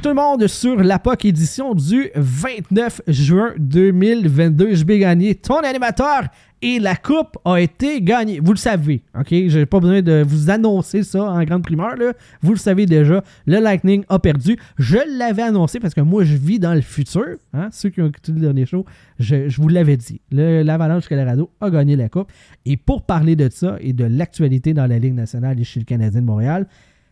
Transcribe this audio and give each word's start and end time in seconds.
Tout 0.00 0.10
le 0.10 0.14
monde 0.14 0.46
sur 0.46 0.76
la 0.76 1.00
POC 1.00 1.24
édition 1.24 1.74
du 1.74 2.10
29 2.14 3.02
juin 3.08 3.52
2022. 3.58 4.76
Je 4.76 4.84
vais 4.84 5.00
gagner 5.00 5.34
ton 5.34 5.58
animateur 5.58 6.22
et 6.62 6.78
la 6.78 6.94
coupe 6.94 7.36
a 7.44 7.60
été 7.60 8.00
gagnée. 8.00 8.38
Vous 8.38 8.52
le 8.52 8.58
savez, 8.58 9.02
ok? 9.18 9.26
J'ai 9.28 9.66
pas 9.66 9.80
besoin 9.80 10.00
de 10.00 10.22
vous 10.24 10.50
annoncer 10.50 11.02
ça 11.02 11.24
en 11.24 11.42
grande 11.42 11.64
primeur, 11.64 11.96
là. 11.96 12.12
Vous 12.42 12.52
le 12.52 12.58
savez 12.58 12.86
déjà, 12.86 13.24
le 13.46 13.58
Lightning 13.58 14.04
a 14.08 14.20
perdu. 14.20 14.56
Je 14.78 14.98
l'avais 15.18 15.42
annoncé 15.42 15.80
parce 15.80 15.94
que 15.94 16.00
moi, 16.00 16.22
je 16.22 16.36
vis 16.36 16.60
dans 16.60 16.74
le 16.74 16.80
futur. 16.80 17.36
Hein? 17.52 17.68
Ceux 17.72 17.88
qui 17.88 18.00
ont 18.00 18.06
écouté 18.06 18.30
le 18.30 18.40
dernier 18.40 18.66
show, 18.66 18.84
je, 19.18 19.48
je 19.48 19.60
vous 19.60 19.68
l'avais 19.68 19.96
dit. 19.96 20.20
L'Avalanche 20.30 21.08
Colorado 21.08 21.50
a 21.60 21.70
gagné 21.70 21.96
la 21.96 22.08
coupe. 22.08 22.30
Et 22.64 22.76
pour 22.76 23.02
parler 23.02 23.34
de 23.34 23.48
ça 23.50 23.78
et 23.80 23.92
de 23.92 24.04
l'actualité 24.04 24.74
dans 24.74 24.86
la 24.86 25.00
Ligue 25.00 25.14
nationale 25.14 25.58
et 25.58 25.64
chez 25.64 25.80
le 25.80 25.86
Canadien 25.86 26.20
de 26.20 26.26
Montréal, 26.26 26.68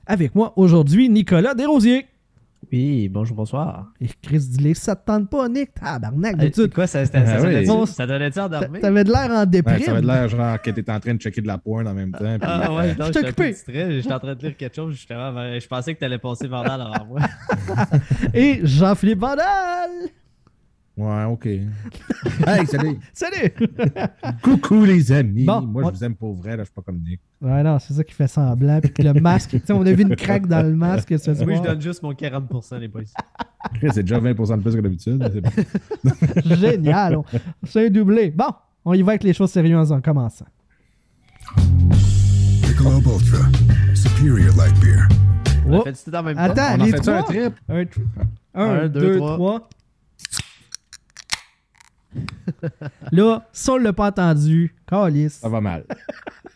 avec 0.07 0.37
moi 0.37 0.53
aujourd'hui, 0.55 1.09
Nicolas 1.09 1.55
Desrosiers. 1.55 2.07
Oui, 2.73 3.09
bonjour, 3.09 3.37
bonsoir. 3.37 3.93
Et 4.01 4.09
Chris 4.21 4.41
Dillet, 4.41 4.75
ça 4.75 4.97
te 4.97 5.07
tente 5.07 5.31
pas, 5.31 5.49
Nick? 5.49 5.73
Tabarnak, 5.75 6.35
Euh, 6.35 6.37
d'habitude. 6.39 6.75
quoi, 6.75 6.87
ça, 6.89 7.07
ça, 7.07 7.13
Ah 7.23 7.27
ça, 7.39 7.47
oui. 7.47 7.65
donnait- 7.65 7.87
ça 7.87 8.07
donnait-tu 8.07 8.41
en 8.41 8.49
dormir? 8.49 8.81
T'avais 8.81 9.05
de 9.05 9.13
l'air 9.13 9.31
en 9.31 9.41
Ouais, 9.41 9.47
déprime. 9.47 9.79
ça 9.81 9.91
avait 9.93 10.01
de 10.01 10.07
l'air 10.07 10.29
genre 10.29 10.61
que 10.61 10.71
t'étais 10.71 10.91
en 10.91 10.99
train 10.99 11.15
de 11.15 11.21
checker 11.21 11.41
de 11.43 11.47
la 11.47 11.59
porn 11.59 11.87
en 11.87 11.95
même 11.95 12.11
temps. 12.11 12.19
puis- 12.19 12.39
Ah 12.43 12.75
ouais, 12.75 12.95
non, 12.97 13.07
Je 13.15 13.19
occupé. 13.21 13.55
J'étais 14.03 14.13
en 14.13 14.19
train 14.19 14.35
de 14.35 14.43
lire 14.43 14.57
quelque 14.57 14.75
chose, 14.75 14.95
justement. 14.95 15.33
Je 15.59 15.67
pensais 15.69 15.95
que 15.95 16.01
t'allais 16.01 16.19
passer 16.19 16.49
Vandal 16.49 16.81
avant 16.81 17.07
moi. 17.07 17.21
Et 18.35 18.61
Jean-Philippe 18.65 19.21
Vandal. 19.21 19.91
Ouais, 20.97 21.25
OK. 21.25 21.45
hey, 22.47 22.67
salut! 22.67 22.99
salut! 23.13 23.53
Coucou 24.43 24.85
les 24.85 25.13
amis! 25.13 25.45
Moi, 25.45 25.83
je 25.85 25.99
vous 25.99 26.05
aime 26.05 26.15
pour 26.15 26.35
vrai, 26.35 26.57
là, 26.57 26.63
je 26.63 26.69
suis 26.69 26.75
pas 26.75 26.81
comme 26.81 27.03
Nick. 27.03 27.21
Ouais, 27.43 27.63
non, 27.63 27.79
c'est 27.79 27.93
ça 27.93 28.03
qui 28.03 28.15
fait 28.15 28.27
semblant. 28.27 28.81
Puis 28.81 28.93
que 28.93 29.03
le 29.03 29.13
masque, 29.13 29.51
tu 29.51 29.59
sais, 29.59 29.73
on 29.75 29.85
a 29.85 29.93
vu 29.93 30.05
une 30.05 30.17
craque 30.17 30.47
dans 30.47 30.63
le 30.63 30.75
masque 30.75 31.19
ce 31.19 31.35
soir. 31.35 31.47
Oui, 31.47 31.57
je 31.57 31.63
donne 31.63 31.83
juste 31.83 32.03
mon 32.03 32.13
40%, 32.13 32.79
les 32.79 32.89
boys. 32.89 33.03
c'est 33.93 34.03
déjà 34.03 34.19
20% 34.19 34.57
de 34.57 34.63
plus 34.63 34.75
que 34.75 34.81
d'habitude. 34.81 35.23
Génial! 36.59 37.19
C'est 37.65 37.91
doublé. 37.91 38.31
Bon, 38.31 38.49
on 38.87 38.95
y 38.95 39.03
va 39.03 39.13
avec 39.13 39.23
les 39.23 39.35
choses 39.35 39.51
sérieuses 39.51 39.93
en 39.93 40.01
commençant. 40.01 40.47
Ultra, 42.79 43.39
Superior 43.95 44.57
Light 44.57 44.81
Beer. 44.81 45.09
On 45.69 45.83
fait 45.83 46.23
même 46.23 46.39
Attends, 46.39 46.81
on 46.81 46.85
les 46.85 47.09
un 47.09 47.23
trip? 47.23 47.55
Un, 48.55 48.89
2, 48.89 49.19
3. 49.19 49.69
Là, 53.13 53.47
ça, 53.53 53.73
on 53.73 53.77
l'a 53.77 53.93
pas 53.93 54.09
entendu. 54.09 54.75
Calice. 54.87 55.35
Ça 55.35 55.49
va 55.49 55.61
mal. 55.61 55.85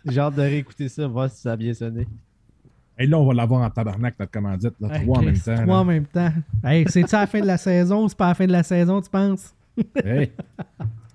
J'ai 0.06 0.20
hâte 0.20 0.34
de 0.36 0.42
réécouter 0.42 0.88
ça, 0.88 1.06
voir 1.06 1.30
si 1.30 1.40
ça 1.40 1.52
a 1.52 1.56
bien 1.56 1.74
sonné. 1.74 2.06
Et 2.98 3.06
là, 3.06 3.18
on 3.18 3.26
va 3.26 3.32
l'avoir 3.34 3.62
en 3.62 3.70
tabarnak, 3.70 4.14
notre 4.18 4.30
commandite. 4.32 4.74
Là, 4.80 4.88
Hey, 4.94 5.02
trois 5.04 5.18
en 5.18 5.22
même 5.22 5.38
temps. 5.38 5.54
Trois 5.62 5.78
en 5.78 5.84
même 5.84 6.06
temps. 6.06 6.32
Hey, 6.64 6.84
c'est-tu 6.88 7.14
à 7.14 7.20
la 7.20 7.26
fin 7.26 7.40
de 7.40 7.46
la 7.46 7.56
saison 7.56 8.04
ou 8.04 8.08
c'est 8.08 8.16
pas 8.18 8.26
à 8.26 8.28
la 8.28 8.34
fin 8.34 8.46
de 8.46 8.52
la 8.52 8.62
saison, 8.62 9.00
tu 9.00 9.08
penses? 9.10 9.54
Hey, 10.04 10.30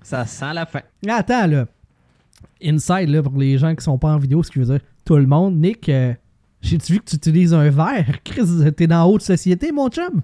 Ça 0.02 0.26
sent 0.26 0.54
la 0.54 0.66
fin. 0.66 0.82
Attends, 1.08 1.48
là. 1.48 1.68
Inside, 2.64 3.10
là, 3.10 3.22
pour 3.22 3.38
les 3.38 3.58
gens 3.58 3.76
qui 3.76 3.84
sont 3.84 3.98
pas 3.98 4.14
en 4.14 4.18
vidéo, 4.18 4.42
ce 4.42 4.50
qui 4.50 4.60
veut 4.60 4.66
dire 4.66 4.80
tout 5.04 5.16
le 5.18 5.28
monde. 5.28 5.56
Nick, 5.58 5.88
euh, 5.90 6.14
j'ai-tu 6.62 6.94
vu 6.94 7.00
que 7.00 7.06
tu 7.06 7.16
utilises 7.18 7.54
un 7.54 7.70
verre? 7.70 8.08
Chris, 8.24 8.72
t'es 8.76 8.88
dans 8.88 9.06
haute 9.06 9.22
société, 9.22 9.72
mon 9.72 9.90
chum? 9.90 10.22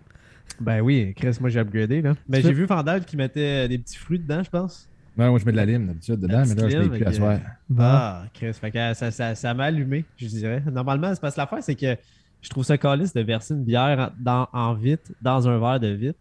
Ben 0.60 0.82
oui, 0.82 1.14
Chris, 1.16 1.38
moi 1.40 1.50
j'ai 1.50 1.60
upgradé. 1.60 2.02
là. 2.02 2.14
Mais 2.28 2.42
Tu 2.42 2.48
j'ai 2.48 2.54
vu 2.54 2.66
Vandal 2.66 3.04
qui 3.06 3.18
mettait 3.18 3.66
euh, 3.66 3.68
des 3.68 3.78
petits 3.78 3.98
fruits 3.98 4.20
dedans, 4.20 4.44
je 4.44 4.50
pense. 4.50 4.88
Ouais, 5.18 5.30
moi, 5.30 5.38
je 5.40 5.46
mets 5.46 5.52
de 5.52 5.58
la 5.58 5.66
lime 5.66 5.88
d'habitude 5.88 6.16
dedans, 6.20 6.44
mais 6.48 6.56
là, 6.56 6.70
je 6.70 6.78
l'ai 6.78 6.90
plus 6.90 7.04
à 7.06 7.12
soir. 7.12 7.38
Ah, 7.78 8.24
Chris, 8.34 8.54
fait 8.54 8.72
que 8.72 8.78
euh, 8.78 8.94
ça, 8.94 9.12
ça, 9.12 9.36
ça 9.36 9.54
m'a 9.54 9.66
allumé, 9.66 10.06
je 10.18 10.26
dirais. 10.28 10.64
Normalement, 10.72 11.14
c'est 11.14 11.20
parce 11.20 11.36
que 11.36 11.42
l'affaire, 11.42 11.62
c'est 11.62 11.76
que 11.76 11.98
je 12.42 12.50
trouve 12.50 12.64
ça 12.64 12.78
calice 12.78 13.14
de 13.14 13.22
verser 13.22 13.54
une 13.54 13.64
bière 13.66 14.00
en, 14.00 14.10
dans, 14.24 14.48
en 14.54 14.74
vitre 14.74 15.12
dans 15.22 15.48
un 15.50 15.60
verre 15.60 15.80
de 15.82 15.88
vitre. 15.90 16.18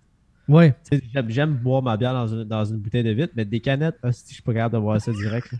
Ouais. 0.49 0.75
J'aime, 1.29 1.55
boire 1.55 1.83
ma 1.83 1.97
bière 1.97 2.13
dans 2.13 2.27
une, 2.27 2.43
dans 2.45 2.65
une 2.65 2.79
bouteille 2.79 3.05
de 3.05 3.11
vitre, 3.13 3.33
mais 3.37 3.45
des 3.45 3.61
canettes, 3.61 3.95
hostie, 4.03 4.31
je 4.31 4.35
suis 4.35 4.43
pas 4.43 4.53
capable 4.55 4.75
de 4.75 4.81
boire 4.81 5.01
ça 5.01 5.13
direct. 5.13 5.55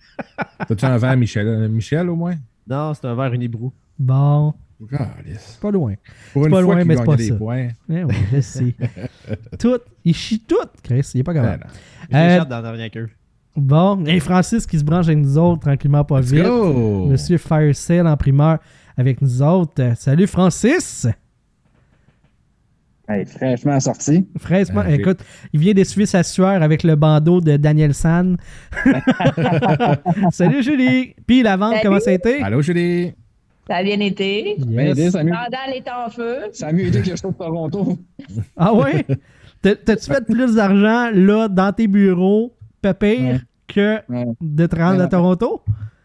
T'as-tu 0.67 0.85
un 0.85 0.99
verre 0.99 1.17
Michel? 1.17 1.47
euh, 1.47 1.69
Michel, 1.69 2.09
au 2.11 2.17
moins? 2.17 2.35
Non, 2.69 2.93
c'est 2.95 3.07
un 3.07 3.15
verre 3.15 3.33
unibrou. 3.33 3.73
Bon, 3.97 4.53
Calice. 4.87 5.59
pas 5.61 5.71
loin. 5.71 5.95
Pour 6.33 6.45
une 6.47 6.51
pas 6.51 6.63
fois 6.63 6.75
loin, 6.75 6.85
mais 6.85 6.97
c'est 6.97 7.05
pas 7.05 7.19
ça. 7.19 7.35
Eh 7.91 8.05
oui, 8.05 8.15
je 8.33 8.41
sais. 8.41 8.75
tout. 9.59 9.79
Il 10.05 10.15
chie 10.15 10.41
tout, 10.41 10.57
Chris. 10.83 11.09
Il 11.15 11.21
est 11.21 11.23
pas 11.25 11.33
Ben, 11.35 11.43
capable. 11.43 11.67
Je 12.11 12.17
Euh, 12.17 12.45
dans 12.45 12.57
la 12.57 12.63
dernière 12.63 12.91
queue. 12.91 13.09
Bon. 13.57 14.05
Et 14.07 14.21
Francis 14.21 14.67
qui 14.67 14.79
se 14.79 14.85
branche 14.85 15.07
avec 15.07 15.19
nous 15.19 15.37
autres, 15.37 15.61
tranquillement, 15.63 16.05
pas 16.05 16.21
Let's 16.21 16.31
vite. 16.33 16.45
go! 16.45 17.07
Monsieur 17.07 17.37
Fire 17.37 17.75
Sale 17.75 18.07
en 18.07 18.17
primeur 18.17 18.59
avec 18.97 19.21
nous 19.21 19.43
autres. 19.43 19.83
Euh, 19.83 19.95
salut, 19.97 20.27
Francis! 20.27 21.07
Hey, 23.09 23.27
fraîchement 23.27 23.81
sorti. 23.81 24.29
Fraîchement, 24.39 24.85
écoute, 24.85 25.19
il 25.53 25.59
vient 25.59 25.75
d'essuyer 25.75 26.07
sa 26.07 26.23
sueur 26.23 26.63
avec 26.63 26.85
le 26.85 26.95
bandeau 26.95 27.41
de 27.41 27.57
Daniel 27.57 27.93
San. 27.93 28.37
Salut 30.31 30.63
Julie! 30.63 31.15
Puis 31.27 31.43
la 31.43 31.57
vente, 31.57 31.73
Salut. 31.73 31.83
comment 31.87 31.99
ça 32.01 32.11
a 32.11 32.13
été? 32.15 32.41
Allô, 32.41 32.63
Julie? 32.63 33.13
Ça 33.71 33.77
a 33.77 33.83
bien 33.85 34.01
été. 34.01 34.57
Ben, 34.59 34.89
Yes. 34.89 34.99
aidé, 34.99 35.11
ça 35.13 35.21
a 35.21 35.23
mieux, 35.23 35.31
Vandal 35.33 35.77
est 35.77 35.89
en 35.89 36.11
feu. 36.11 36.37
ça 36.53 36.67
a 36.67 36.73
mieux 36.73 36.87
été 36.87 37.03
que 37.03 37.11
le 37.11 37.17
show 37.17 37.31
de 37.31 37.37
Toronto. 37.37 37.99
Ah 38.57 38.75
ouais? 38.75 39.07
T'as- 39.63 39.77
T'as-tu 39.77 40.07
fait 40.13 40.25
plus 40.27 40.57
d'argent 40.57 41.11
là 41.15 41.47
dans 41.49 41.73
tes 41.73 41.87
bureaux, 41.87 42.53
pépère, 42.83 43.21
Ouais. 43.35 43.41
que 43.69 43.99
Ouais. 44.09 44.27
de 44.41 44.67
te 44.67 44.75
rendre 44.75 45.03
à 45.03 45.07
Toronto? 45.07 45.63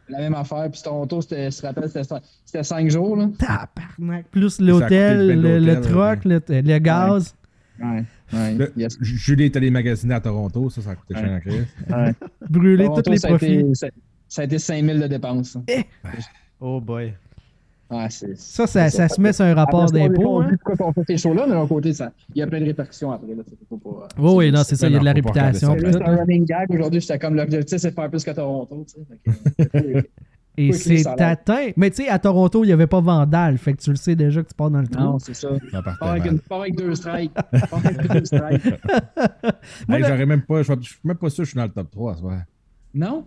La 0.10 0.20
même 0.20 0.36
affaire. 0.36 0.70
Puis 0.72 0.80
Toronto, 0.84 1.22
je 1.22 1.28
te 1.28 1.66
rappelle, 1.66 1.88
c'était, 1.88 2.02
cin- 2.04 2.22
c'était 2.46 2.62
cinq 2.64 2.88
jours. 2.92 3.16
Là. 3.18 3.30
Tabarnak! 3.40 4.28
Plus 4.30 4.60
l'hôtel, 4.62 5.42
le 5.42 5.58
le, 5.58 5.82
truck, 5.82 6.24
le, 6.26 6.40
le 6.48 6.78
gaz. 6.78 7.34
Ouais. 7.82 8.04
Ouais. 8.32 8.54
Le- 8.54 8.74
Yes. 8.78 8.96
Julie 9.02 9.46
est 9.46 9.56
allée 9.58 9.72
magasiner 9.72 10.14
à 10.14 10.20
Toronto, 10.20 10.70
ça, 10.70 10.82
ça 10.82 10.92
a 10.92 10.96
coûté 10.96 11.16
cher 11.16 11.32
en 11.32 11.40
crise. 11.40 11.66
Ouais. 11.90 12.14
Brûler 12.48 12.86
Toronto, 12.86 13.02
tous 13.02 13.12
les 13.12 13.18
ça 13.18 13.28
a 13.28 13.32
profits. 13.32 13.54
été- 13.56 13.74
ça, 13.74 13.88
ça 14.28 14.42
a 14.44 14.46
été 14.46 14.60
5000 14.60 15.00
de 15.00 15.08
dépenses. 15.08 15.58
Oh 16.62 16.80
boy. 16.80 17.14
Ouais, 17.92 18.08
c'est, 18.10 18.36
Ça, 18.38 18.66
ça, 18.66 18.90
ça 18.90 19.08
se 19.08 19.22
met 19.22 19.32
sur 19.32 19.46
un 19.46 19.54
rapport 19.54 19.86
d'impôt. 19.92 20.42
Hein? 20.42 20.58
pourquoi 20.64 20.88
on 20.88 20.94
fait 20.94 21.04
ces 21.08 21.18
shows-là, 21.18 21.46
mais 21.48 21.54
d'un 21.54 21.68
côté, 21.68 21.94
ça, 21.94 22.12
il 22.34 22.40
y 22.40 22.42
a 22.42 22.48
plein 22.48 22.60
de 22.60 22.66
répercussions 22.66 23.12
après. 23.12 23.36
Là, 23.36 23.44
c'est 23.48 23.56
faut 23.70 23.78
pas, 23.78 24.08
Oui, 24.18 24.32
oui, 24.36 24.52
non, 24.52 24.64
c'est 24.64 24.76
ça, 24.76 24.88
il 24.88 24.94
y 24.94 24.96
a 24.96 25.00
de 25.00 25.06
la 25.06 25.14
réputation. 25.14 25.76
C'est 25.80 26.02
un 26.02 26.16
running 26.18 26.46
gag. 26.46 26.72
Aujourd'hui, 26.72 27.00
j'étais 27.00 27.20
comme 27.20 27.36
l'objectif, 27.36 27.78
c'est 27.78 27.92
de 27.92 27.96
faire 27.96 28.10
plus 28.10 28.24
que 28.24 28.32
Toronto. 28.32 28.86
que, 29.74 30.04
Et 30.58 30.72
c'est 30.72 31.06
atteint. 31.06 31.72
Mais 31.76 31.90
tu 31.90 31.98
sais, 32.04 32.08
à 32.10 32.18
Toronto, 32.18 32.64
il 32.64 32.68
n'y 32.68 32.74
avait 32.74 32.88
pas 32.88 33.02
Vandal. 33.02 33.58
Fait 33.58 33.74
que 33.74 33.82
tu 33.82 33.90
le 33.90 33.98
sais 33.98 34.16
déjà 34.16 34.42
que 34.42 34.48
tu 34.48 34.54
pars 34.56 34.72
dans 34.72 34.80
le 34.80 34.88
trou. 34.88 35.04
non, 35.04 35.20
c'est 35.20 35.34
ça. 35.34 35.50
Pas 36.00 36.12
avec, 36.12 36.26
une, 36.32 36.40
pas 36.40 36.60
avec 36.62 36.78
deux 36.78 36.96
strikes. 36.96 37.34
Pas 37.34 37.78
avec 37.84 38.08
deux 38.10 38.24
strikes. 38.26 38.64
Moi, 39.88 39.98
Hey, 39.98 40.02
le- 40.02 40.08
J'aurais 40.08 40.26
même 40.26 40.42
pas, 40.44 40.64
je 40.64 40.74
suis 40.82 40.96
même 41.04 41.18
pas 41.18 41.30
sûr 41.30 41.42
que 41.42 41.46
je 41.46 41.50
suis 41.52 41.58
dans 41.58 41.64
le 41.66 41.70
top 41.72 41.92
3 41.92 42.14
ce 42.16 42.20
soir. 42.22 42.40
Non? 42.94 43.26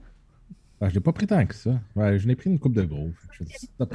Ben, 0.81 0.89
je 0.89 0.95
l'ai 0.95 1.01
pas 1.01 1.13
pris 1.13 1.27
tant 1.27 1.45
que 1.45 1.55
ça. 1.55 1.79
Ouais, 1.95 2.19
je 2.19 2.27
n'ai 2.27 2.35
pris 2.35 2.49
une 2.49 2.59
coupe 2.59 2.73
de 2.73 2.83
gros. 2.85 3.11
Je 3.33 3.45
suis 3.45 3.69
top. 3.79 3.95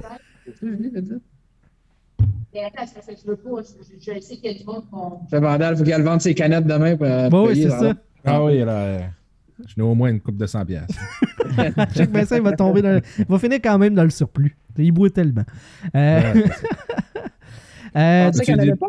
Mais 2.54 2.66
attends, 2.66 2.86
c'est 2.86 2.94
parce 2.96 3.08
que 3.08 3.14
je 3.24 3.28
veux 3.28 3.36
pas. 3.36 3.62
Je, 3.62 4.14
je 4.14 4.20
sais 4.22 4.36
qu'il 4.38 4.52
y 4.52 4.56
a 4.56 4.58
du 4.58 4.64
monde 4.66 4.84
qui 4.90 5.36
Le 5.36 5.40
Vandal, 5.40 5.74
il 5.74 5.78
faut 5.78 5.84
qu'elle 5.84 6.04
vende 6.04 6.22
ses 6.22 6.36
canettes 6.36 6.68
demain 6.68 6.96
pour. 6.96 7.06
euh, 7.08 7.30
Bon, 7.30 7.48
oui, 7.48 7.54
payer, 7.54 7.70
c'est 7.70 7.80
ça. 7.80 7.94
Ah 8.26 8.44
oui, 8.44 8.60
là, 8.60 8.72
euh, 8.78 9.00
je 9.68 9.74
n'ai 9.78 9.84
au 9.84 9.96
moins 9.96 10.10
une 10.10 10.22
coupe 10.22 10.38
de 10.38 10.46
100 10.46 10.66
piastres. 10.66 10.96
Check 11.96 12.12
ben 12.12 12.26
ça, 12.26 12.38
il 12.38 12.44
va 12.44 12.52
tomber 12.54 12.82
dans 12.82 12.92
le- 12.92 13.02
Il 13.18 13.26
va 13.26 13.40
finir 13.40 13.60
quand 13.64 13.78
même 13.80 13.96
dans 13.96 14.04
le 14.04 14.10
surplus. 14.12 14.56
Il 14.78 14.92
boit 14.92 15.10
tellement. 15.10 15.44
Euh, 15.96 16.34
Ouais. 16.34 16.44
euh, 17.96 18.26
pensais 18.28 18.40
tu 18.40 18.46
qu'elle 18.46 18.60
dis- 18.60 18.66
n'avait 18.68 18.78
pas 18.78 18.88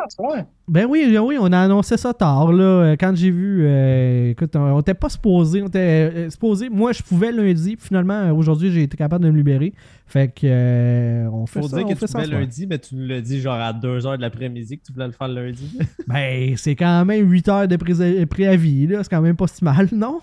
ben 0.66 0.86
oui, 0.88 1.14
oui, 1.20 1.36
on 1.38 1.52
a 1.52 1.58
annoncé 1.60 1.96
ça 1.98 2.14
tard. 2.14 2.50
Là, 2.52 2.92
quand 2.98 3.14
j'ai 3.14 3.30
vu. 3.30 3.64
euh, 3.66 4.30
écoute, 4.30 4.56
on 4.56 4.76
n'était 4.78 4.94
pas 4.94 5.10
supposé. 5.10 5.62
On 5.62 5.66
était 5.66 5.78
euh, 6.14 6.30
supposé. 6.30 6.70
Moi, 6.70 6.92
je 6.92 7.02
pouvais 7.02 7.30
lundi. 7.32 7.76
Puis 7.76 7.88
finalement, 7.88 8.30
aujourd'hui, 8.32 8.70
j'ai 8.70 8.82
été 8.84 8.96
capable 8.96 9.24
de 9.24 9.30
me 9.30 9.36
libérer. 9.36 9.74
Fait 10.06 10.28
que. 10.28 10.40
euh, 10.44 11.28
on 11.30 11.44
fait 11.46 11.60
Faut 11.60 11.68
ça. 11.68 11.76
dire 11.76 11.86
on 11.86 11.90
que 11.90 11.94
fait 11.96 12.06
tu 12.06 12.12
pouvais 12.12 12.26
lundi, 12.26 12.66
mais 12.66 12.78
tu 12.78 12.94
nous 12.96 13.06
l'as 13.06 13.20
dit 13.20 13.40
genre 13.40 13.54
à 13.60 13.72
2h 13.74 14.16
de 14.16 14.22
l'après-midi 14.22 14.78
que 14.78 14.84
tu 14.86 14.92
voulais 14.92 15.06
le 15.06 15.12
faire 15.12 15.28
le 15.28 15.46
lundi. 15.46 15.78
Ben, 16.08 16.54
c'est 16.56 16.74
quand 16.76 17.04
même 17.04 17.30
8 17.30 17.48
heures 17.48 17.68
de 17.68 17.76
pré- 17.76 18.26
préavis. 18.26 18.86
là. 18.86 19.02
C'est 19.02 19.10
quand 19.10 19.20
même 19.22 19.36
pas 19.36 19.46
si 19.48 19.62
mal, 19.64 19.88
non? 19.92 20.20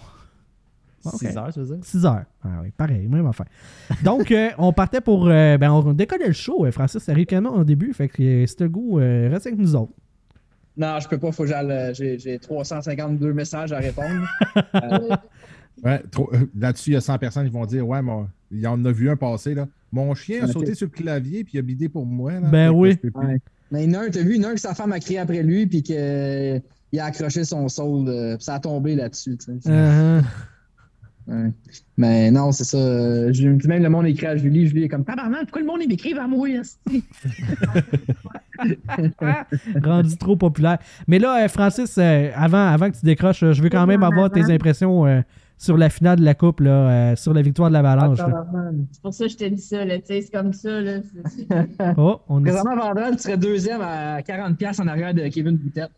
Ok. 1.05 1.21
6h, 1.21 1.53
tu 1.53 1.59
veux 1.61 1.65
dire? 1.65 1.77
6 1.85 2.05
heures. 2.05 2.23
Ah 2.43 2.59
oui, 2.63 2.69
pareil, 2.75 3.07
même 3.07 3.25
affaire. 3.27 3.47
Donc, 4.03 4.31
euh, 4.31 4.49
on 4.57 4.71
partait 4.73 5.01
pour. 5.01 5.27
euh, 5.27 5.57
ben, 5.57 5.71
on 5.71 5.93
décollait 5.93 6.27
le 6.27 6.33
show. 6.33 6.65
euh, 6.65 6.71
Francis, 6.71 7.01
ça 7.03 7.11
arrive 7.11 7.25
quand 7.27 7.41
même 7.41 7.51
au 7.53 7.63
début. 7.63 7.93
Fait 7.93 8.07
que 8.07 8.45
c'est 8.45 8.61
le 8.61 8.69
goût, 8.69 8.99
euh, 8.99 9.29
reste 9.31 9.47
avec 9.47 9.59
nous 9.59 9.75
autres. 9.75 9.93
Non, 10.77 10.99
je 11.01 11.07
peux 11.07 11.17
pas, 11.17 11.31
faut 11.31 11.43
que 11.43 11.49
j'aille. 11.49 11.93
J'ai, 11.95 12.17
j'ai 12.17 12.39
352 12.39 13.33
messages 13.33 13.71
à 13.73 13.77
répondre. 13.79 14.25
Euh, 14.75 15.15
Ouais, 15.83 16.03
trop- 16.11 16.29
euh, 16.33 16.45
Là-dessus, 16.59 16.91
il 16.91 16.93
y 16.93 16.97
a 16.97 17.01
100 17.01 17.17
personnes 17.17 17.45
qui 17.47 17.51
vont 17.53 17.65
dire 17.65 17.87
Ouais, 17.87 18.01
mon... 18.03 18.27
il 18.51 18.59
y 18.59 18.67
en 18.67 18.83
a 18.85 18.91
vu 18.91 19.09
un 19.09 19.15
passer. 19.15 19.55
Là. 19.55 19.67
Mon 19.91 20.13
chien 20.13 20.43
a 20.43 20.47
sauté 20.47 20.75
sur 20.75 20.85
le 20.85 20.91
clavier 20.91 21.43
puis 21.43 21.53
il 21.55 21.59
a 21.59 21.61
bidé 21.63 21.89
pour 21.89 22.05
moi. 22.05 22.33
Là, 22.33 22.49
Ben 22.49 22.69
oui. 22.69 22.99
ouais. 23.15 23.39
Mais 23.71 23.85
il 23.85 23.91
y 23.91 23.95
en 23.97 24.01
a 24.01 24.03
un, 24.05 24.09
t'as 24.09 24.21
vu, 24.21 24.35
il 24.35 24.41
y 24.41 24.45
en 24.45 24.49
a 24.49 24.51
un 24.51 24.53
que 24.53 24.59
sa 24.59 24.75
femme 24.75 24.91
a 24.91 24.99
crié 24.99 25.17
après 25.17 25.41
lui, 25.41 25.65
puis 25.65 25.81
qu'il 25.81 25.95
a 25.97 27.05
accroché 27.05 27.45
son 27.45 27.67
sol, 27.67 28.03
puis 28.05 28.43
ça 28.43 28.55
a 28.55 28.59
tombé 28.59 28.95
là-dessus. 28.95 29.37
tu 29.37 29.59
sais. 29.59 29.71
Ouais. 31.27 31.51
Mais 31.97 32.31
non, 32.31 32.51
c'est 32.51 32.63
ça. 32.63 32.77
euh, 32.77 33.31
puis 33.31 33.67
même 33.67 33.83
le 33.83 33.89
monde 33.89 34.07
écrit 34.07 34.25
à 34.25 34.35
Julie. 34.35 34.67
Julie 34.67 34.83
est 34.83 34.87
comme 34.89 35.05
Tabarnak, 35.05 35.41
pourquoi 35.43 35.61
le 35.61 35.67
monde 35.67 35.79
il 35.81 35.87
m'écrive 35.89 36.17
à 36.17 36.27
moi? 36.27 36.47
Rendu 39.83 40.17
trop 40.17 40.35
populaire. 40.35 40.77
Mais 41.07 41.19
là, 41.19 41.43
euh, 41.43 41.47
Francis, 41.47 41.97
euh, 41.97 42.29
avant, 42.35 42.65
avant 42.67 42.89
que 42.89 42.97
tu 42.97 43.05
décroches, 43.05 43.39
je 43.51 43.61
veux 43.61 43.69
quand 43.69 43.85
même 43.87 44.03
avoir 44.03 44.31
tes 44.31 44.51
impressions 44.51 45.05
euh, 45.05 45.21
sur 45.57 45.77
la 45.77 45.89
finale 45.89 46.19
de 46.19 46.25
la 46.25 46.33
Coupe, 46.33 46.59
là, 46.61 47.11
euh, 47.11 47.15
sur 47.15 47.33
la 47.33 47.41
victoire 47.41 47.69
de 47.69 47.73
l'Avalanche. 47.73 48.17
C'est 48.91 49.01
pour 49.01 49.13
ça 49.13 49.25
que 49.25 49.31
je 49.31 49.37
te 49.37 49.45
dis 49.45 49.61
ça, 49.61 49.85
là, 49.85 49.97
tu 49.99 50.05
sais, 50.07 50.21
c'est 50.21 50.31
comme 50.31 50.53
ça, 50.53 50.81
là. 50.81 50.99
c'est- 51.01 51.47
c'est- 51.47 51.93
Oh, 51.97 52.19
on 52.29 52.39
est... 52.39 52.43
Présentement, 52.49 52.75
Vandal, 52.77 53.15
tu 53.15 53.23
serais 53.23 53.37
deuxième 53.37 53.81
à 53.81 54.21
40$ 54.21 54.81
en 54.81 54.87
arrière 54.87 55.13
de 55.13 55.27
Kevin 55.27 55.57
Boutette. 55.57 55.91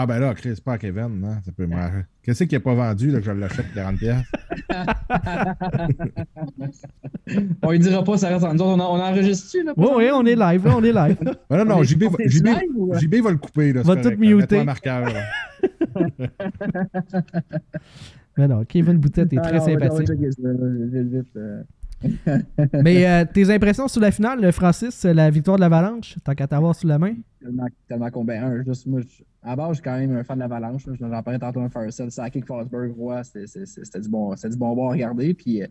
Ah 0.00 0.06
ben 0.06 0.20
là, 0.20 0.32
Chris, 0.32 0.60
pas 0.64 0.74
à 0.74 0.78
Kevin, 0.78 1.08
non? 1.20 1.38
Ça 1.44 1.50
peut 1.50 1.66
me- 1.66 1.74
Qu'est-ce 2.22 2.44
qu'il 2.44 2.56
n'a 2.56 2.60
pas 2.62 2.72
vendu 2.74 3.10
là, 3.10 3.18
que 3.18 3.24
je 3.24 3.32
l'achète 3.32 3.66
40$? 3.74 3.98
piastres? 3.98 4.30
On 7.62 7.72
lui 7.72 7.80
dira 7.80 8.04
pas, 8.04 8.16
ça 8.16 8.28
reste 8.28 8.44
en 8.44 8.54
nous 8.54 8.60
autres. 8.62 8.80
On, 8.80 8.94
on 8.96 9.00
enregistre-tu, 9.00 9.64
là? 9.64 9.72
Oui, 9.76 9.88
oui, 9.96 10.04
on 10.14 10.24
est 10.24 10.36
live, 10.36 10.64
là, 10.64 10.74
on 10.76 10.84
est 10.84 10.92
live. 10.92 11.16
Non, 11.50 11.64
non, 11.64 11.82
JB, 11.82 12.04
va- 12.04 12.10
JB, 12.26 12.46
ou- 12.76 12.94
JB 12.94 13.14
va 13.24 13.30
le 13.32 13.38
couper. 13.38 13.72
Là, 13.72 13.82
Va 13.82 13.94
c'est 13.94 14.02
tout 14.02 14.10
correct, 14.16 14.20
muter. 14.20 14.62
Marqueur. 14.62 15.08
Mais 18.36 18.46
non, 18.46 18.64
Kevin 18.66 18.98
Boutette 18.98 19.32
est 19.32 19.38
Ah, 19.38 19.48
très 19.48 19.58
non, 19.58 19.64
sympathique. 19.64 20.10
Mais 22.84 23.06
euh, 23.06 23.24
tes 23.32 23.50
impressions 23.50 23.88
sur 23.88 24.00
la 24.00 24.10
finale, 24.10 24.52
Francis, 24.52 25.04
la 25.04 25.30
victoire 25.30 25.56
de 25.56 25.62
l'Avalanche, 25.62 26.16
tant 26.24 26.34
qu'à 26.34 26.46
t'avoir 26.46 26.74
sous 26.74 26.86
la 26.86 26.98
main? 26.98 27.14
tellement, 27.40 27.66
tellement 27.88 28.10
combien. 28.10 28.44
Un, 28.44 28.64
juste, 28.64 28.86
moi, 28.86 29.00
je- 29.00 29.22
à 29.42 29.54
base, 29.56 29.68
je 29.70 29.74
suis 29.74 29.82
quand 29.82 29.96
même 29.98 30.14
un 30.16 30.24
fan 30.24 30.36
de 30.36 30.40
l'Avalanche. 30.42 30.86
là. 30.86 30.92
Je 30.98 31.04
l'en 31.04 31.22
parlais 31.22 31.38
tantôt 31.38 31.60
un 31.60 31.68
Firestyle, 31.70 32.10
Sakic, 32.10 32.46
Fosberg, 32.46 32.92
Roy, 32.96 33.22
c'était 33.24 34.00
du 34.00 34.08
bon 34.08 34.34
c'était 34.36 34.50
du 34.50 34.56
bon 34.56 34.86
à 34.88 34.90
regarder. 34.90 35.32
Puis, 35.34 35.62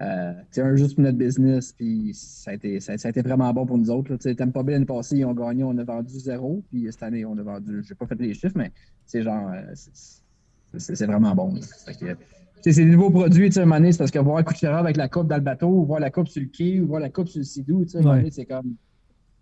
euh, 0.00 0.32
c'est 0.50 0.62
un 0.62 0.74
juste 0.76 0.94
pour 0.96 1.04
notre 1.04 1.18
business. 1.18 1.72
Puis, 1.72 2.12
ça 2.14 2.50
a 2.50 2.54
été, 2.54 2.80
ça, 2.80 2.96
ça 2.98 3.08
a 3.08 3.10
été 3.10 3.20
vraiment 3.22 3.52
bon 3.52 3.66
pour 3.66 3.78
nous 3.78 3.90
autres. 3.90 4.16
sais, 4.20 4.34
Tampa 4.34 4.62
Bay 4.62 4.72
l'année 4.72 4.86
passée, 4.86 5.18
ils 5.18 5.24
ont 5.24 5.34
gagné, 5.34 5.62
on 5.64 5.76
a 5.78 5.84
vendu 5.84 6.18
zéro. 6.18 6.62
Puis, 6.70 6.86
cette 6.90 7.02
année, 7.02 7.24
on 7.24 7.36
a 7.38 7.42
vendu, 7.42 7.82
j'ai 7.86 7.94
pas 7.94 8.06
fait 8.06 8.18
les 8.20 8.34
chiffres, 8.34 8.56
mais 8.56 8.72
c'est 9.06 9.22
genre, 9.22 9.50
euh, 9.54 9.60
c'est- 9.74 10.22
c'est 10.78 10.96
c'est 10.96 11.06
vraiment 11.06 11.34
bon. 11.34 11.54
là. 11.54 11.60
Tu 12.62 12.70
sais, 12.70 12.72
c'est 12.80 12.84
des 12.84 12.90
nouveaux 12.92 13.10
produits, 13.10 13.48
tu 13.48 13.54
sais, 13.54 13.60
à 13.60 13.62
un 13.64 13.66
moment 13.66 13.78
donné, 13.80 13.92
c'est 13.92 13.98
parce 13.98 14.10
que 14.10 14.18
voir 14.20 14.44
Kuchera 14.44 14.78
avec 14.78 14.96
la 14.96 15.08
coupe 15.08 15.26
dans 15.28 15.36
le 15.36 15.42
bateau, 15.42 15.68
ou 15.68 15.84
voir 15.84 15.98
la 16.00 16.10
coupe 16.10 16.28
sur 16.28 16.40
le 16.42 16.48
quai, 16.48 16.80
ou 16.80 16.86
voir 16.86 17.00
la 17.00 17.10
coupe 17.10 17.28
sur 17.28 17.38
le 17.40 17.44
Sidou, 17.44 17.84
tu 17.84 17.90
sais, 17.90 18.06
Ouais. 18.06 18.28
c'est 18.30 18.44
comme. 18.44 18.74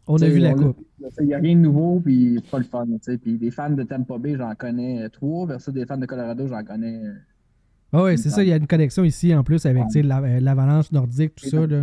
On 0.06 0.16
a 0.20 0.28
vu 0.28 0.38
la 0.38 0.54
coupe. 0.54 0.78
Il 1.20 1.26
n'y 1.26 1.34
a 1.34 1.38
rien 1.38 1.54
de 1.54 1.60
nouveau, 1.60 2.00
puis 2.00 2.40
c'est 2.42 2.50
pas 2.50 2.58
le 2.58 2.64
fun. 2.64 2.86
t'sais. 3.00 3.18
Puis 3.18 3.36
des 3.38 3.50
fans 3.50 3.70
de 3.70 3.82
Tampa 3.84 4.18
Bay, 4.18 4.36
j'en 4.36 4.54
connais 4.54 5.08
trois, 5.10 5.46
versus 5.46 5.72
des 5.72 5.84
fans 5.86 5.98
de 5.98 6.06
Colorado, 6.06 6.46
j'en 6.48 6.64
connais. 6.64 7.00
Ah 7.92 8.04
oui, 8.04 8.16
c'est 8.18 8.30
ça, 8.30 8.42
il 8.42 8.48
y 8.48 8.52
a 8.52 8.56
une 8.56 8.66
connexion 8.66 9.04
ici 9.04 9.34
en 9.34 9.42
plus 9.44 9.66
avec 9.66 9.82
tu 9.88 9.94
sais, 9.94 10.02
la- 10.02 10.20
euh, 10.22 10.40
l'Avalanche 10.40 10.90
nordique, 10.92 11.34
tout 11.34 11.48
ça. 11.48 11.66
Là. 11.66 11.82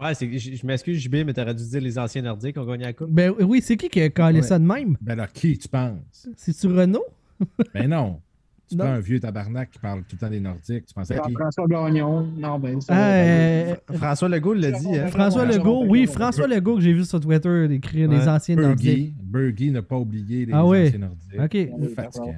Ouais, 0.00 0.12
je 0.14 0.38
je 0.56 0.66
m'excuse, 0.66 0.98
JB, 0.98 1.24
mais 1.26 1.32
t'aurais 1.34 1.54
dû 1.54 1.64
dire 1.64 1.80
les 1.80 1.98
anciens 1.98 2.22
Nordiques 2.22 2.56
ont 2.56 2.64
gagné 2.64 2.84
la 2.84 2.92
Coupe. 2.94 3.10
Ben 3.10 3.32
oui, 3.40 3.60
c'est 3.62 3.76
qui 3.76 3.88
qui 3.88 4.00
a 4.00 4.08
calé 4.08 4.40
Ouais. 4.40 4.46
ça 4.46 4.58
de 4.58 4.64
même? 4.64 4.96
Ben 5.00 5.14
là, 5.16 5.26
qui 5.26 5.58
tu 5.58 5.68
penses? 5.68 6.28
C'est-tu 6.36 6.68
Renault? 6.68 7.04
Ben 7.74 7.88
non. 7.88 8.20
Tu 8.70 8.76
Non. 8.76 8.84
prends 8.84 8.92
un 8.94 9.00
vieux 9.00 9.18
tabarnak 9.18 9.70
qui 9.72 9.78
parle 9.80 10.00
tout 10.02 10.14
le 10.14 10.18
temps 10.18 10.30
des 10.30 10.38
Nordiques. 10.38 10.86
Tu 10.86 10.94
pensais 10.94 11.18
qui? 11.26 11.32
François 11.32 11.66
Gagnon, 11.66 12.28
non, 12.38 12.58
ben, 12.58 12.80
ça. 12.80 12.94
Ah, 12.96 13.10
euh, 13.14 13.74
François 13.94 14.28
Legault 14.28 14.54
l'a 14.54 14.70
dit, 14.70 14.96
hein? 14.96 15.08
François 15.08 15.44
Legault, 15.44 15.84
oui, 15.88 16.06
François 16.06 16.46
Legault 16.46 16.76
que 16.76 16.82
j'ai 16.82 16.92
vu 16.92 17.04
sur 17.04 17.18
Twitter 17.20 17.66
écrire 17.70 18.08
les 18.08 18.18
Ouais. 18.18 18.28
anciens 18.28 18.54
nordiques. 18.56 19.14
Bergie. 19.20 19.70
N'a 19.72 19.82
pas 19.82 19.96
oublié 19.96 20.46
les 20.46 20.52
Ah 20.52 20.64
oui. 20.64 20.86
anciens 20.86 20.98
Nordiques. 21.00 21.40
OK. 21.40 21.78
Oui, 21.80 21.88
Fatigant. 21.94 22.34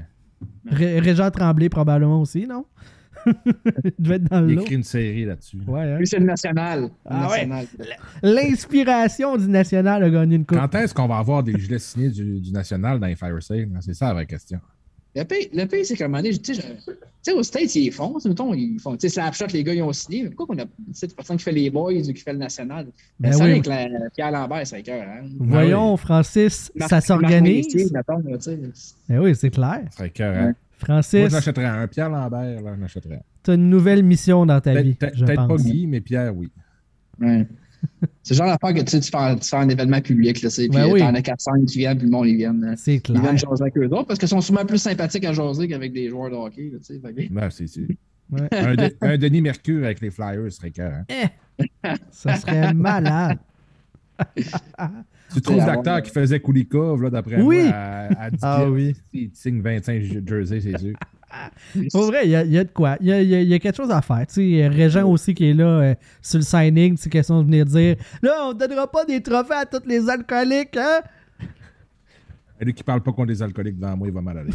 Ré- 0.67 1.01
Régent 1.01 1.31
Tremblay 1.31 1.69
probablement 1.69 2.21
aussi, 2.23 2.47
non? 2.47 2.65
il 3.27 3.93
devait 4.01 4.17
être 4.17 4.25
dans 4.25 4.41
le 4.41 4.53
Il 4.53 4.61
écrit 4.61 4.75
une 4.75 4.83
série 4.83 5.25
là-dessus. 5.27 5.59
Ouais, 5.67 5.83
hein? 5.83 5.99
Lui, 5.99 6.07
c'est 6.07 6.19
le 6.19 6.25
national. 6.25 6.89
Ah 7.05 7.29
ouais. 7.31 7.49
L'inspiration 8.23 9.37
du 9.37 9.49
National 9.49 10.03
a 10.03 10.11
gagné 10.11 10.37
une 10.37 10.45
coupe. 10.47 10.59
Quand 10.59 10.75
est-ce 10.77 10.93
qu'on 10.95 11.07
va 11.07 11.19
avoir 11.19 11.43
des 11.43 11.57
gilets 11.59 11.79
signés 11.79 12.09
du, 12.11 12.41
du 12.41 12.51
National 12.53 12.99
dans 12.99 13.07
les 13.07 13.15
Fire 13.17 13.41
Sale? 13.43 13.69
C'est 13.81 13.95
ça 13.95 14.09
la 14.09 14.15
vraie 14.15 14.27
question. 14.27 14.59
Le 15.15 15.25
pays, 15.25 15.51
le 15.53 15.67
pays 15.67 15.85
c'est 15.85 15.95
qu'à 15.95 16.07
un 16.07 16.09
moment 16.09 16.23
donné, 16.23 16.37
tu 16.39 16.55
sais, 16.55 17.33
aux 17.33 17.43
States, 17.43 17.75
ils 17.75 17.93
font, 17.93 18.17
mettons, 18.25 18.55
ils 18.55 18.81
font, 18.81 18.97
tu 18.97 19.09
sais, 19.09 19.15
Slapshot, 19.15 19.47
les 19.53 19.63
gars, 19.63 19.75
ils 19.75 19.83
ont 19.83 19.93
signé, 19.93 20.23
mais 20.25 20.31
pourquoi 20.31 20.57
qu'on 20.57 20.63
a, 20.63 20.65
tu 20.65 20.71
sais, 20.95 21.09
personne 21.09 21.37
qui 21.37 21.45
fait 21.45 21.53
les 21.53 21.71
boys 21.71 21.93
ou 21.93 22.13
qui 22.13 22.23
fait 22.23 22.33
le 22.33 22.39
national? 22.39 22.87
Ben 23.21 23.31
Ben, 23.31 23.33
ça 23.33 23.45
oui. 23.45 23.51
avec 23.51 23.67
la, 23.67 23.89
Pierre 24.15 24.31
Lambert, 24.31 24.67
c'est 24.67 24.83
cœur, 24.83 25.07
hein? 25.07 25.29
Voyons, 25.39 25.97
Francis, 25.99 26.73
ça 26.89 27.01
s'organise. 27.01 27.93
Ben 29.09 29.19
oui, 29.21 29.35
c'est 29.37 29.51
clair. 29.51 29.83
Serait 29.95 30.11
cœur. 30.11 30.43
Moi, 30.43 30.53
Francis, 30.79 31.29
je 31.29 31.33
n'achèterais 31.33 31.67
un. 31.67 31.87
Pierre 31.87 32.09
Lambert, 32.11 32.63
là, 32.63 32.73
je 32.75 32.81
n'achèterais 32.81 33.17
un. 33.17 33.23
t'as 33.43 33.55
une 33.55 33.69
nouvelle 33.71 34.03
mission 34.03 34.47
dans 34.47 34.61
ta 34.61 34.81
vie, 34.81 34.95
Peut-être 34.95 35.47
pas. 35.47 35.57
Guy, 35.57 35.87
mais 35.87 36.01
Pierre, 36.01 36.35
oui. 36.35 36.51
Ouais. 37.21 37.47
C'est 38.23 38.35
le 38.35 38.39
genre 38.39 38.47
d'affaire 38.47 38.75
que 38.75 38.81
tu 38.85 38.91
sais, 38.91 39.01
tu 39.01 39.11
fais, 39.11 39.37
tu 39.37 39.49
fais 39.49 39.57
un 39.57 39.69
événement 39.69 40.01
public, 40.01 40.43
là, 40.43 40.49
tu 40.49 40.55
sais, 40.55 40.63
puis 40.69 40.77
Ben 40.79 40.85
euh, 40.89 40.93
oui. 40.93 41.01
t'en 41.01 41.15
as 41.15 41.23
400 41.23 41.53
qui 41.67 41.79
viennent, 41.79 41.97
puis 41.99 42.07
le 42.07 42.13
monde, 42.13 42.27
ils 42.29 42.37
viennent. 42.37 42.65
euh, 42.65 42.75
C'est 42.77 42.95
Ils 42.95 43.03
clair. 43.03 43.21
viennent 43.21 43.39
jaser 43.39 43.63
avec 43.63 43.77
eux 43.77 43.87
autres 43.87 44.07
parce 44.07 44.19
qu'ils 44.19 44.29
sont 44.29 44.41
souvent 44.41 44.65
plus 44.65 44.79
sympathiques 44.79 45.25
à 45.25 45.33
jaser 45.33 45.67
qu'avec 45.69 45.93
des 45.93 46.09
joueurs 46.09 46.31
de 46.31 46.37
hockey. 46.37 46.71
Là, 46.73 46.79
tu 46.79 46.85
sais, 46.85 47.01
fait 47.01 47.29
Non, 47.31 47.49
c'est 47.51 47.67
c'est- 47.67 47.87
Ouais. 48.31 48.49
un, 48.53 48.75
de- 48.77 48.95
un 49.03 49.19
Denis 49.19 49.43
Mercure 49.43 49.85
avec 49.85 50.01
les 50.01 50.11
Flyers 50.11 50.51
serait 50.53 50.71
cœur. 50.71 51.03
Hein? 51.11 51.95
Ça 52.11 52.37
serait 52.37 52.73
malade. 52.73 53.39
Tu 55.35 55.41
trouves 55.41 55.57
la 55.57 55.67
l'acteur 55.67 56.03
qui 56.03 56.11
faisait 56.11 56.41
Kulikov, 56.41 57.03
là, 57.03 57.11
d'après 57.11 57.41
Oui. 57.43 57.63
moi, 57.65 57.73
à, 57.75 58.25
à 58.25 58.31
10 58.31 58.39
Ah 58.43 58.71
oui. 58.71 58.95
Il 59.13 59.31
signe 59.35 59.61
25 59.61 60.03
jerseys, 60.27 60.61
c'est 60.61 60.79
sûr. 60.79 60.95
Pour 61.93 62.07
vrai, 62.07 62.21
il 62.25 62.31
y, 62.31 62.37
a- 62.37 62.45
il 62.45 62.53
y 62.53 62.59
a 62.59 62.65
de 62.65 62.71
quoi. 62.71 62.97
Il 63.01 63.07
y 63.07 63.13
a, 63.13 63.23
y 63.23 63.35
a- 63.35 63.41
il 63.43 63.49
y 63.49 63.55
a 63.55 63.59
quelque 63.59 63.77
chose 63.77 63.91
à 63.91 64.03
faire. 64.03 64.27
Tu 64.27 64.35
sais, 64.59 64.69
Régent 64.69 65.09
aussi 65.09 65.35
qui 65.35 65.49
est 65.51 65.55
là 65.55 65.65
euh, 65.65 65.95
sur 66.21 66.39
le 66.39 66.45
signing, 66.45 66.97
c'est 66.97 67.09
question 67.11 67.41
de 67.41 67.45
venir 67.47 67.65
dire 67.65 67.97
Là, 68.23 68.33
on 68.49 68.53
donnera 68.53 68.91
pas 68.91 69.05
des 69.05 69.23
trophées 69.23 69.55
à 69.55 69.65
tous 69.67 69.87
les 69.87 70.09
alcooliques, 70.09 70.77
hein? 70.77 71.01
Et 72.61 72.65
lui 72.65 72.75
qui 72.75 72.85
parle 72.85 73.01
pas 73.01 73.11
contre 73.13 73.29
les 73.31 73.43
alcooliques 73.43 73.77
devant 73.79 73.97
moi, 73.97 74.07
il 74.07 74.15
va 74.15 74.21
mal 74.21 74.39
aller. 74.39 74.53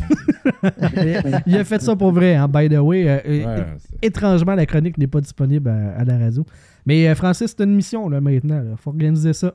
il 1.46 1.56
a 1.58 1.64
fait 1.66 1.82
ça 1.82 1.94
pour 1.96 2.12
vrai, 2.14 2.36
hein, 2.36 2.48
by 2.48 2.70
the 2.70 2.78
way. 2.78 3.08
Euh, 3.10 3.20
euh, 3.26 3.46
Ouais, 3.58 3.66
étrangement, 4.02 4.56
la 4.56 4.66
chronique 4.66 4.98
n'est 4.98 5.08
pas 5.08 5.20
disponible 5.20 5.70
à, 5.70 5.98
à 5.98 6.06
la 6.06 6.18
radio. 6.18 6.46
Mais 6.86 7.08
euh, 7.10 7.16
Francis, 7.16 7.54
c'est 7.58 7.64
une 7.66 7.76
mission 7.76 8.08
là, 8.08 8.22
maintenant. 8.22 8.64
Il 8.72 8.78
faut 8.78 8.92
organiser 8.92 9.34
ça. 9.34 9.54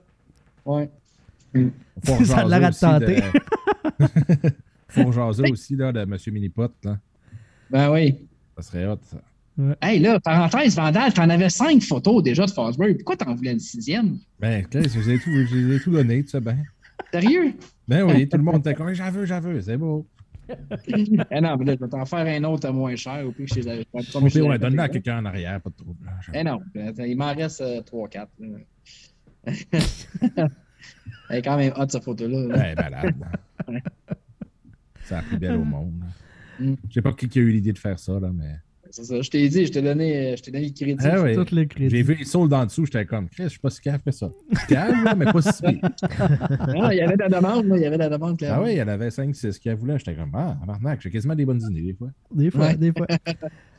Ouais. 0.66 0.90
faut 2.04 2.24
Ça 2.26 2.40
a 2.40 2.44
l'air 2.44 2.64
à 2.64 2.70
tenter. 2.72 3.22
de- 3.22 4.50
faut 4.88 5.12
jaser 5.12 5.50
aussi 5.50 5.74
là, 5.76 5.90
de 5.92 6.00
M. 6.00 6.14
Minipot. 6.30 6.68
Là. 6.84 6.98
Ben 7.72 7.90
oui. 7.90 8.14
Ça 8.56 8.62
serait 8.62 8.86
hot, 8.86 8.98
ça. 9.02 9.16
Hey, 9.80 9.98
là, 9.98 10.18
parenthèse, 10.20 10.76
Vandal, 10.76 11.12
t'en 11.12 11.28
avais 11.28 11.48
cinq 11.50 11.82
photos 11.82 12.22
déjà 12.22 12.46
de 12.46 12.50
Fosbury. 12.50 12.94
Pourquoi 12.94 13.16
t'en 13.16 13.34
voulais 13.34 13.52
une 13.52 13.60
sixième? 13.60 14.18
Ben, 14.40 14.64
Chris, 14.66 14.84
je 14.84 14.98
vous 14.98 15.10
ai 15.10 15.18
tout, 15.18 15.30
je 15.30 15.56
vous 15.56 15.72
ai 15.72 15.80
tout 15.80 15.90
donné, 15.90 16.22
tu 16.22 16.28
sais 16.30 16.40
bien. 16.40 16.58
Sérieux? 17.12 17.54
Ben 17.88 18.02
oui, 18.04 18.28
tout 18.28 18.36
le 18.38 18.42
monde 18.42 18.58
était 18.60 18.74
comme, 18.74 18.92
j'en 18.94 19.10
veux, 19.10 19.26
j'en 19.26 19.40
veux, 19.40 19.60
c'est 19.60 19.76
beau. 19.76 20.06
eh 20.48 21.40
non, 21.40 21.56
mais 21.56 21.64
là, 21.64 21.74
je 21.74 21.84
vais 21.84 21.88
t'en 21.88 22.04
faire 22.04 22.26
un 22.26 22.44
autre 22.44 22.68
à 22.68 22.72
moins 22.72 22.96
cher. 22.96 23.26
Au 23.26 23.32
pire, 23.32 23.46
je 23.48 23.54
les 23.56 23.68
avais 23.68 23.84
pas. 23.84 24.00
Au 24.14 24.24
pire, 24.24 24.46
ouais, 24.46 24.58
donne-le 24.58 24.80
à 24.80 24.88
quelqu'un 24.88 25.18
en 25.18 25.24
arrière, 25.26 25.60
pas 25.60 25.70
de 25.70 25.76
trouble. 25.76 25.98
Eh 26.34 26.44
non, 26.44 26.60
ben, 26.74 26.94
il 26.98 27.16
m'en 27.16 27.34
reste 27.34 27.62
3-4. 27.62 28.26
Elle 31.30 31.38
est 31.38 31.42
quand 31.42 31.56
même 31.56 31.72
hot, 31.76 31.86
cette 31.88 32.04
photo-là. 32.04 32.48
là. 32.48 32.56
Ouais, 32.56 32.74
malade. 32.74 33.14
C'est 35.04 35.14
la 35.14 35.22
plus 35.22 35.38
belle 35.38 35.56
au 35.56 35.64
monde. 35.64 36.02
Mm. 36.62 36.76
Je 36.88 36.94
sais 36.94 37.02
pas 37.02 37.12
qui 37.12 37.28
qui 37.28 37.38
a 37.38 37.42
eu 37.42 37.50
l'idée 37.50 37.72
de 37.72 37.78
faire 37.78 37.98
ça, 37.98 38.18
là, 38.20 38.30
mais. 38.32 38.54
C'est 38.90 39.04
ça. 39.04 39.22
Je 39.22 39.30
t'ai 39.30 39.48
dit, 39.48 39.64
je 39.64 39.72
t'ai 39.72 39.80
donné, 39.80 40.36
je 40.36 40.42
t'ai 40.42 40.50
donné 40.50 40.66
le 40.66 40.72
crédit. 40.74 40.96
Ah 41.02 41.22
oui. 41.22 41.34
Toutes 41.34 41.50
les 41.52 41.66
crédits. 41.66 41.96
J'ai 41.96 42.02
vu 42.02 42.14
les 42.14 42.24
saules 42.26 42.52
en 42.52 42.66
dessous, 42.66 42.84
j'étais 42.84 43.06
comme, 43.06 43.26
Chris, 43.30 43.44
je 43.44 43.48
suis 43.48 43.58
pas 43.58 43.70
si 43.70 43.80
cave 43.80 44.00
que 44.04 44.10
ça. 44.10 44.30
Cave, 44.68 45.02
là, 45.02 45.14
mais 45.14 45.32
pas 45.32 45.40
si 45.40 45.62
pire. 45.62 45.80
Non, 46.68 46.90
il 46.90 46.98
y 46.98 47.00
avait 47.00 47.16
de 47.16 47.22
la 47.22 47.28
demande, 47.30 47.66
là, 47.68 47.76
il 47.78 47.82
y 47.82 47.86
avait 47.86 47.96
de 47.96 48.02
la 48.02 48.10
demande, 48.10 48.36
Ah 48.46 48.60
oui, 48.62 48.72
il 48.72 48.76
y 48.76 48.82
en 48.82 48.88
avait 48.88 49.08
5-6 49.08 49.58
qui 49.58 49.72
voulaient. 49.72 49.98
J'étais 49.98 50.14
comme, 50.14 50.32
ah, 50.34 50.58
Marnac, 50.66 51.00
j'ai 51.00 51.10
quasiment 51.10 51.34
des 51.34 51.46
bonnes 51.46 51.62
idées, 51.70 51.80
des 51.80 51.94
fois. 51.94 52.08
Des 52.34 52.50
fois, 52.50 52.66
Ouais. 52.66 52.76
des 52.76 52.92
fois. 52.92 53.06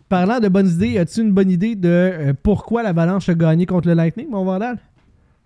Parlant 0.09 0.39
de 0.39 0.47
bonnes 0.47 0.69
idées, 0.69 0.97
as-tu 0.97 1.21
une 1.21 1.31
bonne 1.31 1.51
idée 1.51 1.75
de 1.75 1.87
euh, 1.89 2.33
pourquoi 2.41 2.81
l'Avalanche 2.81 3.29
a 3.29 3.35
gagné 3.35 3.67
contre 3.67 3.89
le 3.89 3.93
Lightning, 3.93 4.29
mon 4.31 4.43
Vandal? 4.43 4.79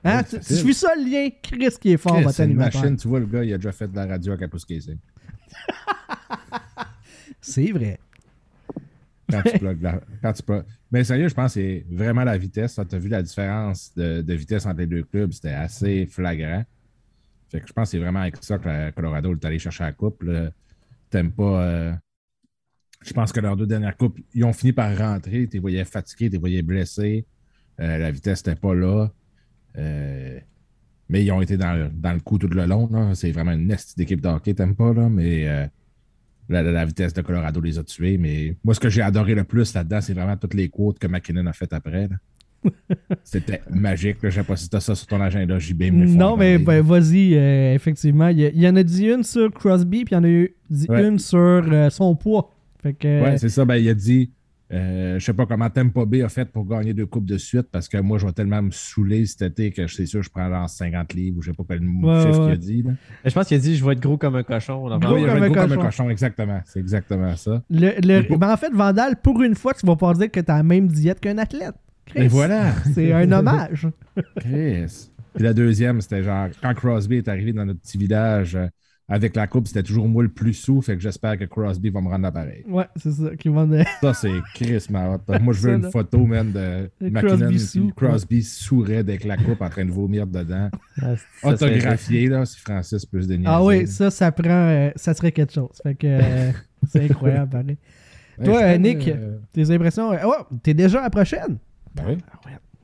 Hein? 0.05 0.19
Ouais, 0.31 0.39
tu, 0.39 0.53
suis 0.53 0.73
ça 0.73 0.91
le 0.95 1.03
lien? 1.11 1.27
Chris 1.41 1.75
qui 1.81 1.91
est 1.91 1.97
fort, 1.97 2.13
Chris, 2.13 2.23
votre 2.23 2.35
c'est 2.35 2.43
une 2.45 2.51
animateur. 2.51 2.81
machine, 2.81 2.95
tu 2.95 3.07
vois, 3.09 3.19
le 3.19 3.25
gars, 3.25 3.43
il 3.43 3.53
a 3.53 3.57
déjà 3.57 3.73
fait 3.73 3.89
de 3.89 3.95
la 3.97 4.05
radio 4.05 4.31
à 4.31 4.37
Capuscasing. 4.37 4.97
C'est 7.47 7.71
vrai. 7.71 7.97
Quand 9.29 9.41
tu 9.41 9.57
la- 9.63 10.01
quand 10.21 10.33
tu 10.33 10.43
Mais 10.91 11.03
sérieux, 11.03 11.27
je 11.29 11.33
pense 11.33 11.53
que 11.53 11.59
c'est 11.59 11.85
vraiment 11.89 12.23
la 12.23 12.37
vitesse. 12.37 12.79
Tu 12.89 12.95
as 12.95 12.99
vu 12.99 13.09
la 13.09 13.21
différence 13.23 13.93
de, 13.95 14.33
vitesse 14.33 14.65
entre 14.65 14.79
les 14.79 14.87
deux 14.87 15.03
clubs, 15.03 15.31
c'était 15.31 15.49
assez 15.51 16.05
flagrant. 16.05 16.63
Fait 17.49 17.61
que 17.61 17.67
je 17.67 17.73
pense 17.73 17.89
que 17.89 17.91
c'est 17.91 17.99
vraiment 17.99 18.19
avec 18.21 18.35
ça 18.43 18.57
que 18.57 18.91
Colorado 18.91 19.33
est 19.33 19.45
allé 19.45 19.59
chercher 19.59 19.83
la 19.83 19.93
coupe. 19.93 20.23
T'aimes 21.09 21.31
pas. 21.31 21.63
euh, 21.63 21.93
Je 23.01 23.13
pense 23.13 23.31
que 23.31 23.39
leurs 23.39 23.55
deux 23.55 23.67
dernières 23.67 23.95
coupes, 23.95 24.19
ils 24.33 24.43
ont 24.43 24.53
fini 24.53 24.73
par 24.73 24.95
rentrer. 24.97 25.47
Tu 25.47 25.59
voyais 25.59 25.85
fatigués, 25.85 26.29
tu 26.29 26.37
voyais 26.37 26.61
blessés. 26.61 27.25
Euh, 27.79 27.97
la 27.97 28.11
vitesse 28.11 28.45
n'était 28.45 28.59
pas 28.59 28.75
là. 28.75 29.09
Euh, 29.77 30.39
Mais 31.09 31.23
ils 31.23 31.31
ont 31.31 31.41
été 31.41 31.55
dans 31.57 31.73
le, 31.73 32.19
coup 32.19 32.37
tout 32.37 32.47
le 32.47 32.65
long. 32.65 33.13
C'est 33.15 33.31
vraiment 33.31 33.53
une 33.53 33.67
nest 33.67 33.97
d'équipe 33.97 34.19
de 34.21 34.27
hockey, 34.27 34.53
t'aimes 34.53 34.75
pas, 34.75 34.93
là. 34.93 35.07
Mais 35.09 35.69
la, 36.49 36.63
la- 36.63 36.85
vitesse 36.85 37.13
de 37.13 37.21
Colorado 37.21 37.59
les 37.61 37.77
a 37.77 37.83
tués. 37.83 38.17
Mais 38.17 38.55
moi, 38.63 38.73
ce 38.73 38.79
que 38.79 38.89
j'ai 38.89 39.01
adoré 39.01 39.35
le 39.35 39.43
plus 39.43 39.73
là-dedans, 39.73 40.01
c'est 40.01 40.13
vraiment 40.13 40.37
toutes 40.37 40.53
les 40.53 40.69
quotes 40.69 40.99
que 40.99 41.07
McKinnon 41.07 41.45
a 41.47 41.53
faites 41.53 41.73
après. 41.73 42.07
C'était 43.23 43.61
magique. 43.69 44.21
là. 44.23 44.29
Je 44.29 44.35
sais 44.35 44.43
pas 44.43 44.55
si 44.55 44.69
t'as 44.69 44.79
ça 44.79 44.95
sur 44.95 45.07
ton 45.07 45.21
agenda, 45.21 45.57
JB. 45.59 45.83
mais 45.93 46.05
Non, 46.05 46.35
mais 46.37 46.57
ben, 46.57 46.81
vas-y, 46.81 47.35
euh, 47.35 47.73
effectivement. 47.73 48.29
Il 48.29 48.39
y, 48.39 48.67
en 48.67 48.75
a 48.75 48.83
dit 48.83 49.05
une 49.07 49.23
sur 49.23 49.51
Crosby, 49.51 50.05
puis 50.05 50.13
il 50.13 50.15
y 50.15 50.19
en 50.19 50.23
a 50.23 50.29
eu 50.29 50.55
dit 50.69 50.87
Ouais. 50.89 51.07
une 51.07 51.19
sur 51.19 51.37
euh, 51.39 51.89
son 51.89 52.15
poids. 52.15 52.51
Fait 52.81 52.93
que, 52.93 53.23
Ouais, 53.23 53.37
c'est 53.37 53.49
ça. 53.49 53.65
Ben, 53.65 53.75
il 53.77 53.87
a 53.89 53.93
dit 53.93 54.31
euh, 54.73 55.17
je 55.17 55.23
sais 55.25 55.33
pas 55.33 55.45
comment 55.45 55.69
Tampa 55.69 56.03
Bay 56.05 56.21
a 56.23 56.29
fait 56.29 56.45
pour 56.51 56.65
gagner 56.65 56.93
deux 56.93 57.05
coupes 57.05 57.25
de 57.25 57.37
suite 57.37 57.67
parce 57.71 57.87
que 57.87 57.97
moi, 57.99 58.17
je 58.17 58.25
vais 58.25 58.33
tellement 58.33 58.61
me 58.61 58.71
saouler 58.71 59.25
cet 59.25 59.41
été 59.43 59.71
que 59.71 59.87
c'est 59.87 60.05
sûr 60.05 60.21
je 60.21 60.29
prends 60.29 60.49
genre 60.49 60.69
50 60.69 61.13
livres 61.13 61.37
ou 61.37 61.41
je 61.41 61.51
sais 61.51 61.55
pas 61.55 61.63
quel 61.69 61.81
Ouais, 61.87 62.21
chiffre 62.23 62.39
ouais. 62.39 62.45
qu'il 62.45 62.51
a 62.53 62.57
dit. 62.57 62.83
Là. 62.83 62.91
Je 63.25 63.33
pense 63.33 63.47
qu'il 63.47 63.55
a 63.57 63.59
dit 63.61 63.75
je 63.77 63.85
vais 63.85 63.93
être 63.93 64.01
gros 64.01 64.17
comme 64.17 64.35
un 64.35 64.43
cochon. 64.43 64.87
Gros 64.99 65.15
Oui, 65.15 65.21
il 65.21 65.27
comme 65.27 65.43
un 65.43 65.45
gros 65.49 65.53
comme 65.55 65.71
un 65.71 65.75
cochon. 65.75 65.81
cochon, 65.85 66.09
exactement. 66.09 66.61
C'est 66.65 66.79
exactement 66.79 67.35
ça. 67.37 67.63
le, 67.69 67.91
le- 68.01 68.27
pour- 68.27 68.37
ben, 68.37 68.51
en 68.51 68.57
fait, 68.57 68.73
Vandal, 68.73 69.15
pour 69.21 69.41
une 69.41 69.55
fois, 69.55 69.73
tu 69.73 69.85
vas 69.85 69.95
pas 69.95 70.13
dire 70.13 70.29
que 70.31 70.39
tu 70.41 70.51
as 70.51 70.57
la 70.57 70.63
même 70.63 70.87
diète 70.87 71.19
qu'un 71.21 71.37
athlète. 71.37 71.75
Chris. 72.05 72.23
Et 72.23 72.27
voilà. 72.27 72.73
C'est 72.93 73.13
un 73.13 73.31
hommage. 73.31 73.87
Chris. 74.39 75.09
Puis 75.33 75.43
la 75.43 75.53
deuxième, 75.53 76.01
c'était 76.01 76.23
genre 76.23 76.47
quand 76.61 76.73
Crosby 76.73 77.17
est 77.17 77.27
arrivé 77.27 77.53
dans 77.53 77.65
notre 77.65 77.79
petit 77.79 77.97
village 77.97 78.55
euh, 78.55 78.67
avec 79.09 79.35
la 79.35 79.47
coupe, 79.47 79.67
c'était 79.67 79.83
toujours 79.83 80.07
moi 80.07 80.23
le 80.23 80.29
plus 80.29 80.53
sous. 80.53 80.81
Fait 80.81 80.95
que 80.95 81.01
j'espère 81.01 81.37
que 81.37 81.45
Crosby 81.45 81.89
va 81.89 82.01
me 82.01 82.09
rendre 82.09 82.23
l'appareil. 82.23 82.63
Ouais, 82.67 82.85
c'est 82.97 83.11
ça. 83.11 83.35
Qui 83.37 83.49
de- 83.49 83.83
Ça, 84.01 84.13
c'est 84.13 84.31
Chris, 84.53 84.85
ma 84.89 85.11
hot. 85.15 85.19
Moi, 85.41 85.53
je 85.53 85.61
veux 85.61 85.73
une 85.75 85.89
photo, 85.91 86.25
man, 86.25 86.51
de 86.51 86.89
McKinnon. 86.99 87.21
Crosby 87.21 87.45
puis 87.47 87.59
sous. 87.59 87.91
Crosby 87.95 88.43
sourd 88.43 88.89
avec 88.89 89.23
la 89.23 89.37
coupe 89.37 89.61
en 89.61 89.69
train 89.69 89.85
de 89.85 89.91
vomir 89.91 90.27
dedans. 90.27 90.69
Ah, 91.01 91.13
Autographié, 91.49 92.27
là, 92.27 92.43
si 92.45 92.59
Francis 92.59 93.05
peut 93.05 93.21
se 93.21 93.27
déniaiser. 93.27 93.49
Ah 93.53 93.63
oui, 93.63 93.85
ça, 93.87 94.09
ça 94.09 94.31
prend. 94.31 94.49
euh, 94.49 94.89
ça 94.95 95.13
serait 95.13 95.31
quelque 95.31 95.53
chose. 95.53 95.69
Fait 95.83 95.93
que 95.95 96.07
euh, 96.07 96.51
c'est 96.89 97.05
incroyable, 97.09 97.49
pareil. 97.51 97.77
Ouais, 98.39 98.45
Toi, 98.45 98.61
euh, 98.61 98.77
Nick, 98.77 99.09
tes 99.51 99.71
impressions. 99.71 100.11
Oh, 100.23 100.35
t'es 100.61 100.75
déjà 100.75 100.99
à 100.99 101.03
la 101.03 101.09
prochaine? 101.09 101.57
ben 101.95 102.03
oui. 102.09 102.17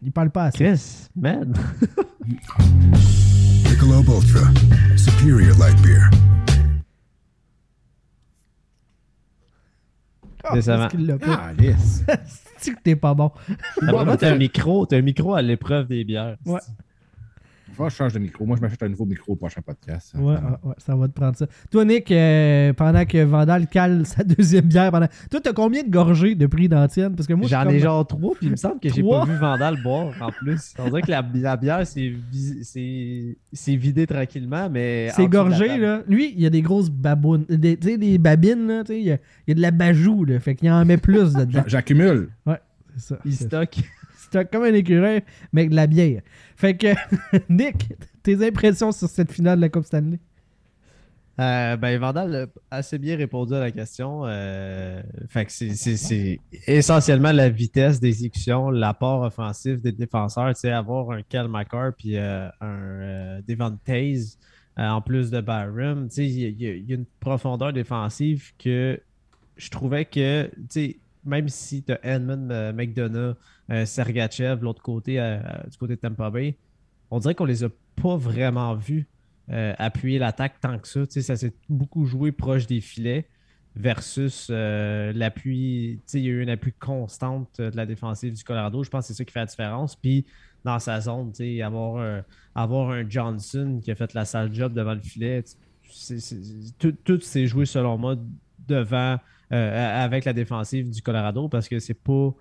Il 0.02 0.12
parle 0.12 0.32
pas 0.32 0.46
assez. 0.46 0.58
Chris, 0.66 1.08
man. 1.16 1.54
Michelob 3.74 4.08
Ultra. 4.08 4.42
Superior 4.96 5.58
light 5.58 5.82
beer. 5.82 6.08
Ah, 10.44 10.88
qu'il 10.92 11.08
l'a 11.08 11.18
pas. 11.18 11.42
Ah, 11.48 11.54
lisse. 11.54 12.06
C'est 12.60 12.76
que 12.76 12.82
t'es 12.84 12.96
pas 12.96 13.16
bon? 13.16 13.32
T'as 13.80 14.32
un 14.32 14.36
micro, 14.38 14.86
t'as 14.86 14.98
un 14.98 15.02
micro 15.02 15.34
à 15.34 15.42
l'épreuve 15.42 15.88
des 15.88 16.04
bières. 16.04 16.38
Ouais. 16.46 16.60
Faut 17.74 17.84
que 17.86 17.90
je 17.90 17.96
change 17.96 18.14
de 18.14 18.20
micro. 18.20 18.46
Moi, 18.46 18.56
je 18.58 18.62
m'achète 18.62 18.84
un 18.84 18.90
nouveau 18.90 19.06
micro 19.06 19.34
au 19.34 19.36
prochain 19.36 19.62
podcast. 19.62 20.14
Ouais, 20.16 20.24
ouais, 20.36 20.36
ouais, 20.64 20.74
ça 20.78 20.96
va 20.96 21.08
te 21.08 21.14
prendre 21.14 21.36
ça. 21.36 21.48
Toi, 21.72 21.86
Nick, 21.86 22.12
euh, 22.12 22.72
pendant 22.74 23.04
que 23.06 23.24
Vandal 23.24 23.68
cale 23.68 24.06
sa 24.06 24.24
deuxième 24.24 24.66
bière, 24.66 24.92
pendant... 24.92 25.08
toi, 25.32 25.40
t'as 25.42 25.54
combien 25.54 25.84
de 25.84 25.90
gorgées 25.90 26.36
de 26.36 26.46
prix 26.46 26.70
d'antienne? 26.70 27.16
Parce 27.16 27.28
que 27.28 27.34
moi, 27.34 27.48
J'en 27.48 27.64
comme- 27.64 27.74
ai 27.74 27.80
genre 27.80 28.06
trois, 28.08 28.34
puis 28.36 28.46
il 28.48 28.52
me 28.52 28.56
semble 28.56 28.80
que 28.80 28.90
j'ai 28.90 29.02
pas 29.04 29.26
vu 29.26 29.36
Vandal 29.36 29.82
boire 29.82 30.14
en 30.22 30.30
plus. 30.32 30.74
On 30.80 30.86
dirait 30.90 31.02
que 31.02 31.12
la, 31.12 31.26
la 31.34 31.58
bière 31.58 31.86
s'est- 31.88 32.14
s'est 33.52 33.76
vidée 33.76 34.08
tranquillement, 34.08 34.70
mais. 34.70 35.10
C'est 35.16 35.28
gorgé, 35.28 35.78
là. 35.78 36.02
Lui, 36.08 36.34
il 36.36 36.42
y 36.42 36.46
a 36.46 36.50
des 36.50 36.62
grosses 36.62 36.90
babounes. 36.90 37.46
Des, 37.50 37.78
tu 37.78 37.90
sais, 37.90 37.98
des 37.98 38.18
babines, 38.18 38.68
là. 38.68 38.84
Tu 38.84 38.94
sais, 38.94 39.00
il 39.00 39.06
y 39.06 39.12
a, 39.12 39.18
il 39.48 39.50
y 39.50 39.52
a 39.52 39.56
de 39.56 39.62
la 39.62 39.72
bajou, 39.72 40.26
là. 40.26 40.40
Fait 40.40 40.56
qu'il 40.56 40.70
en 40.72 40.84
met 40.86 40.98
plus 40.98 41.34
dedans. 41.34 41.50
J'a- 41.50 41.64
J'accumule. 41.68 42.30
C'est 42.96 43.00
ça. 43.16 43.20
Il 43.26 43.34
C'est 43.34 43.46
stocke. 43.46 43.80
Comme 44.52 44.64
un 44.64 44.74
écureuil, 44.74 45.22
mais 45.52 45.68
de 45.68 45.76
la 45.76 45.88
bière. 45.88 46.22
Fait 46.56 46.76
que, 46.76 46.88
Nick, 47.50 47.94
tes 48.24 48.46
impressions 48.46 48.92
sur 48.92 49.08
cette 49.08 49.32
finale 49.32 49.58
de 49.58 49.62
la 49.62 49.70
Coupe 49.70 49.86
Stanley? 49.86 50.20
Euh, 51.40 51.78
ben, 51.78 52.00
Vandal 52.00 52.48
a 52.70 52.78
assez 52.78 53.00
bien 53.00 53.18
répondu 53.18 53.56
à 53.56 53.60
la 53.60 53.72
question. 53.72 54.22
Euh, 54.26 55.02
fait 55.30 55.46
que 55.46 55.52
c'est- 55.52 56.40
essentiellement 56.68 57.32
la 57.32 57.50
vitesse 57.50 58.00
d'exécution, 58.00 58.70
l'apport 58.70 59.22
offensif 59.24 59.82
des 59.82 59.92
défenseurs. 59.92 60.56
Avoir 60.70 61.10
un 61.10 61.24
Cal 61.24 61.48
McCarr 61.48 61.94
puis 61.98 62.18
euh, 62.18 62.48
un 62.62 63.40
Devon 63.48 63.76
en 64.78 65.02
plus 65.02 65.32
de 65.32 65.40
sais, 66.16 66.26
il 66.28 66.62
y, 66.62 66.68
a- 66.68 66.96
une 66.96 67.06
profondeur 67.20 67.74
défensive 67.74 68.52
que 68.60 69.00
je 69.58 69.70
trouvais 69.72 70.06
que, 70.06 70.52
tu 70.72 70.98
même 71.26 71.50
si 71.50 71.84
tu 71.84 71.92
as 71.92 72.00
Edmund 72.04 72.52
euh, 72.52 72.74
McDonough, 72.74 73.36
euh, 73.70 73.86
Sergachev, 73.86 74.62
l'autre 74.62 74.82
côté, 74.82 75.20
euh, 75.20 75.40
du 75.70 75.78
côté 75.78 75.96
de 75.96 76.02
Tampa 76.02 76.30
Bay, 76.30 76.58
on 77.12 77.20
dirait 77.20 77.36
qu'on 77.36 77.46
les 77.46 77.64
a 77.64 77.70
pas 78.02 78.16
vraiment 78.16 78.74
vus 78.76 79.08
appuyer 79.48 80.20
l'attaque 80.20 80.60
tant 80.62 80.80
que 80.80 80.88
ça. 80.88 81.02
Ça 81.10 81.36
s'est 81.36 81.54
beaucoup 81.70 82.06
joué 82.06 82.32
proche 82.32 82.66
des 82.66 82.80
filets 82.80 83.28
versus 83.76 84.50
l'appui. 84.50 86.00
Il 86.14 86.20
y 86.22 86.28
a 86.28 86.30
eu 86.30 86.42
une 86.42 86.50
appui 86.50 86.72
constante 86.72 87.60
de 87.60 87.76
la 87.76 87.86
défensive 87.86 88.34
du 88.34 88.44
Colorado. 88.44 88.84
Je 88.84 88.90
pense 88.90 89.02
que 89.04 89.08
c'est 89.08 89.18
ça 89.18 89.26
qui 89.26 89.34
fait 89.34 89.42
la 89.42 89.46
différence. 89.46 89.96
Puis 89.98 90.26
dans 90.64 90.80
sa 90.80 91.02
zone, 91.02 91.34
avoir, 91.62 91.98
un- 91.98 92.24
avoir 92.56 92.92
un 92.92 93.08
Johnson 93.08 93.82
qui 93.84 93.92
a 93.92 93.96
fait 93.96 94.14
la 94.14 94.24
sale 94.26 94.54
job 94.54 94.74
devant 94.74 94.94
le 94.94 95.02
filet, 95.02 95.44
tout 97.04 97.20
s'est 97.22 97.46
joué 97.48 97.66
selon 97.66 97.98
moi 97.98 98.16
devant 98.68 99.20
euh, 99.52 100.04
avec 100.06 100.26
la 100.26 100.34
défensive 100.34 100.90
du 100.90 101.02
Colorado 101.02 101.48
parce 101.50 101.68
que 101.68 101.80
c'est 101.80 101.94
pas 101.94 102.34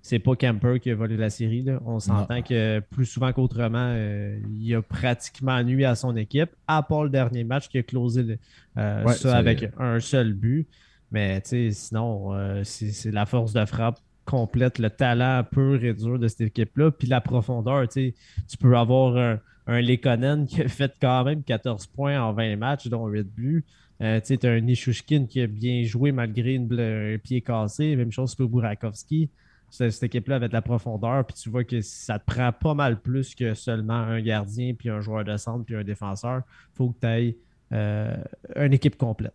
c'est 0.00 0.20
pas 0.20 0.36
Camper 0.36 0.78
qui 0.80 0.90
a 0.92 0.94
volé 0.94 1.16
la 1.16 1.28
série. 1.28 1.62
là. 1.62 1.80
On 1.84 1.98
s'entend 1.98 2.40
que 2.42 2.78
plus 2.90 3.04
souvent 3.04 3.32
qu'autrement, 3.32 3.90
euh, 3.94 4.38
il 4.60 4.72
a 4.76 4.80
pratiquement 4.80 5.60
nuit 5.64 5.84
à 5.84 5.96
son 5.96 6.16
équipe, 6.16 6.50
à 6.68 6.82
part 6.84 7.02
le 7.04 7.10
dernier 7.10 7.42
match 7.42 7.68
qui 7.68 7.78
a 7.78 7.82
closé 7.82 8.22
le- 8.22 8.38
euh, 8.78 9.04
Ouais, 9.04 9.12
ça 9.14 9.36
avec 9.36 9.70
un 9.78 9.98
seul 9.98 10.34
but. 10.34 10.68
Mais 11.10 11.40
sinon, 11.44 12.32
euh, 12.34 12.62
c'est 12.64 13.10
la 13.10 13.26
force 13.26 13.52
de 13.52 13.64
frappe 13.64 13.98
complète, 14.24 14.78
le 14.78 14.88
talent 14.90 15.42
pur 15.50 15.82
et 15.82 15.94
dur 15.94 16.18
de 16.18 16.28
cette 16.28 16.42
équipe-là, 16.42 16.90
puis 16.92 17.08
la 17.08 17.20
profondeur. 17.20 17.88
Tu 17.88 18.12
peux 18.60 18.76
avoir 18.76 19.16
un, 19.16 19.40
un 19.66 19.80
Lekonen 19.80 20.46
qui 20.46 20.62
a 20.62 20.68
fait 20.68 20.92
quand 21.00 21.24
même 21.24 21.42
14 21.42 21.86
points 21.88 22.20
en 22.20 22.32
20 22.34 22.56
matchs, 22.56 22.86
dont 22.88 23.06
8 23.08 23.26
buts. 23.34 23.64
Euh, 24.00 24.20
tu 24.20 24.38
as 24.46 24.50
un 24.50 24.60
Nishushkin 24.60 25.26
qui 25.26 25.40
a 25.40 25.46
bien 25.46 25.82
joué 25.84 26.12
malgré 26.12 26.54
une 26.54 26.72
un 26.78 27.18
pied 27.18 27.40
cassé. 27.40 27.96
Même 27.96 28.12
chose 28.12 28.34
pour 28.34 28.48
Burakovsky. 28.48 29.30
Cette, 29.70 30.02
équipe-là 30.02 30.36
avait 30.36 30.48
de 30.48 30.54
la 30.54 30.62
profondeur, 30.62 31.26
puis 31.26 31.36
tu 31.36 31.50
vois 31.50 31.62
que 31.62 31.82
ça 31.82 32.18
te 32.18 32.24
prend 32.24 32.52
pas 32.52 32.72
mal 32.72 33.02
plus 33.02 33.34
que 33.34 33.52
seulement 33.52 33.92
un 33.92 34.22
gardien, 34.22 34.72
puis 34.72 34.88
un 34.88 35.00
joueur 35.00 35.24
de 35.24 35.36
centre, 35.36 35.62
puis 35.66 35.74
un 35.74 35.84
défenseur. 35.84 36.42
Il 36.72 36.76
faut 36.76 36.88
que 36.90 37.00
tu 37.00 37.06
aies 37.06 37.36
une 38.56 38.72
équipe 38.72 38.96
complète. 38.96 39.34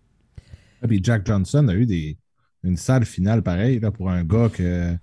Ah, 0.81 0.87
Puis 0.87 0.99
Jack 1.03 1.27
Johnson 1.27 1.67
a 1.67 1.75
eu 1.75 1.85
des, 1.85 2.17
une 2.63 2.77
sale 2.77 3.05
finale 3.05 3.43
pareille 3.43 3.79
là, 3.79 3.91
pour 3.91 4.09
un 4.09 4.23
gars 4.23 4.49
que 4.49 4.97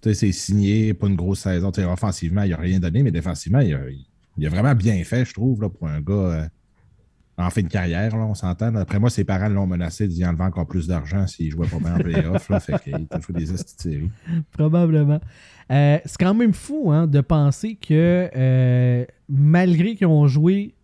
c'est 0.00 0.32
signé, 0.32 0.94
pas 0.94 1.06
une 1.06 1.16
grosse 1.16 1.40
saison. 1.40 1.70
Offensivement, 1.88 2.42
il 2.42 2.50
n'a 2.50 2.56
rien 2.56 2.80
donné, 2.80 3.02
mais 3.02 3.10
défensivement, 3.10 3.60
il 3.60 3.74
a, 3.74 3.80
il 4.36 4.46
a 4.46 4.48
vraiment 4.48 4.74
bien 4.74 5.02
fait, 5.04 5.24
je 5.24 5.32
trouve, 5.32 5.62
là, 5.62 5.68
pour 5.68 5.86
un 5.86 6.00
gars 6.00 6.14
euh, 6.14 6.48
en 7.42 7.50
fin 7.50 7.62
de 7.62 7.68
carrière, 7.68 8.16
là, 8.16 8.24
on 8.24 8.34
s'entend. 8.34 8.74
Après 8.74 8.98
moi, 8.98 9.10
ses 9.10 9.24
parents 9.24 9.48
l'ont 9.48 9.66
menacé 9.66 10.08
d'y 10.08 10.24
enlever 10.24 10.44
encore 10.44 10.66
plus 10.66 10.86
d'argent 10.86 11.26
s'il 11.26 11.50
jouait 11.50 11.66
pas 11.66 11.78
bien 11.78 11.94
en 11.94 11.98
playoff. 11.98 12.48
là, 12.48 12.60
fait 12.60 12.78
qu'il 12.82 13.06
t'a 13.06 13.20
fait 13.20 13.32
des 13.32 13.52
estis 13.52 13.76
de 13.76 13.82
série. 13.82 14.10
Probablement. 14.52 15.20
Euh, 15.70 15.98
c'est 16.04 16.18
quand 16.18 16.34
même 16.34 16.52
fou 16.52 16.90
hein, 16.92 17.06
de 17.06 17.20
penser 17.20 17.76
que 17.76 18.28
euh, 18.36 19.04
malgré 19.28 19.94
qu'ils 19.94 20.06
ont 20.06 20.26
joué, 20.26 20.74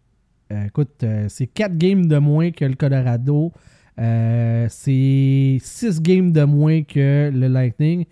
euh, 0.53 0.67
écoute, 0.67 1.05
c'est 1.29 1.47
4 1.47 1.77
games 1.77 2.07
de 2.07 2.19
moins 2.19 2.51
que 2.51 2.65
le 2.65 2.75
Colorado, 2.75 3.53
c'est 3.97 5.59
6 5.61 6.01
games 6.01 6.33
de 6.33 6.45
moins 6.45 6.83
que 6.83 7.31
le 7.33 7.49
Lightning, 7.49 8.07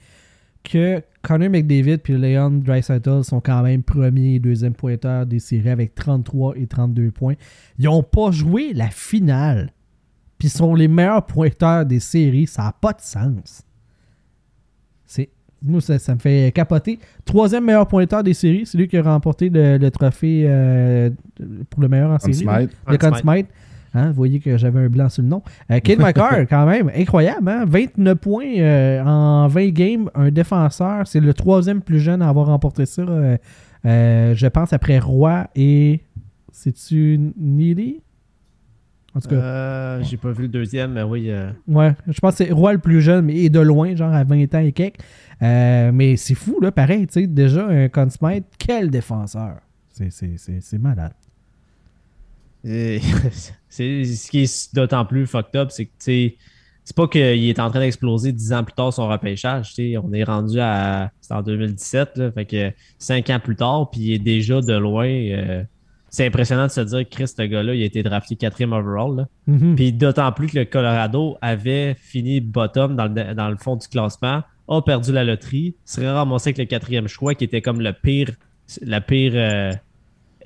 que 0.67 1.03
Connor 1.23 1.49
McDavid 1.49 1.99
et 2.09 2.13
Leon 2.13 2.51
Dreisaitl 2.65 3.25
sont 3.25 3.41
quand 3.41 3.63
même 3.63 3.83
premier 3.83 4.35
et 4.35 4.39
deuxième 4.39 4.75
pointeur 4.75 5.27
des 5.27 5.39
séries 5.39 5.71
avec 5.71 5.95
33 5.95 6.55
et 6.57 6.67
32 6.67 7.11
points. 7.11 7.35
Ils 7.79 7.87
n'ont 7.87 8.03
pas 8.03 8.31
joué 8.31 8.73
la 8.73 8.91
finale, 8.91 9.73
puis 10.39 10.49
sont 10.49 10.75
les 10.75 10.89
meilleurs 10.89 11.25
pointeurs 11.25 11.87
des 11.87 12.01
séries. 12.01 12.47
Ça 12.47 12.65
n'a 12.65 12.73
pas 12.73 12.93
de 12.93 13.01
sens. 13.01 13.63
C'est 15.05 15.31
moi, 15.63 15.81
ça, 15.81 15.99
ça 15.99 16.15
me 16.15 16.21
fait 16.21 16.53
capoter. 16.55 16.99
Troisième 17.25 17.65
meilleur 17.65 17.89
pointeur 17.89 18.23
des 18.23 18.35
séries, 18.35 18.67
c'est 18.67 18.77
lui 18.77 18.89
qui 18.89 18.97
a 18.97 19.03
remporté 19.03 19.49
le, 19.49 19.79
le 19.79 19.91
trophée 19.91 20.45
euh, 20.47 21.11
pour 21.71 21.81
le 21.81 21.89
meilleur 21.89 22.11
en 22.11 22.19
série. 22.19 22.45
Le 22.89 22.99
Conn 22.99 23.11
Conn 23.13 23.15
Smythe. 23.15 23.49
Hein, 23.97 24.09
vous 24.09 24.15
voyez 24.15 24.41
que 24.41 24.59
j'avais 24.59 24.81
un 24.81 24.89
blanc 24.89 25.09
sur 25.09 25.23
le 25.23 25.29
nom. 25.29 25.43
Euh, 25.71 25.81
Kate 25.81 25.99
McCarr, 25.99 26.41
quand 26.51 26.67
même, 26.67 26.91
incroyable. 26.95 27.49
Hein? 27.49 27.65
29 27.67 28.15
points 28.19 28.59
euh, 28.59 29.03
en 29.03 29.49
20 29.49 29.69
games. 29.71 30.11
Un 30.15 30.31
défenseur. 30.31 31.07
C'est 31.07 31.21
le 31.21 31.33
troisième 31.33 31.81
plus 31.81 31.99
jeune 31.99 32.21
à 32.21 32.29
avoir 32.29 32.47
remporté 32.49 32.85
ça. 32.85 33.03
euh, 33.03 33.37
euh, 33.87 34.35
je 34.35 34.47
pense 34.49 34.73
après 34.73 34.99
Roy 34.99 35.47
et. 35.57 36.01
C'est-tu 36.53 37.21
Neely? 37.39 38.03
En 39.15 39.21
tout 39.21 39.29
cas. 39.29 40.01
J'ai 40.03 40.17
pas 40.19 40.33
vu 40.33 40.43
le 40.43 40.49
deuxième, 40.49 40.93
mais 40.93 41.03
oui. 41.03 41.31
Ouais, 41.69 41.95
je 42.07 42.19
pense 42.21 42.37
que 42.37 42.45
c'est 42.45 42.53
Roy 42.53 42.75
le 42.75 42.79
plus 42.79 43.01
jeune, 43.01 43.27
mais 43.27 43.37
et 43.37 43.51
de 43.51 43.61
loin, 43.61 43.95
genre 43.95 44.13
à 44.13 44.25
20 44.25 44.55
ans 44.55 44.61
et 44.61 44.73
quelques. 44.73 45.01
Mais 45.41 46.17
c'est 46.17 46.35
fou, 46.35 46.59
là, 46.61 46.71
pareil, 46.73 47.07
tu 47.07 47.21
sais, 47.21 47.27
déjà, 47.27 47.67
un 47.67 47.89
Conn 47.89 48.11
Smythe, 48.11 48.47
quel 48.59 48.91
défenseur. 48.91 49.57
C'est 49.91 50.79
malade. 50.79 51.13
Et 52.67 53.01
c'est 53.69 54.05
ce 54.05 54.31
qui 54.31 54.43
est 54.43 54.75
d'autant 54.75 55.05
plus 55.05 55.27
fucked 55.27 55.57
up, 55.57 55.71
c'est 55.71 55.87
que 55.87 55.93
c'est 55.99 56.95
pas 56.95 57.09
qu'il 57.09 57.49
est 57.49 57.59
en 57.59 57.71
train 57.71 57.81
d'exploser 57.81 58.33
dix 58.33 58.53
ans 58.53 58.63
plus 58.63 58.75
tard 58.75 58.93
son 58.93 59.09
repêchage. 59.09 59.75
On 60.03 60.13
est 60.13 60.25
rendu 60.25 60.61
à. 60.61 61.11
C'est 61.21 61.35
en 61.35 61.43
2017, 61.43 62.17
là, 62.17 62.31
fait 62.31 62.45
que 62.45 62.73
cinq 62.99 63.29
ans 63.31 63.41
plus 63.41 63.57
tard, 63.57 63.91
puis 63.91 64.01
il 64.03 64.13
est 64.15 64.19
déjà 64.19 64.61
de 64.61 64.75
loin. 64.75 65.07
euh, 65.07 65.65
c'est 66.09 66.27
impressionnant 66.27 66.67
de 66.67 66.71
se 66.71 66.81
dire 66.81 67.01
que 67.01 67.15
Chris, 67.15 67.29
ce 67.29 67.43
gars-là, 67.43 67.75
il 67.75 67.83
a 67.83 67.85
été 67.85 68.03
drafté 68.03 68.37
quatrième 68.37 68.73
overall. 68.73 69.27
Mhm. 69.49 69.75
Puis 69.75 69.93
d'autant 69.93 70.31
plus 70.33 70.47
que 70.47 70.59
le 70.61 70.65
Colorado 70.65 71.37
avait 71.43 71.95
fini 71.95 72.41
bottom 72.41 72.97
dans 72.97 73.07
le, 73.07 73.35
dans 73.35 73.51
le 73.51 73.57
fond 73.57 73.77
du 73.77 73.87
classement, 73.89 74.43
a 74.69 74.83
perdu 74.83 75.13
la 75.13 75.25
loterie, 75.25 75.75
serait 75.85 76.11
ramassé 76.11 76.49
avec 76.51 76.59
le 76.59 76.65
quatrième 76.65 77.09
choix 77.09 77.35
qui 77.35 77.45
était 77.45 77.61
comme 77.61 77.81
le 77.81 77.93
pire, 77.93 78.31
la 78.81 79.01
pire 79.01 79.33
euh, 79.35 79.73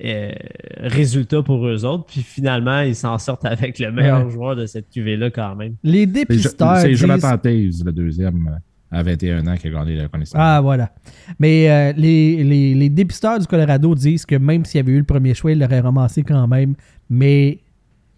euh, 0.03 0.31
résultat 0.77 1.41
pour 1.43 1.65
eux 1.67 1.85
autres. 1.85 2.05
Puis 2.05 2.21
finalement, 2.21 2.81
ils 2.81 2.95
s'en 2.95 3.17
sortent 3.17 3.45
avec 3.45 3.79
le 3.79 3.91
meilleur 3.91 4.25
Ouais. 4.25 4.31
joueur 4.31 4.55
de 4.55 4.65
cette 4.65 4.89
QV-là 4.89 5.29
quand 5.31 5.55
même. 5.55 5.75
Les 5.83 6.05
dépisteurs. 6.05 6.77
c'est 6.77 6.93
Jonathan 6.95 7.37
Taves, 7.37 7.83
le 7.85 7.91
deuxième, 7.91 8.47
euh, 8.47 8.57
à 8.97 9.03
21 9.03 9.45
ans, 9.47 9.55
qui 9.55 9.67
a 9.67 9.71
gagné 9.71 9.95
la 9.95 10.07
connaissance. 10.07 10.35
Ah, 10.41 10.59
voilà. 10.61 10.91
Mais 11.39 11.69
euh, 11.69 11.93
les, 11.95 12.43
les, 12.43 12.73
les 12.73 12.89
dépisteurs 12.89 13.39
du 13.39 13.47
Colorado 13.47 13.93
disent 13.95 14.25
que 14.25 14.35
même 14.35 14.65
s'il 14.65 14.79
y 14.79 14.81
avait 14.81 14.91
eu 14.93 14.97
le 14.97 15.03
premier 15.05 15.33
choix, 15.33 15.51
il 15.51 15.59
l'aurait 15.59 15.79
ramassé 15.79 16.23
quand 16.23 16.47
même. 16.47 16.75
Mais 17.09 17.59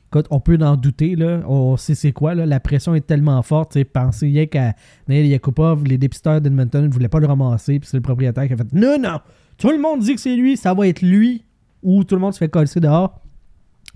écoute, 0.07 0.25
on 0.31 0.39
peut 0.39 0.57
en 0.61 0.75
douter. 0.75 1.15
Là. 1.15 1.41
On 1.47 1.75
sait 1.77 1.95
c'est 1.95 2.11
quoi. 2.11 2.33
Là. 2.33 2.45
La 2.45 2.59
pression 2.59 2.95
est 2.95 3.05
tellement 3.05 3.41
forte. 3.43 3.77
Pensez 3.83 4.27
rien 4.27 4.45
qu'à 4.47 4.73
Neil 5.07 5.27
Yakupov, 5.27 5.83
les 5.85 5.97
dépisteurs 5.97 6.39
d'Edmonton 6.41 6.83
ne 6.87 6.91
voulaient 6.91 7.07
pas 7.09 7.19
le 7.19 7.27
ramasser. 7.27 7.79
Puis 7.79 7.89
c'est 7.89 7.97
le 7.97 8.01
propriétaire 8.03 8.47
qui 8.47 8.53
a 8.53 8.57
fait 8.57 8.71
Non, 8.73 8.97
non, 8.99 9.19
tout 9.57 9.69
le 9.69 9.79
monde 9.79 9.99
dit 9.99 10.15
que 10.15 10.21
c'est 10.21 10.35
lui, 10.35 10.57
ça 10.57 10.73
va 10.73 10.87
être 10.87 11.01
lui. 11.01 11.43
Ou 11.83 12.03
tout 12.03 12.15
le 12.15 12.21
monde 12.21 12.33
se 12.33 12.37
fait 12.39 12.49
coller 12.49 12.67
dehors. 12.75 13.19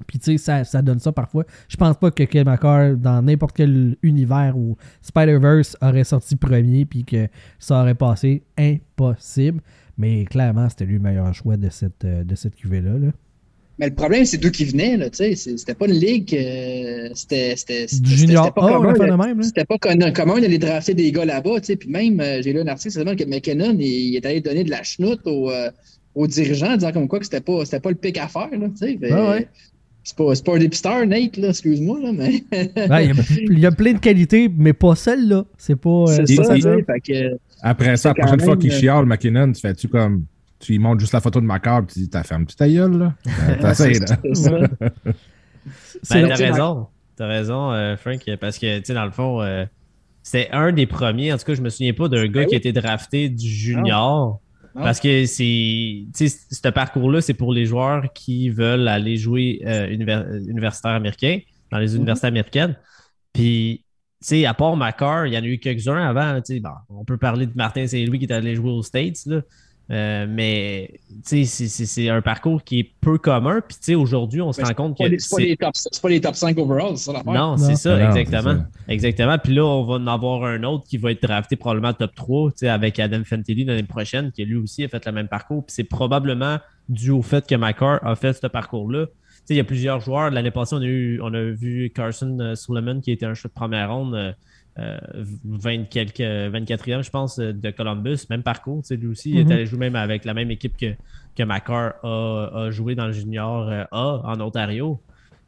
Puis 0.06 0.20
tu 0.20 0.26
sais, 0.34 0.38
ça, 0.38 0.64
ça 0.64 0.82
donne 0.84 1.00
ça 1.00 1.12
parfois. 1.12 1.44
Je 1.68 1.76
pense 1.76 1.98
pas 1.98 2.12
que 2.12 2.22
Kel 2.24 2.46
McCarr, 2.46 2.96
dans 2.98 3.22
n'importe 3.24 3.56
quel 3.58 3.96
univers 4.04 4.56
où 4.56 4.78
Spider-Verse 5.02 5.76
aurait 5.82 6.04
sorti 6.04 6.36
premier 6.36 6.86
puis 6.86 7.04
que 7.04 7.28
ça 7.58 7.82
aurait 7.82 7.96
passé 7.96 8.44
impossible. 8.58 9.62
Mais 9.98 10.26
clairement, 10.26 10.70
c'était 10.70 10.86
lui 10.86 10.96
le 10.96 11.00
meilleur 11.00 11.34
choix 11.34 11.58
de 11.58 11.70
cette, 11.70 12.06
euh, 12.06 12.24
de 12.24 12.36
cette 12.36 12.56
QV-là. 12.56 13.00
là. 13.00 13.12
Mais 13.80 13.90
le 13.90 13.96
problème, 13.96 14.26
c'est 14.26 14.38
d'où 14.38 14.50
qu'il 14.50 14.68
venait, 14.72 14.98
là, 14.98 15.08
tu 15.10 15.18
sais. 15.18 15.36
c'est- 15.36 15.56
C'était 15.58 15.76
pas 15.76 15.86
une 15.88 15.94
ligue, 15.94 16.34
euh, 16.36 17.10
c'était, 17.14 17.56
c'était, 17.56 17.88
c'était- 17.88 18.08
Junior 18.10 18.52
pas 18.54 18.66
on 18.80 18.82
commun, 18.82 19.06
là. 19.06 19.18
même. 19.18 19.42
C'était 19.44 19.66
pas 19.66 19.78
commun 19.78 20.40
d'aller 20.42 20.58
drafter 20.58 20.96
des 20.96 21.12
gars 21.12 21.26
là-bas, 21.26 21.60
tu 21.60 21.66
sais. 21.68 21.76
Puis 21.76 21.90
même, 21.90 22.20
euh, 22.20 22.42
j'ai 22.44 22.54
lu 22.54 22.60
un 22.62 22.68
article, 22.68 22.92
c'est 22.92 23.04
vraiment 23.04 23.16
que 23.16 23.24
McKinnon, 23.24 23.76
il, 23.80 23.82
il 23.86 24.16
est 24.16 24.26
allé 24.26 24.42
donner 24.42 24.64
de 24.64 24.72
la 24.72 24.82
chenoute 24.82 25.22
euh, 25.28 25.70
aux 26.18 26.28
dirigeants, 26.28 26.74
en 26.74 26.78
disant 26.78 26.92
comme 26.92 27.08
quoi 27.08 27.20
que 27.20 27.26
c'était 27.26 27.42
pas, 27.42 27.64
c'était 27.64 27.80
pas 27.80 27.90
le 27.90 27.96
pic 27.96 28.18
à 28.18 28.28
faire, 28.28 28.50
là, 28.52 28.68
tu. 28.70 28.98
Fait- 28.98 29.14
ouais. 29.14 29.48
C'est 30.04 30.16
pas, 30.16 30.36
c'est 30.36 30.46
pas 30.46 30.56
un 30.56 30.60
dépisteur, 30.60 31.06
Nate, 31.06 31.36
là, 31.36 31.50
excuse-moi, 31.50 32.00
là, 32.02 32.12
mais 32.14 32.42
Ouais, 32.52 33.06
il, 33.06 33.16
y 33.16 33.20
a, 33.20 33.24
il 33.52 33.60
y 33.60 33.66
a 33.66 33.72
plein 33.72 33.92
de 33.92 34.00
qualités, 34.00 34.50
mais 34.56 34.72
pas 34.72 34.96
celle-là. 34.96 35.44
C'est 35.58 35.76
pas. 35.76 35.90
euh, 35.90 36.24
c'est 36.26 36.36
ça, 36.36 36.44
pas 36.44 36.56
tu. 36.56 36.62
Fait 36.62 37.02
que, 37.02 37.38
Après 37.62 37.98
ça, 37.98 38.10
la 38.10 38.24
prochaine 38.24 38.40
fois 38.40 38.56
qu'il 38.56 38.72
euh, 38.72 38.80
chiale, 38.80 39.06
McKinnon, 39.06 39.52
tu 39.52 39.60
fais-tu 39.60 39.90
comme. 39.90 40.24
Tu 40.60 40.72
lui 40.72 40.80
montres 40.80 41.02
juste 41.02 41.14
la 41.14 41.20
photo 41.20 41.40
de 41.40 41.46
puis 41.46 41.94
tu 41.94 42.00
dis 42.00 42.10
T'as 42.10 42.24
fermé 42.24 42.46
ta 42.46 42.68
gueule, 42.68 42.98
là? 42.98 43.14
T'as 43.62 43.68
là. 43.68 43.74
ça. 44.34 44.60
Ben, 46.10 46.26
raison. 46.34 46.88
T'as 47.18 47.28
raison, 47.28 47.72
euh, 47.74 47.98
Frank, 47.98 48.22
parce 48.40 48.58
que, 48.60 48.78
tu 48.80 48.86
sais, 48.86 48.94
dans 48.94 49.06
le 49.06 49.12
fond, 49.12 49.42
euh, 49.42 49.66
c'était 50.24 50.50
un 50.52 50.72
des 50.72 50.86
premiers. 50.86 51.34
En 51.34 51.38
tout 51.38 51.46
cas, 51.46 51.54
je 51.54 51.62
me 51.62 51.70
souviens 51.70 51.94
pas 51.94 52.08
d'un 52.08 52.28
gars 52.28 52.42
Ben 52.42 52.48
qui 52.48 52.56
a 52.56 52.58
été 52.58 52.72
drafté 52.72 53.28
du 53.28 53.48
junior. 53.50 54.28
Non. 54.28 54.40
Parce 54.84 55.00
que 55.00 55.26
c'est, 55.26 56.06
tu 56.16 56.30
sais, 56.30 56.38
ce 56.52 56.68
parcours-là, 56.70 57.22
c'est 57.22 57.34
pour 57.34 57.52
les 57.52 57.66
joueurs 57.66 58.14
qui 58.14 58.50
veulent 58.50 58.88
aller 58.88 59.18
jouer 59.18 59.62
euh, 59.66 59.88
univers- 59.90 60.28
universitaire 60.48 60.92
américain, 60.92 61.40
dans 61.72 61.80
les 61.80 61.96
universités 61.96 62.28
américaines. 62.28 62.78
Puis, 63.34 63.84
tu 64.22 64.28
sais, 64.28 64.46
à 64.46 64.54
part 64.54 64.76
Macar, 64.76 65.28
il 65.28 65.34
y 65.34 65.38
en 65.38 65.42
a 65.42 65.46
eu 65.46 65.60
quelques-uns 65.60 66.08
avant. 66.08 66.40
Tu 66.42 66.56
sais, 66.56 66.60
bon, 66.60 66.70
on 66.90 67.06
peut 67.06 67.18
parler 67.18 67.46
de 67.46 67.54
Martin 67.56 67.88
Saint-Louis 67.88 68.20
qui 68.20 68.26
est 68.26 68.32
allé 68.34 68.56
jouer 68.56 68.72
aux 68.72 68.84
States, 68.84 69.26
là. 69.26 69.42
Euh, 69.90 70.26
mais, 70.28 71.00
c'est- 71.24 72.10
un 72.10 72.22
parcours 72.22 72.64
qui 72.64 72.80
est 72.80 72.92
peu 73.00 73.18
commun. 73.18 73.62
Puis, 73.66 73.78
tu 73.78 73.84
sais, 73.84 73.96
aujourd'hui, 73.96 74.42
on 74.42 74.52
se 74.52 74.62
rend 74.62 74.74
compte 74.74 74.98
que. 74.98 75.04
c'est 75.18 75.30
pas, 75.36 75.42
les 75.42 75.56
top- 75.58 75.74
pas 76.02 76.10
les 76.10 76.22
top 76.22 76.36
5 76.36 76.58
overall, 76.58 76.98
c'est 76.98 77.06
ça 77.06 77.14
l'affaire. 77.14 77.34
non, 77.34 77.52
Non. 77.52 77.58
c'est 77.58 77.76
ça, 77.76 77.98
Non, 77.98 78.14
exactement. 78.14 78.64
Exactement. 78.88 79.38
Puis 79.38 79.54
là, 79.56 79.66
on 79.66 79.84
va 79.84 79.94
en 79.96 80.08
avoir 80.08 80.44
un 80.44 80.62
autre 80.64 80.86
qui 80.88 80.98
va 80.98 81.12
être 81.12 81.22
drafté 81.22 81.56
probablement 81.56 81.94
top 81.94 82.14
3, 82.16 82.52
tu 82.52 82.58
sais, 82.60 82.68
avec 82.70 83.00
Adam 83.00 83.22
Fantilli 83.24 83.64
l'année 83.64 83.84
prochaine, 83.84 84.32
qui 84.32 84.44
lui 84.46 84.58
aussi 84.58 84.84
a 84.84 84.90
fait 84.90 85.06
le 85.06 85.12
même 85.14 85.28
parcours. 85.30 85.66
Puis 85.66 85.74
c'est 85.76 85.84
probablement 85.86 86.58
dû 86.90 87.12
au 87.12 87.22
fait 87.22 87.48
que 87.48 87.56
Macar 87.56 88.06
a 88.06 88.16
fait 88.16 88.34
ce 88.34 88.48
parcours-là. 88.48 89.06
Tu 89.08 89.14
sais, 89.46 89.54
il 89.54 89.58
y 89.58 89.62
a 89.62 89.64
plusieurs 89.64 90.02
joueurs. 90.02 90.30
L'année 90.32 90.52
passée, 90.52 90.76
on 90.76 90.82
a, 90.82 90.86
eu, 90.86 91.22
on 91.24 91.34
a 91.34 91.42
vu 91.42 91.90
Carson 91.96 92.38
euh, 92.42 92.56
Suleiman, 92.56 93.00
qui 93.02 93.12
était 93.12 93.26
un 93.26 93.34
choix 93.34 93.48
de 93.48 93.54
première 93.54 93.94
ronde, 93.94 94.14
euh, 94.16 94.32
20 95.44 95.86
quelques, 95.90 96.20
24e, 96.22 97.04
je 97.04 97.10
pense, 97.10 97.40
euh, 97.40 97.52
de 97.54 97.70
Columbus. 97.72 98.20
Même 98.30 98.44
parcours, 98.44 98.82
tu 98.84 98.88
sais, 98.90 98.96
lui 98.96 99.08
aussi, 99.08 99.32
il 99.32 99.44
Mhm. 99.46 99.52
est 99.52 99.54
allé 99.56 99.66
jouer 99.66 99.80
même 99.80 99.96
avec 99.96 100.26
la 100.26 100.34
même 100.34 100.52
équipe 100.52 100.78
que, 100.78 100.94
que 101.36 101.44
Macar 101.44 101.94
a, 102.04 102.50
a 102.66 102.72
joué 102.72 102.96
dans 102.96 103.08
le 103.08 103.14
junior 103.14 103.68
euh, 103.70 103.84
A 103.92 104.22
en 104.26 104.40
Ontario. 104.42 105.00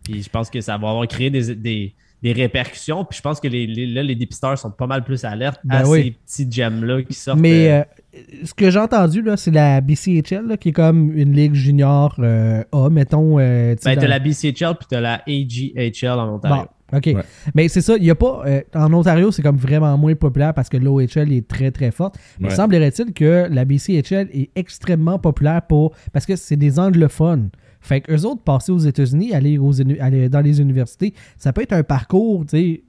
Puis 0.03 0.23
je 0.23 0.29
pense 0.29 0.49
que 0.49 0.61
ça 0.61 0.77
va 0.77 0.89
avoir 0.89 1.07
créé 1.07 1.29
des, 1.29 1.53
des, 1.55 1.93
des 2.23 2.31
répercussions. 2.33 3.05
Puis 3.05 3.17
je 3.17 3.21
pense 3.21 3.39
que 3.39 3.47
les, 3.47 3.67
les- 3.67 3.85
là, 3.85 4.01
les 4.01 4.15
dépisteurs 4.15 4.57
sont 4.57 4.71
pas 4.71 4.87
mal 4.87 5.03
plus 5.03 5.23
alertes 5.25 5.59
Ben 5.63 5.77
à 5.77 5.87
oui. 5.87 6.15
ces 6.27 6.45
petits 6.45 6.51
gems-là 6.61 7.03
qui 7.03 7.13
sortent. 7.13 7.39
Mais 7.39 7.71
euh, 7.71 7.83
euh, 8.15 8.19
ce 8.45 8.53
que 8.53 8.71
j'ai 8.71 8.79
entendu, 8.79 9.21
là, 9.21 9.35
c'est 9.37 9.51
la 9.51 9.81
BCHL, 9.81 10.47
là, 10.47 10.57
qui 10.57 10.69
est 10.69 10.73
comme 10.73 11.15
une 11.15 11.33
ligue 11.33 11.53
junior 11.53 12.15
euh, 12.19 12.63
A, 12.71 12.89
mettons. 12.89 13.37
euh, 13.39 13.75
ben, 13.83 13.95
dans- 13.95 14.01
t'as 14.01 14.07
la 14.07 14.19
BCHL 14.19 14.75
puis 14.75 14.87
t'as 14.89 15.01
la 15.01 15.21
AGHL 15.27 16.07
en 16.19 16.35
Ontario. 16.35 16.63
Bon, 16.63 16.67
OK. 16.93 17.05
Ouais. 17.07 17.23
Mais 17.55 17.67
c'est 17.67 17.81
ça, 17.81 17.95
il 17.97 18.03
y 18.03 18.09
a 18.09 18.15
pas. 18.15 18.43
euh, 18.45 18.61
en 18.75 18.91
Ontario, 18.93 19.31
c'est 19.31 19.41
comme 19.41 19.57
vraiment 19.57 19.97
moins 19.97 20.15
populaire 20.15 20.53
parce 20.53 20.69
que 20.69 20.77
l'OHL 20.77 21.31
est 21.31 21.47
très 21.47 21.71
très 21.71 21.91
forte. 21.91 22.17
Mais 22.39 22.49
Ouais. 22.49 22.55
semblerait-il 22.55 23.13
que 23.13 23.47
la 23.49 23.65
BCHL 23.65 24.29
est 24.33 24.49
extrêmement 24.55 25.19
populaire 25.19 25.61
pour. 25.67 25.93
Parce 26.13 26.25
que 26.25 26.35
c'est 26.35 26.55
des 26.57 26.79
anglophones. 26.79 27.49
Fait 27.81 28.01
qu'eux 28.01 28.23
autres, 28.23 28.41
passer 28.43 28.71
aux 28.71 28.77
États-Unis, 28.79 29.33
aller, 29.33 29.57
aux, 29.57 29.79
aller 30.01 30.27
dans 30.29 30.41
les 30.41 30.59
universités, 30.59 31.13
ça 31.37 31.53
peut 31.53 31.61
être 31.61 31.71
un 31.73 31.83
parcours, 31.83 32.45
tu 32.45 32.57
sais, 32.57 32.83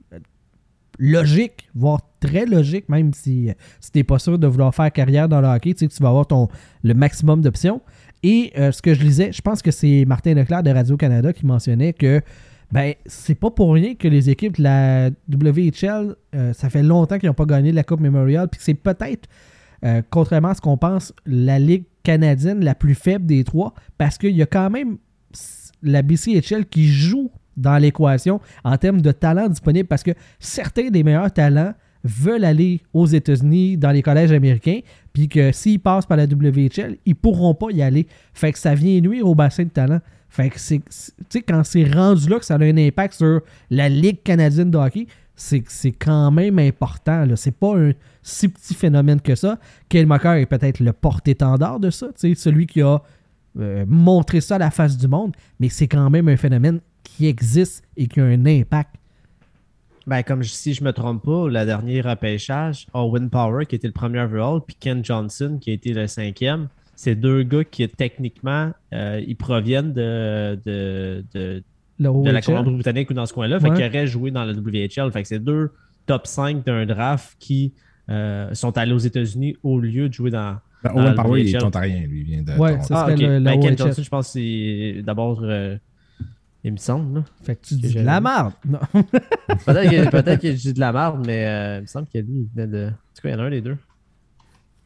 logique, 0.99 1.69
voire 1.73 2.01
très 2.19 2.45
logique, 2.45 2.87
même 2.89 3.13
si, 3.13 3.49
si 3.79 3.91
t'es 3.91 4.03
pas 4.03 4.19
sûr 4.19 4.37
de 4.37 4.47
vouloir 4.47 4.73
faire 4.75 4.91
carrière 4.91 5.27
dans 5.29 5.41
le 5.41 5.47
hockey, 5.47 5.73
tu 5.73 5.79
sais 5.79 5.87
que 5.87 5.93
tu 5.93 6.03
vas 6.03 6.09
avoir 6.09 6.27
ton, 6.27 6.47
le 6.83 6.93
maximum 6.93 7.41
d'options. 7.41 7.81
Et 8.23 8.51
euh, 8.57 8.71
ce 8.71 8.81
que 8.81 8.93
je 8.93 9.01
lisais, 9.01 9.31
je 9.31 9.41
pense 9.41 9.61
que 9.63 9.71
c'est 9.71 10.05
Martin 10.05 10.35
Leclerc 10.35 10.61
de 10.61 10.69
Radio-Canada 10.69 11.33
qui 11.33 11.45
mentionnait 11.45 11.93
que 11.93 12.21
ben, 12.71 12.93
c'est 13.05 13.35
pas 13.35 13.51
pour 13.51 13.73
rien 13.73 13.95
que 13.95 14.07
les 14.07 14.29
équipes 14.29 14.57
de 14.57 14.63
la 14.63 15.09
WHL, 15.29 16.15
euh, 16.35 16.53
ça 16.53 16.69
fait 16.69 16.83
longtemps 16.83 17.19
qu'ils 17.19 17.27
n'ont 17.27 17.35
pas 17.35 17.45
gagné 17.45 17.71
la 17.71 17.83
Coupe 17.83 17.99
Memorial, 17.99 18.47
puis 18.47 18.61
c'est 18.63 18.73
peut-être, 18.73 19.27
euh, 19.83 20.01
contrairement 20.09 20.49
à 20.49 20.55
ce 20.55 20.61
qu'on 20.61 20.77
pense, 20.77 21.13
la 21.25 21.59
Ligue 21.59 21.83
canadienne 22.03 22.63
la 22.63 22.75
plus 22.75 22.95
faible 22.95 23.25
des 23.25 23.43
trois, 23.43 23.73
parce 23.97 24.17
qu'il 24.17 24.35
y 24.35 24.41
a 24.41 24.45
quand 24.45 24.69
même 24.69 24.97
la 25.83 26.01
BCHL 26.01 26.65
qui 26.65 26.87
joue 26.87 27.31
dans 27.57 27.77
l'équation 27.77 28.39
en 28.63 28.77
termes 28.77 29.01
de 29.01 29.11
talent 29.11 29.49
disponible, 29.49 29.87
parce 29.87 30.03
que 30.03 30.11
certains 30.39 30.89
des 30.89 31.03
meilleurs 31.03 31.31
talents 31.31 31.73
veulent 32.03 32.45
aller 32.45 32.81
aux 32.93 33.05
États-Unis 33.05 33.77
dans 33.77 33.91
les 33.91 34.01
collèges 34.01 34.31
américains, 34.31 34.79
puis 35.13 35.27
que 35.27 35.51
s'ils 35.51 35.79
passent 35.79 36.05
par 36.05 36.17
la 36.17 36.25
WHL, 36.25 36.97
ils 37.05 37.15
pourront 37.15 37.53
pas 37.53 37.67
y 37.71 37.81
aller. 37.81 38.07
Fait 38.33 38.51
que 38.51 38.57
ça 38.57 38.73
vient 38.73 38.99
nuire 39.01 39.27
au 39.27 39.35
bassin 39.35 39.63
de 39.63 39.69
talent. 39.69 39.99
Fait 40.31 40.49
que 40.49 40.57
c'est, 40.57 40.81
quand 41.45 41.61
c'est 41.65 41.83
rendu 41.91 42.29
là 42.29 42.39
que 42.39 42.45
ça 42.45 42.55
a 42.55 42.59
un 42.63 42.77
impact 42.77 43.15
sur 43.15 43.41
la 43.69 43.89
Ligue 43.89 44.23
canadienne 44.23 44.71
de 44.71 44.77
hockey, 44.77 45.05
c'est, 45.35 45.91
quand 45.91 46.31
même 46.31 46.57
important. 46.57 47.25
C'est 47.35 47.51
pas 47.57 47.77
un 47.77 47.91
si 48.23 48.47
petit 48.47 48.73
phénomène 48.73 49.19
que 49.19 49.35
ça. 49.35 49.59
Kyle 49.89 50.07
Mocker 50.07 50.35
est 50.39 50.45
peut-être 50.45 50.79
le 50.79 50.93
porte-étendard 50.93 51.81
de 51.81 51.89
ça, 51.89 52.07
celui 52.15 52.65
qui 52.65 52.81
a 52.81 52.99
euh, 53.59 53.83
montré 53.87 54.39
ça 54.39 54.55
à 54.55 54.59
la 54.59 54.71
face 54.71 54.97
du 54.97 55.09
monde, 55.09 55.33
mais 55.59 55.67
c'est 55.67 55.89
quand 55.89 56.09
même 56.09 56.29
un 56.29 56.37
phénomène 56.37 56.79
qui 57.03 57.27
existe 57.27 57.83
et 57.97 58.07
qui 58.07 58.21
a 58.21 58.23
un 58.23 58.45
impact. 58.45 58.95
Ben, 60.07 60.23
comme 60.23 60.43
je- 60.43 60.49
si 60.51 60.73
je 60.73 60.81
me 60.83 60.93
trompe 60.93 61.23
pas, 61.25 61.49
le 61.49 61.65
dernier 61.65 61.99
repêchage, 61.99 62.87
Owen 62.93 63.29
Power 63.29 63.65
qui 63.65 63.75
était 63.75 63.87
le 63.87 63.93
premier 63.93 64.21
overall, 64.21 64.61
puis 64.65 64.77
Ken 64.79 65.03
Johnson 65.03 65.57
qui 65.59 65.71
a 65.71 65.73
été 65.73 65.91
le 65.93 66.07
cinquième, 66.07 66.69
c'est 66.95 67.15
deux 67.15 67.43
gars 67.43 67.63
qui 67.63 67.87
techniquement 67.89 68.71
euh, 68.93 69.21
ils 69.25 69.35
proviennent 69.35 69.93
de, 69.93 70.59
de, 70.65 71.23
de, 71.33 71.63
de 71.99 72.29
la. 72.29 72.41
Colombie-Britannique 72.41 73.09
ou 73.09 73.13
dans 73.13 73.25
ce 73.25 73.33
coin-là, 73.33 73.59
fait 73.59 73.69
Ouais. 73.69 73.75
qu'ils 73.75 73.85
auraient 73.85 74.07
joué 74.07 74.31
dans 74.31 74.43
la 74.43 74.53
WHL. 74.53 75.11
Fait 75.11 75.21
que 75.21 75.27
c'est 75.27 75.39
deux 75.39 75.71
top 76.05 76.27
5 76.27 76.65
d'un 76.65 76.85
draft 76.85 77.35
qui 77.39 77.73
euh, 78.09 78.53
sont 78.53 78.77
allés 78.77 78.93
aux 78.93 78.97
États-Unis 78.97 79.55
au 79.63 79.79
lieu 79.79 80.09
de 80.09 80.13
jouer 80.13 80.31
dans. 80.31 80.57
Ben, 80.83 80.91
Owen 80.95 81.05
la 81.05 81.13
Power, 81.13 81.41
il 81.41 81.55
est 81.55 81.63
ontarien, 81.63 82.01
lui, 82.07 82.21
il 82.21 82.25
vient 82.25 82.41
de 82.41 82.53
Ouais, 82.59 82.81
ça 82.81 83.05
Ah, 83.05 83.15
le- 83.15 83.37
la 83.37 83.55
Ben. 83.55 83.77
Johnson, 83.77 84.01
je 84.01 84.09
pense 84.09 84.27
que 84.27 84.31
c'est 84.33 85.01
d'abord. 85.03 85.41
euh, 85.43 85.77
il 86.63 86.71
me 86.73 86.77
semble. 86.77 87.19
là. 87.19 87.23
Fait 87.43 87.55
que 87.55 87.61
tu 87.67 87.75
Que 87.75 87.81
dis 87.87 87.93
de 87.95 88.01
la 88.01 88.19
merde. 88.21 88.53
Non. 88.67 88.79
Peut-être 89.65 90.39
que, 90.39 90.47
que 90.47 90.51
je 90.53 90.57
dis 90.61 90.73
de 90.73 90.79
la 90.79 90.91
merde, 90.91 91.23
mais 91.25 91.45
euh, 91.47 91.77
il 91.77 91.81
me 91.81 91.87
semble 91.87 92.07
que 92.11 92.17
lui, 92.19 92.41
il 92.41 92.47
venait 92.55 92.67
de. 92.67 92.85
En 92.87 92.89
tout 92.89 93.21
cas, 93.23 93.29
il 93.29 93.31
y 93.31 93.35
en 93.35 93.39
a 93.39 93.43
un 93.43 93.49
des 93.49 93.61
deux. 93.61 93.77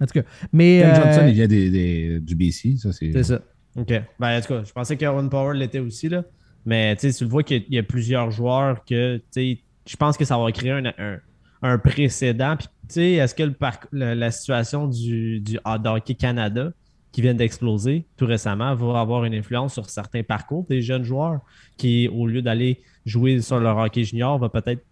En 0.06 0.08
tout 0.14 0.20
cas. 0.22 0.28
Mais. 0.54 0.82
Ken 0.82 0.90
euh, 0.92 0.96
Johnson, 1.04 1.26
il 1.28 1.34
vient 1.34 1.48
des, 1.48 1.70
des- 1.70 2.20
du 2.20 2.36
BC, 2.36 2.78
ça 2.78 2.92
c'est. 2.94 3.12
C'est 3.12 3.24
ça. 3.24 3.42
OK. 3.78 3.94
Ben, 4.20 4.38
en 4.38 4.42
tout 4.42 4.48
cas, 4.48 4.64
je 4.64 4.72
pensais 4.72 4.96
que 4.96 5.06
Owen 5.06 5.30
Power 5.30 5.58
l'était 5.58 5.80
aussi, 5.80 6.08
là. 6.10 6.24
Mais 6.66 6.96
tu 6.96 7.12
sais, 7.12 7.18
tu 7.18 7.24
le 7.26 7.30
vois 7.30 7.44
qu'il 7.44 7.58
y 7.58 7.60
a- 7.60 7.64
il 7.70 7.76
y 7.76 7.78
a 7.80 7.84
plusieurs 7.84 8.32
joueurs 8.32 8.84
que, 8.86 9.18
tu 9.18 9.24
sais, 9.32 9.60
je 9.88 9.96
pense 9.98 10.18
que 10.18 10.26
ça 10.26 10.38
va 10.38 10.52
créer 10.52 10.72
un, 10.72 10.86
un- 10.86 11.20
un 11.62 11.78
précédent. 11.78 12.56
Puis, 12.58 12.68
tu 12.88 12.94
sais, 12.96 13.12
est-ce 13.14 13.36
que 13.36 13.44
le 13.44 13.54
parc- 13.54 13.88
le- 13.92 14.14
la 14.14 14.32
situation 14.32 14.88
du, 14.88 15.40
du 15.42 15.58
hot 15.66 15.86
hockey 15.86 16.16
Canada, 16.16 16.72
qui 17.12 17.22
vient 17.22 17.34
d'exploser 17.34 18.06
tout 18.18 18.26
récemment, 18.26 18.74
va 18.76 19.00
avoir 19.00 19.26
une 19.26 19.34
influence 19.34 19.74
sur 19.74 19.90
certains 19.90 20.24
parcours 20.24 20.66
des 20.70 20.82
jeunes 20.82 21.04
joueurs 21.04 21.40
qui, 21.78 22.08
au 22.10 22.28
lieu 22.28 22.42
d'aller 22.42 22.82
jouer 23.06 23.40
sur 23.42 23.60
leur 23.60 23.78
hockey 23.78 24.04
junior, 24.04 24.38
va 24.40 24.50
peut-être 24.50 24.84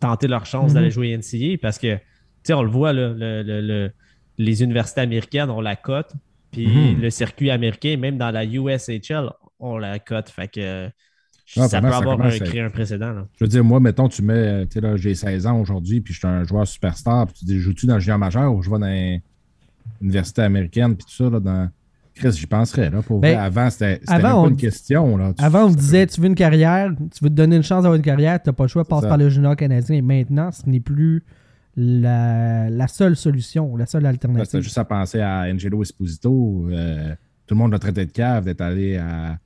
tenter 0.00 0.26
leur 0.28 0.46
chance 0.46 0.70
Mhm. 0.70 0.74
d'aller 0.74 0.90
jouer 0.90 1.10
NCA 1.16 1.58
parce 1.60 1.78
que, 1.78 1.94
tu 1.96 2.00
sais, 2.44 2.54
on 2.54 2.62
le 2.62 2.70
voit, 2.70 2.92
là, 2.92 3.08
le- 3.10 3.42
le- 3.42 3.60
le- 3.60 3.90
les 4.38 4.62
universités 4.62 5.00
américaines 5.02 5.50
ont 5.50 5.60
la 5.60 5.76
cote, 5.76 6.12
puis 6.50 6.66
Mhm. 6.66 7.00
le 7.00 7.10
circuit 7.10 7.50
américain, 7.50 7.96
même 7.96 8.18
dans 8.18 8.30
la 8.30 8.44
USHL, 8.44 9.30
on 9.60 9.78
la 9.78 9.98
cote. 9.98 10.28
Fait 10.28 10.48
que 10.48 10.88
Ah, 11.56 11.68
ça 11.68 11.80
peut 11.80 11.90
ça 11.90 11.98
avoir 11.98 12.20
un- 12.20 12.30
créé 12.30 12.60
un 12.62 12.70
précédent. 12.70 13.12
là. 13.12 13.26
Je 13.38 13.44
veux 13.44 13.48
dire, 13.48 13.62
moi, 13.62 13.78
mettons, 13.78 14.08
tu 14.08 14.22
mets, 14.22 14.64
tu 14.66 14.72
sais, 14.74 14.80
là, 14.80 14.96
j'ai 14.96 15.14
16 15.14 15.46
ans 15.46 15.60
aujourd'hui, 15.60 16.00
puis 16.00 16.14
je 16.14 16.18
suis 16.20 16.26
un 16.28 16.42
joueur 16.44 16.66
superstar, 16.66 17.26
puis 17.26 17.34
tu 17.40 17.44
dis, 17.44 17.58
joues-tu 17.60 17.86
dans 17.86 17.94
le 17.94 18.00
junior 18.00 18.18
majeur 18.18 18.52
ou 18.54 18.62
je 18.62 18.70
vais 18.70 18.78
dans 18.78 19.20
l'université 20.00 20.42
américaine, 20.42 20.96
puis 20.96 21.04
tout 21.06 21.12
ça, 21.24 21.30
là, 21.30 21.40
dans. 21.40 21.68
Chris, 22.14 22.30
j'y 22.32 22.46
penserais, 22.46 22.90
là. 22.90 23.02
Pour 23.02 23.18
Ben, 23.18 23.34
vrai. 23.34 23.44
Avant, 23.44 23.68
c'était 23.70 23.98
pas 24.06 24.36
on- 24.38 24.48
une 24.48 24.56
question, 24.56 25.16
là. 25.16 25.32
Tu- 25.36 25.42
Avant, 25.44 25.64
on 25.64 25.70
disait 25.70 26.06
tu 26.06 26.20
veux 26.20 26.28
une 26.28 26.36
carrière, 26.36 26.90
tu 27.12 27.24
veux 27.24 27.28
te 27.28 27.34
donner 27.34 27.56
une 27.56 27.62
chance 27.64 27.82
d'avoir 27.82 27.96
une 27.96 28.02
carrière, 28.02 28.40
tu 28.40 28.48
n'as 28.48 28.52
pas 28.52 28.64
le 28.64 28.68
choix, 28.68 28.84
passe 28.84 29.02
par 29.04 29.16
le 29.18 29.28
junior 29.28 29.56
canadien. 29.56 29.96
Et 29.96 30.00
maintenant, 30.02 30.52
ce 30.52 30.62
n'est 30.68 30.78
plus 30.78 31.24
la, 31.76 32.70
la 32.70 32.88
seule 32.88 33.16
solution, 33.16 33.76
la 33.76 33.86
seule 33.86 34.06
alternative. 34.06 34.44
C'était 34.44 34.62
juste 34.62 34.78
à 34.78 34.84
penser 34.84 35.20
à 35.20 35.40
Angelo 35.42 35.82
Esposito. 35.82 36.68
euh, 36.70 37.14
tout 37.46 37.54
le 37.54 37.58
monde 37.58 37.72
l'a 37.72 37.78
traité 37.78 38.06
de 38.06 38.10
cave 38.12 38.44
d'être 38.44 38.60
allé 38.60 38.96
à, 38.96 39.38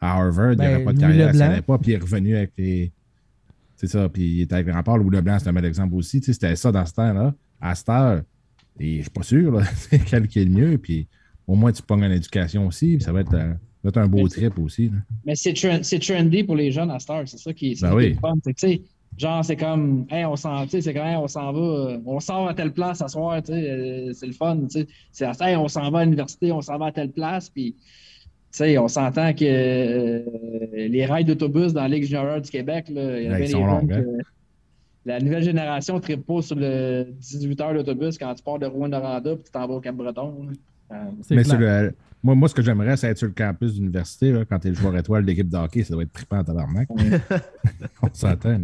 à 0.00 0.12
Harvard. 0.18 0.52
il 0.52 0.56
Ben, 0.58 0.68
n'y 0.68 0.74
avait 0.74 0.84
pas 0.84 0.92
de 0.92 0.96
Louis 0.96 1.00
carrière, 1.00 1.26
Leblanc. 1.28 1.38
ça 1.40 1.48
n'allait 1.48 1.62
pas. 1.62 1.78
Puis 1.78 1.90
il 1.92 1.94
est 1.94 1.98
revenu 1.98 2.36
avec 2.36 2.52
les. 2.58 2.92
C'est 3.76 3.86
ça. 3.88 4.08
Puis 4.08 4.22
il 4.22 4.40
était 4.42 4.54
avec 4.54 4.66
les 4.66 4.72
remparts. 4.72 4.98
Louis 4.98 5.14
Leblanc, 5.14 5.38
c'est 5.38 5.48
un 5.48 5.52
bel 5.52 5.64
exemple 5.64 5.94
aussi. 5.94 6.20
Tu 6.20 6.26
sais, 6.26 6.32
C'était 6.32 6.56
ça 6.56 6.72
dans 6.72 6.84
ce 6.86 6.92
temps-là. 6.94 7.34
À 7.60 7.74
cette 7.74 7.88
heure, 7.88 8.22
et 8.78 8.96
je 8.98 9.02
suis 9.02 9.10
pas 9.10 9.22
sûr 9.22 9.62
c'est 9.76 9.98
quel 9.98 10.28
qui 10.28 10.40
est 10.40 10.44
le 10.44 10.50
mieux. 10.50 10.78
Puis 10.78 11.06
au 11.46 11.54
moins, 11.54 11.72
tu 11.72 11.82
pognes 11.82 12.04
en 12.04 12.10
éducation 12.10 12.66
aussi. 12.66 12.96
Puis 12.96 13.04
ça 13.04 13.12
va 13.12 13.20
être, 13.20 13.34
euh, 13.34 13.54
un 13.94 14.06
beau 14.08 14.28
trip 14.28 14.58
aussi. 14.58 14.88
là. 14.90 14.96
Mais 15.24 15.34
c'est 15.36 15.52
trend- 15.54 15.82
c'est 15.82 15.98
trendy 16.00 16.42
pour 16.44 16.56
les 16.56 16.72
jeunes 16.72 16.90
à 16.90 16.98
Star, 16.98 17.22
c'est 17.26 17.38
ça 17.38 17.52
qui, 17.54 17.76
c'est 17.76 17.86
Ben 17.86 17.92
ça 17.92 17.98
qui 17.98 18.04
est 18.04 18.08
oui. 18.08 18.14
le 18.14 18.20
fun. 18.20 18.34
C'est 18.44 18.52
que, 18.54 18.58
tu 18.60 18.66
sais, 18.68 18.82
genre, 19.18 19.44
c'est 19.44 19.56
comme, 19.56 20.06
hey, 20.10 20.24
on 20.24 20.36
s'en, 20.36 20.64
tu 20.64 20.70
sais, 20.70 20.80
c'est 20.82 20.94
comme, 20.94 21.06
hey, 21.06 21.16
on 21.16 21.28
s'en 21.28 21.52
va, 21.52 21.98
on 22.04 22.20
sort 22.20 22.48
à 22.48 22.54
telle 22.54 22.72
place 22.72 22.98
ce 22.98 23.08
soir, 23.08 23.42
tu 23.42 23.52
sais, 23.52 23.70
euh, 23.70 24.12
c'est 24.12 24.26
le 24.26 24.32
fun, 24.32 24.56
tu 24.70 24.80
sais. 24.80 24.86
C'est, 25.12 25.26
hey, 25.42 25.56
on 25.56 25.68
s'en 25.68 25.90
va 25.90 26.00
à 26.00 26.04
l'université, 26.04 26.52
on 26.52 26.60
s'en 26.60 26.76
va 26.78 26.86
à 26.86 26.92
telle 26.92 27.10
place, 27.10 27.48
puis, 27.48 27.74
tu 27.74 27.82
sais, 28.50 28.78
on 28.78 28.88
s'entend 28.88 29.32
que 29.32 29.44
euh, 29.44 30.20
les 30.74 31.06
rails 31.06 31.24
d'autobus 31.24 31.72
dans 31.72 31.82
la 31.82 31.88
Ligue 31.88 32.04
junior 32.04 32.40
du 32.40 32.50
Québec, 32.50 32.86
là, 32.90 33.18
il 33.20 33.24
y 33.24 33.28
en 33.28 33.32
a 33.32 33.34
Ouais, 33.34 33.38
bien 33.38 33.46
ils 33.46 33.50
sont 33.50 33.58
des 33.58 33.64
jeunes 33.64 33.70
longues, 33.80 33.92
hein. 33.92 34.02
que 34.02 34.22
la 35.10 35.20
nouvelle 35.20 35.42
génération 35.44 35.94
ne 35.94 36.00
tripe 36.00 36.26
pas 36.26 36.42
sur 36.42 36.56
le 36.56 37.06
18 37.12 37.60
heures 37.60 37.74
d'autobus 37.74 38.18
quand 38.18 38.34
tu 38.34 38.42
pars 38.42 38.58
de 38.58 38.66
Rouen-Noranda 38.66 39.34
puis 39.36 39.44
tu 39.44 39.50
t'en 39.52 39.66
vas 39.66 39.74
au 39.74 39.80
Cap-Breton. 39.80 40.46
là. 40.90 40.96
Euh, 40.96 41.04
C'est 41.22 41.36
Mais 41.36 41.42
clair. 41.42 41.52
sur 41.52 41.60
le- 41.60 41.94
moi, 42.26 42.34
moi, 42.34 42.48
ce 42.48 42.54
que 42.54 42.62
j'aimerais, 42.62 42.96
c'est 42.96 43.06
être 43.08 43.18
sur 43.18 43.28
le 43.28 43.32
campus 43.34 43.74
d'université. 43.74 44.34
Quand 44.50 44.58
tu 44.58 44.66
es 44.66 44.70
le 44.70 44.76
joueur 44.76 44.96
étoile 44.96 45.24
d'équipe 45.24 45.48
de 45.48 45.56
hockey, 45.56 45.84
ça 45.84 45.94
doit 45.94 46.02
être 46.02 46.12
trippant 46.12 46.38
en 46.38 46.44
tabarnak. 46.44 46.88
on 48.02 48.08
s'entend. 48.12 48.50
là. 48.50 48.58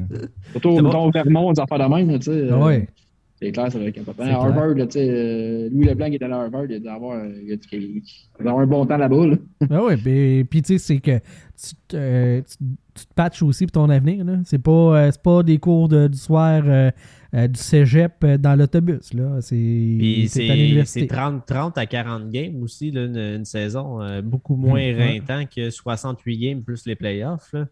Surtout, 0.50 0.80
mettons, 0.80 1.10
Vermont, 1.10 1.52
des 1.52 1.60
affaires 1.60 1.78
de 1.88 1.94
même, 1.94 2.10
là, 2.10 2.18
tu 2.18 2.24
sais. 2.24 2.48
Ah 2.50 2.54
euh, 2.54 2.64
ouais. 2.66 2.88
C'est 3.40 3.50
clair, 3.52 3.72
ça 3.72 3.78
va 3.78 3.84
être 3.86 3.98
important. 3.98 4.22
C'est 4.24 4.30
À 4.30 4.34
Harvard, 4.36 4.68
là, 4.74 4.86
tu 4.86 4.92
sais, 4.92 5.08
euh, 5.08 5.68
Louis 5.72 5.84
Leblanc 5.86 6.08
qui 6.10 6.14
est 6.16 6.22
allé 6.22 6.32
à 6.34 6.40
Harvard, 6.42 6.64
il 6.68 6.74
a 6.74 6.78
dû 6.78 6.88
avoir, 6.88 7.24
il 7.24 7.52
a 7.52 7.56
dû- 7.56 7.68
il 7.72 8.02
a 8.38 8.42
dû 8.42 8.48
avoir 8.48 8.58
un 8.62 8.66
bon 8.66 8.84
temps 8.86 8.96
là-bas. 8.96 9.26
Là. 9.26 9.36
Ouais, 9.82 9.96
ben, 9.96 10.44
puis 10.46 10.62
tu 10.62 10.74
sais, 10.74 10.78
c'est 10.78 10.98
que 11.00 11.18
tu 11.18 11.74
te, 11.88 11.96
euh, 11.96 12.40
tu, 12.42 12.56
tu 12.94 13.06
te 13.06 13.14
patches 13.14 13.42
aussi 13.42 13.66
pour 13.66 13.72
ton 13.72 13.90
avenir. 13.90 14.24
là. 14.24 14.38
C'est 14.44 14.58
pas, 14.62 14.70
euh, 14.70 15.10
c'est 15.12 15.22
pas 15.22 15.42
des 15.42 15.58
cours 15.58 15.88
de- 15.88 16.08
du 16.08 16.18
soir 16.18 16.62
euh, 17.34 17.48
du 17.48 17.58
cégep 17.58 18.12
euh, 18.24 18.36
dans 18.38 18.54
l'autobus. 18.58 19.14
là. 19.14 19.40
C'est 19.40 19.56
c'est 20.28 20.44
à 20.44 20.46
c'est 20.48 20.56
l'université. 20.56 21.00
c'est 21.00 21.06
30, 21.06 21.46
30 21.46 21.78
à 21.78 21.86
40 21.86 22.30
games 22.30 22.62
aussi, 22.62 22.90
là, 22.90 23.04
une, 23.04 23.16
une 23.16 23.44
saison. 23.44 24.02
euh, 24.02 24.20
beaucoup 24.22 24.56
moins 24.56 24.80
Mm, 24.92 24.98
ouais. 24.98 25.22
que 25.46 25.70
68 25.70 26.38
games 26.38 26.62
plus 26.62 26.84
les 26.86 26.94
playoffs. 26.96 27.50
là. 27.52 27.66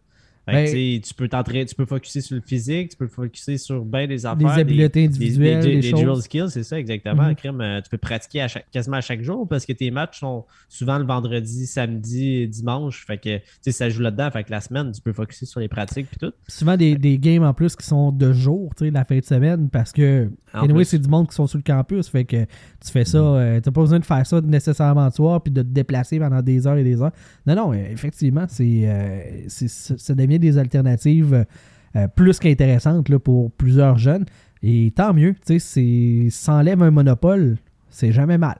Fait 0.49 0.65
que, 0.65 0.73
Ben- 0.73 1.01
tu 1.01 1.13
peux 1.13 1.27
t'entraîner, 1.27 1.65
tu 1.65 1.75
peux 1.75 1.85
focuser 1.85 2.19
sur 2.21 2.35
le 2.35 2.41
physique, 2.41 2.89
tu 2.89 2.97
peux 2.97 3.07
focuser 3.07 3.57
sur 3.57 3.85
bien 3.85 4.07
des 4.07 4.25
affaires. 4.25 4.37
Des 4.55 4.61
habiletés 4.61 5.05
individuelles, 5.05 5.61
des, 5.63 5.75
des, 5.75 5.81
des 5.81 5.91
drill 5.91 6.05
choses. 6.05 6.23
skills, 6.23 6.49
c'est 6.49 6.63
ça, 6.63 6.79
exactement. 6.79 7.27
Mhm. 7.27 7.35
Crime, 7.35 7.61
euh, 7.61 7.79
tu 7.81 7.89
peux 7.91 7.97
pratiquer 7.99 8.41
à 8.41 8.47
chaque- 8.47 8.65
quasiment 8.71 8.97
à 8.97 9.01
chaque 9.01 9.21
jour 9.21 9.47
parce 9.47 9.65
que 9.67 9.73
tes 9.73 9.91
matchs 9.91 10.19
sont 10.19 10.45
souvent 10.67 10.97
le 10.97 11.05
vendredi, 11.05 11.67
samedi, 11.67 12.47
dimanche. 12.47 13.05
Fait 13.05 13.17
que, 13.19 13.39
ça 13.71 13.89
joue 13.89 14.01
là-dedans. 14.01 14.31
Fait 14.31 14.43
que 14.43 14.51
la 14.51 14.61
semaine, 14.61 14.91
tu 14.91 15.01
peux 15.01 15.13
focuser 15.13 15.45
sur 15.45 15.59
les 15.59 15.67
pratiques 15.67 16.07
puis 16.09 16.17
tout. 16.19 16.33
Souvent 16.47 16.75
des, 16.75 16.95
des 16.95 17.19
games 17.19 17.43
en 17.43 17.53
plus 17.53 17.75
qui 17.75 17.85
sont 17.85 18.11
de 18.11 18.33
jour, 18.33 18.73
tu 18.75 18.85
sais, 18.85 18.91
la 18.91 19.05
fin 19.05 19.19
de 19.19 19.23
semaine, 19.25 19.69
parce 19.69 19.91
que, 19.91 20.29
anyway, 20.53 20.83
c'est 20.85 20.99
du 20.99 21.07
monde 21.07 21.27
qui 21.29 21.35
sont 21.35 21.45
sur 21.47 21.57
le 21.59 21.63
campus. 21.63 22.09
Fait 22.09 22.25
que 22.25 22.45
tu 22.45 22.91
fais 22.91 23.05
ça, 23.05 23.17
euh, 23.19 23.59
t'as 23.59 23.69
pas 23.71 23.81
besoin 23.81 23.99
de 23.99 24.05
faire 24.05 24.25
ça 24.25 24.41
nécessairement 24.41 25.07
de 25.07 25.13
soir 25.13 25.41
puis 25.43 25.51
de 25.53 25.61
te 25.61 25.67
déplacer 25.67 26.17
pendant 26.19 26.41
des 26.41 26.65
heures 26.65 26.77
et 26.77 26.83
des 26.83 26.99
heures. 27.01 27.11
Non, 27.45 27.55
non, 27.55 27.73
effectivement, 27.73 28.45
c'est, 28.49 28.81
euh, 28.85 29.19
ça 29.47 30.15
devient 30.15 30.39
des 30.41 30.57
alternatives 30.57 31.45
euh, 31.95 32.07
plus 32.09 32.39
qu'intéressantes 32.39 33.07
là, 33.07 33.17
pour 33.19 33.51
plusieurs 33.51 33.97
jeunes. 33.97 34.25
Et 34.63 34.91
tant 34.95 35.13
mieux, 35.13 35.33
tu 35.45 35.59
sais, 35.59 36.27
s'enlève 36.29 36.83
un 36.83 36.91
monopole, 36.91 37.57
c'est 37.89 38.11
jamais 38.11 38.37
mal. 38.37 38.57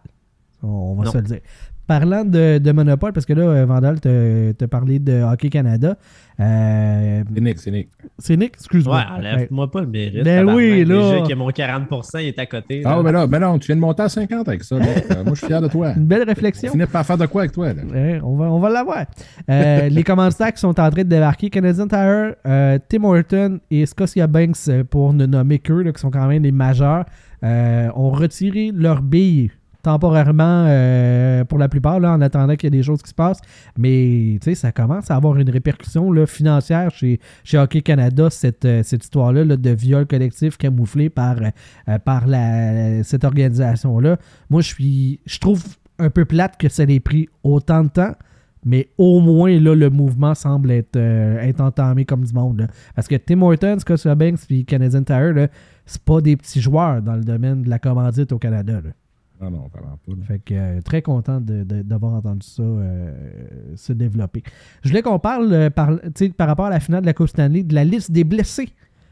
On 0.63 0.95
va 0.95 1.05
Non. 1.05 1.11
se 1.11 1.17
le 1.17 1.23
dire. 1.23 1.39
Parlant 1.87 2.23
de, 2.23 2.57
de 2.57 2.71
monopole, 2.71 3.11
parce 3.11 3.25
que 3.25 3.33
là, 3.33 3.41
euh, 3.43 3.65
Vandal 3.65 3.99
te, 3.99 4.51
te 4.53 4.65
parlé 4.65 4.99
de 4.99 5.23
Hockey 5.23 5.49
Canada. 5.49 5.97
Euh, 6.39 7.23
C'est 7.35 7.41
Nick, 7.41 7.59
c'est 7.59 7.71
Nick. 7.71 7.89
c'est 8.17 8.37
Nick, 8.37 8.53
excuse-moi. 8.55 8.97
Ouais, 8.97 9.17
enlève-moi 9.17 9.69
pas 9.69 9.81
le 9.81 9.87
mérite. 9.87 10.23
Ben 10.23 10.39
tabarnak. 10.39 10.55
oui, 10.55 10.85
là. 10.85 10.95
Déjà 11.11 11.27
que 11.27 11.33
mon 11.35 11.49
40% 11.49 12.21
il 12.21 12.27
est 12.27 12.39
à 12.39 12.45
côté. 12.45 12.81
Ah, 12.85 12.95
là. 12.95 13.03
mais 13.03 13.11
là, 13.11 13.27
mais 13.27 13.39
non, 13.39 13.59
tu 13.59 13.67
viens 13.67 13.75
de 13.75 13.81
monter 13.81 14.03
à 14.03 14.09
50 14.09 14.47
avec 14.47 14.63
ça. 14.63 14.75
Euh, 14.75 14.79
moi, 15.23 15.33
je 15.33 15.39
suis 15.39 15.47
fier 15.47 15.61
de 15.61 15.67
toi. 15.67 15.93
Une 15.95 16.05
belle 16.05 16.23
réflexion. 16.23 16.71
Finis 16.71 16.85
par 16.85 17.05
faire 17.05 17.17
de 17.17 17.25
quoi 17.25 17.41
avec 17.41 17.51
toi? 17.51 17.73
Là? 17.73 17.81
Ouais, 17.91 18.19
on 18.23 18.35
va, 18.37 18.45
on 18.45 18.59
va 18.59 18.69
l'avoir. 18.69 19.05
Euh, 19.49 19.89
les 19.89 20.03
commanditaires 20.03 20.53
qui 20.53 20.61
sont 20.61 20.69
en 20.79 20.89
train 20.89 21.03
de 21.03 21.09
débarquer, 21.09 21.49
Canadian 21.49 21.87
Tire, 21.87 22.35
euh, 22.47 22.79
Tim 22.89 23.03
Horton 23.03 23.59
et 23.69 23.85
Scotia 23.85 24.27
Banks, 24.27 24.69
pour 24.89 25.13
ne 25.13 25.25
nommer 25.25 25.59
qu'eux, 25.59 25.83
qui 25.91 25.99
sont 25.99 26.11
quand 26.11 26.27
même 26.27 26.43
les 26.43 26.51
majeurs, 26.51 27.05
euh, 27.43 27.89
ont 27.95 28.11
retiré 28.11 28.71
leurs 28.73 29.01
billes 29.01 29.51
temporairement 29.81 30.65
euh, 30.67 31.43
pour 31.43 31.57
la 31.57 31.69
plupart, 31.69 31.99
là, 31.99 32.11
en 32.11 32.21
attendant 32.21 32.55
qu'il 32.55 32.67
y 32.67 32.75
ait 32.75 32.79
des 32.79 32.83
choses 32.83 33.01
qui 33.01 33.09
se 33.09 33.15
passent. 33.15 33.41
Mais 33.77 34.39
ça 34.53 34.71
commence 34.71 35.09
à 35.11 35.15
avoir 35.15 35.37
une 35.37 35.49
répercussion 35.49 36.13
financière 36.25 36.91
chez, 36.91 37.19
chez 37.43 37.57
Hockey 37.57 37.81
Canada, 37.81 38.29
cette, 38.29 38.65
euh, 38.65 38.83
cette 38.83 39.03
histoire-là 39.03 39.43
là, 39.43 39.57
de 39.57 39.69
viol 39.71 40.05
collectif 40.05 40.57
camouflé 40.57 41.09
par, 41.09 41.37
euh, 41.87 43.01
cette 43.03 43.23
organisation-là. 43.23 44.17
Moi, 44.49 44.61
je 44.61 44.67
suis. 44.67 45.19
Je 45.25 45.39
trouve 45.39 45.63
un 45.99 46.09
peu 46.09 46.25
plate 46.25 46.57
que 46.57 46.69
ça 46.69 46.83
ait 46.83 46.99
pris 46.99 47.29
autant 47.43 47.83
de 47.83 47.89
temps. 47.89 48.13
Mais 48.63 48.89
au 48.99 49.21
moins, 49.21 49.59
là, 49.59 49.73
le 49.73 49.89
mouvement 49.89 50.35
semble 50.35 50.69
être, 50.69 50.95
être 50.95 51.61
entamé 51.61 52.05
comme 52.05 52.23
du 52.23 52.31
monde. 52.31 52.67
Parce 52.93 53.07
que 53.07 53.15
Tim 53.15 53.41
Hortons, 53.41 53.79
Scotia 53.79 54.13
Banks 54.13 54.41
et 54.51 54.63
Canadian 54.65 55.01
Tire, 55.01 55.47
c'est 55.87 56.03
pas 56.03 56.21
des 56.21 56.37
petits 56.37 56.61
joueurs 56.61 57.01
dans 57.01 57.15
le 57.15 57.23
domaine 57.23 57.63
de 57.63 57.69
la 57.71 57.79
commandite 57.79 58.31
au 58.31 58.37
Canada. 58.37 58.81
Non, 59.41 59.49
non, 59.49 59.67
vraiment 59.73 59.97
pas. 60.05 60.11
là. 60.11 60.23
Fait 60.25 60.39
que 60.39 60.53
euh, 60.53 60.81
très 60.81 61.01
content 61.01 61.41
d'avoir 61.41 62.13
entendu 62.13 62.45
ça 62.47 62.61
euh, 62.61 63.13
se 63.75 63.91
développer. 63.93 64.43
Je 64.83 64.89
voulais 64.89 65.01
qu'on 65.01 65.17
parle 65.19 65.51
euh, 65.51 65.69
par, 65.69 65.89
par 66.37 66.47
rapport 66.47 66.65
à 66.67 66.69
la 66.69 66.79
finale 66.79 67.01
de 67.01 67.07
la 67.07 67.13
Coupe 67.13 67.27
Stanley 67.29 67.63
de 67.63 67.73
la 67.73 67.83
liste 67.83 68.11
des 68.11 68.23
blessés 68.23 68.69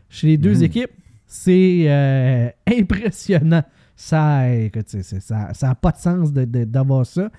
chez 0.10 0.28
les 0.28 0.38
deux 0.38 0.58
Mhm. 0.58 0.64
équipes. 0.64 0.92
C'est 1.26 2.54
impressionnant. 2.68 3.64
Ça, 3.96 4.50
écoute, 4.56 4.88
ça 4.88 5.52
n'a 5.62 5.76
pas 5.76 5.92
de 5.92 5.98
sens 5.98 6.32
d'avoir 6.32 7.06
ça. 7.06 7.30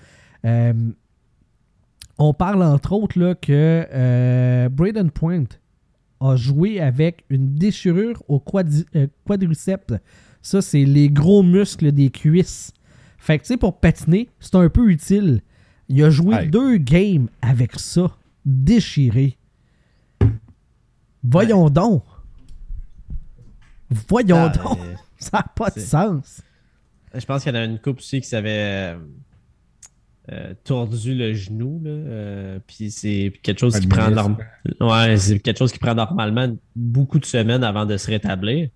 On 2.17 2.33
parle 2.33 2.61
entre 2.63 2.91
autres 2.93 3.19
là, 3.19 3.35
que 3.35 4.67
Braden 4.69 5.09
Point 5.11 5.45
a 6.19 6.35
joué 6.35 6.79
avec 6.79 7.23
une 7.29 7.55
déchirure 7.55 8.21
au 8.27 8.37
quadri- 8.39 8.85
quadriceps. 9.25 9.93
Ça, 10.41 10.61
c'est 10.61 10.85
les 10.85 11.09
gros 11.09 11.41
muscles 11.43 11.91
des 11.91 12.09
cuisses. 12.09 12.71
Fait 13.23 13.37
que, 13.37 13.43
tu 13.43 13.49
sais, 13.49 13.57
pour 13.57 13.79
patiner, 13.79 14.29
c'est 14.39 14.55
un 14.55 14.67
peu 14.67 14.89
utile. 14.89 15.41
Il 15.89 16.03
a 16.03 16.09
joué 16.09 16.47
deux 16.47 16.77
games 16.77 17.27
avec 17.41 17.79
ça, 17.79 18.17
déchiré. 18.45 19.37
Voyons 21.23 21.69
donc. 21.69 22.03
Voyons 24.09 24.37
Ah, 24.37 24.49
donc. 24.49 24.79
mais- 24.79 24.95
Ça 25.19 25.37
n'a 25.37 25.43
pas 25.55 25.69
de 25.69 25.79
sens. 25.79 26.41
Je 27.13 27.23
pense 27.25 27.43
qu'il 27.43 27.53
y 27.53 27.57
en 27.57 27.61
a 27.61 27.65
une 27.65 27.77
coupe 27.77 27.99
aussi 27.99 28.21
qui 28.21 28.27
s'avait 28.27 28.49
euh, 28.95 28.97
euh, 30.31 30.53
tordu 30.63 31.13
le 31.13 31.33
genou. 31.35 31.79
là, 31.83 31.91
euh, 31.91 32.59
puis 32.65 32.89
c'est 32.89 33.31
quelque 33.43 33.59
chose 33.59 33.79
qui 33.79 33.85
prend 33.85 34.09
norm- 34.09 34.37
ouais, 34.79 35.17
c'est 35.17 35.37
quelque 35.37 35.59
chose 35.59 35.71
qui 35.71 35.77
prend 35.77 35.93
normalement 35.93 36.55
beaucoup 36.75 37.19
de 37.19 37.25
semaines 37.25 37.63
avant 37.63 37.85
de 37.85 37.97
se 37.97 38.07
rétablir. 38.09 38.69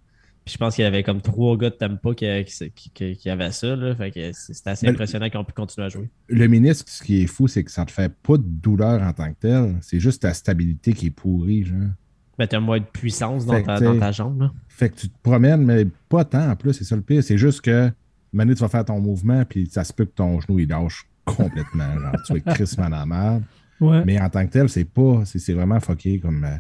Puis 0.46 0.54
je 0.54 0.58
pense 0.60 0.76
qu'il 0.76 0.84
y 0.84 0.86
avait 0.88 1.02
comme 1.02 1.22
trois 1.22 1.58
gars 1.58 1.72
de 1.72 1.76
Tampa 1.76 2.14
qui, 2.14 2.28
qui, 2.46 2.70
qui- 2.72 2.90
qui- 2.92 3.18
qui 3.18 3.30
avaient 3.32 3.52
ça. 3.52 3.76
Là, 3.76 3.96
fait 3.96 4.12
que 4.12 4.32
c'est 4.32 4.54
c'est 4.54 4.68
assez 4.68 4.88
impressionnant 4.88 5.28
qu'ils 5.28 5.40
ont 5.40 5.44
pu 5.44 5.54
continuer 5.54 5.88
à 5.88 5.90
jouer. 5.90 6.08
Le 6.28 6.46
ministre, 6.48 6.86
ce 6.88 7.02
qui 7.04 7.24
est 7.24 7.28
fou, 7.28 7.48
c'est 7.48 7.64
que 7.64 7.72
ça 7.72 7.84
te 7.84 7.92
fait 7.92 8.14
pas 8.22 8.38
de 8.38 8.44
douleur 8.46 9.02
en 9.02 9.12
tant 9.12 9.28
que 9.34 9.40
tel. 9.40 9.76
C'est 9.82 10.00
juste 10.00 10.22
ta 10.22 10.34
stabilité 10.36 10.94
qui 10.94 11.08
est 11.08 11.12
pourrie, 11.12 11.64
genre. 11.64 11.90
Ben, 12.38 12.46
t'as 12.48 12.60
moins 12.60 12.80
de 12.80 12.86
puissance 12.86 13.46
dans 13.46 13.60
ta, 13.64 13.80
dans 13.80 14.12
jambe. 14.12 14.42
Là. 14.42 14.52
Fait 14.68 14.90
que 14.90 14.96
tu 14.98 15.10
te 15.10 15.18
promènes, 15.24 15.64
mais 15.64 15.88
pas 16.10 16.26
tant 16.26 16.50
en 16.52 16.56
plus, 16.56 16.74
c'est 16.74 16.84
ça 16.84 16.96
le 16.96 17.02
pire. 17.02 17.24
C'est 17.24 17.38
juste 17.40 17.62
que 17.62 17.90
maintenant 18.32 18.54
tu 18.54 18.60
vas 18.60 18.68
faire 18.70 18.86
ton 18.86 19.00
mouvement, 19.00 19.44
puis 19.46 19.66
ça 19.72 19.84
se 19.84 19.94
peut 19.94 20.06
que 20.06 20.14
ton 20.14 20.40
genou 20.42 20.60
il 20.60 20.68
lâche 20.70 21.08
complètement. 21.24 21.92
genre, 22.00 22.16
tu 22.26 22.34
vas 22.34 22.38
être 22.40 22.54
crissement 22.54 22.90
dans 22.90 22.98
la 23.00 23.06
merde. 23.06 23.44
Ouais. 23.82 24.04
Mais 24.06 24.22
en 24.22 24.30
tant 24.30 24.46
que 24.46 24.52
tel, 24.52 24.70
c'est 24.70 24.86
pas. 24.86 25.24
C'est 25.26 25.40
c'est 25.40 25.54
vraiment 25.54 25.80
fucké 25.80 26.20
comme, 26.20 26.44
euh, 26.44 26.56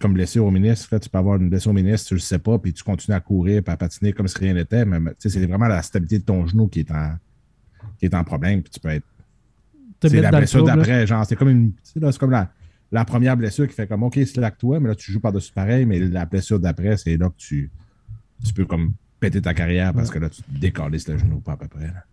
comme 0.00 0.14
blessure 0.14 0.44
au 0.44 0.50
ministre. 0.50 0.88
Là, 0.90 0.98
tu 0.98 1.08
peux 1.08 1.18
avoir 1.18 1.36
une 1.36 1.48
blessure 1.48 1.70
au 1.70 1.74
ministre, 1.74 2.08
tu 2.08 2.14
le 2.14 2.20
sais 2.20 2.38
pas, 2.38 2.58
puis 2.58 2.72
tu 2.72 2.82
continues 2.82 3.14
à 3.16 3.20
courir 3.20 3.62
puis 3.62 3.72
à 3.72 3.76
patiner 3.76 4.12
comme 4.12 4.26
si 4.26 4.38
rien 4.38 4.54
n'était. 4.54 4.84
Mais 4.84 4.98
c'est 5.18 5.46
vraiment 5.46 5.68
la 5.68 5.82
stabilité 5.82 6.18
de 6.18 6.24
ton 6.24 6.46
genou 6.46 6.68
qui 6.68 6.80
est 6.80 6.90
en, 6.90 7.16
qui 7.98 8.06
est 8.06 8.14
en 8.14 8.24
problème. 8.24 8.62
Puis 8.62 8.72
tu 8.72 8.80
peux 8.80 8.88
être. 8.88 9.06
C'est 10.02 10.20
la 10.20 10.30
blessure 10.30 10.64
d'après. 10.64 11.06
Genre, 11.06 11.24
c'est 11.26 11.36
comme 11.36 11.50
une. 11.50 11.72
C'est 11.82 12.18
comme 12.18 12.30
la, 12.30 12.50
la 12.90 13.04
première 13.04 13.36
blessure 13.36 13.68
qui 13.68 13.74
fait 13.74 13.86
comme 13.86 14.02
OK, 14.02 14.14
c'est 14.14 14.38
là 14.38 14.50
que 14.50 14.58
toi, 14.58 14.80
mais 14.80 14.88
là, 14.88 14.94
tu 14.94 15.12
joues 15.12 15.20
par-dessus 15.20 15.52
pareil, 15.52 15.84
mais 15.84 15.98
la 16.00 16.24
blessure 16.24 16.58
d'après, 16.58 16.96
c'est 16.96 17.16
là 17.16 17.28
que 17.28 17.36
tu, 17.36 17.70
tu 18.44 18.52
peux 18.52 18.64
comme 18.64 18.94
péter 19.20 19.42
ta 19.42 19.52
carrière 19.54 19.92
parce 19.92 20.10
que 20.10 20.18
là, 20.18 20.30
tu 20.30 20.42
te 20.42 20.58
décalisses 20.58 21.06
le 21.08 21.18
genou 21.18 21.40
pas 21.40 21.52
à 21.52 21.56
peu 21.56 21.68
près. 21.68 21.86
là. 21.86 22.04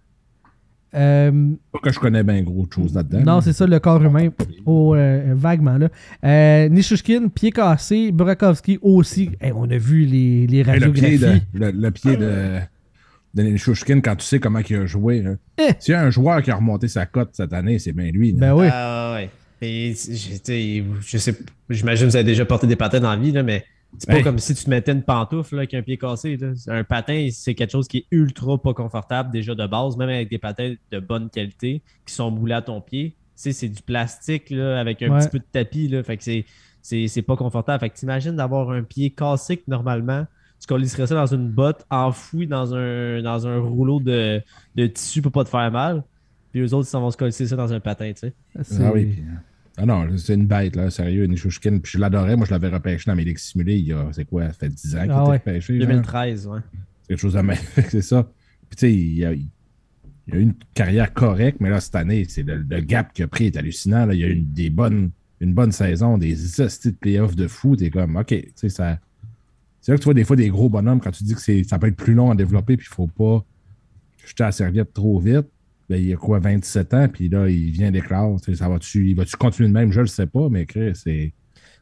Euh, 0.95 1.31
Pas 1.73 1.79
que 1.79 1.91
je 1.91 1.99
connais 1.99 2.23
bien 2.23 2.41
gros 2.41 2.65
de 2.65 2.71
choses 2.73 2.93
là-dedans. 2.95 3.19
non, 3.25 3.35
mais- 3.37 3.41
c'est 3.41 3.53
ça, 3.53 3.67
le 3.67 3.79
corps 3.79 4.01
humain. 4.03 4.29
Oh, 4.65 4.95
euh, 4.95 5.33
vaguement, 5.35 5.77
là. 5.77 5.89
Euh, 6.23 6.69
Nishushkin, 6.69 7.27
pied 7.27 7.51
cassé. 7.51 8.11
Burakovsky 8.11 8.79
aussi. 8.81 9.31
Hey, 9.41 9.51
on 9.53 9.69
a 9.69 9.77
vu 9.77 10.05
les, 10.05 10.47
les 10.47 10.63
le 10.63 10.71
radiographies. 10.71 11.17
pied 11.17 11.17
de, 11.17 11.39
le, 11.53 11.71
le 11.71 11.91
pied 11.91 12.15
de, 12.15 12.59
de 13.33 13.43
Nishushkin, 13.43 13.99
quand 14.01 14.15
tu 14.15 14.25
sais 14.25 14.39
comment 14.39 14.59
il 14.67 14.75
a 14.77 14.85
joué. 14.85 15.21
là. 15.21 15.31
Eh. 15.59 15.73
S'il 15.79 15.91
y 15.91 15.95
a 15.95 16.01
un 16.01 16.09
joueur 16.09 16.41
qui 16.41 16.51
a 16.51 16.55
remonté 16.55 16.87
sa 16.87 17.05
cote 17.05 17.29
cette 17.33 17.53
année, 17.53 17.79
c'est 17.79 17.91
bien 17.93 18.09
lui. 18.11 18.31
là. 18.31 18.37
Ben 18.39 18.53
oui. 18.55 18.67
Ah 18.71 19.13
ouais. 19.15 19.29
Et 19.61 19.89
je 19.91 21.17
sais, 21.17 21.35
j'imagine 21.69 22.05
que 22.05 22.11
vous 22.11 22.15
avez 22.15 22.23
déjà 22.25 22.45
porté 22.45 22.65
des 22.67 22.75
patins 22.75 22.99
dans 22.99 23.09
la 23.09 23.17
vie, 23.17 23.31
là, 23.31 23.43
mais 23.43 23.65
c'est 23.97 24.07
pas 24.09 24.17
Hey. 24.17 24.23
comme 24.23 24.39
si 24.39 24.53
tu 24.55 24.63
te 24.65 24.69
mettais 24.69 24.91
une 24.91 25.03
pantoufle 25.03 25.55
là, 25.55 25.59
avec 25.61 25.73
un 25.73 25.81
pied 25.81 25.97
cassé. 25.97 26.37
là. 26.37 26.51
Un 26.67 26.83
patin, 26.83 27.29
c'est 27.31 27.55
quelque 27.55 27.71
chose 27.71 27.87
qui 27.87 27.97
est 27.99 28.05
ultra 28.11 28.57
pas 28.61 28.73
confortable 28.73 29.31
déjà 29.31 29.55
de 29.55 29.65
base, 29.67 29.97
même 29.97 30.09
avec 30.09 30.29
des 30.29 30.37
patins 30.37 30.75
de 30.91 30.99
bonne 30.99 31.29
qualité 31.29 31.81
qui 32.05 32.13
sont 32.13 32.29
moulés 32.31 32.53
à 32.55 32.61
ton 32.61 32.81
pied. 32.81 33.11
Tu 33.11 33.15
sais, 33.35 33.51
c'est 33.53 33.69
du 33.69 33.81
plastique 33.81 34.49
là, 34.49 34.79
avec 34.79 35.01
un 35.01 35.09
Ouais. 35.11 35.19
petit 35.19 35.29
peu 35.29 35.39
de 35.39 35.45
tapis. 35.51 35.87
Là, 35.87 36.03
fait 36.03 36.17
que 36.17 36.23
c'est, 36.23 36.45
c'est, 36.81 37.07
c'est 37.07 37.21
pas 37.21 37.35
confortable. 37.35 37.79
Fait 37.79 37.89
que 37.89 37.95
t'imagines 37.95 38.35
d'avoir 38.35 38.71
un 38.71 38.83
pied 38.83 39.09
cassé 39.11 39.57
que 39.57 39.63
normalement, 39.67 40.25
tu 40.59 40.65
colisserais 40.67 41.05
ça 41.07 41.13
dans 41.15 41.27
une 41.33 41.49
botte 41.49 41.85
enfoui 41.91 42.47
dans 42.47 42.73
un, 42.73 43.21
dans 43.21 43.45
un 43.47 43.59
rouleau 43.59 43.99
de, 43.99 44.41
de 44.75 44.87
tissu 44.87 45.21
pour 45.21 45.31
pas 45.31 45.43
te 45.43 45.49
faire 45.49 45.71
mal. 45.71 46.03
Puis 46.51 46.61
eux 46.61 46.73
autres, 46.73 46.87
ils 46.87 46.91
s'en 46.91 47.01
vont 47.01 47.11
se 47.11 47.17
coller 47.17 47.31
ça 47.31 47.55
dans 47.55 47.71
un 47.73 47.79
patin, 47.79 48.11
tu 48.13 48.19
sais. 48.19 48.33
Ah 48.83 48.91
oui. 48.93 49.05
puis, 49.05 49.23
ah 49.77 49.85
non, 49.85 50.07
c'est 50.17 50.33
une 50.33 50.47
bête, 50.47 50.75
là, 50.75 50.89
sérieux, 50.89 51.25
Nishushkin. 51.25 51.77
Puis 51.79 51.93
je 51.93 51.99
l'adorais. 51.99 52.35
Moi, 52.35 52.45
je 52.47 52.51
l'avais 52.51 52.69
repêché 52.69 53.03
dans 53.07 53.15
mes 53.15 53.23
ligues 53.23 53.37
simulées 53.37 53.77
il 53.77 53.85
y 53.87 53.93
a, 53.93 54.07
c'est 54.11 54.25
quoi, 54.25 54.47
ça 54.47 54.53
fait 54.53 54.69
10 54.69 54.95
ans 54.95 55.01
qu'il 55.03 55.11
Ah 55.11 55.21
était 55.21 55.29
ouais. 55.29 55.37
repêché. 55.37 55.77
genre. 55.79 55.87
2013, 55.87 56.47
ouais. 56.47 56.59
C'est 57.01 57.07
quelque 57.09 57.19
chose 57.19 57.33
de 57.33 57.41
même. 57.41 57.57
c'est 57.89 58.01
ça. 58.01 58.23
Puis 58.69 58.75
tu 58.75 58.79
sais, 58.87 58.93
il, 58.93 59.25
a- 59.25 59.33
il 59.33 60.33
a 60.33 60.37
eu 60.37 60.41
une 60.41 60.55
carrière 60.73 61.13
correcte, 61.13 61.59
mais 61.61 61.69
là, 61.69 61.79
cette 61.79 61.95
année, 61.95 62.25
c'est 62.27 62.43
le, 62.43 62.57
le 62.67 62.79
gap 62.81 63.13
qu'il 63.13 63.23
a 63.23 63.27
pris 63.27 63.45
est 63.45 63.55
hallucinant. 63.55 64.05
là. 64.05 64.13
Il 64.13 64.19
y 64.19 64.23
a 64.23 64.27
eu 64.27 64.33
une, 64.33 64.51
des 64.51 64.69
bonnes, 64.69 65.11
une 65.39 65.53
bonne 65.53 65.71
saison, 65.71 66.17
des 66.17 66.59
hosties 66.59 66.91
de 66.91 66.97
playoffs 66.97 67.35
de 67.35 67.47
fou. 67.47 67.75
T'es 67.75 67.89
comme, 67.89 68.15
OK, 68.17 68.27
tu 68.27 68.43
sais, 68.55 68.69
ça. 68.69 68.99
C'est 69.79 69.91
là 69.93 69.97
que 69.97 70.01
tu 70.01 70.05
vois 70.05 70.13
des 70.15 70.25
fois 70.25 70.35
des 70.35 70.49
gros 70.49 70.67
bonhommes 70.69 70.99
quand 70.99 71.11
tu 71.11 71.23
dis 71.23 71.33
que 71.35 71.39
c'est, 71.39 71.63
ça 71.63 71.79
peut 71.79 71.87
être 71.87 71.95
plus 71.95 72.13
long 72.13 72.29
à 72.31 72.35
développer, 72.35 72.75
puis 72.75 72.87
il 72.91 72.93
faut 72.93 73.07
pas 73.07 73.45
jeter 74.25 74.43
la 74.43 74.51
serviette 74.51 74.91
trop 74.91 75.17
vite. 75.19 75.45
Ben, 75.89 75.95
il 76.03 76.13
a 76.13 76.17
quoi, 76.17 76.39
27 76.39 76.93
ans, 76.93 77.07
puis 77.07 77.29
là, 77.29 77.47
il 77.47 77.71
vient 77.71 77.91
d'éclore. 77.91 78.39
Tu 78.41 78.51
sais, 78.51 78.57
Ça 78.57 78.67
va-tu, 78.67 79.09
il 79.09 79.15
va-tu 79.15 79.37
continuer 79.37 79.69
de 79.69 79.73
même? 79.73 79.91
Je 79.91 80.01
le 80.01 80.07
sais 80.07 80.27
pas, 80.27 80.49
mais 80.49 80.65
Chris, 80.65 80.91
c'est. 80.95 81.33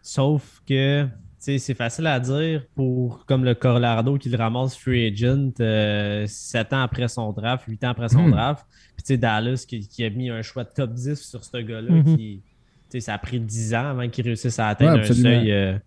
Sauf 0.03 0.61
que, 0.67 1.05
tu 1.05 1.09
sais, 1.39 1.57
c'est 1.57 1.73
facile 1.73 2.05
à 2.05 2.19
dire 2.19 2.65
pour, 2.75 3.25
comme 3.25 3.43
le 3.43 3.55
Colorado 3.55 4.17
qui 4.19 4.29
le 4.29 4.37
ramasse 4.37 4.77
free 4.77 5.07
agent 5.07 5.53
euh, 5.59 6.25
7 6.27 6.73
ans 6.73 6.81
après 6.83 7.07
son 7.07 7.31
draft, 7.31 7.65
8 7.67 7.83
ans 7.83 7.89
après 7.89 8.09
son 8.09 8.23
Mhm. 8.27 8.31
draft. 8.31 8.65
Puis, 8.95 9.03
tu 9.03 9.07
sais, 9.07 9.17
Dallas 9.17 9.65
qui, 9.67 9.87
qui 9.87 10.03
a 10.03 10.09
mis 10.11 10.29
un 10.29 10.43
choix 10.43 10.63
de 10.63 10.69
top 10.69 10.93
10 10.93 11.19
sur 11.19 11.43
ce 11.43 11.57
gars-là, 11.57 11.91
Mhm. 11.91 12.15
qui, 12.15 12.41
tu 12.45 12.51
sais, 12.89 12.99
ça 12.99 13.15
a 13.15 13.17
pris 13.17 13.39
10 13.39 13.73
ans 13.73 13.89
avant 13.89 14.07
qu'il 14.07 14.25
réussisse 14.25 14.59
à 14.59 14.67
atteindre 14.67 14.99
Ouais, 15.01 15.09
un 15.09 15.13
seuil. 15.13 15.51
euh, 15.51 15.77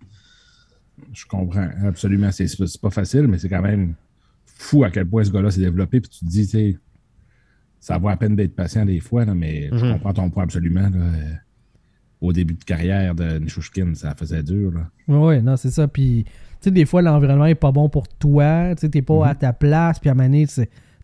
Je 1.12 1.24
comprends, 1.26 1.68
absolument. 1.87 2.31
C'est, 2.33 2.48
pas 2.81 2.90
facile, 2.90 3.28
mais 3.28 3.38
c'est 3.38 3.48
quand 3.48 3.62
même 3.62 3.94
fou 4.46 4.83
à 4.83 4.90
quel 4.90 5.07
point 5.07 5.22
ce 5.22 5.31
gars-là 5.31 5.52
s'est 5.52 5.61
développé. 5.61 6.00
Puis 6.00 6.11
tu 6.11 6.18
te 6.24 6.24
dis, 6.31 6.42
tu 6.44 6.50
sais, 6.50 6.76
ça 7.80 7.98
vaut 7.98 8.08
à 8.08 8.16
peine 8.16 8.36
d'être 8.36 8.54
patient 8.56 8.84
des 8.84 9.00
fois, 9.00 9.24
là, 9.24 9.34
mais 9.34 9.68
je 9.72 9.84
Mhm. 9.84 9.92
comprends 9.94 10.12
ton 10.14 10.30
point 10.30 10.44
absolument. 10.44 10.88
là. 10.88 11.10
Au 12.20 12.32
début 12.32 12.54
de 12.54 12.64
carrière 12.64 13.14
de 13.14 13.38
Nishushkin, 13.38 13.94
ça 13.94 14.14
faisait 14.16 14.42
dur. 14.42 14.72
Là. 14.72 14.90
Ouais, 15.06 15.40
non, 15.40 15.56
c'est 15.56 15.70
ça. 15.70 15.86
Puis, 15.86 16.24
tu 16.24 16.30
sais, 16.62 16.70
des 16.72 16.84
fois, 16.84 17.00
l'environnement 17.00 17.46
est 17.46 17.54
pas 17.54 17.70
bon 17.70 17.88
pour 17.88 18.08
toi. 18.08 18.74
Tu 18.74 18.80
sais, 18.80 18.88
t'es 18.88 19.02
pas 19.02 19.14
Mhm. 19.18 19.22
à 19.22 19.34
ta 19.36 19.52
place. 19.52 20.00
Puis, 20.00 20.10
à 20.10 20.14
un 20.14 20.32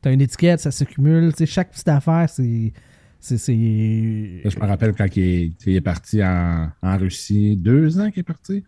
t'as 0.02 0.12
une 0.12 0.20
étiquette, 0.20 0.58
ça 0.58 0.72
s'accumule. 0.72 1.30
Tu 1.32 1.38
sais, 1.38 1.46
chaque 1.46 1.70
petite 1.70 1.88
affaire, 1.88 2.28
c'est. 2.28 2.72
C'est. 3.20 3.38
c'est- 3.38 4.40
Là, 4.44 4.50
je 4.50 4.58
me 4.58 4.66
rappelle 4.66 4.92
quand 4.92 5.06
il 5.16 5.22
est, 5.22 5.52
il 5.66 5.80
parti 5.82 6.22
en, 6.22 6.68
en 6.82 6.96
Russie, 6.98 7.56
deux 7.56 7.98
ans 8.00 8.10
qu'il 8.10 8.20
est 8.20 8.24
parti? 8.24 8.64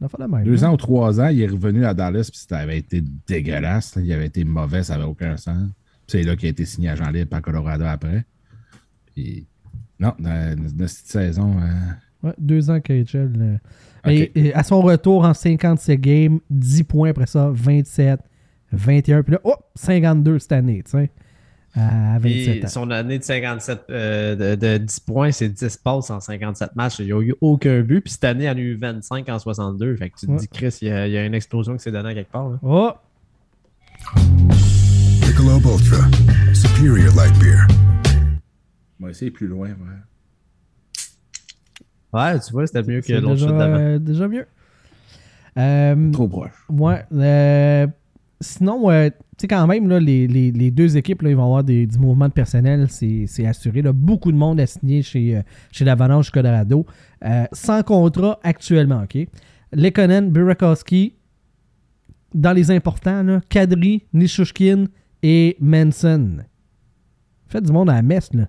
La 0.00 0.08
même. 0.26 0.42
Deux 0.44 0.64
hein? 0.64 0.70
ans 0.70 0.74
ou 0.74 0.76
trois 0.76 1.20
ans, 1.20 1.28
il 1.28 1.40
est 1.42 1.46
revenu 1.46 1.84
à 1.84 1.94
Dallas, 1.94 2.28
puis 2.30 2.40
ça 2.48 2.58
avait 2.58 2.78
été 2.78 3.02
dégueulasse. 3.28 3.94
là. 3.94 4.02
Il 4.02 4.12
avait 4.12 4.26
été 4.26 4.42
mauvais, 4.44 4.82
ça 4.82 4.94
n'avait 4.94 5.06
aucun 5.08 5.36
sens. 5.36 5.70
C'est 6.06 6.22
là 6.22 6.36
qu'il 6.36 6.46
a 6.48 6.50
été 6.50 6.64
signé 6.64 6.88
à 6.90 6.96
Jean 6.96 7.10
Libre 7.10 7.30
par 7.30 7.42
Colorado 7.42 7.84
après. 7.84 8.24
Puis, 9.14 9.46
non, 10.00 10.12
dans, 10.18 10.56
dans 10.74 10.88
cette 10.88 11.06
saison. 11.06 11.56
euh, 11.60 11.68
Ouais, 12.28 12.34
deux 12.38 12.70
ans 12.70 12.80
KHL. 12.80 13.32
euh. 13.40 13.54
Ok. 14.04 14.10
Et, 14.12 14.32
et 14.34 14.54
à 14.54 14.62
son 14.62 14.80
retour 14.80 15.24
en 15.24 15.34
57 15.34 16.00
games, 16.00 16.38
10 16.50 16.84
points 16.84 17.10
après 17.10 17.26
ça, 17.26 17.50
27, 17.52 18.20
21. 18.72 19.22
Puis 19.22 19.32
là, 19.32 19.40
oh, 19.44 19.54
52 19.74 20.38
cette 20.38 20.52
année, 20.52 20.82
tu 20.84 20.90
sais. 20.92 21.10
À 21.74 22.18
27 22.18 22.20
Puis 22.20 22.64
ans. 22.64 22.68
son 22.68 22.90
année 22.90 23.18
de 23.18 23.24
57 23.24 23.80
euh, 23.90 24.36
de, 24.36 24.54
de 24.54 24.76
10 24.78 25.00
points, 25.00 25.32
c'est 25.32 25.48
10 25.48 25.76
passes 25.78 26.10
en 26.10 26.20
57 26.20 26.76
matchs. 26.76 26.98
Il 26.98 27.06
n'y 27.06 27.12
a 27.12 27.20
eu 27.22 27.34
aucun 27.40 27.80
but. 27.80 28.02
Puis 28.02 28.12
cette 28.12 28.24
année, 28.24 28.44
il 28.44 28.48
y 28.48 28.50
en 28.50 28.56
a 28.56 28.60
eu 28.60 28.74
25 28.76 29.28
en 29.30 29.38
62. 29.38 29.96
Fait 29.96 30.10
que 30.10 30.18
tu 30.18 30.26
te 30.26 30.30
Ouais. 30.32 30.36
dis, 30.38 30.48
Chris, 30.48 30.78
il 30.82 30.88
y, 30.88 30.90
a, 30.90 31.06
il 31.08 31.12
y 31.12 31.16
a 31.16 31.24
une 31.24 31.34
explosion 31.34 31.72
qui 31.76 31.82
s'est 31.82 31.90
donnée 31.92 32.10
à 32.10 32.14
quelque 32.14 32.30
part. 32.30 32.50
là. 32.50 32.58
Oh, 32.62 32.90
Michelob 35.32 35.64
Ultra. 35.64 36.04
Superior 36.52 37.14
light 37.16 37.32
beer. 37.40 37.66
On 39.00 39.04
va 39.04 39.10
essayer 39.10 39.30
plus 39.30 39.46
loin. 39.46 39.68
ouais. 39.68 39.74
Ouais, 42.12 42.38
tu 42.40 42.52
vois, 42.52 42.66
c'était 42.66 42.82
mieux 42.82 43.00
que 43.00 43.12
l'autre 43.14 43.34
déjà, 43.36 43.46
shot 43.48 43.56
d'avant. 43.58 43.76
euh, 43.78 43.98
déjà 43.98 44.28
mieux. 44.28 44.44
Euh, 45.58 46.10
Trop 46.12 46.28
proche. 46.28 46.52
Ouais. 46.68 47.02
euh, 47.14 47.86
sinon, 48.42 48.90
euh, 48.90 49.08
tu 49.08 49.14
sais, 49.40 49.48
quand 49.48 49.66
même, 49.66 49.88
là, 49.88 49.98
les, 50.00 50.26
les- 50.28 50.52
les 50.52 50.70
deux 50.70 50.98
équipes, 50.98 51.22
là, 51.22 51.30
ils 51.30 51.36
vont 51.36 51.44
avoir 51.46 51.64
des, 51.64 51.86
du 51.86 51.98
mouvement 51.98 52.28
de 52.28 52.34
personnel, 52.34 52.88
c'est 52.90 53.24
c'est 53.26 53.46
assuré. 53.46 53.80
Là. 53.80 53.94
Beaucoup 53.94 54.32
de 54.32 54.36
monde 54.36 54.60
a 54.60 54.66
signé 54.66 55.00
chez, 55.00 55.40
chez 55.70 55.84
l'Avalanche 55.86 56.30
Colorado. 56.30 56.84
Euh, 57.24 57.46
sans 57.52 57.82
contrat 57.82 58.38
actuellement, 58.42 59.04
OK? 59.04 59.26
Lekonen, 59.72 60.30
Burakowski, 60.30 61.14
dans 62.34 62.52
les 62.52 62.70
importants, 62.70 63.22
là, 63.22 63.40
Kadri, 63.48 64.04
Nishushkin 64.12 64.84
et 65.22 65.56
Manson. 65.60 66.38
Faites 67.48 67.64
du 67.64 67.72
monde 67.72 67.90
à 67.90 67.94
la 67.94 68.02
messe, 68.02 68.32
là. 68.32 68.48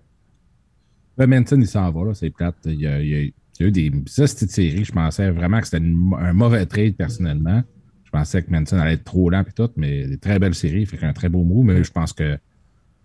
Ben, 1.18 1.28
Manson, 1.28 1.60
il 1.60 1.68
s'en 1.68 1.92
va, 1.92 2.06
là, 2.06 2.14
c'est 2.14 2.30
plate. 2.32 2.56
Il 2.66 2.80
y 2.82 2.88
a, 2.88 3.02
il 3.02 3.08
y 3.10 3.16
a- 3.16 3.22
il 3.22 3.34
y 3.60 3.64
a 3.64 3.68
eu 3.68 3.72
des. 3.72 3.92
Ça, 4.08 4.26
c'était 4.26 4.46
une 4.46 4.52
série. 4.52 4.84
Je 4.86 4.92
pensais 4.92 5.30
vraiment 5.30 5.60
que 5.60 5.66
c'était 5.68 5.84
un 5.86 6.34
mauvais 6.34 6.66
trade, 6.66 6.96
personnellement. 6.96 7.62
Je 8.04 8.10
pensais 8.10 8.42
que 8.42 8.50
Manson 8.52 8.78
allait 8.78 8.94
être 8.94 9.04
trop 9.04 9.30
lent 9.30 9.44
et 9.48 9.52
tout, 9.52 9.70
mais 9.78 10.08
des 10.08 10.18
très 10.18 10.40
belles 10.40 10.56
séries. 10.56 10.86
Fait 10.88 10.98
qu'un 10.98 11.14
très 11.14 11.30
beau 11.30 11.44
mot, 11.44 11.62
mais 11.62 11.84
je 11.84 11.92
pense 11.92 12.14
que 12.14 12.38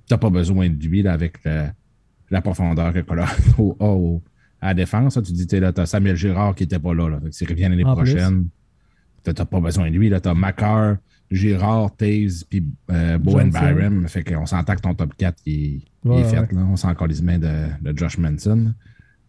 t'as 0.09 0.16
pas 0.18 0.31
besoin 0.31 0.70
de 0.70 0.83
lui 0.83 1.02
là, 1.02 1.12
avec 1.12 1.44
la, 1.44 1.72
la 2.31 2.40
profondeur 2.40 2.92
que 2.94 3.00
Colorado 3.00 3.76
a 3.81 3.85
au- 3.87 4.22
à 4.61 4.68
la 4.68 4.74
défense. 4.74 5.16
là. 5.16 5.22
Tu 5.22 5.33
dis, 5.33 5.46
tu 5.46 5.57
sais, 5.57 5.61
là, 5.61 5.72
t'as 5.72 5.85
Samuel 5.87 6.16
Girard 6.16 6.54
qui 6.54 6.64
était 6.64 6.78
pas 6.78 6.94
là. 6.94 7.09
là. 7.11 7.20
Fait 7.20 7.28
que 7.28 7.35
s'il 7.35 7.48
revient 7.48 7.62
l'année 7.68 7.85
prochaine, 7.94 8.48
t'as 9.22 9.35
t'as 9.35 9.44
pas 9.44 9.61
besoin 9.61 9.90
de 9.90 9.96
lui. 9.96 10.09
Là. 10.09 10.18
T'as 10.20 10.33
Macar, 10.35 10.96
Girard, 11.31 11.95
Taze, 11.97 12.45
puis 12.45 12.64
euh, 12.91 13.19
Bowen. 13.19 13.51
Byram. 13.51 14.09
Fait 14.09 14.25
qu'on 14.25 14.47
s'entend 14.47 14.75
que 14.75 14.81
ton 14.81 14.95
top 14.95 15.14
4 15.17 15.37
il, 15.47 15.83
est 16.07 16.25
fait. 16.25 16.38
ouais. 16.38 16.47
Là. 16.53 16.67
On 16.71 16.77
sent 16.77 16.87
encore 16.87 17.07
les 17.07 17.21
mains 17.21 17.38
de, 17.38 17.67
de 17.83 17.97
Josh 17.97 18.19
Manson. 18.19 18.73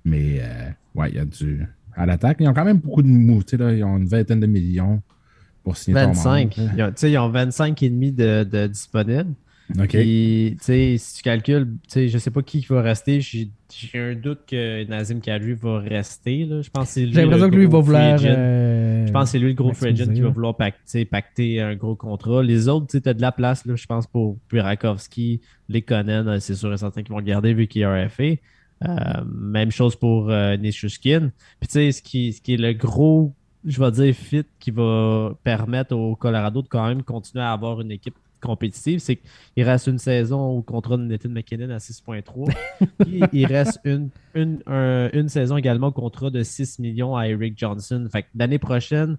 Mais 0.05 0.39
euh, 0.41 0.69
ouais, 0.95 1.09
il 1.09 1.15
y 1.15 1.19
a 1.19 1.25
du. 1.25 1.65
À 1.95 2.05
l'attaque, 2.05 2.37
ils 2.39 2.47
ont 2.47 2.53
quand 2.53 2.63
même 2.63 2.77
beaucoup 2.77 3.01
de 3.01 3.57
Là, 3.57 3.73
ils 3.73 3.83
ont 3.83 3.97
une 3.97 4.07
vingtaine 4.07 4.39
de 4.39 4.47
millions 4.47 5.01
pour 5.63 5.75
signer 5.75 5.95
25. 5.95 6.55
ton 6.55 6.61
membre, 6.61 6.73
Ils 6.77 6.83
ont, 6.83 7.09
ils 7.09 7.17
ont 7.17 7.29
25 7.29 7.83
et 7.83 7.89
demi 7.89 8.11
de, 8.11 8.43
de 8.43 8.67
disponibles. 8.67 9.33
OK. 9.77 9.89
Puis, 9.89 10.57
si 10.59 11.15
tu 11.17 11.21
calcules, 11.23 11.75
je 11.93 12.17
sais 12.17 12.31
pas 12.31 12.41
qui 12.41 12.65
va 12.69 12.81
rester. 12.81 13.21
J'ai 13.21 13.49
un 13.93 14.15
doute 14.15 14.39
que 14.47 14.83
Nazim 14.85 15.19
Kadri 15.19 15.53
va 15.53 15.79
rester. 15.79 16.45
Là. 16.45 16.61
Je 16.61 16.69
pense 16.69 16.87
que 16.87 16.93
c'est 16.93 17.05
lui. 17.05 17.13
J'ai 17.13 17.21
l'impression 17.21 17.45
le 17.45 17.51
que 17.51 17.55
lui, 17.55 17.63
il 17.65 17.69
va 17.69 17.79
vouloir. 17.79 18.19
euh, 18.23 19.05
Je 19.05 19.11
pense 19.11 19.25
que 19.25 19.29
c'est 19.29 19.39
lui 19.39 19.49
le 19.49 19.53
gros 19.53 19.73
free 19.73 19.89
agent 19.89 20.11
qui 20.11 20.21
va 20.21 20.29
vouloir 20.29 20.57
pacter, 20.57 21.05
pacter 21.05 21.61
un 21.61 21.75
gros 21.75 21.95
contrat. 21.95 22.41
Les 22.41 22.67
autres, 22.67 22.99
tu 22.99 23.07
as 23.07 23.13
de 23.13 23.21
la 23.21 23.31
place, 23.31 23.65
là, 23.65 23.75
je 23.75 23.85
pense, 23.85 24.07
pour 24.07 24.37
Burakovsky, 24.49 25.41
les 25.67 25.81
Conan, 25.83 26.37
c'est 26.39 26.55
sûr 26.55 26.73
et 26.73 26.77
certain 26.77 27.03
qu'ils 27.03 27.11
vont 27.11 27.19
le 27.19 27.25
garder 27.25 27.53
vu 27.53 27.67
qu'il 27.67 27.83
est 27.83 28.05
RFA. 28.05 28.23
Euh, 28.87 29.23
même 29.27 29.71
chose 29.71 29.95
pour 29.95 30.29
euh, 30.31 30.55
Nishushkin. 30.57 31.31
Puis 31.59 31.67
tu 31.67 31.73
sais, 31.73 31.91
ce 31.91 32.01
qui, 32.01 32.33
ce 32.33 32.41
qui 32.41 32.53
est 32.53 32.57
le 32.57 32.73
gros 32.73 33.33
je 33.65 33.77
vais 33.83 33.91
dire, 33.91 34.15
fit 34.15 34.45
qui 34.57 34.71
va 34.71 35.33
permettre 35.43 35.93
au 35.93 36.15
Colorado 36.15 36.61
de 36.61 36.67
quand 36.69 36.87
même 36.87 37.03
continuer 37.03 37.43
à 37.43 37.51
avoir 37.51 37.81
une 37.81 37.91
équipe 37.91 38.15
compétitive, 38.39 38.99
c'est 38.99 39.17
qu'il 39.17 39.63
reste 39.63 39.87
une 39.87 39.97
saison 39.99 40.39
au 40.49 40.61
contrat 40.61 40.97
de 40.97 41.03
Nathan 41.03 41.29
McKinnon 41.29 41.69
à 41.69 41.77
6.3. 41.77 42.53
puis 42.99 43.21
il 43.33 43.45
reste 43.45 43.79
une, 43.83 44.09
une, 44.35 44.59
un- 44.67 45.09
une 45.13 45.29
saison 45.29 45.57
également 45.57 45.87
au 45.87 45.91
contrat 45.91 46.29
de 46.29 46.41
6 46.43 46.79
millions 46.79 47.15
à 47.15 47.27
Eric 47.27 47.57
Johnson. 47.57 48.07
Fait 48.11 48.23
que 48.23 48.27
l'année 48.37 48.59
prochaine, 48.59 49.17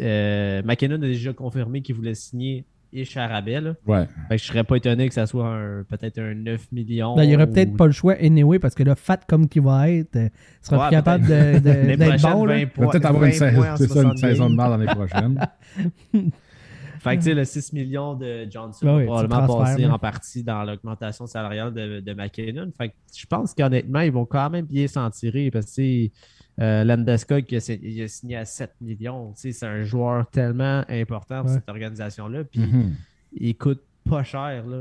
euh, 0.00 0.62
McKinnon 0.64 0.96
a 0.96 0.98
déjà 0.98 1.32
confirmé 1.32 1.82
qu'il 1.82 1.94
voulait 1.94 2.14
signer 2.14 2.64
Ish 2.92 3.16
Arabet, 3.16 3.60
là. 3.60 3.74
Ouais. 3.86 4.08
Fait 4.28 4.34
que 4.36 4.42
je 4.42 4.46
serais 4.48 4.64
pas 4.64 4.74
étonné 4.74 5.06
que 5.06 5.14
ça 5.14 5.24
soit 5.24 5.46
un- 5.46 5.84
peut-être 5.84 6.18
un 6.18 6.34
9 6.34 6.72
millions. 6.72 7.14
Ben, 7.14 7.22
il 7.22 7.28
n'y 7.28 7.36
aurait 7.36 7.44
ou- 7.48 7.52
peut-être 7.52 7.76
pas 7.76 7.86
le 7.86 7.92
choix 7.92 8.14
anyway 8.20 8.58
parce 8.58 8.74
que 8.74 8.82
là, 8.82 8.96
fat 8.96 9.20
comme 9.28 9.48
qu'il 9.48 9.62
va 9.62 9.88
être, 9.92 10.16
euh, 10.16 10.28
il 10.60 10.66
sera 10.66 10.76
Ouais, 10.78 10.86
plus 10.88 10.96
capable 10.96 11.24
de- 11.24 11.58
de- 11.60 11.96
d'être 11.96 12.20
bon. 12.22 12.44
là. 12.46 12.54
20 12.54 12.58
Il 12.58 12.64
va 12.64 12.70
points- 12.72 12.88
peut-être 12.90 13.04
avoir 13.04 13.22
une, 13.24 13.30
20 13.30 13.38
saison, 13.38 13.62
c'est 13.76 13.86
ça, 13.86 13.94
une 14.02 14.02
60 14.16 14.18
saison 14.18 14.50
de 14.50 14.54
mort 14.56 14.70
l'année 14.76 14.86
prochaine. 14.86 15.38
Fait 17.02 17.16
que, 17.16 17.22
tu 17.22 17.28
sais, 17.30 17.34
le 17.34 17.44
6 17.44 17.72
millions 17.72 18.14
de 18.14 18.46
Johnson 18.50 18.84
va 18.86 19.04
probablement 19.04 19.58
passer 19.58 19.86
en 19.86 19.98
partie 19.98 20.42
dans 20.44 20.62
l'augmentation 20.64 21.26
salariale 21.26 21.72
de, 21.72 22.00
de 22.00 22.12
McKinnon. 22.14 22.70
Fait 22.76 22.90
que 22.90 22.94
je 23.16 23.26
pense 23.26 23.54
qu'honnêtement, 23.54 24.00
ils 24.00 24.12
vont 24.12 24.26
quand 24.26 24.50
même 24.50 24.66
bien 24.66 24.86
s'en 24.86 25.08
tirer 25.10 25.50
parce 25.50 25.74
que 25.74 26.08
euh, 26.60 26.84
Landeskog, 26.84 27.44
il 27.50 27.56
a, 27.56 27.72
il 27.82 28.02
a 28.02 28.08
signé 28.08 28.36
à 28.36 28.44
7 28.44 28.72
millions. 28.80 29.32
Tu 29.32 29.40
sais, 29.40 29.52
C'est 29.52 29.66
un 29.66 29.82
joueur 29.82 30.28
tellement 30.30 30.84
important 30.88 31.40
pour 31.42 31.50
Ouais. 31.50 31.56
cette 31.56 31.68
organisation-là. 31.68 32.44
Puis 32.44 32.60
Mhm. 32.60 32.92
il 33.32 33.56
coûte 33.56 33.80
pas 34.08 34.22
cher. 34.22 34.66
Là. 34.66 34.76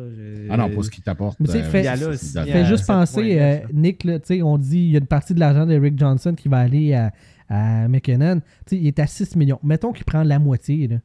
Ah 0.50 0.58
non, 0.58 0.70
pour 0.70 0.84
ce 0.84 0.90
qui 0.90 1.02
t'apporte. 1.02 1.40
Mais 1.40 1.46
tu 1.48 1.52
sais, 1.54 1.60
euh, 1.60 1.64
fait- 1.64 1.82
Il 1.82 1.86
y 1.86 1.88
a 1.88 1.96
là 1.96 2.08
à 2.08 2.64
juste 2.64 2.86
7.9, 2.86 2.88
penser, 2.88 3.40
euh. 3.40 3.58
Nick, 3.74 4.04
là, 4.04 4.20
tu 4.20 4.26
sais, 4.28 4.42
on 4.42 4.58
dit 4.58 4.80
il 4.80 4.92
y 4.92 4.96
a 4.96 5.00
une 5.00 5.08
partie 5.08 5.34
de 5.34 5.40
l'argent 5.40 5.66
d'Eric 5.66 5.98
Johnson 5.98 6.34
qui 6.36 6.50
va 6.50 6.58
aller 6.60 6.94
à, 6.94 7.12
à 7.48 7.88
McKinnon. 7.88 8.40
Tu 8.66 8.76
sais, 8.76 8.78
il 8.78 8.88
est 8.88 9.00
à 9.00 9.08
6 9.08 9.36
millions. 9.36 9.60
Mettons 9.64 9.92
qu'il 9.94 10.06
prend 10.06 10.24
la 10.24 10.40
moitié. 10.40 10.88
Là. 10.88 10.98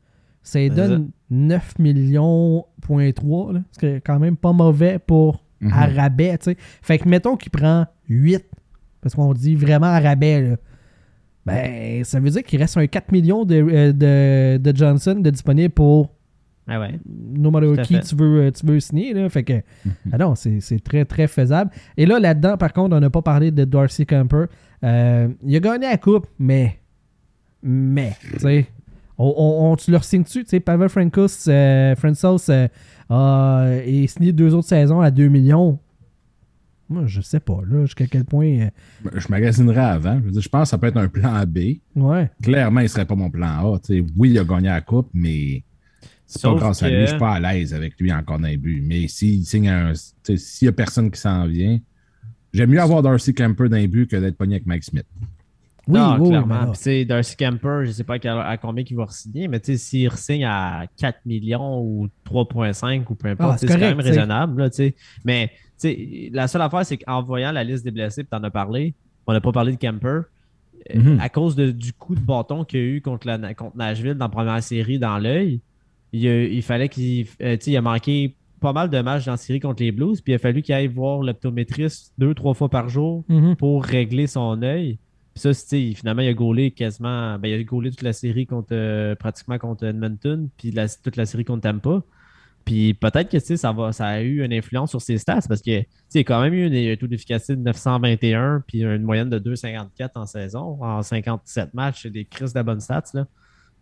Ça 0.45 0.61
lui 0.61 0.69
C'est 0.69 0.75
donne 0.77 1.11
9 1.31 1.79
millions, 1.81 2.65
point 2.83 3.11
3, 3.11 3.55
là, 3.55 3.61
ce 3.73 3.79
qui 3.81 3.87
est 3.87 4.01
quand 4.01 4.21
même 4.21 4.37
pas 4.37 4.53
mauvais 4.53 5.01
pour 5.01 5.43
Mhm. 5.61 5.73
à 5.73 5.87
rabais. 5.87 6.37
tu 6.39 6.45
sais. 6.51 6.57
Fait 6.83 6.99
que 6.99 7.09
mettons 7.09 7.37
qu'il 7.37 7.51
prend 7.51 7.87
8, 8.09 8.45
parce 9.01 9.15
qu'on 9.15 9.33
dit 9.33 9.57
vraiment 9.57 9.87
à 9.87 9.99
rabais. 9.99 10.43
Là. 10.43 10.57
Ben, 11.47 12.05
ça 12.05 12.21
veut 12.21 12.31
dire 12.31 12.43
qu'il 12.43 12.59
reste 12.61 12.77
un 12.77 12.87
4 12.87 13.11
millions 13.13 13.45
de, 13.45 13.55
euh, 13.57 13.93
de, 13.93 14.63
de 14.63 14.77
Johnson 14.77 15.15
de 15.15 15.31
disponible 15.31 15.73
pour 15.73 16.11
Ah 16.67 16.81
ouais. 16.81 16.99
no 17.07 17.51
matter 17.51 17.81
qui 17.83 17.99
tu 18.01 18.15
veux, 18.17 18.43
euh, 18.47 18.51
tu 18.51 18.65
veux 18.67 18.81
signer. 18.81 19.13
Là. 19.15 19.29
Fait 19.31 19.43
que, 19.45 19.63
ah 20.13 20.19
non, 20.19 20.35
c'est 20.35 20.61
c'est 20.61 20.81
très, 20.83 21.05
très 21.05 21.27
faisable. 21.27 21.71
Et 21.97 22.05
là, 22.07 22.19
là-dedans, 22.19 22.57
par 22.59 22.73
contre, 22.73 22.95
on 22.97 23.01
n'a 23.01 23.11
pas 23.11 23.23
parlé 23.23 23.51
de 23.51 23.65
Darcy 23.65 24.05
Camper. 24.07 24.45
Euh, 24.83 25.29
il 25.43 25.55
a 25.57 25.61
gagné 25.61 25.87
la 25.87 25.97
coupe, 25.99 26.27
mais, 26.39 26.79
mais, 27.63 28.13
tu 28.35 28.39
sais, 28.41 28.67
on, 29.19 29.35
on- 29.37 29.73
on- 29.73 29.77
tu 29.77 29.91
leur 29.91 30.05
signes-tu, 30.05 30.45
tu 30.45 30.51
sais, 30.51 30.61
Pavel 30.61 30.89
Frankos, 30.89 31.49
euh, 31.49 31.95
Francis 31.97 32.51
euh, 33.11 33.81
est 33.85 34.07
signé 34.07 34.33
deux 34.33 34.55
autres 34.55 34.69
saisons 34.69 35.01
à 35.01 35.11
2 35.11 35.29
millions. 35.29 35.79
Moi, 36.89 37.05
je 37.07 37.21
sais 37.23 37.41
pas, 37.41 37.61
là, 37.67 37.87
jusqu'à 37.87 38.07
quel 38.07 38.25
point. 38.25 38.47
euh, 39.07 39.11
Je 39.15 39.27
magasinerais 39.31 39.81
avant. 39.81 40.19
Je, 40.19 40.25
veux 40.25 40.31
dire, 40.33 40.43
je 40.43 40.49
pense 40.49 40.65
que 40.65 40.69
ça 40.71 40.79
peut 40.79 40.87
être 40.89 40.99
un 40.99 41.09
plan 41.09 41.43
B. 41.47 41.59
ouais. 41.97 42.31
Clairement, 42.43 42.81
il 42.81 42.85
ne 42.85 42.89
serait 42.89 43.07
pas 43.07 43.15
mon 43.15 43.31
plan 43.31 43.75
A. 43.75 43.79
Tu 43.81 44.01
sais, 44.01 44.07
oui, 44.17 44.31
il 44.31 44.39
a 44.39 44.45
gagné 44.45 44.69
la 44.69 44.83
coupe, 44.83 45.09
mais 45.15 45.65
c'est 46.27 46.43
pas 46.43 46.55
grâce 46.55 46.83
à 46.83 46.91
lui. 46.91 47.01
Je 47.03 47.07
suis 47.07 47.19
pas 47.19 47.35
à 47.35 47.41
l'aise 47.41 47.73
avec 47.73 47.99
lui 47.99 48.13
encore 48.13 48.39
d'un 48.39 48.57
but. 48.57 48.83
Mais 48.85 49.09
s'il 49.09 49.45
signe 49.47 49.69
un. 49.69 49.93
tu 49.93 49.99
sais, 50.25 50.37
S'il 50.37 50.67
n'y 50.67 50.71
a 50.71 50.73
personne 50.73 51.11
qui 51.11 51.19
s'en 51.21 51.47
vient, 51.47 51.79
j'aime 52.53 52.71
mieux 52.71 52.81
avoir 52.81 53.01
Darcy 53.03 53.33
Camper 53.33 53.69
d'un 53.71 53.87
but 53.87 54.07
que 54.07 54.17
d'être 54.17 54.37
pogné 54.37 54.57
avec 54.57 54.67
Mike 54.67 54.85
Smith. 54.85 55.07
Oui, 55.87 55.99
non, 55.99 56.15
oui, 56.15 56.21
oui, 56.23 56.29
clairement. 56.31 56.75
sais, 56.75 57.05
Darcy 57.05 57.37
Camper, 57.37 57.81
je 57.83 57.89
ne 57.89 57.93
sais 57.93 58.05
pas 58.05 58.17
à, 58.25 58.57
combien 58.57 58.85
il 58.89 58.97
va 58.97 59.05
re-signer, 59.05 59.49
mais 59.49 59.61
tu 59.61 59.73
sais, 59.73 59.77
s'il 59.79 60.09
re-signe 60.09 60.45
à 60.45 60.87
4 60.99 61.19
millions 61.27 61.81
ou 61.83 62.09
3,5 62.25 63.05
ou 63.11 63.15
peu 63.15 63.29
importe, 63.29 63.51
Ah, 63.55 63.59
c'est 63.59 63.67
sais, 63.67 63.73
c'est 63.75 63.79
quand 63.81 63.87
même 63.87 64.01
raisonnable. 64.01 64.63
Là, 64.63 64.71
mais 65.25 65.51
la 66.33 66.49
seule 66.49 66.63
affaire, 66.63 66.87
c'est 66.87 66.97
qu'en 66.99 67.23
voyant 67.23 67.53
la 67.53 67.65
liste 67.65 67.85
des 67.85 67.91
blessés, 67.91 68.25
tu 68.25 68.35
en 68.37 68.43
as 68.45 68.51
parlé, 68.51 68.95
on 69.27 69.33
n'a 69.33 69.41
pas 69.41 69.53
parlé 69.53 69.73
de 69.73 69.79
Camper. 69.79 70.07
euh, 70.95 70.99
Mhm. 70.99 71.19
À 71.21 71.29
cause 71.31 71.57
de- 71.57 71.71
du 71.71 71.93
coup 71.95 72.15
de 72.15 72.21
bâton 72.21 72.63
qu'il 72.65 72.79
y 72.79 72.83
a 72.83 72.87
eu 72.87 73.01
contre, 73.01 73.27
la, 73.27 73.55
contre 73.55 73.75
Nashville 73.77 74.15
dans 74.15 74.27
la 74.27 74.29
première 74.31 74.63
série 74.63 74.99
dans 74.99 75.19
l'œil, 75.19 75.61
il, 76.13 76.63
fallait 76.63 76.89
qu'il 76.91 77.27
euh, 77.43 77.57
il 77.67 77.77
a 77.77 77.81
manqué 77.81 78.37
pas 78.61 78.73
mal 78.75 78.91
de 78.91 79.01
matchs 79.01 79.25
dans 79.25 79.33
la 79.33 79.37
série 79.39 79.61
contre 79.61 79.83
les 79.83 79.93
Blues, 79.93 80.21
puis 80.21 80.33
il 80.33 80.37
a 80.37 80.39
fallu 80.39 80.61
qu'il 80.63 80.75
aille 80.75 80.87
voir 80.89 81.21
l'optométriste 81.23 82.13
deux, 82.19 82.35
trois 82.35 82.53
fois 82.55 82.69
par 82.69 82.89
jour 82.91 83.25
Mhm. 83.29 83.57
pour 83.57 83.83
régler 83.85 84.27
son 84.27 84.61
œil. 84.63 84.99
Puis 85.35 85.41
ça, 85.41 85.53
c'est, 85.53 85.93
finalement, 85.95 86.23
il 86.23 86.29
a 86.29 86.35
gaulé 86.35 86.71
quasiment. 86.71 87.39
Ben, 87.39 87.49
il 87.49 87.61
a 87.61 87.63
gaulé 87.65 87.91
toute 87.91 88.03
la 88.03 88.13
série 88.13 88.47
contre 88.47 88.69
euh, 88.73 89.15
pratiquement 89.17 89.59
contre 89.59 89.85
Edmonton, 89.85 90.49
puis 90.57 90.73
toute 91.03 91.17
la 91.17 91.27
série 91.27 91.45
contre 91.45 91.63
Tampa. 91.63 92.03
Puis 92.65 92.95
peut-être 92.95 93.31
que 93.31 93.39
ça, 93.41 93.73
va, 93.73 93.93
ça 93.93 94.07
a 94.07 94.21
eu 94.23 94.43
une 94.43 94.53
influence 94.53 94.89
sur 94.91 95.03
ses 95.03 95.19
stats 95.19 95.43
parce 95.47 95.61
que 95.61 95.81
tu 95.81 95.87
sais, 96.09 96.21
il 96.21 96.21
a 96.21 96.25
quand 96.25 96.41
même 96.41 96.55
eu 96.55 96.67
une- 96.67 96.93
un 96.93 96.97
taux 96.97 97.07
d'efficacité 97.07 97.57
de 97.57 97.61
921 97.61 98.63
puis 98.67 98.83
une 98.83 99.03
moyenne 99.03 99.29
de 99.29 99.39
2,54 99.39 100.13
en 100.15 100.25
saison, 100.25 100.83
en 100.83 101.03
57 101.03 101.75
matchs. 101.75 102.03
C'est 102.05 102.11
des 102.11 102.25
crises 102.25 102.55
de 102.55 102.63
bonnes 102.63 102.81
stats. 102.81 103.03
Là. 103.13 103.27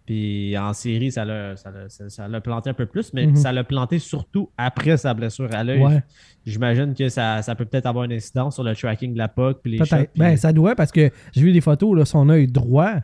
Puis 0.04 0.56
en 0.58 0.72
série, 0.72 1.12
ça 1.12 1.24
l'a, 1.24 1.56
ça, 1.56 1.70
l'a, 1.70 1.88
ça- 1.88 2.08
ça 2.08 2.26
l'a 2.28 2.40
planté 2.40 2.70
un 2.70 2.74
peu 2.74 2.86
plus, 2.86 3.12
mais 3.14 3.26
Mhm. 3.28 3.36
ça 3.36 3.52
l'a 3.52 3.62
planté 3.62 3.98
surtout 4.00 4.48
après 4.58 4.96
sa 4.96 5.14
blessure 5.14 5.48
à 5.54 5.62
l'œil. 5.62 5.80
Ouais. 5.80 6.02
J'imagine 6.44 6.92
que 6.94 7.08
ça, 7.08 7.40
ça 7.42 7.54
peut 7.54 7.64
peut-être 7.64 7.86
avoir 7.86 8.04
une 8.04 8.12
incidence 8.12 8.54
sur 8.54 8.64
le 8.64 8.74
tracking 8.74 9.12
de 9.12 9.18
la 9.18 9.28
puck 9.28 9.60
puis 9.62 9.72
les 9.72 9.78
shots. 9.78 9.84
Peut-être. 9.96 10.10
puis- 10.12 10.20
Ben, 10.20 10.36
ça 10.36 10.52
doit 10.52 10.74
parce 10.74 10.90
que 10.90 11.10
j'ai 11.32 11.42
vu 11.42 11.52
des 11.52 11.60
photos, 11.60 11.96
là, 11.96 12.04
son 12.04 12.28
œil 12.28 12.46
droit. 12.48 12.94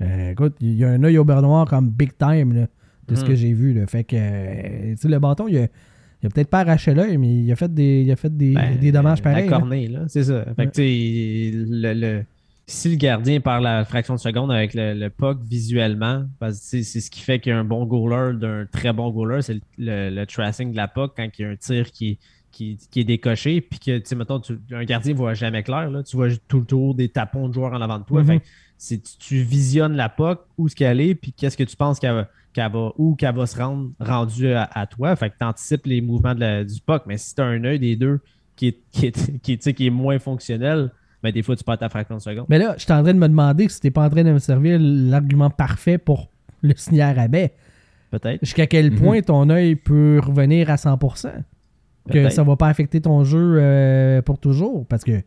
euh, 0.00 0.30
écoute, 0.32 0.54
il 0.60 0.74
y 0.74 0.84
a 0.84 0.88
un 0.88 1.04
œil 1.04 1.16
au 1.16 1.24
beurre 1.24 1.42
noir 1.42 1.64
comme 1.66 1.88
big 1.88 2.10
time 2.18 2.52
là, 2.54 2.66
de 3.08 3.14
ce 3.14 3.22
Mhm. 3.22 3.28
que 3.28 3.34
j'ai 3.36 3.52
vu. 3.52 3.72
Là. 3.72 3.86
Fait 3.86 4.02
que 4.04 4.16
euh, 4.16 4.90
tu 4.92 4.96
sais, 4.96 5.08
le 5.08 5.18
bâton, 5.20 5.46
il 5.48 5.56
a, 5.58 5.60
il 6.22 6.26
a 6.26 6.28
peut-être 6.28 6.48
pas 6.50 6.60
arraché 6.60 6.92
l'œil, 6.92 7.16
mais 7.18 7.28
il 7.32 7.52
a 7.52 7.56
fait 7.56 7.72
des, 7.72 8.02
il 8.02 8.10
a 8.10 8.16
fait 8.16 8.36
des, 8.36 8.52
Ben, 8.52 8.76
des 8.78 8.90
dommages 8.92 9.22
pareils. 9.22 9.44
La 9.44 9.50
là. 9.52 9.58
cornée, 9.60 9.86
là, 9.88 10.00
c'est 10.08 10.24
ça. 10.24 10.44
Fait 10.56 10.66
que, 10.66 10.72
tu 10.72 10.82
sais, 10.82 11.50
le, 11.68 11.94
le- 11.94 12.24
si 12.72 12.88
le 12.90 12.96
gardien 12.96 13.40
perd 13.40 13.62
la 13.62 13.84
fraction 13.84 14.14
de 14.14 14.20
seconde 14.20 14.50
avec 14.50 14.74
le, 14.74 14.94
le 14.94 15.10
puck 15.10 15.38
visuellement, 15.42 16.24
parce 16.38 16.58
que 16.70 16.82
c'est 16.82 17.00
ce 17.00 17.10
qui 17.10 17.20
fait 17.20 17.38
qu'il 17.38 17.50
y 17.50 17.54
a 17.54 17.58
un 17.58 17.64
bon 17.64 17.84
goaler 17.86 18.36
d'un 18.38 18.66
très 18.66 18.92
bon 18.92 19.10
goaler, 19.10 19.42
c'est 19.42 19.54
le, 19.54 19.60
le- 19.78 20.10
le 20.10 20.26
tracing 20.26 20.72
de 20.72 20.76
la 20.76 20.88
puck 20.88 21.12
quand 21.16 21.28
il 21.38 21.42
y 21.42 21.44
a 21.44 21.50
un 21.50 21.56
tir 21.56 21.90
qui, 21.92 22.18
qui, 22.50 22.78
qui 22.90 23.00
est 23.00 23.04
décoché, 23.04 23.60
puis 23.60 23.78
que, 23.78 23.98
tu 23.98 24.06
sais, 24.06 24.14
mettons, 24.14 24.40
tu- 24.40 24.58
un 24.72 24.84
gardien 24.84 25.12
ne 25.12 25.18
voit 25.18 25.34
jamais 25.34 25.62
clair, 25.62 25.90
là, 25.90 26.02
tu 26.02 26.16
vois 26.16 26.28
tout 26.48 26.60
le 26.60 26.66
tour 26.66 26.94
des 26.94 27.08
tapons 27.08 27.48
de 27.48 27.54
joueurs 27.54 27.72
en 27.72 27.80
avant 27.80 27.98
de 27.98 28.04
toi. 28.04 28.22
Fait 28.24 28.42
c'est- 28.78 29.02
tu, 29.02 29.16
tu 29.18 29.36
visionnes 29.42 29.94
la 29.94 30.08
puck, 30.08 30.40
où 30.58 30.68
ce 30.68 30.74
qu'elle 30.74 31.00
est, 31.00 31.14
puis 31.14 31.32
qu'est-ce 31.32 31.56
que 31.56 31.64
tu 31.64 31.76
penses 31.76 31.98
qu'elle 32.00 32.26
va, 32.56 32.92
où 32.98 33.14
qu'elle 33.14 33.34
va 33.34 33.46
se 33.46 33.56
rendre 33.56 33.90
rendue 34.00 34.52
à, 34.52 34.68
à 34.72 34.86
toi. 34.86 35.14
Fait 35.16 35.30
que 35.30 35.34
tu 35.38 35.44
anticipes 35.46 35.86
les 35.86 36.00
mouvements 36.00 36.34
de 36.34 36.40
la- 36.40 36.64
du 36.64 36.80
puck, 36.80 37.02
mais 37.06 37.16
si 37.18 37.34
tu 37.34 37.40
as 37.40 37.44
un 37.44 37.62
œil 37.64 37.78
des 37.78 37.96
deux 37.96 38.20
qui 38.56 38.68
est, 38.68 38.78
qui 38.92 39.06
est, 39.06 39.40
qui 39.40 39.52
est, 39.52 39.56
tu 39.56 39.62
sais, 39.62 39.72
qui 39.74 39.86
est 39.86 39.90
moins 39.90 40.18
fonctionnel, 40.18 40.90
ben, 41.22 41.32
des 41.32 41.42
fois, 41.42 41.54
tu 41.56 41.64
perds 41.64 41.78
ta 41.78 41.88
fraction 41.88 42.16
de 42.16 42.20
seconde. 42.22 42.46
Mais 42.48 42.58
là, 42.58 42.74
je 42.76 42.82
suis 42.84 42.92
en 42.92 43.02
train 43.02 43.14
de 43.14 43.18
me 43.18 43.28
demander 43.28 43.68
si 43.68 43.80
t'es 43.80 43.90
pas 43.90 44.04
en 44.04 44.10
train 44.10 44.24
de 44.24 44.32
me 44.32 44.38
servir 44.38 44.78
l'argument 44.80 45.50
parfait 45.50 45.98
pour 45.98 46.30
le 46.62 46.74
signer 46.76 47.02
à 47.02 47.12
rabais. 47.12 47.52
Peut-être. 48.10 48.40
Jusqu'à 48.42 48.66
quel 48.66 48.90
Mhm. 48.92 48.98
point 48.98 49.20
ton 49.22 49.48
œil 49.50 49.74
peut 49.76 50.20
revenir 50.24 50.68
à 50.70 50.76
100%. 50.76 51.30
Que 52.10 52.28
ça 52.30 52.42
va 52.42 52.56
pas 52.56 52.66
affecter 52.68 53.00
ton 53.00 53.22
jeu 53.24 53.56
euh, 53.60 54.22
pour 54.22 54.38
toujours? 54.38 54.84
Parce 54.86 55.04
que 55.04 55.22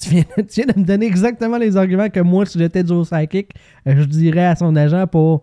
tu 0.00 0.08
viens, 0.10 0.24
tu 0.36 0.62
viens 0.62 0.66
de 0.74 0.80
me 0.80 0.84
donner 0.84 1.06
exactement 1.06 1.58
les 1.58 1.76
arguments 1.76 2.08
que 2.08 2.20
moi, 2.20 2.46
si 2.46 2.58
j'étais 2.58 2.84
Joe 2.86 3.08
Psychic, 3.10 3.50
euh, 3.86 3.94
je 3.98 4.04
dirais 4.04 4.46
à 4.46 4.56
son 4.56 4.74
agent 4.76 5.06
pour 5.08 5.42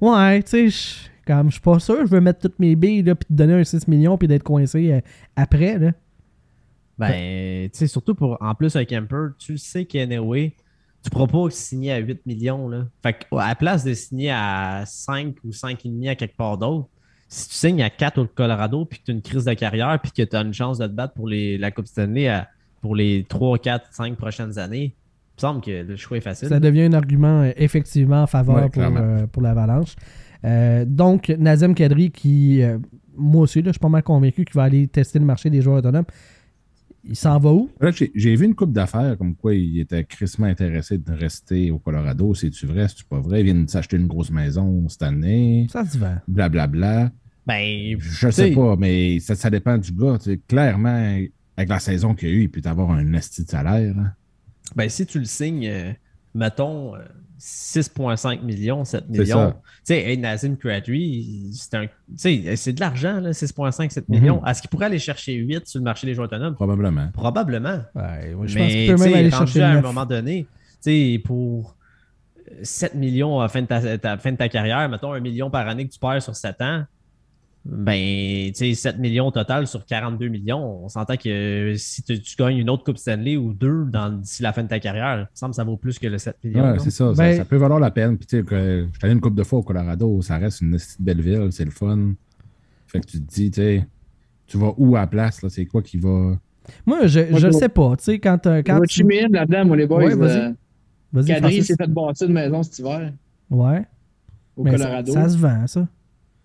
Ouais, 0.00 0.42
tu 0.42 0.50
sais, 0.50 0.68
je- 0.68 1.08
comme 1.24 1.46
je 1.46 1.52
suis 1.52 1.60
pas 1.60 1.78
sûr, 1.78 2.04
je 2.04 2.10
veux 2.10 2.20
mettre 2.20 2.40
toutes 2.40 2.58
mes 2.58 2.74
billes 2.74 3.02
là, 3.04 3.14
puis 3.14 3.26
te 3.28 3.32
donner 3.32 3.54
un 3.54 3.62
6 3.62 3.86
millions 3.86 4.18
puis 4.18 4.26
d'être 4.26 4.42
coincé 4.42 4.92
euh, 4.92 5.00
après. 5.36 5.78
Là. 5.78 5.92
Ben, 6.98 7.68
tu 7.70 7.78
sais, 7.78 7.86
surtout 7.86 8.14
pour, 8.14 8.36
en 8.40 8.54
plus, 8.54 8.76
un 8.76 8.84
camper, 8.84 9.28
tu 9.38 9.56
sais 9.58 9.84
qu'anyway, 9.84 10.54
tu 11.02 11.10
pourras 11.10 11.26
pas 11.26 11.50
signer 11.50 11.92
à 11.92 11.98
8 11.98 12.24
millions, 12.26 12.68
là. 12.68 12.86
Fait 13.02 13.14
qu'à 13.14 13.48
la 13.48 13.54
place 13.54 13.82
de 13.84 13.92
signer 13.94 14.30
à 14.30 14.84
5 14.86 15.34
ou 15.44 15.50
5,5 15.50 16.08
à 16.10 16.14
quelque 16.14 16.36
part 16.36 16.58
d'autre, 16.58 16.88
si 17.28 17.48
tu 17.48 17.54
signes 17.54 17.82
à 17.82 17.90
4 17.90 18.18
au 18.18 18.26
Colorado, 18.26 18.84
puis 18.84 18.98
que 19.00 19.04
tu 19.06 19.10
as 19.10 19.14
une 19.14 19.22
crise 19.22 19.44
de 19.46 19.54
carrière, 19.54 19.98
puis 20.02 20.12
que 20.12 20.22
tu 20.22 20.36
as 20.36 20.40
une 20.42 20.52
chance 20.52 20.78
de 20.78 20.86
te 20.86 20.92
battre 20.92 21.14
pour 21.14 21.26
les, 21.28 21.56
la 21.58 21.70
Coupe 21.70 21.86
Stanley 21.86 22.28
à- 22.28 22.48
pour 22.82 22.94
les 22.94 23.24
3, 23.28 23.58
4, 23.58 23.86
5 23.90 24.16
prochaines 24.16 24.58
années, 24.58 24.94
il 24.94 25.36
me 25.36 25.40
semble 25.40 25.60
que 25.62 25.70
le 25.82 25.96
choix 25.96 26.18
est 26.18 26.20
facile. 26.20 26.48
Ça 26.48 26.60
devient 26.60 26.82
un 26.82 26.92
argument 26.92 27.42
euh, 27.42 27.52
effectivement 27.56 28.22
en 28.22 28.26
faveur 28.26 28.56
Ouais, 28.56 28.68
pour, 28.68 28.82
euh, 28.82 29.26
pour 29.26 29.42
l'Avalanche. 29.42 29.96
Euh, 30.44 30.84
donc, 30.86 31.30
Nazem 31.30 31.74
Kadri, 31.74 32.10
qui, 32.10 32.62
euh, 32.62 32.78
moi 33.16 33.42
aussi, 33.42 33.60
là, 33.62 33.68
je 33.68 33.72
suis 33.72 33.78
pas 33.80 33.88
mal 33.88 34.02
convaincu 34.02 34.44
qu'il 34.44 34.54
va 34.54 34.64
aller 34.64 34.86
tester 34.88 35.18
le 35.18 35.24
marché 35.24 35.48
des 35.50 35.62
joueurs 35.62 35.78
autonomes. 35.78 36.04
Il 37.04 37.16
s'en 37.16 37.38
va 37.38 37.52
où? 37.52 37.68
Là, 37.80 37.90
J'ai 38.14 38.36
vu 38.36 38.44
une 38.44 38.54
coupe 38.54 38.72
d'affaires 38.72 39.18
comme 39.18 39.34
quoi 39.34 39.54
il 39.54 39.80
était 39.80 40.04
crissement 40.04 40.46
intéressé 40.46 40.98
de 40.98 41.12
rester 41.12 41.70
au 41.70 41.78
Colorado. 41.78 42.32
C'est-tu 42.34 42.66
vrai, 42.66 42.86
c'est-tu 42.88 43.04
pas 43.04 43.18
vrai? 43.20 43.40
Il 43.40 43.44
vient 43.44 43.54
de 43.54 43.68
s'acheter 43.68 43.96
une 43.96 44.06
grosse 44.06 44.30
maison 44.30 44.88
cette 44.88 45.02
année, 45.02 45.66
Ça 45.70 45.84
se 45.84 45.98
vend. 45.98 46.16
blablabla. 46.28 47.10
Ben, 47.46 47.96
Je 47.98 48.30
sais 48.30 48.52
pas, 48.52 48.76
mais 48.76 49.18
ça, 49.18 49.34
ça 49.34 49.50
dépend 49.50 49.76
du 49.78 49.90
gars. 49.92 50.16
tu 50.18 50.30
sais. 50.30 50.40
Clairement, 50.46 51.18
avec 51.56 51.68
la 51.68 51.80
saison 51.80 52.14
qu'il 52.14 52.28
y 52.28 52.32
a 52.32 52.34
eu, 52.36 52.42
il 52.42 52.50
peut 52.50 52.62
avoir 52.64 52.90
un 52.92 53.12
esti 53.14 53.44
de 53.44 53.50
salaire. 53.50 53.96
là. 53.96 54.14
Ben, 54.76 54.88
si 54.88 55.04
tu 55.04 55.18
le 55.18 55.24
signes, 55.24 55.66
euh, 55.66 55.92
mettons, 56.36 56.94
euh, 56.94 57.00
6,5 57.44 58.42
millions, 58.44 58.84
7 58.84 59.04
C'est 59.12 59.18
millions. 59.18 59.50
Tu 59.50 59.56
sais, 59.82 59.98
hey, 60.10 60.16
Nazim 60.16 60.54
Crabtree, 60.56 61.50
c'est 61.52 61.74
un- 61.76 61.86
de 61.86 62.80
l'argent, 62.80 63.18
là, 63.18 63.32
6,5, 63.32 63.90
7 63.90 64.08
Mhm. 64.08 64.20
millions. 64.20 64.46
Est-ce 64.46 64.60
qu'il 64.60 64.70
pourrait 64.70 64.86
aller 64.86 65.00
chercher 65.00 65.34
8 65.34 65.66
sur 65.66 65.80
le 65.80 65.84
marché 65.84 66.06
des 66.06 66.14
joueurs 66.14 66.26
autonomes? 66.26 66.54
Probablement. 66.54 67.08
Probablement. 67.12 67.80
Ouais, 67.96 68.30
je 68.30 68.36
pense 68.36 68.54
Mais 68.54 68.68
qu'il 68.68 68.94
peut 68.94 69.02
même 69.04 69.14
aller 69.14 69.30
chercher 69.32 69.62
à 69.62 69.70
un 69.70 69.80
moment 69.80 70.06
donné, 70.06 70.46
tu 70.84 70.90
sais, 71.14 71.20
pour 71.24 71.74
7 72.62 72.94
millions 72.94 73.40
à 73.40 73.44
la 73.44 73.48
fin 73.48 73.62
de 73.62 73.66
ta, 73.66 73.98
ta- 73.98 74.18
fin 74.18 74.30
de 74.30 74.36
ta 74.36 74.48
carrière, 74.48 74.88
mettons 74.88 75.12
un 75.12 75.20
million 75.20 75.50
par 75.50 75.66
année 75.66 75.86
que 75.88 75.92
tu 75.92 75.98
perds 75.98 76.22
sur 76.22 76.36
7 76.36 76.60
ans, 76.62 76.84
ben, 77.64 78.50
tu 78.52 78.54
sais, 78.54 78.74
7 78.74 78.98
millions 78.98 79.28
au 79.28 79.30
total 79.30 79.66
sur 79.68 79.84
42 79.86 80.28
millions, 80.28 80.84
on 80.84 80.88
s'entend 80.88 81.16
que 81.16 81.74
si 81.76 82.02
tu, 82.02 82.20
tu 82.20 82.36
gagnes 82.36 82.56
une 82.58 82.68
autre 82.70 82.82
Coupe 82.84 82.98
Stanley 82.98 83.36
ou 83.36 83.52
deux 83.54 83.84
dans- 83.84 84.10
d'ici 84.10 84.42
la 84.42 84.52
fin 84.52 84.64
de 84.64 84.68
ta 84.68 84.80
carrière, 84.80 85.16
il 85.18 85.20
me 85.20 85.26
semble 85.34 85.50
que 85.52 85.56
ça 85.56 85.64
vaut 85.64 85.76
plus 85.76 85.98
que 85.98 86.08
le 86.08 86.18
7 86.18 86.36
millions. 86.42 86.72
Ouais, 86.72 86.78
c'est 86.80 86.90
ça, 86.90 87.14
ça. 87.14 87.22
Ben- 87.22 87.36
ça 87.36 87.44
peut 87.44 87.56
valoir 87.56 87.78
la 87.78 87.90
peine. 87.92 88.18
Puis, 88.18 88.26
tu 88.26 88.38
sais, 88.40 88.44
je 88.48 88.84
suis 88.92 88.98
allé 89.02 89.12
une 89.12 89.20
couple 89.20 89.36
de 89.36 89.44
fois 89.44 89.60
au 89.60 89.62
Colorado, 89.62 90.20
ça 90.22 90.38
reste 90.38 90.60
une 90.60 90.76
belle 90.98 91.20
ville, 91.20 91.48
c'est 91.52 91.64
le 91.64 91.70
fun. 91.70 92.14
Fait 92.88 93.00
que 93.00 93.06
tu 93.06 93.20
te 93.22 93.32
dis, 93.32 93.50
tu 93.50 93.60
sais, 93.60 93.86
tu 94.46 94.58
vas 94.58 94.74
où 94.76 94.96
à 94.96 95.00
la 95.00 95.06
place, 95.06 95.40
là? 95.42 95.48
C'est 95.48 95.64
quoi 95.64 95.82
qui 95.82 95.98
va? 95.98 96.36
Moi, 96.84 97.06
je, 97.06 97.20
Moi, 97.30 97.38
je 97.40 97.46
le 97.46 97.52
je- 97.52 97.58
sais 97.58 97.68
pas. 97.68 97.96
Tu 97.96 98.04
sais, 98.04 98.18
quand, 98.18 98.46
euh, 98.46 98.62
quand 98.64 98.78
Quand 98.80 98.84
tu. 98.86 99.02
là-dedans, 99.04 99.64
moi, 99.66 99.76
les 99.76 99.86
boys. 99.86 100.04
Ouais, 100.04 100.14
vas-y. 100.14 101.32
euh, 101.32 101.36
Francis. 101.38 101.66
s'est 101.66 101.74
fait 101.76 101.86
bâtir 101.90 102.26
une 102.26 102.34
maison 102.34 102.62
cet 102.62 102.78
hiver 102.80 103.12
Ouais. 103.50 103.82
au 104.56 104.64
Mais 104.64 104.72
ça- 104.72 104.76
Colorado. 104.78 105.12
Ça, 105.12 105.28
se 105.28 105.36
vend, 105.38 105.66
ça. 105.66 105.86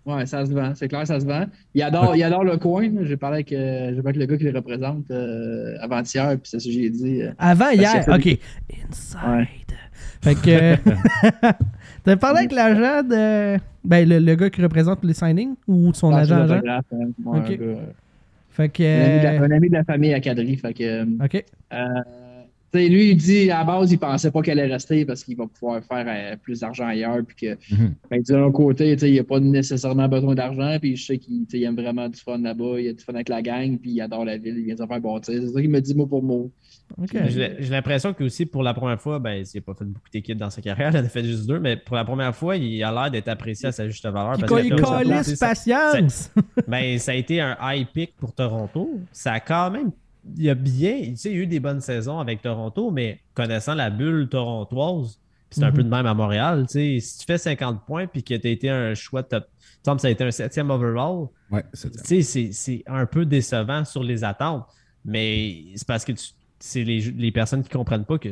Ouais, 0.08 0.24
ça 0.24 0.46
se 0.46 0.52
vend. 0.52 0.72
C'est 0.74 0.88
clair, 0.88 1.06
ça 1.06 1.20
se 1.20 1.26
vend. 1.26 1.44
Il 1.74 1.82
adore, 1.82 2.16
il 2.16 2.22
adore 2.22 2.42
le 2.42 2.56
coin. 2.56 2.88
J'ai 3.02 3.16
parlé 3.18 3.36
avec, 3.36 3.52
euh, 3.52 3.98
avec 3.98 4.16
le 4.16 4.24
gars 4.24 4.36
qui 4.38 4.44
le 4.44 4.56
représente 4.56 5.10
euh, 5.10 5.76
avant-hier, 5.80 6.30
puis 6.40 6.40
c'est 6.50 6.58
ça 6.60 6.66
que 6.66 6.72
j'ai 6.72 6.88
dit. 6.88 7.22
euh, 7.22 7.32
Avant 7.38 7.68
hier? 7.70 8.04
OK. 8.08 8.22
fait 8.22 8.40
Inside. 8.88 9.76
Fait 10.22 10.34
que. 10.34 10.76
T'as 12.04 12.16
parlé 12.16 12.38
avec 12.38 12.52
l'agent 12.52 13.02
de. 13.06 13.58
Ben, 13.84 14.08
le, 14.08 14.18
le 14.18 14.34
gars 14.34 14.48
qui 14.50 14.62
représente 14.62 15.04
les 15.04 15.12
signings 15.14 15.54
ou 15.66 15.92
son 15.92 16.10
ah, 16.12 16.20
agent 16.20 16.36
agent? 16.42 16.60
hein. 16.64 16.80
Ouais, 17.24 17.38
Ok. 17.40 17.50
un 17.50 17.56
gars, 17.56 17.80
Fait 18.50 18.68
que. 18.70 18.82
un, 18.82 19.10
ami 19.10 19.18
de 19.18 19.24
la, 19.24 19.32
euh, 19.34 19.46
un 19.46 19.50
ami 19.50 19.68
de 19.68 19.74
la 19.74 19.84
famille 19.84 20.14
à 20.14 20.20
Kadri. 20.20 20.56
Fait 20.56 20.72
que, 20.72 20.82
euh, 20.84 21.04
OK. 21.24 21.44
Lui, 22.74 23.10
il 23.10 23.16
dit 23.16 23.50
à 23.50 23.58
la 23.58 23.64
base, 23.64 23.90
il 23.92 23.98
pensait 23.98 24.30
pas 24.30 24.42
qu'elle 24.42 24.58
allait 24.60 24.72
rester 24.72 25.04
parce 25.04 25.24
qu'il 25.24 25.36
va 25.36 25.46
pouvoir 25.46 25.82
faire 25.82 26.04
euh, 26.06 26.36
plus 26.36 26.60
d'argent 26.60 26.86
ailleurs. 26.86 27.18
Puis 27.26 27.36
que, 27.36 27.74
Mhm. 27.74 27.94
ben, 28.10 28.22
de 28.22 28.34
l'autre 28.34 28.52
côté, 28.56 28.92
il 29.00 29.14
n'a 29.16 29.24
pas 29.24 29.40
nécessairement 29.40 30.08
besoin 30.08 30.34
d'argent. 30.34 30.76
Puis 30.80 30.96
je 30.96 31.06
sais 31.06 31.18
qu'il 31.18 31.44
il 31.52 31.62
aime 31.64 31.76
vraiment 31.76 32.08
du 32.08 32.18
fun 32.20 32.38
là-bas. 32.38 32.80
Il 32.80 32.88
a 32.88 32.92
du 32.92 33.02
fun 33.02 33.14
avec 33.14 33.28
la 33.28 33.42
gang. 33.42 33.78
Puis 33.78 33.92
il 33.92 34.00
adore 34.00 34.24
la 34.24 34.36
ville. 34.36 34.56
Il 34.58 34.64
vient 34.64 34.74
de 34.74 34.80
se 34.80 34.86
faire 34.86 35.00
bâtir. 35.00 35.34
C'est 35.40 35.48
ça 35.48 35.60
qu'il 35.60 35.70
me 35.70 35.80
dit 35.80 35.94
mot 35.94 36.06
pour 36.06 36.22
mot. 36.22 36.50
OK. 36.96 37.10
J'ai 37.28 37.56
j'ai 37.58 37.68
l'impression 37.70 38.14
que 38.14 38.24
aussi 38.24 38.46
pour 38.46 38.62
la 38.62 38.72
première 38.72 38.98
fois, 39.00 39.18
ben, 39.18 39.34
il 39.44 39.44
n'a 39.56 39.60
pas 39.60 39.74
fait 39.74 39.84
beaucoup 39.84 40.08
d'équipes 40.10 40.38
dans 40.38 40.48
sa 40.48 40.62
carrière, 40.62 40.90
il 40.94 40.96
en 40.96 41.04
a 41.04 41.08
fait 41.08 41.22
juste 41.22 41.46
deux, 41.46 41.58
mais 41.60 41.76
pour 41.76 41.96
la 41.96 42.04
première 42.04 42.34
fois, 42.34 42.56
il 42.56 42.82
a 42.82 42.90
l'air 42.90 43.10
d'être 43.10 43.28
apprécié 43.28 43.68
à 43.68 43.72
sa 43.72 43.86
juste 43.86 44.04
valeur. 44.06 44.38
Parce 44.38 44.64
il 44.64 44.70
ça- 44.78 45.02
calisse 45.04 45.34
ça- 45.34 45.48
patience. 45.48 46.32
Ben, 46.66 46.98
ça 46.98 47.12
a 47.12 47.14
été 47.14 47.42
un 47.42 47.56
high 47.60 47.86
pick 47.92 48.16
pour 48.16 48.32
Toronto. 48.34 48.90
Ça 49.12 49.32
a 49.34 49.40
quand 49.40 49.70
même. 49.70 49.90
Il 50.36 50.42
y 50.44 50.50
a 50.50 50.54
bien. 50.54 51.00
Tu 51.10 51.16
sais, 51.16 51.30
il 51.30 51.36
y 51.36 51.38
a 51.40 51.42
eu 51.42 51.46
des 51.46 51.60
bonnes 51.60 51.80
saisons 51.80 52.18
avec 52.18 52.42
Toronto, 52.42 52.90
mais 52.90 53.20
connaissant 53.34 53.74
la 53.74 53.90
bulle 53.90 54.28
torontoise, 54.28 55.18
puis 55.50 55.60
c'est 55.60 55.64
un 55.64 55.70
Mhm. 55.70 55.74
peu 55.76 55.84
de 55.84 55.88
même 55.88 56.06
à 56.06 56.14
Montréal. 56.14 56.66
Tu 56.68 56.72
sais, 56.72 57.00
si 57.00 57.18
tu 57.18 57.24
fais 57.26 57.38
50 57.38 57.84
points 57.86 58.06
puis 58.06 58.22
que 58.22 58.34
tu 58.34 58.46
as 58.46 58.50
été 58.50 58.68
un 58.70 58.94
choix 58.94 59.22
top. 59.22 59.46
Semble 59.84 59.96
que 59.96 60.02
ça 60.02 60.08
a 60.08 60.10
été 60.10 60.24
un 60.24 60.30
septième 60.30 60.70
overall. 60.70 61.28
Ouais, 61.50 61.64
c'est. 61.72 61.90
Tu 62.02 62.22
sais, 62.52 62.82
un 62.86 63.06
peu 63.06 63.24
décevant 63.24 63.84
sur 63.84 64.02
les 64.04 64.24
attentes. 64.24 64.66
Mais 65.04 65.64
c'est 65.76 65.86
parce 65.86 66.04
que 66.04 66.12
tu- 66.12 66.30
c'est 66.58 66.82
les, 66.84 67.00
les 67.00 67.30
personnes 67.32 67.62
qui 67.62 67.68
ne 67.70 67.74
comprennent 67.78 68.04
pas 68.04 68.18
que 68.18 68.30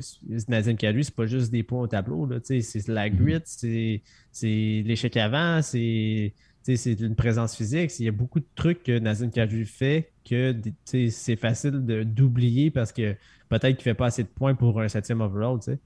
Nazim 0.49 0.75
Kadri, 0.77 1.05
c'est 1.05 1.15
pas 1.15 1.27
juste 1.27 1.51
des 1.53 1.63
points 1.63 1.83
au 1.83 1.87
tableau. 1.87 2.27
là. 2.27 2.41
Tu 2.41 2.61
sais, 2.61 2.81
C'est 2.81 2.89
la 2.93 3.09
grit, 3.09 3.41
c'est 3.45 4.03
c'est 4.33 4.83
l'échec 4.85 5.17
avant, 5.17 5.63
c'est 5.63 6.35
tu 6.65 6.77
sais, 6.77 6.97
c'est 6.97 7.01
une 7.05 7.15
présence 7.15 7.55
physique. 7.57 7.93
Il 8.01 8.07
y 8.07 8.09
a 8.09 8.13
beaucoup 8.13 8.41
de 8.41 8.47
trucs 8.57 8.83
que 8.83 8.99
Nazim 8.99 9.31
Kadri 9.31 9.65
fait 9.65 10.11
que 10.29 10.55
c'est 10.85 11.37
facile 11.37 11.85
de- 11.85 12.03
d'oublier 12.03 12.71
parce 12.71 12.93
que 12.93 13.15
peut-être 13.49 13.77
qu'il 13.77 13.79
ne 13.79 13.83
fait 13.83 13.95
pas 13.95 14.07
assez 14.07 14.23
de 14.23 14.29
points 14.29 14.55
pour 14.55 14.81
un 14.81 14.89
septième 14.89 15.21
overall. 15.21 15.59
tu 15.59 15.73
sais. 15.73 15.79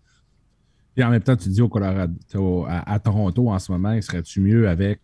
Puis 0.95 1.05
en 1.05 1.11
même 1.11 1.23
temps, 1.23 1.37
tu 1.37 1.49
dis 1.49 1.61
au 1.63 1.69
Colorado, 1.69 2.13
au- 2.35 2.65
à, 2.69 2.91
à 2.93 2.99
Toronto 2.99 3.49
en 3.49 3.59
ce 3.59 3.71
moment, 3.73 3.93
il 3.93 4.03
serait-tu 4.03 4.41
mieux 4.41 4.69
avec 4.69 5.01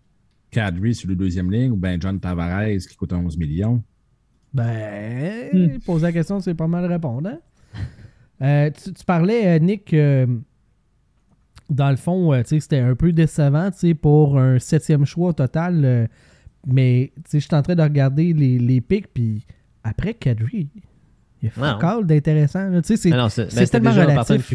Kadri 0.50 0.94
sur 0.94 1.08
le 1.08 1.14
deuxième 1.16 1.50
ligne 1.50 1.70
ou 1.72 1.76
bien 1.76 1.96
John 2.00 2.18
Tavares 2.18 2.66
qui 2.88 2.96
coûte 2.96 3.12
11 3.12 3.36
millions? 3.36 3.82
Ben, 4.54 5.50
Hmm. 5.52 5.78
poser 5.80 6.06
la 6.06 6.12
question, 6.12 6.40
c'est 6.40 6.54
pas 6.54 6.66
mal 6.66 6.84
répondre. 6.86 7.28
hein? 7.28 7.38
Euh, 8.42 8.70
tu, 8.70 8.92
tu 8.92 9.02
parlais, 9.06 9.56
euh, 9.56 9.58
Nick, 9.58 9.94
euh, 9.94 10.26
dans 11.70 11.88
le 11.90 11.96
fond, 11.96 12.34
euh, 12.34 12.42
c'était 12.44 12.78
un 12.80 12.94
peu 12.94 13.10
décevant 13.12 13.70
pour 14.02 14.38
un 14.38 14.58
septième 14.58 15.04
choix 15.06 15.30
au 15.30 15.32
total. 15.32 16.08
Mais 16.66 17.12
tu 17.16 17.22
sais, 17.30 17.40
je 17.40 17.46
suis 17.46 17.54
en 17.54 17.62
train 17.62 17.74
de 17.74 17.82
regarder 17.82 18.32
les, 18.32 18.58
les 18.58 18.80
pics, 18.80 19.12
puis 19.12 19.44
après 19.84 20.14
Kadri, 20.14 20.68
il 21.42 21.46
y 21.46 21.48
a 21.48 21.50
fuck 21.50 21.80
d'intéressant. 22.06 22.70
Tu 22.80 22.82
sais, 22.82 22.96
c'est- 22.96 23.10
c'est 23.28 23.42
c'est 23.50 23.66
tellement 23.70 23.90
relatif. 24.34 24.46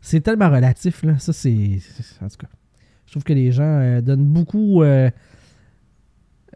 c'est 0.00 0.20
tellement 0.20 0.50
relatif, 0.50 1.02
là. 1.02 1.18
Ça, 1.18 1.32
c'est. 1.32 1.78
c'est- 1.80 2.22
En 2.24 2.28
tout 2.28 2.36
cas, 2.38 2.48
je 3.06 3.12
trouve 3.12 3.24
que 3.24 3.32
les 3.32 3.50
gens 3.52 3.62
euh, 3.80 4.00
donnent 4.00 4.26
beaucoup 4.26 4.82
euh, 4.82 5.10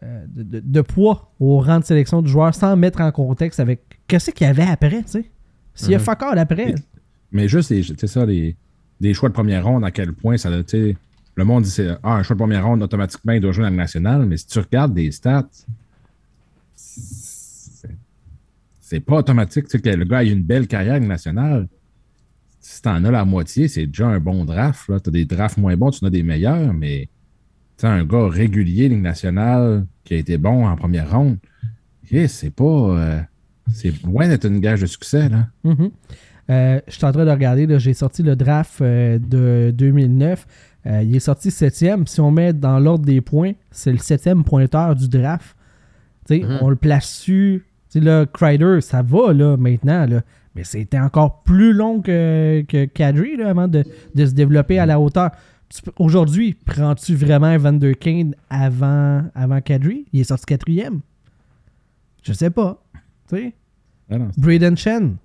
euh, 0.03 0.25
de, 0.27 0.43
de- 0.43 0.59
de 0.61 0.81
poids 0.81 1.33
au 1.39 1.59
rang 1.59 1.79
de 1.79 1.83
sélection 1.83 2.21
du 2.21 2.29
joueur 2.29 2.55
sans 2.55 2.75
mettre 2.77 3.01
en 3.01 3.11
contexte 3.11 3.59
avec 3.59 3.81
qu'est-ce 4.07 4.31
qu'il 4.31 4.47
y 4.47 4.49
avait 4.49 4.63
après, 4.63 5.03
tu 5.03 5.09
sais. 5.09 5.31
S'il 5.73 5.91
y 5.91 5.95
a 5.95 5.97
Mhm. 5.97 6.03
fuck 6.03 6.23
all 6.23 6.39
après. 6.39 6.75
Mais 7.31 7.47
juste, 7.47 7.69
les- 7.71 7.81
tu 7.81 7.95
sais 7.97 8.07
ça, 8.07 8.25
les, 8.25 8.55
des 9.01 9.13
choix 9.13 9.29
de 9.29 9.33
première 9.33 9.65
ronde, 9.65 9.83
à 9.83 9.91
quel 9.91 10.13
point 10.13 10.37
ça, 10.37 10.49
tu 10.63 10.63
sais, 10.67 10.97
le 11.35 11.45
monde 11.45 11.63
dit 11.63 11.81
ah, 12.03 12.15
un 12.15 12.23
choix 12.23 12.35
de 12.35 12.39
première 12.39 12.65
ronde, 12.65 12.83
automatiquement, 12.83 13.33
il 13.33 13.41
doit 13.41 13.51
jouer 13.51 13.63
dans 13.63 13.69
le 13.69 13.75
national, 13.75 14.25
mais 14.25 14.37
si 14.37 14.47
tu 14.47 14.59
regardes 14.59 14.93
des 14.93 15.11
stats, 15.11 15.47
c'est 18.79 18.99
pas 18.99 19.17
automatique, 19.17 19.67
tu 19.67 19.79
sais, 19.79 19.95
le 19.95 20.05
gars 20.05 20.23
ait 20.23 20.29
une 20.29 20.41
belle 20.43 20.67
carrière 20.67 20.99
nationale. 20.99 21.67
Si 22.59 22.81
t'en 22.81 23.03
as 23.03 23.11
la 23.11 23.23
moitié, 23.23 23.67
c'est 23.67 23.85
déjà 23.85 24.07
un 24.07 24.19
bon 24.19 24.45
draft. 24.45 24.85
Tu 24.87 25.09
as 25.09 25.11
des 25.11 25.25
drafts 25.25 25.57
moins 25.57 25.75
bons, 25.77 25.91
tu 25.91 26.03
en 26.03 26.07
as 26.07 26.11
des 26.11 26.23
meilleurs, 26.23 26.73
mais 26.73 27.07
tu 27.77 27.85
un 27.85 28.03
gars 28.03 28.27
régulier, 28.27 28.89
Ligue 28.89 29.01
nationale, 29.01 29.85
qui 30.03 30.15
a 30.15 30.17
été 30.17 30.37
bon 30.37 30.67
en 30.67 30.75
première 30.75 31.11
ronde, 31.11 31.37
eh, 32.11 32.27
c'est 32.27 32.49
pas. 32.49 32.63
euh, 32.63 33.21
c'est 33.71 34.01
loin 34.03 34.27
d'être 34.27 34.45
une 34.45 34.59
gage 34.59 34.81
de 34.81 34.87
succès, 34.87 35.29
là. 35.29 35.47
Mhm. 35.63 35.91
Euh, 36.49 36.81
je 36.87 36.93
suis 36.93 37.05
en 37.05 37.11
train 37.11 37.25
de 37.25 37.31
regarder, 37.31 37.67
j'ai 37.77 37.93
sorti 37.93 38.23
le 38.23 38.35
draft 38.35 38.81
euh, 38.81 39.19
de 39.19 39.71
2009. 39.71 40.47
Euh, 40.89 41.03
il 41.03 41.15
est 41.15 41.19
sorti 41.19 41.51
septième. 41.51 42.07
Si 42.07 42.19
on 42.19 42.31
met 42.31 42.51
dans 42.53 42.79
l'ordre 42.79 43.05
des 43.05 43.21
points, 43.21 43.51
c'est 43.69 43.91
le 43.91 43.97
septième 43.99 44.43
pointeur 44.43 44.95
du 44.95 45.07
draft. 45.07 45.55
Tu 46.27 46.35
sais, 46.39 46.43
Mhm. 46.43 46.57
On 46.61 46.69
le 46.69 46.75
place 46.75 47.07
su. 47.09 47.65
Tu 47.89 47.99
sais, 47.99 48.05
là, 48.05 48.25
Crider, 48.25 48.81
ça 48.81 49.01
va 49.01 49.33
là, 49.33 49.55
maintenant. 49.57 50.05
Là. 50.07 50.21
Mais 50.55 50.63
c'était 50.63 50.99
encore 50.99 51.43
plus 51.43 51.73
long 51.73 52.01
que, 52.01 52.63
que 52.67 52.85
Kadri 52.85 53.37
là, 53.37 53.49
avant 53.49 53.67
de, 53.67 53.83
de 54.15 54.25
se 54.25 54.33
développer 54.33 54.79
à 54.79 54.85
la 54.85 54.99
hauteur. 54.99 55.29
Aujourd'hui, 55.99 56.55
prends-tu 56.65 57.13
vraiment 57.13 57.55
Vander 57.57 57.93
Kane 57.93 58.33
avant, 58.49 59.23
avant 59.35 59.61
Kadri? 59.61 60.07
Il 60.11 60.21
est 60.21 60.23
sorti 60.23 60.45
quatrième. 60.45 61.01
Je 62.23 62.33
sais 62.33 62.49
pas. 62.49 62.83
Tu 63.29 63.35
sais? 63.37 63.53
Ah 64.11 64.17
Braden 64.37 64.75
Chen. 64.75 65.17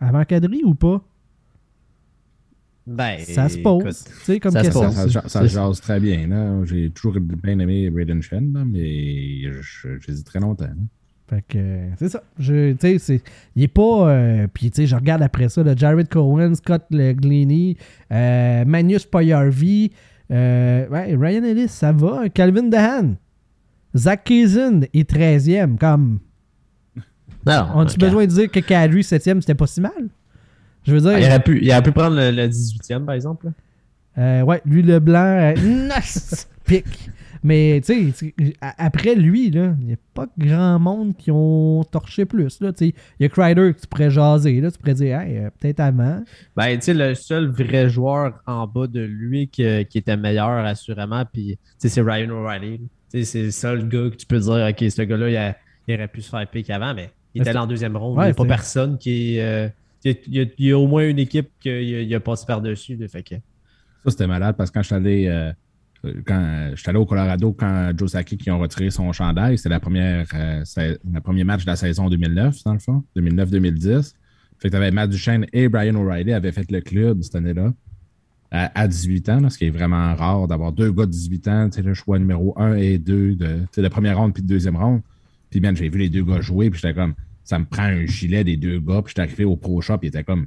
Avant 0.00 0.24
Kadri 0.24 0.62
ou 0.64 0.74
pas? 0.74 1.00
Ben, 2.86 3.18
ça 3.20 3.48
se 3.48 3.58
pose. 3.58 3.82
écoute, 3.82 3.96
Tu 4.18 4.24
sais, 4.24 4.40
comme 4.40 4.52
ça 4.52 4.60
se 4.60 4.64
question. 4.66 4.82
pose. 4.84 5.12
Ça, 5.12 5.22
ça, 5.28 5.46
jase 5.46 5.80
très 5.80 5.98
bien. 5.98 6.26
là. 6.28 6.64
J'ai 6.64 6.90
toujours 6.90 7.14
bien 7.20 7.58
aimé 7.58 7.90
Braden 7.90 8.22
Shen, 8.22 8.52
là, 8.52 8.64
mais 8.64 9.42
j'hésite 10.06 10.24
très 10.26 10.38
longtemps. 10.40 10.64
là. 10.66 10.74
Fait 11.28 11.44
que, 11.48 11.88
c'est 11.98 12.08
ça. 12.08 12.22
Je, 12.38 12.72
tu 12.74 12.78
sais, 12.80 12.98
c'est- 12.98 13.22
il 13.56 13.64
est 13.64 13.68
pas. 13.68 14.08
euh, 14.10 14.46
Puis, 14.52 14.70
tu 14.70 14.76
sais, 14.76 14.86
je 14.86 14.94
regarde 14.94 15.22
après 15.22 15.48
ça, 15.48 15.64
là, 15.64 15.74
Jared 15.74 16.08
Cohen, 16.08 16.54
Scott 16.54 16.84
Glennie, 16.92 17.76
euh, 18.12 18.64
Magnus 18.64 19.04
Poyarvi, 19.06 19.90
euh, 20.30 20.86
ouais, 20.88 21.16
Ryan 21.16 21.42
Ellis, 21.42 21.66
ça 21.68 21.90
va. 21.90 22.28
Calvin 22.28 22.68
Dehan, 22.68 23.16
Zach 23.96 24.22
Kazin 24.22 24.82
est 24.94 25.10
13e. 25.10 25.76
Comme, 25.78 26.20
Non, 27.44 27.66
on 27.74 27.80
a-tu 27.80 27.98
besoin 27.98 28.26
de 28.26 28.30
dire 28.30 28.48
que 28.50 28.60
Kadri 28.60 29.02
7e, 29.02 29.40
c'était 29.40 29.54
pas 29.56 29.66
si 29.66 29.80
mal? 29.80 29.92
Je 30.86 30.92
veux 30.94 31.00
dire. 31.00 31.10
Ah, 31.14 31.20
il, 31.20 31.26
aurait 31.26 31.42
pu, 31.42 31.58
il 31.62 31.70
aurait 31.70 31.82
pu 31.82 31.92
prendre 31.92 32.16
le, 32.16 32.30
le 32.30 32.48
18e, 32.48 33.04
par 33.04 33.14
exemple. 33.14 33.46
là. 33.46 33.52
Euh, 34.18 34.42
ouais, 34.42 34.62
lui, 34.64 34.82
le 34.82 34.98
blanc, 34.98 35.18
euh, 35.24 35.54
nice 35.96 36.48
pic. 36.64 36.84
Mais, 37.42 37.80
tu 37.84 38.12
sais, 38.12 38.32
après 38.78 39.14
lui, 39.14 39.50
là, 39.50 39.74
il 39.80 39.86
n'y 39.88 39.92
a 39.92 39.96
pas 40.14 40.26
grand 40.38 40.78
monde 40.80 41.14
qui 41.16 41.30
ont 41.30 41.84
torché 41.84 42.24
plus. 42.24 42.60
là, 42.60 42.72
tu 42.72 42.86
sais. 42.86 42.94
Il 43.20 43.22
y 43.22 43.26
a 43.26 43.28
Crider 43.28 43.72
que 43.74 43.80
tu 43.80 43.86
pourrais 43.86 44.10
jaser. 44.10 44.60
Là, 44.60 44.70
tu 44.70 44.78
pourrais 44.78 44.94
dire, 44.94 45.20
hey, 45.20 45.36
euh, 45.38 45.50
peut-être 45.60 45.80
avant. 45.80 46.24
Ben, 46.56 46.74
tu 46.76 46.82
sais, 46.86 46.94
le 46.94 47.14
seul 47.14 47.48
vrai 47.48 47.88
joueur 47.88 48.40
en 48.46 48.66
bas 48.66 48.86
de 48.86 49.00
lui 49.00 49.48
que- 49.48 49.82
qui 49.82 49.98
était 49.98 50.16
meilleur, 50.16 50.48
assurément, 50.64 51.24
puis, 51.30 51.58
c'est 51.78 52.00
Ryan 52.00 52.30
O'Reilly. 52.30 52.80
C'est 53.22 53.42
le 53.44 53.50
seul 53.50 53.86
gars 53.88 54.10
que 54.10 54.16
tu 54.16 54.26
peux 54.26 54.40
dire, 54.40 54.66
OK, 54.70 54.90
ce 54.90 55.02
gars-là, 55.02 55.28
il, 55.28 55.54
il 55.92 55.94
aurait 55.94 56.08
pu 56.08 56.22
se 56.22 56.30
faire 56.30 56.46
pick 56.50 56.68
avant, 56.70 56.94
mais 56.94 57.10
il 57.34 57.42
était 57.42 57.50
allé 57.50 57.58
en 57.60 57.66
deuxième 57.66 57.96
ronde. 57.96 58.16
Ouais, 58.16 58.24
il 58.24 58.28
n'y 58.28 58.32
a 58.32 58.34
pas 58.34 58.44
personne 58.46 58.98
qui 58.98 59.36
est. 59.36 59.42
euh, 59.42 59.68
il 60.26 60.52
y, 60.58 60.72
a- 60.72 60.78
au 60.78 60.86
moins 60.86 61.08
une 61.08 61.18
équipe 61.18 61.48
qui 61.60 62.14
a, 62.14 62.20
passé 62.20 62.44
par-dessus. 62.46 62.96
que... 62.98 63.06
Ça, 63.06 64.10
c'était 64.10 64.26
malade 64.26 64.56
parce 64.56 64.70
que 64.70 64.74
quand 64.74 64.82
je 64.82 64.86
suis 64.86 64.94
allé, 64.94 65.26
euh, 65.26 65.52
quand, 66.24 66.72
je 66.74 66.96
au 66.96 67.06
Colorado, 67.06 67.52
quand 67.52 67.92
Joe 67.96 68.10
Sakic 68.10 68.42
qui 68.42 68.50
ont 68.50 68.58
retiré 68.58 68.90
son 68.90 69.12
chandail, 69.12 69.56
c'était 69.58 69.70
la 69.70 69.80
première, 69.80 70.26
euh, 70.34 70.62
le 70.76 71.20
premier 71.20 71.44
match 71.44 71.64
de 71.64 71.70
la 71.70 71.76
saison 71.76 72.08
2009, 72.08 72.62
dans 72.64 72.74
le 72.74 72.78
fond, 72.78 73.04
2009-2010. 73.16 74.14
Fait 74.58 74.68
que 74.68 74.70
tu 74.70 74.76
avais 74.76 74.90
Matt 74.90 75.10
Duchesne 75.10 75.46
et 75.52 75.68
Brian 75.68 75.94
O'Reilly 75.96 76.32
avaient 76.32 76.52
fait 76.52 76.70
le 76.70 76.80
club 76.80 77.22
cette 77.22 77.34
année-là 77.34 77.72
à, 78.50 78.80
à 78.80 78.88
18 78.88 79.28
ans, 79.28 79.50
ce 79.50 79.58
qui 79.58 79.66
est 79.66 79.70
vraiment 79.70 80.14
rare 80.14 80.46
d'avoir 80.46 80.72
deux 80.72 80.92
gars 80.92 81.06
de 81.06 81.10
18 81.10 81.48
ans, 81.48 81.70
le 81.76 81.94
choix 81.94 82.18
numéro 82.18 82.54
1 82.58 82.76
et 82.76 82.98
2 82.98 83.34
de, 83.34 83.58
de 83.76 83.88
première 83.88 84.18
ronde 84.18 84.32
puis 84.32 84.42
de 84.42 84.48
deuxième 84.48 84.76
ronde. 84.76 85.02
Puis, 85.50 85.60
man, 85.60 85.76
j'ai 85.76 85.88
vu 85.88 85.98
les 85.98 86.08
deux 86.08 86.24
gars 86.24 86.40
jouer, 86.40 86.70
puis 86.70 86.80
j'étais 86.80 86.94
comme, 86.94 87.14
ça 87.46 87.58
me 87.58 87.64
prend 87.64 87.84
un 87.84 88.04
gilet 88.04 88.44
des 88.44 88.56
deux 88.58 88.78
gars, 88.80 89.00
puis 89.02 89.14
j'étais 89.16 89.22
arrivé 89.22 89.44
au 89.44 89.56
Pro 89.56 89.80
Shop, 89.80 89.98
il 90.02 90.08
était 90.08 90.24
comme, 90.24 90.46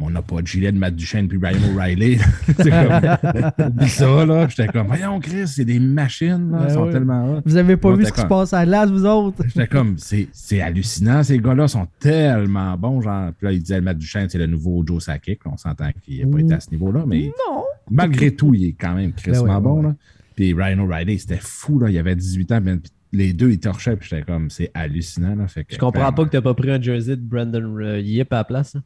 on 0.00 0.10
n'a 0.10 0.22
pas 0.22 0.40
de 0.42 0.46
gilet 0.46 0.70
de 0.70 0.78
Matt 0.78 0.94
Duchesne 0.94 1.26
puis 1.26 1.38
Brian 1.38 1.58
O'Reilly. 1.74 2.18
C'est 2.56 2.70
comme, 2.70 3.86
ça, 3.88 4.26
là. 4.26 4.46
Puis 4.46 4.54
J'étais 4.56 4.72
comme, 4.72 4.86
voyons, 4.86 5.18
Chris, 5.18 5.48
c'est 5.48 5.64
des 5.64 5.80
machines, 5.80 6.52
là, 6.52 6.58
Ben 6.58 6.66
ils 6.68 6.72
sont 6.72 6.84
oui. 6.86 6.92
tellement 6.92 7.34
hot. 7.38 7.42
Vous 7.44 7.56
avez 7.56 7.76
pas 7.76 7.92
vu 7.94 8.04
ce 8.04 8.12
qui 8.12 8.20
se 8.20 8.26
passe 8.26 8.52
à 8.52 8.64
l'as, 8.64 8.86
vous 8.86 9.04
autres? 9.04 9.42
J'étais 9.48 9.66
comme, 9.66 9.96
c'est 9.98 10.60
hallucinant, 10.60 11.22
ces 11.24 11.38
gars-là 11.38 11.66
sont 11.66 11.88
tellement 11.98 12.76
bons. 12.78 13.00
Genre, 13.00 13.32
puis 13.36 13.46
là, 13.46 13.52
il 13.52 13.58
disait, 13.60 13.80
Matt 13.80 13.98
Duchesne, 13.98 14.28
c'est 14.28 14.38
le 14.38 14.46
nouveau 14.46 14.84
Joe 14.86 15.02
Sakic. 15.04 15.40
On 15.46 15.56
s'entend 15.56 15.90
qu'il 16.02 16.24
n'a 16.24 16.32
pas 16.32 16.40
été 16.42 16.54
à 16.54 16.60
ce 16.60 16.70
niveau-là, 16.70 17.04
mais 17.04 17.32
Non. 17.48 17.64
malgré 17.90 18.34
tout, 18.34 18.54
il 18.54 18.66
est 18.66 18.76
quand 18.80 18.94
même 18.94 19.12
crissement 19.12 19.54
Ben 19.54 19.60
bon. 19.60 19.76
ouais, 19.78 19.82
Là. 19.88 19.94
Puis 20.36 20.54
Ryan 20.54 20.78
O'Reilly, 20.78 21.18
c'était 21.18 21.40
fou, 21.40 21.80
là. 21.80 21.90
Il 21.90 21.98
avait 21.98 22.14
18 22.14 22.52
ans, 22.52 22.62
puis 22.64 22.80
les 23.12 23.32
deux, 23.32 23.50
ils 23.50 23.58
torchaient, 23.60 23.96
puis 23.96 24.08
j'étais 24.10 24.22
comme, 24.22 24.50
c'est 24.50 24.70
hallucinant, 24.74 25.34
là. 25.34 25.46
Fait 25.48 25.64
que, 25.64 25.72
Je 25.74 25.78
comprends 25.78 26.00
vraiment, 26.02 26.14
pas 26.16 26.24
que 26.26 26.30
t'as 26.30 26.42
pas 26.42 26.54
pris 26.54 26.70
un 26.70 26.80
jersey 26.80 27.16
de 27.16 27.22
Brandon 27.22 27.76
euh, 27.78 28.00
Yip 28.00 28.32
à 28.32 28.36
la 28.36 28.44
place. 28.44 28.76
hein. 28.76 28.82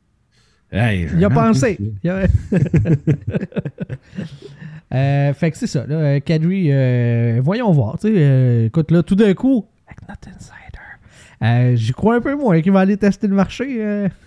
hey, 0.71 1.09
Il 1.17 1.25
a 1.25 1.31
pensé. 1.31 1.75
puis- 1.77 1.93
Il 2.05 2.11
a- 2.11 2.27
Euh, 4.95 5.33
fait 5.33 5.51
que 5.51 5.57
c'est 5.57 5.67
ça, 5.67 5.87
là. 5.87 5.95
euh, 5.95 6.21
Kadri, 6.21 6.67
euh, 6.71 7.41
voyons 7.43 7.73
voir. 7.73 7.97
Euh, 8.05 8.67
écoute, 8.67 8.91
là, 8.91 9.03
tout 9.03 9.15
d'un 9.15 9.33
coup, 9.33 9.65
insider, 9.89 10.72
euh, 11.43 11.75
j'y 11.77 11.93
crois 11.93 12.17
un 12.17 12.21
peu 12.21 12.35
moins 12.37 12.61
qu'il 12.61 12.73
va 12.73 12.81
aller 12.81 12.97
tester 12.97 13.27
le 13.27 13.35
marché. 13.35 13.77
euh. 13.81 14.09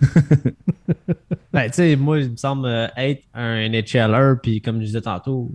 Ben, 1.52 1.68
tu 1.68 1.74
sais, 1.74 1.96
moi, 1.96 2.20
il 2.20 2.32
me 2.32 2.36
semble 2.36 2.66
euh, 2.66 2.86
être 2.98 3.22
un 3.32 3.66
NHLer, 3.70 4.34
puis 4.42 4.60
comme 4.60 4.80
je 4.80 4.86
disais 4.86 5.00
tantôt, 5.00 5.52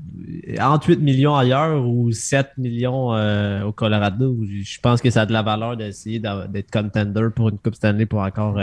entre 0.60 0.90
8 0.90 1.00
millions 1.00 1.36
ailleurs 1.36 1.88
ou 1.88 2.12
7 2.12 2.58
millions 2.58 3.14
euh, 3.14 3.62
au 3.64 3.72
Colorado, 3.72 4.36
je 4.44 4.80
pense 4.80 5.00
que 5.00 5.12
ça 5.12 5.22
a 5.22 5.26
de 5.28 5.34
la 5.34 5.44
valeur 5.44 5.78
d'essayer 5.78 6.20
d'être 6.20 6.72
contender 6.72 7.28
pour 7.36 7.50
une 7.50 7.60
Coupe 7.60 7.76
Stanley 7.76 8.08
pour 8.08 8.22
encore. 8.22 8.60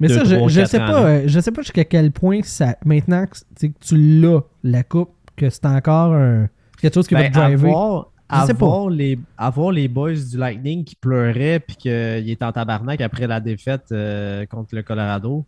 Mais 0.00 0.08
Deux, 0.08 0.14
ça, 0.18 0.24
je, 0.24 0.34
trois, 0.34 0.48
je 0.48 0.60
quatre 0.60 0.70
sais 0.70 0.78
pas, 0.78 1.26
je 1.28 1.40
sais 1.40 1.52
pas 1.52 1.62
jusqu'à 1.62 1.84
quel 1.84 2.10
point 2.10 2.40
ça, 2.42 2.76
maintenant 2.84 3.24
que, 3.26 3.66
tu 3.80 4.20
l'as, 4.20 4.40
la 4.64 4.82
coupe, 4.82 5.14
que 5.36 5.48
c'est 5.48 5.66
encore 5.66 6.14
un, 6.14 6.48
quelque 6.80 6.94
chose 6.94 7.06
qui 7.06 7.14
va 7.14 7.22
Ben, 7.22 7.30
te 7.30 7.38
driver. 7.38 7.70
avoir. 7.70 8.11
Avoir 8.32 8.88
les, 8.88 9.18
avoir 9.36 9.72
les 9.72 9.88
boys 9.88 10.14
du 10.14 10.36
Lightning 10.36 10.84
qui 10.84 10.96
pleuraient 10.96 11.60
puis 11.60 11.76
qu'il 11.76 11.90
est 12.30 12.42
en 12.42 12.52
tabarnak 12.52 13.00
après 13.00 13.26
la 13.26 13.40
défaite 13.40 13.86
euh, 13.92 14.46
contre 14.46 14.74
le 14.74 14.82
Colorado, 14.82 15.44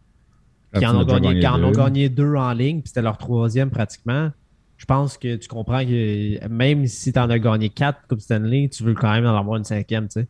qui 0.76 0.86
en, 0.86 0.96
ont 0.96 1.04
gagné, 1.04 1.40
qui 1.40 1.46
en 1.46 1.62
ont 1.62 1.70
deux. 1.70 1.78
gagné 1.78 2.08
deux 2.08 2.34
en 2.34 2.52
ligne, 2.52 2.80
puis 2.80 2.88
c'était 2.88 3.02
leur 3.02 3.18
troisième 3.18 3.70
pratiquement. 3.70 4.30
Je 4.76 4.86
pense 4.86 5.16
que 5.16 5.36
tu 5.36 5.48
comprends 5.48 5.84
que 5.84 6.48
même 6.48 6.86
si 6.86 7.12
tu 7.12 7.18
en 7.18 7.30
as 7.30 7.38
gagné 7.38 7.70
quatre 7.70 8.00
Coupe 8.08 8.20
Stanley, 8.20 8.68
tu 8.68 8.82
veux 8.82 8.94
quand 8.94 9.12
même 9.12 9.26
en 9.26 9.38
avoir 9.38 9.56
une 9.56 9.64
cinquième, 9.64 10.08
tu 10.08 10.20
sais. 10.20 10.28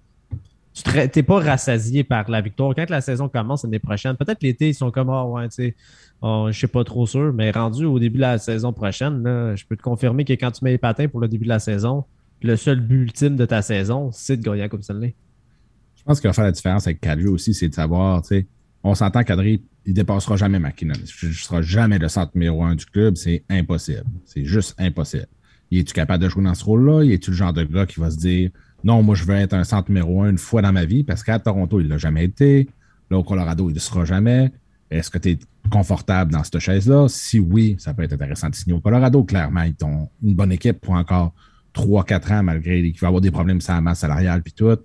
Tu 0.74 0.90
n'es 0.90 1.22
pas 1.22 1.38
rassasié 1.38 2.02
par 2.02 2.28
la 2.28 2.40
victoire. 2.40 2.74
Quand 2.74 2.90
la 2.90 3.00
saison 3.00 3.28
commence 3.28 3.62
l'année 3.62 3.78
prochaine, 3.78 4.16
peut-être 4.16 4.42
l'été, 4.42 4.70
ils 4.70 4.74
sont 4.74 4.90
comme, 4.90 5.08
ah 5.08 5.24
ouais, 5.24 5.48
tu 5.48 5.54
sais, 5.54 5.74
oh, 6.20 6.48
je 6.50 6.58
sais 6.58 6.66
pas 6.66 6.82
trop 6.82 7.06
sûr, 7.06 7.32
mais 7.32 7.52
rendu 7.52 7.84
au 7.84 8.00
début 8.00 8.16
de 8.16 8.22
la 8.22 8.38
saison 8.38 8.72
prochaine, 8.72 9.22
là, 9.22 9.54
je 9.54 9.64
peux 9.64 9.76
te 9.76 9.82
confirmer 9.82 10.24
que 10.24 10.32
quand 10.32 10.50
tu 10.50 10.64
mets 10.64 10.72
les 10.72 10.78
patins 10.78 11.06
pour 11.06 11.20
le 11.20 11.28
début 11.28 11.44
de 11.44 11.50
la 11.50 11.60
saison, 11.60 12.04
le 12.44 12.56
seul 12.56 12.80
but 12.80 13.02
ultime 13.02 13.36
de 13.36 13.46
ta 13.46 13.62
saison, 13.62 14.10
c'est 14.12 14.36
de 14.36 14.42
gagner 14.42 14.60
la 14.60 14.68
Coupe. 14.68 14.82
Je 14.82 16.02
pense 16.04 16.20
qu'il 16.20 16.28
va 16.28 16.34
faire 16.34 16.44
la 16.44 16.52
différence 16.52 16.86
avec 16.86 17.00
Kadri 17.00 17.26
aussi, 17.26 17.54
c'est 17.54 17.68
de 17.68 17.74
savoir, 17.74 18.20
tu 18.20 18.28
sais, 18.28 18.46
on 18.82 18.94
s'entend 18.94 19.24
Kadri, 19.24 19.62
il 19.86 19.94
dépassera 19.94 20.36
jamais 20.36 20.58
McKinnon. 20.58 20.92
Il 21.22 21.28
ne 21.28 21.32
sera 21.32 21.62
jamais 21.62 21.98
le 21.98 22.08
centre 22.08 22.32
numéro 22.34 22.62
un 22.62 22.74
du 22.74 22.84
club, 22.84 23.16
c'est 23.16 23.44
impossible. 23.48 24.04
C'est 24.26 24.44
juste 24.44 24.74
impossible. 24.78 25.26
Il 25.70 25.78
est-tu 25.78 25.94
capable 25.94 26.22
de 26.22 26.28
jouer 26.28 26.44
dans 26.44 26.54
ce 26.54 26.64
rôle-là? 26.64 27.02
Il 27.04 27.12
est-tu 27.12 27.30
le 27.30 27.36
genre 27.36 27.54
de 27.54 27.64
gars 27.64 27.86
qui 27.86 27.98
va 27.98 28.10
se 28.10 28.18
dire 28.18 28.50
non, 28.84 29.02
moi 29.02 29.14
je 29.14 29.24
veux 29.24 29.34
être 29.34 29.54
un 29.54 29.64
centre 29.64 29.88
numéro 29.90 30.22
un 30.22 30.28
une 30.28 30.38
fois 30.38 30.60
dans 30.60 30.72
ma 30.72 30.84
vie 30.84 31.02
parce 31.02 31.22
qu'à 31.22 31.38
Toronto, 31.38 31.80
il 31.80 31.84
ne 31.84 31.88
l'a 31.88 31.98
jamais 31.98 32.24
été. 32.24 32.68
Là, 33.10 33.16
au 33.16 33.24
Colorado, 33.24 33.70
il 33.70 33.74
ne 33.74 33.78
sera 33.78 34.04
jamais. 34.04 34.52
Est-ce 34.90 35.10
que 35.10 35.16
tu 35.16 35.30
es 35.30 35.38
confortable 35.70 36.32
dans 36.32 36.44
cette 36.44 36.58
chaise-là? 36.58 37.08
Si 37.08 37.40
oui, 37.40 37.76
ça 37.78 37.94
peut 37.94 38.02
être 38.02 38.12
intéressant 38.12 38.50
de 38.50 38.54
signer 38.54 38.74
au 38.76 38.80
Colorado. 38.80 39.24
Clairement, 39.24 39.62
ils 39.62 39.82
ont 39.82 40.10
une 40.22 40.34
bonne 40.34 40.52
équipe 40.52 40.78
pour 40.82 40.92
encore 40.92 41.32
3-4 41.74 42.32
ans, 42.32 42.42
malgré 42.44 42.82
qu'il 42.82 43.00
va 43.00 43.06
y 43.06 43.08
avoir 43.08 43.20
des 43.20 43.30
problèmes 43.30 43.60
sur 43.60 43.74
la 43.74 43.80
masse 43.80 44.00
salariale 44.00 44.42
puis 44.42 44.52
tout 44.52 44.76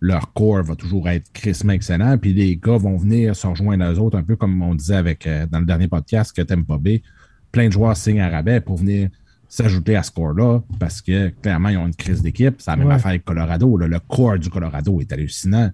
leur 0.00 0.32
corps 0.34 0.62
va 0.62 0.76
toujours 0.76 1.08
être 1.08 1.32
crissement 1.32 1.72
excellent. 1.72 2.18
Puis 2.18 2.34
les 2.34 2.56
gars 2.56 2.76
vont 2.76 2.98
venir 2.98 3.34
se 3.34 3.46
rejoindre 3.46 3.90
aux 3.90 3.98
autres, 3.98 4.18
un 4.18 4.22
peu 4.22 4.36
comme 4.36 4.60
on 4.60 4.74
disait 4.74 4.96
avec, 4.96 5.26
euh, 5.26 5.46
dans 5.50 5.58
le 5.58 5.64
dernier 5.64 5.88
podcast 5.88 6.36
que 6.36 6.42
Tampa 6.42 6.76
Bay. 6.76 7.02
Plein 7.50 7.68
de 7.68 7.72
joueurs 7.72 7.96
signent 7.96 8.20
à 8.20 8.28
rabais 8.28 8.60
pour 8.60 8.76
venir 8.76 9.08
s'ajouter 9.48 9.96
à 9.96 10.02
ce 10.02 10.10
corps-là 10.10 10.60
parce 10.78 11.00
que 11.00 11.28
clairement, 11.40 11.70
ils 11.70 11.78
ont 11.78 11.86
une 11.86 11.94
crise 11.94 12.20
d'équipe. 12.20 12.56
C'est 12.58 12.70
la 12.70 12.76
même 12.76 12.88
Ouais. 12.88 12.94
affaire 12.94 13.08
avec 13.08 13.24
Colorado. 13.24 13.74
là. 13.78 13.88
Le 13.88 13.98
corps 14.00 14.38
du 14.38 14.50
Colorado 14.50 15.00
est 15.00 15.10
hallucinant. 15.12 15.70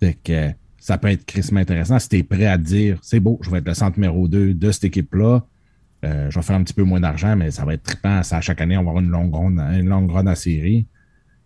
Fait 0.00 0.14
que 0.24 0.32
euh, 0.32 0.48
ça 0.78 0.96
peut 0.96 1.08
être 1.08 1.26
crissement 1.26 1.60
intéressant 1.60 1.98
si 1.98 2.08
tu 2.08 2.16
es 2.16 2.22
prêt 2.22 2.46
à 2.46 2.56
te 2.56 2.62
dire 2.62 2.98
c'est 3.02 3.20
beau, 3.20 3.38
je 3.42 3.50
vais 3.50 3.58
être 3.58 3.68
le 3.68 3.74
centre 3.74 3.98
numéro 3.98 4.28
2 4.28 4.54
de 4.54 4.70
cette 4.72 4.84
équipe-là. 4.84 5.44
Euh, 6.04 6.30
je 6.30 6.38
vais 6.38 6.42
faire 6.44 6.56
un 6.56 6.62
petit 6.62 6.74
peu 6.74 6.82
moins 6.84 7.00
d'argent, 7.00 7.34
mais 7.36 7.50
ça 7.50 7.64
va 7.64 7.74
être 7.74 7.82
trippant. 7.82 8.22
Ça, 8.22 8.40
chaque 8.40 8.60
année, 8.60 8.76
on 8.76 8.82
va 8.84 8.90
avoir 8.90 9.02
une 9.02 9.10
longue 9.10 9.34
run, 9.34 9.56
une 9.78 9.88
longue 9.88 10.10
run 10.10 10.26
à 10.26 10.34
série. 10.34 10.86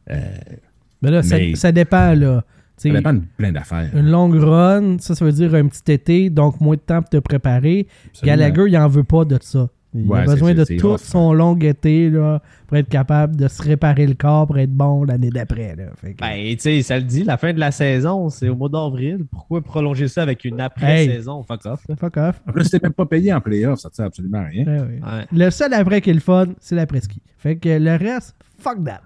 Mais 0.09 1.11
là, 1.11 1.23
ça, 1.23 1.39
mais- 1.39 1.55
ça 1.55 1.73
dépend, 1.73 2.15
là. 2.15 2.45
Ça 2.77 2.89
dépend 2.89 3.13
de 3.13 3.23
plein 3.37 3.53
d'affaires. 3.53 3.91
Une 3.95 4.11
longue 4.11 4.37
run, 4.37 4.97
ça, 5.01 5.15
ça 5.15 5.25
veut 5.25 5.33
dire 5.33 5.55
un 5.55 5.67
petit 5.69 5.93
été, 5.93 6.31
donc 6.31 6.61
moins 6.63 6.77
de 6.77 6.81
temps 6.81 7.01
pour 7.03 7.11
te 7.11 7.19
préparer. 7.19 7.87
Absolument. 8.09 8.37
Gallagher, 8.39 8.65
il 8.69 8.79
en 8.79 8.89
veut 8.89 9.05
pas 9.05 9.25
de 9.27 9.39
ça. 9.43 9.69
Il 9.93 10.07
Ouais, 10.09 10.21
a 10.21 10.25
besoin 10.25 10.55
de 10.55 10.65
tout 10.79 10.97
son 10.99 11.33
long 11.33 11.57
été 11.57 12.11
là, 12.11 12.41
pour 12.69 12.77
être 12.77 12.89
capable 12.89 13.35
de 13.35 13.49
se 13.49 13.61
réparer 13.61 14.07
le 14.07 14.15
corps 14.15 14.47
pour 14.47 14.57
être 14.59 14.71
bon 14.73 15.03
l'année 15.03 15.31
d'après. 15.31 15.75
que- 16.01 16.21
Ben, 16.21 16.55
tu 16.55 16.61
sais, 16.61 16.83
ça 16.83 16.97
le 16.99 17.05
dit, 17.05 17.25
la 17.25 17.37
fin 17.37 17.53
de 17.53 17.59
la 17.59 17.73
saison, 17.73 18.29
c'est 18.29 18.49
au 18.49 18.55
mois 18.55 18.69
d'avril. 18.69 19.25
Pourquoi 19.29 19.61
prolonger 19.63 20.07
ça 20.07 20.23
avec 20.23 20.45
une 20.45 20.61
après-saison? 20.61 21.43
Fuck 21.43 21.67
off. 21.67 21.81
là. 21.89 21.97
Fuck 21.97 22.17
off. 22.19 22.41
En 22.49 22.53
plus, 22.53 22.71
t'es 22.71 22.79
même 22.81 22.93
pas 22.93 23.07
payé 23.07 23.33
en 23.33 23.41
playoff, 23.41 23.81
ça 23.81 23.89
ne 23.89 23.95
sert 23.95 24.07
absolument 24.07 24.39
à 24.39 24.45
rien. 24.45 24.65
Ouais, 24.65 24.79
ouais. 24.81 25.01
Ouais. 25.03 25.27
Le 25.33 25.51
seul 25.51 25.75
après 25.75 26.01
qui 26.01 26.11
est 26.11 26.15
le 26.15 26.21
fun, 26.21 26.47
c'est 26.61 26.77
l'après-ski. 26.77 27.21
Fait 27.39 27.57
que 27.57 27.69
le 27.77 27.97
reste, 27.97 28.37
fuck 28.61 28.79
that. 28.85 29.01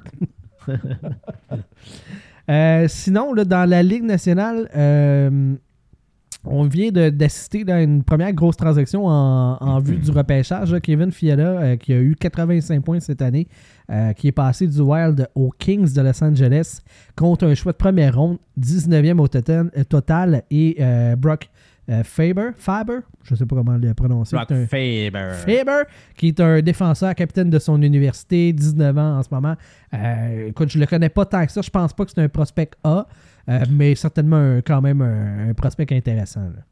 Euh, 2.51 2.87
sinon, 2.89 3.33
là, 3.33 3.45
dans 3.47 3.69
la 3.69 3.83
Ligue 3.83 4.03
nationale, 4.05 4.69
euh, 4.77 5.55
on 6.47 6.65
vient 6.65 6.91
d'assister 6.91 7.65
à 7.71 7.83
une 7.83 8.03
première 8.05 8.33
grosse 8.33 8.57
transaction 8.57 9.07
en, 9.07 9.57
en 9.61 9.79
vue 9.79 9.97
du 9.97 10.11
repêchage. 10.11 10.73
là. 10.73 10.81
Kevin 10.81 11.11
Fiala, 11.13 11.43
euh, 11.45 11.77
qui 11.77 11.93
a 11.93 11.99
eu 11.99 12.15
85 12.17 12.83
points 12.85 13.01
cette 13.01 13.23
année, 13.23 13.49
euh, 13.91 14.13
qui 14.13 14.29
est 14.29 14.33
passé 14.33 14.67
du 14.67 14.81
Wild 14.81 15.29
aux 15.35 15.51
Kings 15.59 15.93
de 15.95 16.01
Los 16.03 16.23
Angeles 16.23 16.81
contre 17.17 17.47
un 17.47 17.55
choix 17.55 17.73
de 17.73 17.77
première 17.79 18.17
ronde, 18.17 18.39
19e 18.61 19.19
au 19.21 19.29
total, 19.29 19.71
euh, 19.77 19.85
total 19.85 20.43
et 20.51 20.77
euh, 20.81 21.17
Brock 21.17 21.49
Faber, 22.03 22.53
Faber, 22.57 23.01
je 23.25 23.35
sais 23.35 23.45
pas 23.45 23.57
comment 23.57 23.77
le 23.77 23.93
prononcer. 23.93 24.35
Brock 24.35 24.47
c'est 24.49 24.55
un- 24.55 24.67
Faber. 24.67 25.35
Faber, 25.35 25.83
qui 26.17 26.29
est 26.29 26.41
un 26.41 26.63
défenseur 26.63 27.15
capitaine 27.15 27.51
de 27.51 27.59
son 27.59 27.83
université, 27.83 28.55
19 28.55 28.97
ans 28.97 29.19
en 29.19 29.23
ce 29.23 29.29
moment. 29.31 29.55
Écoute, 30.47 30.71
je 30.71 30.79
le 30.79 30.87
connais 30.87 31.11
pas 31.11 31.27
tant 31.27 31.45
que 31.45 31.53
ça. 31.53 31.61
Je 31.61 31.69
pense 31.69 31.93
pas 31.93 32.07
que 32.07 32.11
c'est 32.15 32.23
un 32.23 32.29
prospect 32.31 32.71
A, 32.85 33.07
euh, 33.49 33.61
mais 33.71 33.95
certainement 33.95 34.37
un- 34.37 34.61
quand 34.63 34.81
même 34.81 35.01
un, 35.03 35.49
un 35.51 35.55
prospect 35.55 35.87
intéressant. 35.95 36.43
là. 36.43 36.63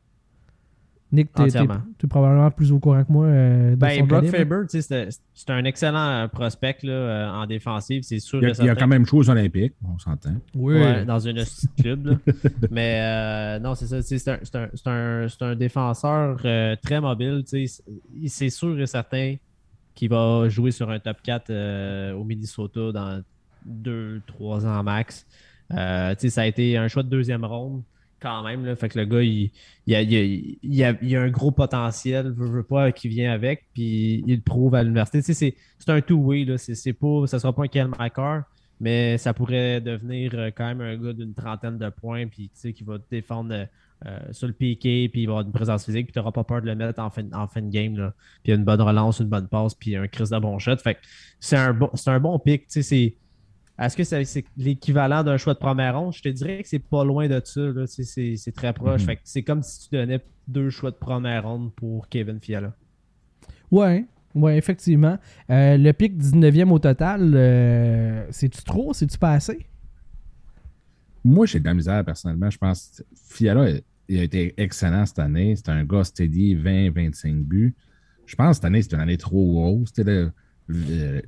Nick, 1.14 1.28
Entièrement. 1.38 1.82
t'es 1.98 2.06
probablement 2.06 2.50
plus 2.50 2.72
au 2.72 2.78
courant 2.78 3.04
que 3.04 3.12
moi 3.12 3.26
euh, 3.26 3.72
de 3.72 3.76
Ben, 3.76 3.98
son 3.98 4.06
Brock 4.06 4.22
calibre. 4.30 4.38
Faber, 4.38 4.66
tu 4.70 4.80
sais, 4.80 5.08
c'est 5.10 5.20
c'est 5.34 5.50
un 5.50 5.62
excellent 5.64 6.26
prospect 6.32 6.78
là, 6.84 6.92
euh, 6.92 7.28
en 7.30 7.44
défensive, 7.46 8.02
c'est 8.02 8.18
sûr. 8.18 8.38
Il 8.40 8.44
y 8.44 8.46
a, 8.46 8.48
et 8.48 8.52
il 8.52 8.58
y 8.60 8.62
a 8.62 8.64
certain. 8.68 8.80
quand 8.80 8.88
même 8.88 9.04
joué 9.04 9.18
aux 9.18 9.28
Olympiques, 9.28 9.74
on 9.84 9.98
s'entend. 9.98 10.32
Oui. 10.54 10.72
Ouais, 10.80 11.04
dans 11.04 11.18
une 11.18 11.44
club. 11.78 12.06
là. 12.06 12.14
Mais 12.70 12.98
euh, 13.02 13.58
non, 13.58 13.74
c'est 13.74 13.88
ça. 13.88 14.02
tu 14.02 14.18
C'est 14.18 14.30
un, 14.30 14.38
c'est 14.42 14.56
un- 14.56 14.68
c'est 14.72 14.86
un- 14.88 15.26
c'est 15.28 15.42
un 15.42 15.54
défenseur 15.54 16.40
euh, 16.46 16.76
très 16.82 16.98
mobile. 16.98 17.44
tu. 17.46 17.66
C'est 18.28 18.48
sûr 18.48 18.80
et 18.80 18.86
certain 18.86 19.36
qu'il 19.94 20.08
va 20.08 20.48
jouer 20.48 20.70
sur 20.70 20.88
un 20.88 20.98
top 20.98 21.18
4 21.22 21.50
euh, 21.50 22.14
au 22.14 22.24
Minnesota 22.24 22.90
dans 22.90 23.22
2-3 23.68 24.64
ans 24.66 24.82
max. 24.82 25.26
Euh, 25.76 26.14
ça 26.16 26.42
a 26.42 26.46
été 26.46 26.76
un 26.76 26.88
choix 26.88 27.02
de 27.02 27.08
deuxième 27.08 27.44
ronde 27.44 27.82
quand 28.20 28.42
même. 28.44 28.64
Là. 28.64 28.76
Fait 28.76 28.88
que 28.88 28.98
le 28.98 29.04
gars, 29.04 29.22
il, 29.22 29.50
il, 29.86 29.94
a, 29.94 30.02
il, 30.02 30.58
il 30.62 31.16
un 31.16 31.28
gros 31.28 31.50
potentiel, 31.50 32.30
veut, 32.30 32.48
veut 32.48 32.62
pas, 32.62 32.92
qui 32.92 33.08
vient 33.08 33.32
avec, 33.32 33.66
puis 33.74 34.22
il 34.26 34.36
le 34.36 34.40
prouve 34.42 34.74
à 34.74 34.82
l'université. 34.82 35.22
C'est 35.22 35.54
un 35.88 36.00
two-way. 36.00 36.46
C'est 36.56 36.92
pas, 36.92 37.26
ça 37.26 37.38
sera 37.38 37.52
pas 37.52 37.64
un 37.64 37.68
Kel 37.68 37.88
Macker, 37.98 38.42
mais 38.80 39.18
ça 39.18 39.34
pourrait 39.34 39.80
devenir 39.80 40.32
euh, 40.34 40.50
quand 40.54 40.66
même 40.66 40.80
un 40.80 40.96
gars 40.96 41.12
d'une 41.12 41.34
trentaine 41.34 41.78
de 41.78 41.88
points, 41.88 42.26
puis 42.26 42.50
qui 42.54 42.84
va 42.84 42.98
défendre 43.10 43.66
euh, 44.06 44.18
sur 44.32 44.46
le 44.46 44.52
piqué, 44.52 45.08
puis 45.08 45.22
il 45.22 45.26
va 45.26 45.32
avoir 45.32 45.46
une 45.46 45.52
présence 45.52 45.84
physique, 45.84 46.06
puis 46.06 46.12
tu 46.12 46.18
n'auras 46.18 46.32
pas 46.32 46.44
peur 46.44 46.60
de 46.60 46.66
le 46.66 46.74
mettre 46.74 47.00
en 47.00 47.10
fin, 47.10 47.22
en 47.32 47.46
fin 47.46 47.62
de 47.62 47.70
game. 47.70 47.96
Là. 47.96 48.12
Puis 48.42 48.52
une 48.52 48.64
bonne 48.64 48.80
relance, 48.80 49.20
une 49.20 49.28
bonne 49.28 49.48
passe, 49.48 49.74
puis 49.74 49.96
un 49.96 50.08
Chris 50.08 50.28
de 50.30 50.38
bon 50.38 50.58
shot. 50.58 50.76
Fait 50.76 50.98
c'est 51.40 51.56
un 51.56 51.72
bon, 51.72 51.90
un 52.06 52.20
bon 52.20 52.40
sais, 52.68 52.82
c'est- 52.82 53.14
Est-ce 53.82 53.96
que 53.96 54.04
c'est, 54.04 54.24
c'est 54.24 54.44
l'équivalent 54.56 55.24
d'un 55.24 55.36
choix 55.36 55.54
de 55.54 55.58
première 55.58 55.98
ronde? 55.98 56.12
Je 56.14 56.22
te 56.22 56.28
dirais 56.28 56.62
que 56.62 56.68
c'est 56.68 56.78
pas 56.78 57.04
loin 57.04 57.26
de 57.26 57.40
ça. 57.44 57.86
C'est, 57.86 58.36
c'est 58.36 58.52
très 58.52 58.72
proche. 58.72 59.02
Mhm. 59.02 59.16
Que 59.16 59.20
c'est 59.24 59.42
comme 59.42 59.62
si 59.62 59.88
tu 59.88 59.96
donnais 59.96 60.20
deux 60.46 60.70
choix 60.70 60.90
de 60.90 60.96
première 60.96 61.44
ronde 61.44 61.74
pour 61.74 62.08
Kevin 62.08 62.38
Fiala. 62.40 62.76
Ouais, 63.72 64.06
ouais, 64.34 64.56
effectivement. 64.56 65.18
Euh, 65.50 65.76
le 65.76 65.92
pic 65.92 66.16
19e 66.16 66.70
au 66.70 66.78
total, 66.78 67.32
euh, 67.34 68.24
c'est-tu 68.30 68.62
trop? 68.62 68.92
C'est-tu 68.92 69.18
pas 69.18 69.32
assez? 69.32 69.66
Moi, 71.24 71.46
j'ai 71.46 71.58
de 71.58 71.64
la 71.64 71.74
misère 71.74 72.04
personnellement. 72.04 72.50
Je 72.50 72.58
pense 72.58 72.90
que 72.98 73.02
Fiala 73.34 73.80
il 74.08 74.18
a 74.18 74.22
été 74.22 74.54
excellent 74.58 75.06
cette 75.06 75.18
année. 75.18 75.56
C'est 75.56 75.70
un 75.70 75.84
gars 75.84 76.04
steady, 76.04 76.54
20-25 76.54 77.42
buts. 77.42 77.74
Je 78.26 78.36
pense 78.36 78.48
que 78.48 78.54
cette 78.54 78.64
année, 78.64 78.82
c'était 78.82 78.96
une 78.96 79.02
année 79.02 79.16
trop 79.16 79.52
grosse. 79.52 79.88
C'était 79.88 80.04
le, 80.04 80.32
le, 80.66 81.22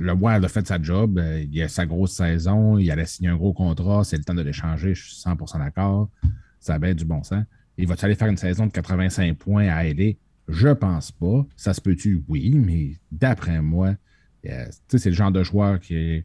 le 0.00 0.12
Wild 0.12 0.44
a 0.44 0.48
fait 0.48 0.66
sa 0.66 0.80
job. 0.80 1.18
euh, 1.18 1.44
Il 1.50 1.62
a 1.62 1.68
sa 1.68 1.84
grosse 1.86 2.12
saison. 2.12 2.78
Il 2.78 2.90
allait 2.90 3.06
signer 3.06 3.28
un 3.28 3.36
gros 3.36 3.52
contrat. 3.52 4.02
C'est 4.04 4.16
le 4.16 4.24
temps 4.24 4.34
de 4.34 4.42
l'échanger. 4.42 4.94
Je 4.94 5.04
suis 5.10 5.16
100% 5.22 5.58
d'accord. 5.58 6.10
Ça 6.58 6.74
a 6.74 6.78
bien 6.78 6.94
du 6.94 7.04
bon 7.04 7.22
sens. 7.22 7.44
Il 7.76 7.86
va-tu 7.86 8.04
aller 8.04 8.14
faire 8.14 8.28
une 8.28 8.36
saison 8.36 8.66
de 8.66 8.72
85 8.72 9.36
points 9.36 9.68
à 9.68 9.84
LA? 9.84 10.12
Je 10.48 10.68
pense 10.68 11.12
pas. 11.12 11.46
Ça 11.56 11.74
se 11.74 11.80
peut-tu? 11.80 12.24
Oui, 12.28 12.50
mais 12.58 12.96
d'après 13.12 13.60
moi, 13.62 13.94
euh, 14.46 14.66
c'est 14.88 15.06
le 15.10 15.14
genre 15.14 15.30
de 15.32 15.42
joueur 15.42 15.78
qui 15.80 16.24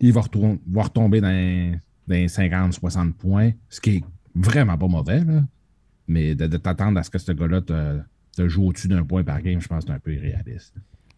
il 0.00 0.12
va, 0.12 0.20
va 0.68 0.82
retomber 0.82 1.20
dans, 1.20 1.28
dans 2.06 2.14
les 2.14 2.26
50-60 2.26 3.12
points, 3.14 3.52
ce 3.70 3.80
qui 3.80 3.90
est 3.96 4.04
vraiment 4.34 4.76
pas 4.76 4.88
mauvais. 4.88 5.22
Mais 6.08 6.34
de, 6.34 6.46
de 6.46 6.56
t'attendre 6.58 6.98
à 6.98 7.02
ce 7.02 7.10
que 7.10 7.18
ce 7.18 7.32
gars-là 7.32 7.62
te, 7.62 8.00
te 8.36 8.46
joue 8.48 8.64
au-dessus 8.66 8.88
d'un 8.88 9.04
point 9.04 9.24
par 9.24 9.40
game, 9.40 9.60
je 9.60 9.66
pense 9.68 9.84
que 9.84 9.90
c'est 9.90 9.96
un 9.96 9.98
peu 10.00 10.12
irréaliste. 10.14 10.74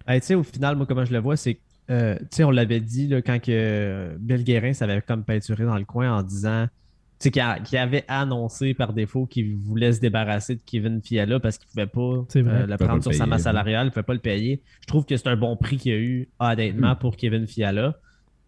Hey, 0.09 0.21
tu 0.21 0.27
sais, 0.29 0.35
au 0.35 0.43
final, 0.43 0.75
moi, 0.77 0.87
comment 0.87 1.05
je 1.05 1.13
le 1.13 1.19
vois, 1.19 1.37
c'est 1.37 1.55
que, 1.57 1.61
euh, 1.91 2.17
tu 2.19 2.27
sais, 2.37 2.45
on 2.45 2.51
l'avait 2.51 2.81
dit 2.81 3.09
là, 3.09 3.21
quand 3.23 3.39
que 3.41 3.51
euh, 3.53 4.17
Bill 4.19 4.43
Guérin 4.43 4.73
s'avait 4.73 5.03
comme 5.03 5.25
peinturé 5.25 5.65
dans 5.65 5.77
le 5.77 5.85
coin 5.85 6.11
en 6.13 6.23
disant, 6.23 6.67
tu 6.67 7.25
sais, 7.25 7.31
qu'il 7.31 7.43
a- 7.43 7.61
qu'il 7.61 7.77
avait 7.79 8.05
annoncé 8.09 8.73
par 8.75 8.93
défaut 8.95 9.27
qu'il 9.27 9.57
voulait 9.59 9.93
se 9.93 10.01
débarrasser 10.01 10.57
de 10.57 10.63
Kevin 10.65 11.03
Fiala 11.03 11.41
parce 11.41 11.59
qu'il 11.59 11.67
ne 11.77 11.87
pouvait 11.87 11.93
pas 11.93 12.27
euh, 12.51 12.67
le 12.67 12.77
pas 12.77 12.79
prendre 12.79 12.97
le 12.97 13.03
sur 13.03 13.13
sa 13.15 13.27
masse 13.27 13.43
salariale, 13.43 13.85
il 13.85 13.87
ne 13.87 13.91
pouvait 13.91 14.03
pas 14.03 14.15
le 14.15 14.21
payer. 14.21 14.63
Je 14.83 14.87
trouve 14.87 15.05
que 15.05 15.17
c'est 15.17 15.29
un 15.29 15.37
bon 15.37 15.57
prix 15.57 15.77
qu'il 15.77 15.93
y 15.93 15.95
a 15.95 15.99
eu, 15.99 16.31
honnêtement, 16.39 16.97
pour 16.97 17.17
Kevin 17.17 17.47
Fiala. 17.47 17.95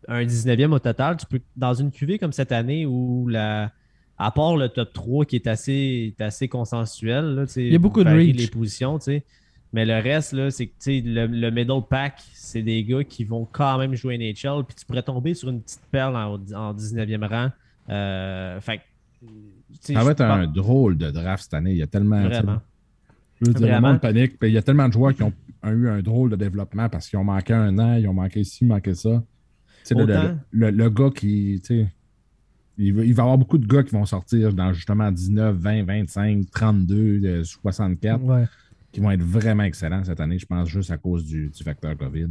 Un 0.08 0.24
19e 0.24 0.72
au 0.72 0.78
total, 0.78 1.18
tu 1.18 1.26
peux, 1.26 1.40
dans 1.56 1.74
une 1.74 1.90
cuvée 1.90 2.18
comme 2.18 2.32
cette 2.32 2.52
année 2.52 2.86
où 2.86 3.28
la. 3.28 3.70
À 4.22 4.30
part 4.32 4.54
le 4.56 4.68
top 4.68 4.92
3 4.92 5.24
qui 5.24 5.36
est 5.36 5.46
assez, 5.46 6.14
est 6.18 6.22
assez 6.22 6.46
consensuel, 6.46 7.24
là, 7.34 7.44
Il 7.56 7.72
y 7.72 7.74
a 7.74 7.78
beaucoup 7.78 8.04
de 8.04 8.11
reach. 8.11 8.36
les 8.36 8.46
positions, 8.48 8.98
tu 8.98 9.04
sais. 9.04 9.24
Mais 9.73 9.87
le 9.87 9.95
reste, 10.03 10.33
là, 10.33 10.51
c'est 10.51 10.66
que 10.66 10.73
le, 10.89 11.27
le 11.27 11.51
middle 11.51 11.83
pack, 11.89 12.21
c'est 12.33 12.62
des 12.62 12.83
gars 12.85 13.05
qui 13.05 13.23
vont 13.25 13.47
quand 13.51 13.79
même 13.79 13.95
jouer 13.95 14.18
NHL. 14.18 14.64
Puis 14.66 14.75
tu 14.77 14.85
pourrais 14.87 15.03
tomber 15.03 15.35
sur 15.35 15.49
une 15.49 15.62
petite 15.62 15.83
perle 15.93 16.16
en, 16.16 16.35
en 16.55 16.75
19e 16.75 17.25
rang. 17.29 17.51
Euh, 17.89 18.61
fait 18.61 18.81
Ça 19.81 20.03
va 20.03 20.11
être 20.12 20.21
un 20.23 20.47
drôle 20.47 20.97
de 20.97 21.11
draft 21.11 21.45
cette 21.45 21.55
année. 21.55 21.71
Il 21.73 21.77
y 21.79 21.83
a 21.83 21.87
tellement. 21.87 22.21
Vraiment. 22.23 22.61
Je 23.41 23.47
veux 23.47 23.55
dire, 23.55 23.62
le 23.66 23.73
Vraiment. 23.73 23.89
monde 23.93 24.01
panique. 24.01 24.39
Puis 24.39 24.51
il 24.51 24.55
y 24.55 24.59
a 24.59 24.62
tellement 24.62 24.89
de 24.89 24.93
joueurs 24.93 25.14
qui 25.14 25.23
ont, 25.23 25.33
ont 25.62 25.71
eu 25.71 25.89
un 25.89 26.03
drôle 26.03 26.31
de 26.31 26.37
développement 26.37 26.89
parce 26.89 27.09
qu'ils 27.09 27.18
ont 27.18 27.25
manqué 27.25 27.53
un 27.55 27.79
an, 27.79 27.95
ils 27.95 28.07
ont 28.09 28.12
manqué 28.12 28.43
ci, 28.45 28.64
manqué 28.64 28.95
ça. 28.95 29.23
Le, 29.91 30.05
le- 30.05 30.37
le- 30.51 30.71
le 30.71 30.91
gars 30.91 31.11
qui. 31.14 31.61
Il 32.79 32.95
va, 32.95 33.05
il 33.05 33.12
va 33.14 33.23
y 33.23 33.25
avoir 33.25 33.37
beaucoup 33.39 33.59
de 33.59 33.66
gars 33.66 33.83
qui 33.83 33.91
vont 33.95 34.07
sortir 34.07 34.53
dans 34.55 34.73
justement 34.73 35.11
19, 35.12 35.55
20, 35.57 35.85
25, 35.85 36.51
32, 36.51 37.21
euh, 37.25 37.45
64, 37.45 38.23
Ouais. 38.25 38.45
Qui 38.93 39.01
vont 39.01 39.11
être 39.11 39.22
vraiment 39.22 39.62
excellents 39.64 40.03
cette 40.05 40.20
année, 40.20 40.38
je 40.38 40.47
pense, 40.47 40.68
juste 40.68 40.91
à 40.91 40.97
cause 40.99 41.24
du, 41.24 41.49
du 41.49 41.62
facteur 41.64 41.97
COVID. 41.97 42.28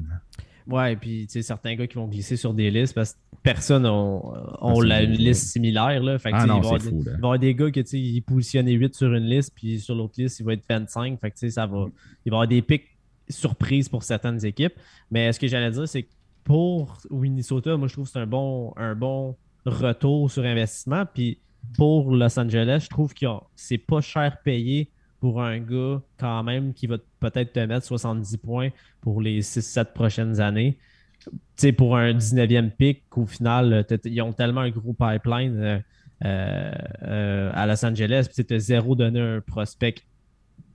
Ouais, 0.67 0.95
puis 0.95 1.25
tu 1.25 1.33
sais, 1.33 1.41
certains 1.41 1.75
gars 1.75 1.87
qui 1.87 1.95
vont 1.95 2.07
glisser 2.07 2.35
sur 2.37 2.53
des 2.53 2.69
listes 2.69 2.93
parce 2.93 3.13
que 3.13 3.17
personne 3.41 3.85
ont, 3.87 4.33
ont 4.61 4.81
c'est 4.81 4.87
la- 4.87 5.01
une 5.03 5.13
liste 5.13 5.47
similaire. 5.47 6.03
Là. 6.03 6.19
Fait 6.19 6.29
que, 6.31 6.35
Ah 6.37 6.45
non, 6.45 6.57
il 6.57 6.61
va 6.61 6.63
y 6.63 6.67
avoir 6.67 6.81
c'est 6.81 6.91
des- 6.91 6.95
fou, 6.97 7.03
là. 7.03 7.11
Il 7.11 7.11
va 7.11 7.11
y 7.13 7.15
avoir 7.17 7.39
des 7.39 7.55
gars 7.55 7.71
qui 7.71 7.83
tu 7.83 7.89
sais, 7.89 7.99
ils 7.99 8.21
positionnaient 8.21 8.73
8 8.73 8.93
sur 8.93 9.11
une 9.13 9.23
liste, 9.25 9.51
puis 9.55 9.79
sur 9.79 9.95
l'autre 9.95 10.13
liste, 10.17 10.39
il 10.39 10.45
va 10.45 10.53
être 10.53 10.63
25. 10.69 11.19
Fait 11.19 11.31
que, 11.31 11.35
tu 11.35 11.39
sais, 11.39 11.49
ça 11.51 11.65
va, 11.65 11.85
il 12.25 12.29
va 12.29 12.35
y 12.35 12.37
avoir 12.37 12.47
des 12.47 12.61
pics 12.61 12.85
surprises 13.29 13.89
pour 13.89 14.03
certaines 14.03 14.45
équipes. 14.45 14.73
Mais 15.09 15.31
ce 15.31 15.39
que 15.39 15.47
j'allais 15.47 15.71
dire, 15.71 15.87
c'est 15.87 16.03
que 16.03 16.09
pour 16.43 16.97
Minnesota, 17.09 17.75
moi, 17.77 17.87
je 17.87 17.93
trouve 17.93 18.05
que 18.05 18.11
c'est 18.11 18.19
un 18.19 18.27
bon, 18.27 18.73
un 18.75 18.95
bon 18.95 19.35
retour 19.65 20.29
sur 20.29 20.43
investissement. 20.43 21.03
Puis 21.11 21.39
pour 21.77 22.13
Los 22.15 22.39
Angeles, 22.39 22.81
je 22.83 22.89
trouve 22.89 23.13
que 23.13 23.25
c'est 23.55 23.77
pas 23.77 24.01
cher 24.01 24.37
payé 24.43 24.89
pour 25.19 25.41
un 25.41 25.59
gars 25.59 26.01
quand 26.17 26.43
même 26.43 26.73
qui 26.73 26.87
va 26.87 26.97
peut-être 27.19 27.53
te 27.53 27.59
mettre 27.59 27.85
70 27.85 28.37
points 28.37 28.69
pour 29.01 29.21
les 29.21 29.41
6-7 29.41 29.93
prochaines 29.93 30.39
années. 30.39 30.77
Tu 31.23 31.31
sais, 31.57 31.71
pour 31.73 31.97
un 31.97 32.13
19e 32.13 32.71
pick, 32.71 33.03
qu'au 33.09 33.25
final, 33.25 33.73
euh, 33.73 33.97
ils 34.05 34.21
ont 34.21 34.31
tellement 34.31 34.61
un 34.61 34.69
gros 34.69 34.93
pipeline 34.93 35.83
euh, 36.25 36.71
euh, 37.03 37.51
à 37.53 37.67
Los 37.67 37.85
Angeles, 37.85 38.27
puis 38.33 38.45
tu 38.45 38.53
as 38.53 38.59
zéro 38.59 38.95
donné 38.95 39.19
un 39.19 39.41
prospect 39.41 39.95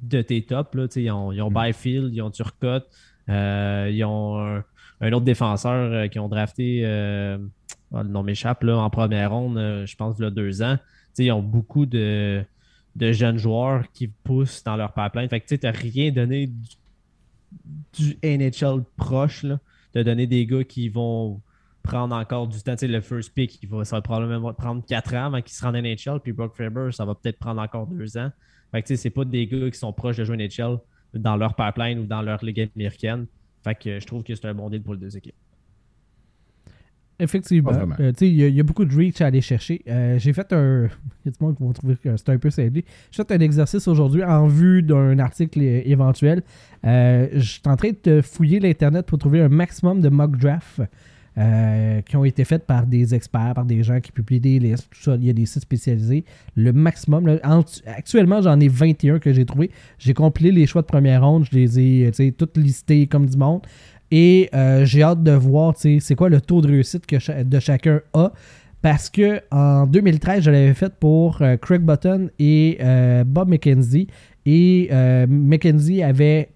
de 0.02 0.20
tes 0.20 0.42
tops. 0.44 0.74
Là, 0.74 0.88
Tu 0.88 0.94
sais, 0.94 1.02
ils 1.04 1.10
ont, 1.10 1.32
ils 1.32 1.40
ont 1.40 1.50
Byfield, 1.50 2.14
ils 2.14 2.20
ont 2.20 2.30
Turcotte, 2.30 2.86
euh, 3.30 3.90
ils 3.90 4.04
ont 4.04 4.38
un, 4.38 4.64
un 5.00 5.12
autre 5.12 5.24
défenseur 5.24 6.10
qui 6.10 6.18
ont 6.18 6.28
drafté, 6.28 6.84
ah, 6.84 8.02
le 8.02 8.08
nom 8.08 8.22
m'échappe, 8.22 8.64
là, 8.64 8.76
en 8.76 8.90
première 8.90 9.30
ronde, 9.30 9.84
je 9.86 9.96
pense, 9.96 10.16
il 10.18 10.24
y 10.24 10.26
a 10.26 10.30
deux 10.30 10.62
ans. 10.62 10.76
Tu 10.76 10.84
sais, 11.14 11.24
ils 11.26 11.32
ont 11.32 11.42
beaucoup 11.42 11.86
de, 11.86 12.44
de 12.96 13.12
jeunes 13.12 13.38
joueurs 13.38 13.84
qui 13.92 14.08
poussent 14.08 14.62
dans 14.62 14.76
leur 14.76 14.92
pipeline. 14.92 15.28
Fait 15.28 15.40
que 15.40 15.54
tu 15.54 15.58
n'as 15.62 15.72
rien 15.72 16.12
donné 16.12 16.50
du, 17.92 18.18
NHL 18.22 18.84
proche. 18.96 19.42
Là. 19.42 19.58
As 19.94 20.04
donné 20.04 20.26
des 20.26 20.46
gars 20.46 20.64
qui 20.64 20.88
vont 20.88 21.40
prendre 21.82 22.14
encore 22.14 22.48
du 22.48 22.60
temps. 22.62 22.72
Tu 22.72 22.86
sais, 22.86 22.88
le 22.88 23.00
first 23.00 23.32
pick, 23.34 23.62
il 23.62 23.68
va, 23.68 23.84
ça 23.84 23.96
va 23.96 24.02
probablement 24.02 24.52
prendre 24.54 24.84
4 24.84 25.14
ans 25.14 25.26
avant 25.26 25.42
qu'il 25.42 25.52
se 25.52 25.64
rende 25.64 25.76
NHL. 25.76 26.20
Puis 26.22 26.32
Brock 26.32 26.56
Faber, 26.56 26.90
ça 26.92 27.04
va 27.04 27.14
peut-être 27.14 27.38
prendre 27.38 27.60
encore 27.60 27.86
2 27.86 28.16
ans. 28.18 28.30
Fait 28.72 28.82
que 28.82 28.88
tu 28.88 28.96
sais, 28.96 29.02
c'est 29.02 29.10
pas 29.10 29.24
des 29.24 29.46
gars 29.46 29.70
qui 29.70 29.78
sont 29.78 29.92
proches 29.92 30.16
de 30.16 30.24
jouer 30.24 30.36
NHL 30.36 30.78
dans 31.14 31.36
leur 31.36 31.54
pipeline 31.54 32.00
ou 32.00 32.06
dans 32.06 32.22
leur 32.22 32.44
ligue 32.44 32.70
américaine. 32.74 33.26
Fait 33.62 33.74
que 33.74 34.00
je 34.00 34.06
trouve 34.06 34.22
que 34.22 34.34
c'est 34.34 34.46
un 34.46 34.54
bon 34.54 34.68
deal 34.68 34.82
pour 34.82 34.94
les 34.94 35.00
deux 35.00 35.16
équipes. 35.16 35.34
Effectivement. 37.20 37.70
Euh, 38.00 38.12
il 38.20 38.34
y, 38.34 38.42
a- 38.42 38.48
il 38.48 38.54
y 38.54 38.60
a 38.60 38.62
beaucoup 38.64 38.84
de 38.84 38.94
reach 38.94 39.20
à 39.20 39.26
aller 39.26 39.40
chercher. 39.40 39.82
Euh, 39.88 40.18
j'ai 40.18 40.32
fait 40.32 40.52
un. 40.52 40.88
Il 41.24 41.26
y 41.26 41.28
a 41.28 41.30
du 41.30 41.36
monde 41.40 41.56
qui 41.56 41.62
vont 41.62 41.72
trouver 41.72 41.94
que 41.96 42.16
c'est 42.16 42.28
un 42.30 42.38
peu. 42.38 42.50
J'ai 42.50 42.72
fait 43.12 43.32
un 43.32 43.40
exercice 43.40 43.86
aujourd'hui 43.86 44.24
en 44.24 44.46
vue 44.48 44.82
d'un 44.82 45.18
article 45.20 45.60
éventuel. 45.62 46.42
Euh, 46.84 47.28
je 47.34 47.38
suis 47.40 47.60
en 47.66 47.76
train 47.76 47.90
de 48.02 48.20
fouiller 48.20 48.58
l'Internet 48.58 49.06
pour 49.06 49.18
trouver 49.18 49.40
un 49.42 49.48
maximum 49.48 50.00
de 50.00 50.08
mock 50.08 50.36
drafts 50.36 50.80
qui 52.06 52.16
ont 52.16 52.24
été 52.24 52.44
faits 52.44 52.64
par 52.64 52.86
des 52.86 53.12
experts, 53.12 53.54
par 53.56 53.64
des 53.64 53.82
gens 53.82 53.98
qui 54.00 54.12
publient 54.12 54.38
des 54.38 54.60
listes, 54.60 54.88
tout 54.90 55.00
ça. 55.02 55.16
Il 55.16 55.24
y 55.24 55.30
a 55.30 55.32
des 55.32 55.46
sites 55.46 55.62
spécialisés. 55.62 56.24
Le 56.54 56.72
maximum. 56.72 57.26
là, 57.26 57.38
en- 57.42 57.64
actuellement, 57.86 58.40
j'en 58.40 58.58
ai 58.60 58.68
21 58.68 59.18
que 59.18 59.32
j'ai 59.32 59.44
trouvé. 59.44 59.70
J'ai 59.98 60.14
compilé 60.14 60.52
les 60.52 60.66
choix 60.66 60.82
de 60.82 60.86
première 60.86 61.24
ronde. 61.26 61.44
Je 61.50 61.56
les 61.58 61.80
ai 61.80 62.32
toutes 62.32 62.56
listés 62.56 63.08
comme 63.08 63.26
du 63.26 63.36
monde. 63.36 63.62
Et 64.10 64.48
euh, 64.54 64.84
j'ai 64.84 65.02
hâte 65.02 65.22
de 65.22 65.32
voir 65.32 65.74
c'est 65.76 66.14
quoi 66.14 66.28
le 66.28 66.40
taux 66.40 66.60
de 66.60 66.68
réussite 66.68 67.06
que 67.06 67.42
de 67.42 67.58
chacun 67.60 68.00
a. 68.12 68.32
Parce 68.84 69.08
que 69.08 69.40
en 69.50 69.86
2013, 69.86 70.44
je 70.44 70.50
l'avais 70.50 70.74
fait 70.74 70.92
pour 71.00 71.40
euh, 71.40 71.56
Craig 71.56 71.80
Button 71.80 72.28
et 72.38 72.76
euh, 72.82 73.24
Bob 73.24 73.48
McKenzie. 73.48 74.08
Et 74.44 74.90
McKenzie 75.26 76.02
avait 76.02 76.50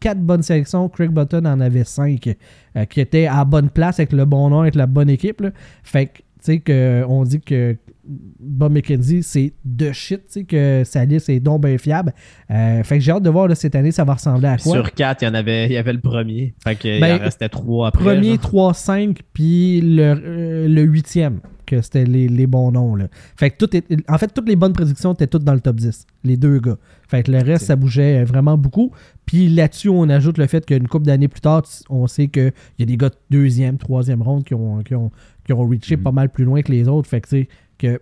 quatre 0.00 0.18
bonnes 0.18 0.42
sélections. 0.42 0.88
Craig 0.88 1.10
Button 1.10 1.46
en 1.46 1.60
avait 1.60 1.84
cinq 1.84 2.36
euh, 2.76 2.84
qui 2.86 3.00
étaient 3.00 3.26
à 3.26 3.44
bonne 3.44 3.70
place 3.70 4.00
avec 4.00 4.12
le 4.12 4.24
bon 4.24 4.50
nom, 4.50 4.62
avec 4.62 4.74
la 4.74 4.86
bonne 4.86 5.08
équipe. 5.08 5.44
Fait 5.84 6.06
que, 6.06 6.18
tu 6.44 6.60
sais, 6.66 7.04
on 7.08 7.22
dit 7.22 7.40
que 7.40 7.76
Bob 8.04 8.72
McKenzie, 8.72 9.22
c'est 9.22 9.52
de 9.64 9.92
shit, 9.92 10.22
tu 10.26 10.32
sais, 10.32 10.44
que 10.44 10.82
sa 10.84 11.04
liste 11.04 11.28
est 11.28 11.40
donc 11.40 11.62
bien 11.64 11.78
fiable. 11.78 12.12
Euh, 12.50 12.82
fait 12.82 12.98
que 12.98 13.04
j'ai 13.04 13.12
hâte 13.12 13.22
de 13.22 13.30
voir 13.30 13.46
là, 13.48 13.54
cette 13.54 13.74
année, 13.74 13.92
ça 13.92 14.04
va 14.04 14.14
ressembler 14.14 14.48
à 14.48 14.56
quoi. 14.56 14.72
Sur 14.72 14.92
4, 14.92 15.22
il 15.22 15.24
y 15.26 15.28
en 15.28 15.34
avait, 15.34 15.66
il 15.66 15.72
y 15.72 15.76
avait 15.76 15.92
le 15.92 16.00
premier. 16.00 16.54
Fait 16.64 16.74
que 16.74 17.00
Ben, 17.00 17.16
il 17.16 17.20
en 17.20 17.24
restait 17.24 17.48
3 17.48 17.88
après. 17.88 18.02
Premier, 18.04 18.30
genre. 18.30 18.40
3, 18.40 18.74
5, 18.74 19.18
puis 19.32 19.80
le, 19.80 20.02
euh, 20.02 20.68
le 20.68 20.82
huitième, 20.82 21.40
que 21.64 21.80
c'était 21.80 22.04
les, 22.04 22.28
les 22.28 22.46
bons 22.48 22.72
noms. 22.72 22.96
Là. 22.96 23.06
Fait 23.36 23.50
que 23.50 23.56
tout 23.64 23.74
est, 23.76 23.84
en 24.10 24.18
fait, 24.18 24.34
toutes 24.34 24.48
les 24.48 24.56
bonnes 24.56 24.72
prédictions 24.72 25.14
étaient 25.14 25.28
toutes 25.28 25.44
dans 25.44 25.54
le 25.54 25.60
top 25.60 25.76
10, 25.76 26.06
les 26.24 26.36
deux 26.36 26.58
gars. 26.58 26.76
Fait 27.08 27.22
que 27.22 27.30
le 27.30 27.38
reste, 27.38 27.66
ça 27.66 27.76
bougeait 27.76 28.22
euh, 28.22 28.24
vraiment 28.24 28.58
beaucoup. 28.58 28.90
Puis 29.26 29.48
là-dessus, 29.48 29.88
on 29.88 30.08
ajoute 30.08 30.38
le 30.38 30.46
fait 30.48 30.66
qu'une 30.66 30.88
couple 30.88 31.06
d'années 31.06 31.28
plus 31.28 31.40
tard, 31.40 31.62
on 31.88 32.06
sait 32.08 32.26
qu'il 32.28 32.52
y 32.78 32.82
a 32.82 32.86
des 32.86 32.96
gars 32.96 33.10
de 33.10 33.14
deuxième, 33.30 33.78
troisième 33.78 34.22
ronde 34.22 34.44
qui 34.44 34.54
ont, 34.54 34.82
qui 34.82 34.94
ont, 34.94 35.10
qui 35.46 35.52
ont 35.52 35.66
reaché 35.66 35.96
Mhm. 35.96 36.02
pas 36.02 36.12
mal 36.12 36.28
plus 36.30 36.44
loin 36.44 36.62
que 36.62 36.72
les 36.72 36.88
autres. 36.88 37.08
Fait 37.08 37.20
que, 37.20 37.28
tu 37.28 37.42
sais, 37.42 37.48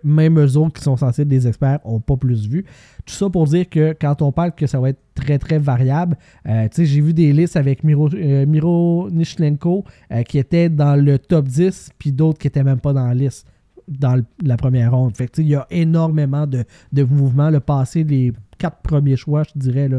même 0.03 0.39
eux 0.39 0.57
autres 0.57 0.73
qui 0.73 0.83
sont 0.83 0.97
censés 0.97 1.23
être 1.23 1.27
des 1.27 1.47
experts 1.47 1.79
n'ont 1.85 1.99
pas 1.99 2.17
plus 2.17 2.47
vu. 2.47 2.65
Tout 3.05 3.13
ça 3.13 3.29
pour 3.29 3.45
dire 3.45 3.69
que 3.69 3.95
quand 3.99 4.21
on 4.21 4.31
parle 4.31 4.53
que 4.53 4.67
ça 4.67 4.79
va 4.79 4.89
être 4.89 5.01
très 5.15 5.37
très 5.37 5.59
variable, 5.59 6.17
euh, 6.47 6.67
j'ai 6.77 7.01
vu 7.01 7.13
des 7.13 7.33
listes 7.33 7.55
avec 7.55 7.83
Miro, 7.83 8.09
euh, 8.13 9.09
Nishlenko 9.09 9.85
euh, 10.11 10.23
qui 10.23 10.37
étaient 10.37 10.69
dans 10.69 10.95
le 10.95 11.19
top 11.19 11.47
10, 11.47 11.91
puis 11.97 12.11
d'autres 12.11 12.39
qui 12.39 12.47
étaient 12.47 12.63
même 12.63 12.79
pas 12.79 12.93
dans 12.93 13.07
la 13.07 13.13
liste. 13.13 13.47
dans 13.87 14.21
la 14.43 14.57
première 14.57 14.91
ronde. 14.95 15.17
Fait 15.17 15.29
il 15.37 15.47
y 15.47 15.55
a 15.55 15.67
énormément 15.69 16.47
de, 16.47 16.65
mouvements. 17.03 17.49
Le 17.49 17.59
passé, 17.59 18.03
les 18.03 18.31
quatre 18.57 18.81
premiers 18.81 19.17
choix, 19.17 19.43
je 19.43 19.59
dirais, 19.59 19.89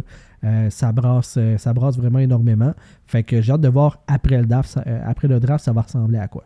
euh, 0.44 0.70
ça, 0.70 0.92
brasse, 0.92 1.36
euh, 1.36 1.58
ça 1.58 1.72
brasse 1.72 1.96
vraiment 1.96 2.20
énormément. 2.20 2.72
Fait 3.06 3.22
que 3.22 3.40
j'ai 3.40 3.52
hâte 3.52 3.60
de 3.60 3.68
voir 3.68 4.02
après 4.06 4.38
le 4.38 4.46
draft, 4.46 4.78
après 5.04 5.28
le 5.28 5.40
draft, 5.40 5.64
ça 5.64 5.72
va 5.72 5.82
ressembler 5.82 6.18
à 6.18 6.28
quoi. 6.28 6.44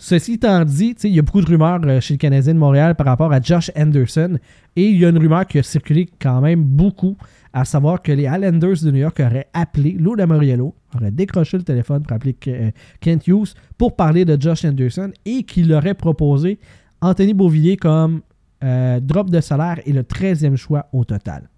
Ceci 0.00 0.34
étant 0.34 0.64
dit, 0.64 0.94
il 1.02 1.10
y 1.10 1.18
a 1.18 1.22
beaucoup 1.22 1.40
de 1.40 1.46
rumeurs 1.46 1.80
euh, 1.84 2.00
chez 2.00 2.14
le 2.14 2.18
Canadien 2.18 2.54
de 2.54 2.58
Montréal 2.58 2.94
par 2.94 3.06
rapport 3.06 3.32
à 3.32 3.40
Josh 3.40 3.70
Anderson. 3.76 4.38
Et 4.76 4.86
il 4.86 4.98
y 5.00 5.04
a 5.04 5.08
une 5.08 5.18
rumeur 5.18 5.44
qui 5.46 5.58
a 5.58 5.62
circulé 5.64 6.08
quand 6.20 6.40
même 6.40 6.62
beaucoup, 6.62 7.16
à 7.52 7.64
savoir 7.64 8.00
que 8.00 8.12
les 8.12 8.22
Islanders 8.24 8.76
de 8.84 8.90
New 8.92 8.98
York 9.00 9.18
auraient 9.20 9.48
appelé 9.52 9.92
Lou 9.98 10.14
Lamoriello, 10.14 10.72
auraient 10.94 11.10
décroché 11.10 11.56
le 11.56 11.64
téléphone 11.64 12.02
pour 12.04 12.12
appeler 12.12 12.34
Ke- 12.40 12.72
Kent 13.00 13.26
Hughes 13.26 13.54
pour 13.76 13.96
parler 13.96 14.24
de 14.24 14.40
Josh 14.40 14.64
Anderson 14.64 15.10
et 15.24 15.42
qu'il 15.42 15.72
aurait 15.72 15.94
proposé 15.94 16.60
Anthony 17.00 17.34
Beauvillier 17.34 17.76
comme 17.76 18.20
euh, 18.62 19.00
drop 19.00 19.30
de 19.30 19.40
salaire 19.40 19.80
et 19.84 19.92
le 19.92 20.02
13e 20.02 20.54
choix 20.54 20.86
au 20.92 21.04
total. 21.04 21.48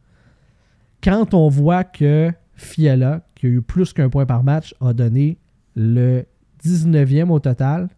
Quand 1.05 1.35
on 1.35 1.49
voit 1.49 1.85
que 1.85 2.31
Fiala, 2.55 3.27
qui 3.35 3.47
a 3.47 3.49
eu 3.51 3.61
plus 3.63 3.93
qu'un 3.93 4.09
point 4.09 4.25
par 4.27 4.45
match, 4.45 4.75
a 4.81 4.93
donné 4.95 5.37
le 5.77 6.25
19e 6.65 7.29
au 7.31 7.39
total, 7.39 7.89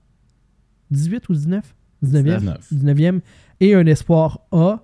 18 0.92 1.28
ou 1.28 1.32
19 1.34 1.74
19e, 2.04 2.22
19. 2.38 2.72
19e 2.72 3.20
et 3.60 3.74
un 3.74 3.86
espoir 3.86 4.40
A, 4.52 4.80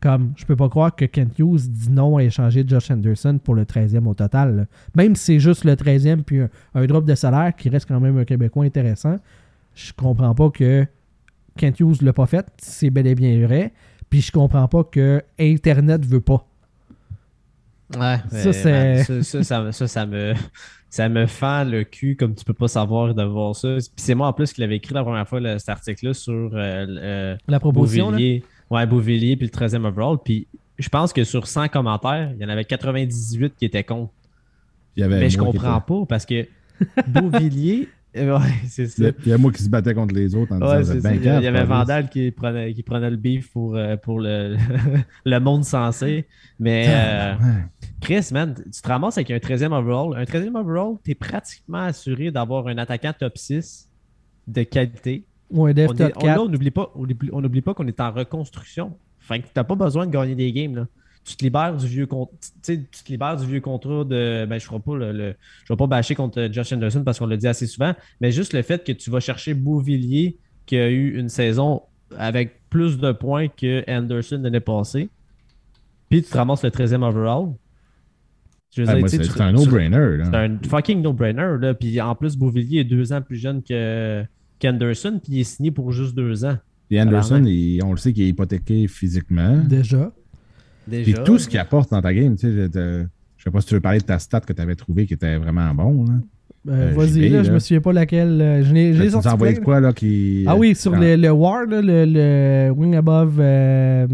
comme 0.00 0.32
je 0.36 0.44
peux 0.46 0.56
pas 0.56 0.68
croire 0.68 0.94
que 0.96 1.04
Kent 1.04 1.38
Hughes 1.38 1.68
dit 1.68 1.90
non 1.90 2.16
à 2.16 2.22
échanger 2.24 2.64
Josh 2.66 2.90
Anderson 2.90 3.38
pour 3.42 3.54
le 3.54 3.64
13e 3.64 4.06
au 4.06 4.14
total. 4.14 4.56
là. 4.56 4.64
Même 4.96 5.14
si 5.14 5.24
c'est 5.24 5.40
juste 5.40 5.64
le 5.64 5.74
13e 5.74 6.22
puis 6.22 6.40
un, 6.40 6.48
un 6.74 6.86
drop 6.86 7.04
de 7.04 7.14
salaire 7.14 7.54
qui 7.54 7.68
reste 7.68 7.86
quand 7.86 8.00
même 8.00 8.16
un 8.18 8.24
Québécois 8.24 8.64
intéressant, 8.64 9.16
je 9.74 9.92
comprends 9.92 10.34
pas 10.34 10.50
que 10.50 10.86
Kent 11.56 11.80
Hughes 11.80 12.02
l'a 12.02 12.12
pas 12.12 12.26
fait, 12.26 12.46
c'est 12.58 12.90
bel 12.90 13.06
et 13.06 13.14
bien 13.14 13.46
vrai. 13.46 13.72
Puis 14.10 14.20
je 14.22 14.32
comprends 14.32 14.66
pas 14.68 14.84
que 14.84 15.22
Internet 15.38 16.04
veut 16.04 16.20
pas. 16.20 16.46
Ouais, 17.98 18.16
c'est- 18.30 18.52
ça, 18.54 19.22
ça, 19.22 19.44
ça, 19.44 19.72
ça, 19.72 19.88
ça 19.88 20.06
me, 20.06 20.32
ça 20.92 21.08
me 21.08 21.24
fend 21.24 21.64
le 21.64 21.84
cul 21.84 22.16
comme 22.16 22.34
tu 22.34 22.44
peux 22.44 22.52
pas 22.52 22.68
savoir 22.68 23.14
de 23.14 23.22
voir 23.22 23.56
ça. 23.56 23.76
Puis 23.76 23.88
c'est 23.96 24.14
moi 24.14 24.26
en 24.28 24.34
plus 24.34 24.52
qui 24.52 24.60
l'avais 24.60 24.76
écrit 24.76 24.92
la 24.92 25.02
première 25.02 25.26
fois 25.26 25.40
cet 25.58 25.70
article-là 25.70 26.12
sur 26.12 26.50
euh, 26.52 26.86
euh, 26.86 27.36
La 27.48 27.58
proposition, 27.58 28.10
là. 28.10 28.18
Ouais, 28.70 28.84
Beauvillier 28.86 29.36
puis 29.36 29.46
le 29.50 29.58
13e 29.58 29.86
overall. 29.86 30.18
Puis 30.22 30.46
je 30.78 30.90
pense 30.90 31.14
que 31.14 31.24
sur 31.24 31.46
100 31.46 31.68
commentaires, 31.68 32.30
il 32.36 32.42
y 32.42 32.44
en 32.44 32.50
avait 32.50 32.66
98 32.66 33.54
qui 33.56 33.64
étaient 33.64 33.84
contre. 33.84 34.12
Il 34.94 35.00
y 35.00 35.02
avait 35.02 35.18
Mais 35.18 35.30
je 35.30 35.38
comprends 35.38 35.80
pas 35.80 36.04
parce 36.06 36.26
que 36.26 36.46
Beauvillier. 37.08 37.88
euh, 38.18 38.38
ouais, 38.38 38.44
c'est 38.68 38.86
ça. 38.88 39.04
Il 39.24 39.28
y 39.28 39.32
a 39.32 39.38
moi 39.38 39.50
qui 39.50 39.62
se 39.62 39.70
battait 39.70 39.94
contre 39.94 40.14
les 40.14 40.34
autres 40.34 40.52
en 40.52 40.60
Ouais, 40.60 40.80
disant 40.80 40.92
c'est 40.92 40.98
Vous 40.98 41.02
ça. 41.04 41.08
êtes 41.10 41.16
Il 41.16 41.22
bien 41.22 41.40
y 41.40 41.46
avait. 41.46 41.64
Vandal 41.64 42.10
qui 42.10 42.30
prenait, 42.32 42.74
qui 42.74 42.82
prenait 42.82 43.08
le 43.08 43.16
beef 43.16 43.50
pour, 43.50 43.76
euh, 43.76 43.96
pour 43.96 44.20
le, 44.20 44.56
le 45.24 45.38
monde 45.38 45.64
sensé. 45.64 46.26
Mais 46.60 46.84
euh, 46.88 47.32
Ouais. 47.36 47.81
Chris, 48.02 48.28
man, 48.32 48.54
tu 48.54 48.82
te 48.82 48.88
ramasses 48.88 49.16
avec 49.16 49.30
un 49.30 49.38
13e 49.38 49.72
overall. 49.72 50.14
Un 50.20 50.24
13e 50.24 50.54
overall, 50.56 50.96
tu 51.04 51.12
es 51.12 51.14
pratiquement 51.14 51.78
assuré 51.82 52.30
d'avoir 52.30 52.66
un 52.66 52.76
attaquant 52.78 53.12
top 53.18 53.38
6 53.38 53.88
de 54.46 54.62
qualité. 54.64 55.24
Ou 55.50 55.66
un 55.66 55.72
top 55.74 56.12
on- 56.16 56.20
4. 56.20 56.24
là, 56.24 56.42
on 56.42 56.48
n'oublie 56.48 56.70
pas, 56.70 56.92
on 56.94 57.42
pas 57.62 57.74
qu'on 57.74 57.86
est 57.86 58.00
en 58.00 58.10
reconstruction. 58.12 58.96
Fait 59.20 59.40
que 59.40 59.46
t'as 59.54 59.64
pas 59.64 59.76
besoin 59.76 60.06
de 60.06 60.10
gagner 60.10 60.34
des 60.34 60.52
games. 60.52 60.74
Là. 60.74 60.86
Tu 61.24 61.36
te 61.36 61.44
libères 61.44 61.76
du 61.76 61.86
vieux 61.86 62.06
con- 62.06 62.28
tu 62.64 62.78
tu 62.90 63.04
te 63.04 63.12
libères 63.12 63.36
du 63.36 63.46
vieux 63.46 63.60
contrat 63.60 64.02
de. 64.04 64.44
Ben, 64.46 64.58
je 64.58 64.72
ne 64.72 64.78
pas 64.78 64.96
le, 64.96 65.12
le- 65.12 65.34
je 65.64 65.72
vais 65.72 65.76
pas 65.76 65.86
bâcher 65.86 66.16
contre 66.16 66.48
Josh 66.50 66.72
Anderson 66.72 67.02
parce 67.04 67.20
qu'on 67.20 67.26
l'a 67.26 67.36
dit 67.36 67.46
assez 67.46 67.68
souvent. 67.68 67.94
Mais 68.20 68.32
juste 68.32 68.52
le 68.52 68.62
fait 68.62 68.82
que 68.84 68.90
tu 68.92 69.10
vas 69.10 69.20
chercher 69.20 69.54
Beauvillier 69.54 70.38
qui 70.66 70.76
a 70.76 70.88
eu 70.90 71.16
une 71.16 71.28
saison 71.28 71.82
avec 72.18 72.68
plus 72.68 72.98
de 72.98 73.12
points 73.12 73.46
que 73.48 73.84
Anderson 73.88 74.40
l'année 74.42 74.58
passée. 74.60 75.08
Puis 76.08 76.22
tu 76.24 76.30
te 76.30 76.36
ramasses 76.36 76.64
le 76.64 76.70
13e 76.70 77.02
overall. 77.04 77.52
Je 78.74 78.82
veux 78.82 78.88
Ah, 78.88 78.92
dire, 78.92 79.00
moi, 79.00 79.08
tu 79.08 79.16
sais, 79.16 79.22
c'est 79.24 79.28
tu- 79.30 79.36
c'est 79.36 79.42
un 79.42 79.52
tu- 79.54 79.64
no-brainer. 79.64 80.16
là. 80.18 80.24
c'est 80.24 80.36
un 80.36 80.58
fucking 80.68 81.02
no-brainer. 81.02 81.56
là. 81.60 81.74
Puis 81.74 82.00
en 82.00 82.14
plus, 82.14 82.36
Beauvillier 82.36 82.80
est 82.80 82.84
deux 82.84 83.12
ans 83.12 83.20
plus 83.20 83.36
jeune 83.36 83.62
que 83.62 84.24
qu'Anderson, 84.58 85.20
puis 85.22 85.32
il 85.34 85.40
est 85.40 85.44
signé 85.44 85.70
pour 85.70 85.92
juste 85.92 86.14
deux 86.14 86.44
ans. 86.44 86.56
Puis 86.88 87.00
Anderson, 87.00 87.42
il- 87.44 87.82
on 87.84 87.90
le 87.92 87.96
sait 87.98 88.12
qu'il 88.12 88.24
est 88.24 88.28
hypothéqué 88.28 88.86
physiquement. 88.88 89.58
Déjà. 89.58 90.12
Déjà. 90.86 91.04
Puis 91.12 91.24
tout 91.24 91.38
ce 91.38 91.48
qu'il 91.48 91.58
apporte 91.58 91.90
dans 91.90 92.00
ta 92.02 92.12
game, 92.14 92.34
tu 92.36 92.46
sais, 92.48 92.52
je, 92.72 93.04
je 93.36 93.44
sais 93.44 93.50
pas 93.50 93.60
si 93.60 93.66
tu 93.68 93.74
veux 93.74 93.80
parler 93.80 93.98
de 93.98 94.04
ta 94.04 94.18
stat 94.18 94.40
que 94.40 94.52
tu 94.52 94.62
avais 94.62 94.74
trouvé 94.74 95.06
qui 95.06 95.14
était 95.14 95.36
vraiment 95.36 95.72
bon. 95.74 96.04
Là. 96.04 96.14
Euh, 96.68 96.90
Euh, 96.90 96.94
Vas-y, 96.94 97.28
là, 97.28 97.42
je 97.42 97.50
me 97.50 97.58
souviens 97.58 97.80
pas 97.80 97.92
laquelle. 97.92 98.40
euh, 98.40 98.62
je 98.62 98.72
l'ai 98.72 99.10
sorti 99.10 99.28
de 99.28 99.34
plein, 99.36 99.54
quoi 99.56 99.80
là 99.80 99.92
qui. 99.92 100.44
Ah 100.46 100.54
oui, 100.56 100.76
sur 100.76 100.92
quand- 100.92 101.00
le, 101.00 101.16
le 101.16 101.30
War, 101.32 101.66
là, 101.66 101.82
le, 101.82 102.04
le 102.06 102.70
Wing 102.70 102.94
Above. 102.94 103.38
euh, 103.40 104.06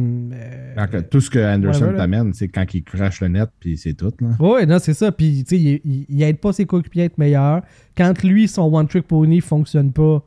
euh, 0.78 1.02
tout 1.10 1.20
ce 1.20 1.28
que 1.28 1.38
Anderson 1.38 1.92
t'amène, 1.96 2.32
c'est 2.32 2.48
quand 2.48 2.64
il 2.72 2.82
crache 2.84 3.20
le 3.20 3.28
net, 3.28 3.50
puis 3.60 3.76
c'est 3.76 3.92
tout. 3.94 4.12
Là. 4.20 4.28
Ouais, 4.40 4.64
non, 4.64 4.78
c'est 4.80 4.94
ça. 4.94 5.12
Puis, 5.12 5.44
tu 5.46 5.56
sais, 5.56 5.62
il, 5.62 5.80
il, 5.84 6.06
il 6.08 6.22
aide 6.22 6.38
pas 6.38 6.52
ses 6.54 6.64
coéquipiers 6.64 7.02
à 7.02 7.04
être 7.06 7.18
meilleurs. 7.18 7.60
Quand 7.96 8.22
lui, 8.22 8.48
son 8.48 8.74
One 8.74 8.86
Trick 8.88 9.06
Pony 9.06 9.40
fonctionne 9.42 9.92
pas, 9.92 10.24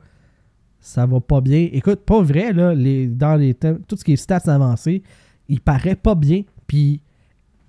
ça 0.79 1.05
va 1.07 1.19
pas 1.21 1.41
bien. 1.41 1.69
Écoute, 1.73 2.01
pas 2.05 2.21
vrai, 2.21 2.53
là, 2.53 2.73
les, 2.75 3.07
dans 3.07 3.35
les 3.35 3.53
thèmes- 3.55 3.79
tout 3.87 3.95
ce 3.97 4.03
qui 4.03 4.13
est 4.13 4.17
stats 4.17 4.41
avancés, 4.45 5.01
il 5.49 5.59
paraît 5.59 5.95
pas 5.95 6.15
bien. 6.15 6.43
Puis, 6.67 7.01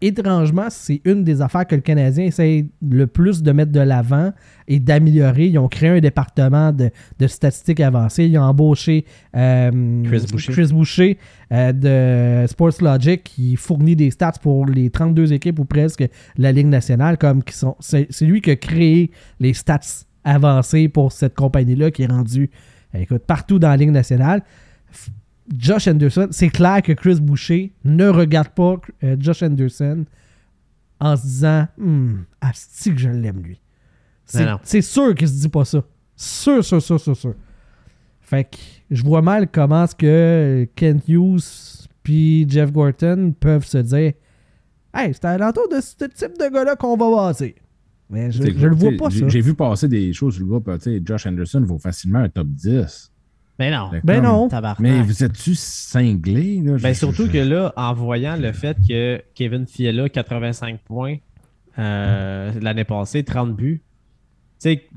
étrangement, 0.03 0.67
c'est 0.69 1.01
une 1.05 1.25
des 1.25 1.41
affaires 1.41 1.67
que 1.67 1.75
le 1.75 1.81
Canadien 1.81 2.25
essaie 2.25 2.67
le 2.87 3.07
plus 3.07 3.43
de 3.43 3.53
mettre 3.53 3.73
de 3.73 3.81
l'avant 3.81 4.33
et 4.69 4.81
d'améliorer. 4.81 5.47
Ils 5.47 5.59
ont 5.59 5.69
créé 5.69 5.91
un 5.91 6.01
département 6.01 6.73
de, 6.73 6.91
de 7.19 7.27
statistiques 7.27 7.81
avancées. 7.81 8.27
Ils 8.27 8.37
ont 8.37 8.43
embauché 8.43 9.07
euh, 9.37 10.03
Chris 10.05 10.27
Boucher. 10.31 10.53
Chris 10.53 10.69
Boucher, 10.73 11.19
euh, 11.53 11.73
de 11.73 12.47
Sports 12.49 12.83
Logic 12.83 13.23
qui 13.23 13.57
fournit 13.57 13.97
des 13.97 14.11
stats 14.11 14.33
pour 14.43 14.67
les 14.67 14.91
32 14.91 15.33
équipes 15.33 15.59
ou 15.61 15.65
presque 15.65 16.03
de 16.03 16.09
la 16.37 16.53
Ligue 16.53 16.67
nationale. 16.67 17.17
comme 17.17 17.43
qui 17.43 17.55
sont 17.55 17.77
C'est 17.81 18.09
lui 18.23 18.41
qui 18.41 18.51
a 18.51 18.57
créé 18.57 19.11
les 19.41 19.55
stats 19.55 20.05
avancées 20.25 20.89
pour 20.89 21.13
cette 21.13 21.35
compagnie-là 21.35 21.91
qui 21.91 22.03
est 22.03 22.07
rendue 22.07 22.51
écoute, 22.95 23.23
partout 23.27 23.59
dans 23.59 23.69
la 23.69 23.77
Ligue 23.77 23.91
nationale. 23.91 24.43
Josh 25.57 25.89
Anderson, 25.89 26.29
c'est 26.31 26.51
clair 26.51 26.83
que 26.83 26.93
Chris 26.93 27.21
Boucher 27.21 27.73
ne 27.85 28.09
regarde 28.09 28.51
pas 28.51 28.77
euh, 29.03 29.17
Josh 29.19 29.43
Anderson 29.43 30.05
en 31.01 31.17
se 31.17 31.23
disant 31.23 31.69
Hum, 31.79 32.25
asti 32.41 32.95
que 32.95 33.01
je 33.01 33.09
l'aime 33.09 33.43
lui. 33.43 33.61
C'est 34.63 34.83
sûr 34.83 35.15
qu'il 35.15 35.29
se 35.29 35.41
dit 35.41 35.49
pas 35.49 35.65
ça. 35.65 35.83
Sûr, 36.17 36.65
sûr, 36.65 36.81
sûr, 36.81 37.01
sûr, 37.01 37.17
sûr. 37.17 37.35
Fait 38.21 38.45
que 38.45 38.57
je 38.91 39.03
vois 39.03 39.21
mal 39.21 39.49
comment 39.51 39.85
est-ce 39.85 39.95
que 39.95 40.67
Kent 40.77 41.09
Hughes 41.09 41.89
puis 42.03 42.49
Jeff 42.49 42.73
Gorton 42.73 43.35
peuvent 43.39 43.67
se 43.67 43.79
dire 43.79 44.13
Hey, 44.95 45.13
c'est 45.13 45.25
à 45.25 45.39
l'entour 45.39 45.69
de 45.69 45.81
ce 45.81 45.97
type 46.05 46.39
de 46.39 46.53
gars-là 46.53 46.77
qu'on 46.77 46.97
va 46.97 47.11
passer. 47.29 47.57
Mais 48.11 48.31
je, 48.31 48.43
je 48.43 48.67
le 48.67 48.75
vois 48.75 48.93
pas, 48.99 49.11
ça. 49.11 49.27
J'ai 49.29 49.41
vu 49.41 49.55
passer 49.55 49.89
des 49.89 50.13
choses 50.13 50.35
sur 50.35 50.45
le 50.45 50.49
groupe. 50.51 50.71
tu 50.75 50.81
sais, 50.81 51.03
Josh 51.05 51.27
Anderson 51.27 51.63
vaut 51.63 51.79
facilement 51.79 52.19
un 52.19 52.29
top 52.29 52.47
10. 52.49 53.12
Mais 53.59 53.71
non. 53.71 53.91
Fait 53.91 54.01
Ben 54.03 54.17
comme- 54.17 54.25
non. 54.25 54.49
Tabarnak. 54.49 54.81
Mais 54.81 55.03
vous 55.03 55.23
êtes-tu 55.23 55.55
cinglé? 55.55 56.61
Là? 56.65 56.77
Ben 56.79 56.93
Je- 56.95 56.99
surtout 56.99 57.27
je- 57.27 57.33
que 57.33 57.39
là, 57.39 57.73
en 57.77 57.93
voyant 57.95 58.37
le 58.37 58.53
fait 58.53 58.77
que 58.89 59.23
Kevin 59.35 59.67
Fiala, 59.67 60.09
85 60.09 60.81
points 60.81 61.17
euh, 61.79 62.53
l'année 62.61 62.85
passée, 62.85 63.23
30 63.25 63.55
buts. 63.57 63.83
Tu 64.61 64.69
sais, 64.71 64.89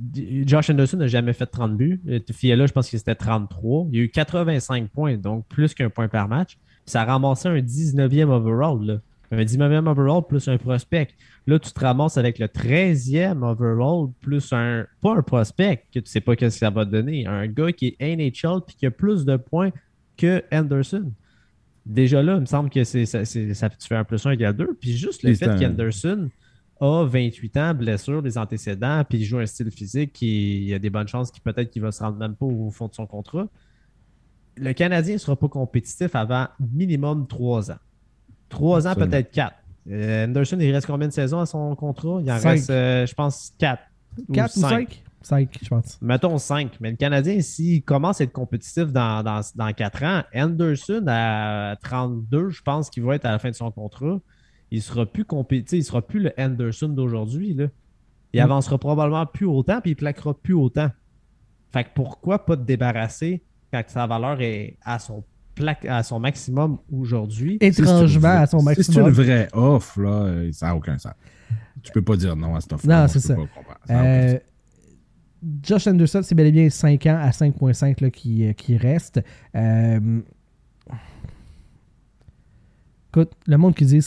Josh 0.45 0.69
Anderson 0.69 0.97
n'a 0.97 1.07
jamais 1.07 1.33
fait 1.33 1.45
30 1.47 1.75
buts. 1.75 2.01
Fiala, 2.31 2.65
je 2.67 2.71
pense 2.71 2.89
que 2.89 2.97
c'était 2.97 3.15
33. 3.15 3.87
Il 3.91 3.97
y 3.97 4.01
a 4.01 4.03
eu 4.03 4.09
85 4.09 4.89
points, 4.89 5.17
donc 5.17 5.45
plus 5.47 5.73
qu'un 5.73 5.89
point 5.89 6.07
par 6.07 6.27
match. 6.27 6.57
Ça 6.85 7.01
a 7.01 7.05
ramassé 7.05 7.47
un 7.49 7.59
19e 7.61 8.29
overall. 8.29 8.79
Là. 8.85 8.97
Un 9.31 9.43
19e 9.43 9.87
overall 9.87 10.21
plus 10.27 10.47
un 10.47 10.57
prospect. 10.57 11.07
Là, 11.47 11.57
tu 11.59 11.71
te 11.71 11.79
ramasses 11.79 12.17
avec 12.17 12.37
le 12.39 12.47
13e 12.47 13.41
overall 13.43 14.09
plus 14.21 14.51
un. 14.53 14.85
Pas 15.01 15.15
un 15.15 15.21
prospect 15.23 15.83
que 15.93 15.99
tu 15.99 16.09
sais 16.09 16.21
pas 16.21 16.33
ce 16.33 16.37
que 16.37 16.49
ça 16.49 16.69
va 16.69 16.85
te 16.85 16.91
donner. 16.91 17.25
Un 17.25 17.47
gars 17.47 17.71
qui 17.71 17.95
est 17.99 18.15
NHL 18.15 18.61
puis 18.65 18.75
qui 18.75 18.85
a 18.85 18.91
plus 18.91 19.25
de 19.25 19.37
points 19.37 19.71
que 20.17 20.43
Anderson. 20.51 21.11
Déjà 21.85 22.23
là, 22.23 22.35
il 22.35 22.41
me 22.41 22.45
semble 22.45 22.69
que 22.69 22.83
c'est, 22.83 23.05
ça, 23.05 23.25
ça- 23.25 23.69
tu 23.69 23.87
fais 23.87 23.95
un 23.95 24.03
plus 24.03 24.25
un 24.25 24.31
égale 24.31 24.55
deux. 24.55 24.73
Puis 24.79 24.95
juste 24.97 25.21
le 25.23 25.29
fait 25.35 25.45
un- 25.51 25.59
qu'Anderson 25.59 26.29
a 26.81 27.05
28 27.05 27.57
ans, 27.57 27.73
blessure, 27.73 28.21
des 28.21 28.37
antécédents, 28.37 29.03
puis 29.07 29.19
il 29.19 29.23
joue 29.25 29.37
un 29.39 29.45
style 29.45 29.71
physique 29.71 30.11
qui 30.13 30.57
il 30.63 30.69
y 30.69 30.73
a 30.73 30.79
des 30.79 30.89
bonnes 30.89 31.07
chances 31.07 31.31
qu'il 31.31 31.41
peut-être 31.43 31.69
qu'il 31.71 31.81
va 31.81 31.91
se 31.91 32.01
rendre 32.03 32.17
même 32.17 32.35
pas 32.35 32.45
au 32.45 32.69
fond 32.71 32.87
de 32.87 32.93
son 32.93 33.05
contrat. 33.05 33.47
Le 34.57 34.73
Canadien 34.73 35.13
ne 35.13 35.19
sera 35.19 35.35
pas 35.35 35.47
compétitif 35.49 36.15
avant 36.15 36.47
minimum 36.59 37.27
3 37.27 37.71
ans. 37.71 37.77
3 38.49 38.87
ans, 38.87 38.95
peut-être 38.95 39.31
4. 39.31 39.55
Anderson, 39.87 40.57
il 40.59 40.71
reste 40.71 40.87
combien 40.87 41.07
de 41.07 41.13
saisons 41.13 41.39
à 41.39 41.45
son 41.45 41.75
contrat? 41.75 42.19
Il 42.21 42.31
en 42.31 42.39
Cinq. 42.39 42.49
reste, 42.49 42.69
euh, 42.69 43.05
je 43.05 43.13
pense, 43.13 43.53
4. 43.59 43.81
4 44.33 44.57
ou 44.57 44.59
5 44.61 45.01
5, 45.21 45.57
je 45.63 45.67
pense. 45.69 45.97
Mettons 46.01 46.37
5. 46.37 46.77
Mais 46.79 46.91
le 46.91 46.97
Canadien, 46.97 47.41
s'il 47.41 47.81
commence 47.83 48.21
à 48.21 48.25
être 48.25 48.31
compétitif 48.31 48.91
dans, 48.91 49.23
dans, 49.23 49.41
dans 49.55 49.73
4 49.73 50.03
ans, 50.03 50.23
Anderson 50.35 51.03
à 51.07 51.75
32, 51.83 52.49
je 52.49 52.61
pense 52.61 52.89
qu'il 52.91 53.03
va 53.03 53.15
être 53.15 53.25
à 53.25 53.31
la 53.31 53.39
fin 53.39 53.49
de 53.49 53.55
son 53.55 53.71
contrat. 53.71 54.19
Il 54.71 54.81
sera 54.83 55.05
plus 55.07 55.25
compétitif, 55.25 55.79
il 55.79 55.83
sera 55.83 56.01
plus 56.03 56.19
le 56.19 56.31
Anderson 56.37 56.89
d'aujourd'hui. 56.89 57.55
Il 58.33 58.39
Mm. 58.39 58.43
avancera 58.43 58.77
probablement 58.77 59.25
plus 59.25 59.45
autant, 59.47 59.81
puis 59.81 59.91
il 59.91 59.95
plaquera 59.95 60.33
plus 60.35 60.53
autant. 60.53 60.91
Fait 61.73 61.83
que 61.85 61.89
pourquoi 61.95 62.45
pas 62.45 62.55
te 62.55 62.61
débarrasser 62.63 63.43
quand 63.73 63.81
sa 63.87 64.05
valeur 64.07 64.39
est 64.41 64.77
à 64.83 64.99
son, 64.99 65.23
à 65.87 66.03
son 66.03 66.19
maximum 66.19 66.77
aujourd'hui. 66.91 67.57
Étrangement 67.61 68.27
à 68.29 68.45
son 68.47 68.59
Si 68.59 68.65
c'est 68.65 68.93
une 68.93 69.03
maximum. 69.03 69.09
vraie 69.11 69.47
offre, 69.53 69.99
là, 70.01 70.51
ça 70.51 70.67
n'a 70.67 70.75
aucun 70.75 70.97
sens. 70.97 71.13
Tu 71.83 71.91
peux 71.91 72.01
pas 72.01 72.15
dire 72.17 72.35
non 72.35 72.55
à 72.55 72.61
cette 72.61 72.73
offre. 72.73 72.87
Non, 72.87 73.07
c'est 73.07 73.19
ça. 73.19 73.35
Euh. 73.89 74.37
Josh 75.61 75.85
Anderson, 75.87 76.21
c'est 76.23 76.33
bel 76.33 76.47
et 76.47 76.51
bien 76.51 76.69
5 76.69 77.05
ans 77.05 77.19
à 77.21 77.29
5.5 77.29 78.01
là, 78.01 78.09
qui, 78.09 78.47
euh, 78.47 78.53
qui 78.53 78.77
reste. 78.77 79.21
Euh, 79.55 80.19
Écoute, 83.11 83.31
le 83.47 83.57
monde 83.57 83.75
qui 83.75 83.85
dit 83.85 84.03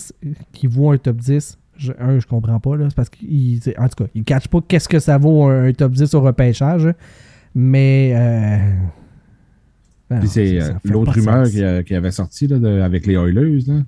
qui 0.52 0.66
vaut 0.66 0.90
un 0.90 0.98
top 0.98 1.16
10, 1.16 1.58
je, 1.76 1.92
un, 1.98 2.18
je 2.18 2.26
comprends 2.26 2.60
pas. 2.60 2.76
là, 2.76 2.86
C'est 2.90 2.94
parce 2.96 3.08
qu'il. 3.08 3.60
En 3.78 3.88
tout 3.88 4.04
cas, 4.04 4.10
il 4.14 4.20
ne 4.20 4.24
catch 4.24 4.48
pas 4.48 4.60
qu'est-ce 4.66 4.88
que 4.88 4.98
ça 4.98 5.16
vaut 5.16 5.44
un, 5.44 5.68
un 5.68 5.72
top 5.72 5.92
10 5.92 6.12
au 6.14 6.20
repêchage. 6.20 6.88
Mais. 7.54 8.12
euh, 8.14 8.74
ben 10.10 10.26
c'est 10.26 10.60
euh, 10.60 10.72
l'autre 10.84 11.12
rumeur 11.12 11.48
qui, 11.50 11.62
a- 11.62 11.82
qui 11.82 11.94
avait 11.94 12.10
sorti 12.10 12.46
là, 12.46 12.58
de- 12.58 12.80
avec 12.80 13.06
les 13.06 13.14
Oilers. 13.14 13.60
Là. 13.66 13.82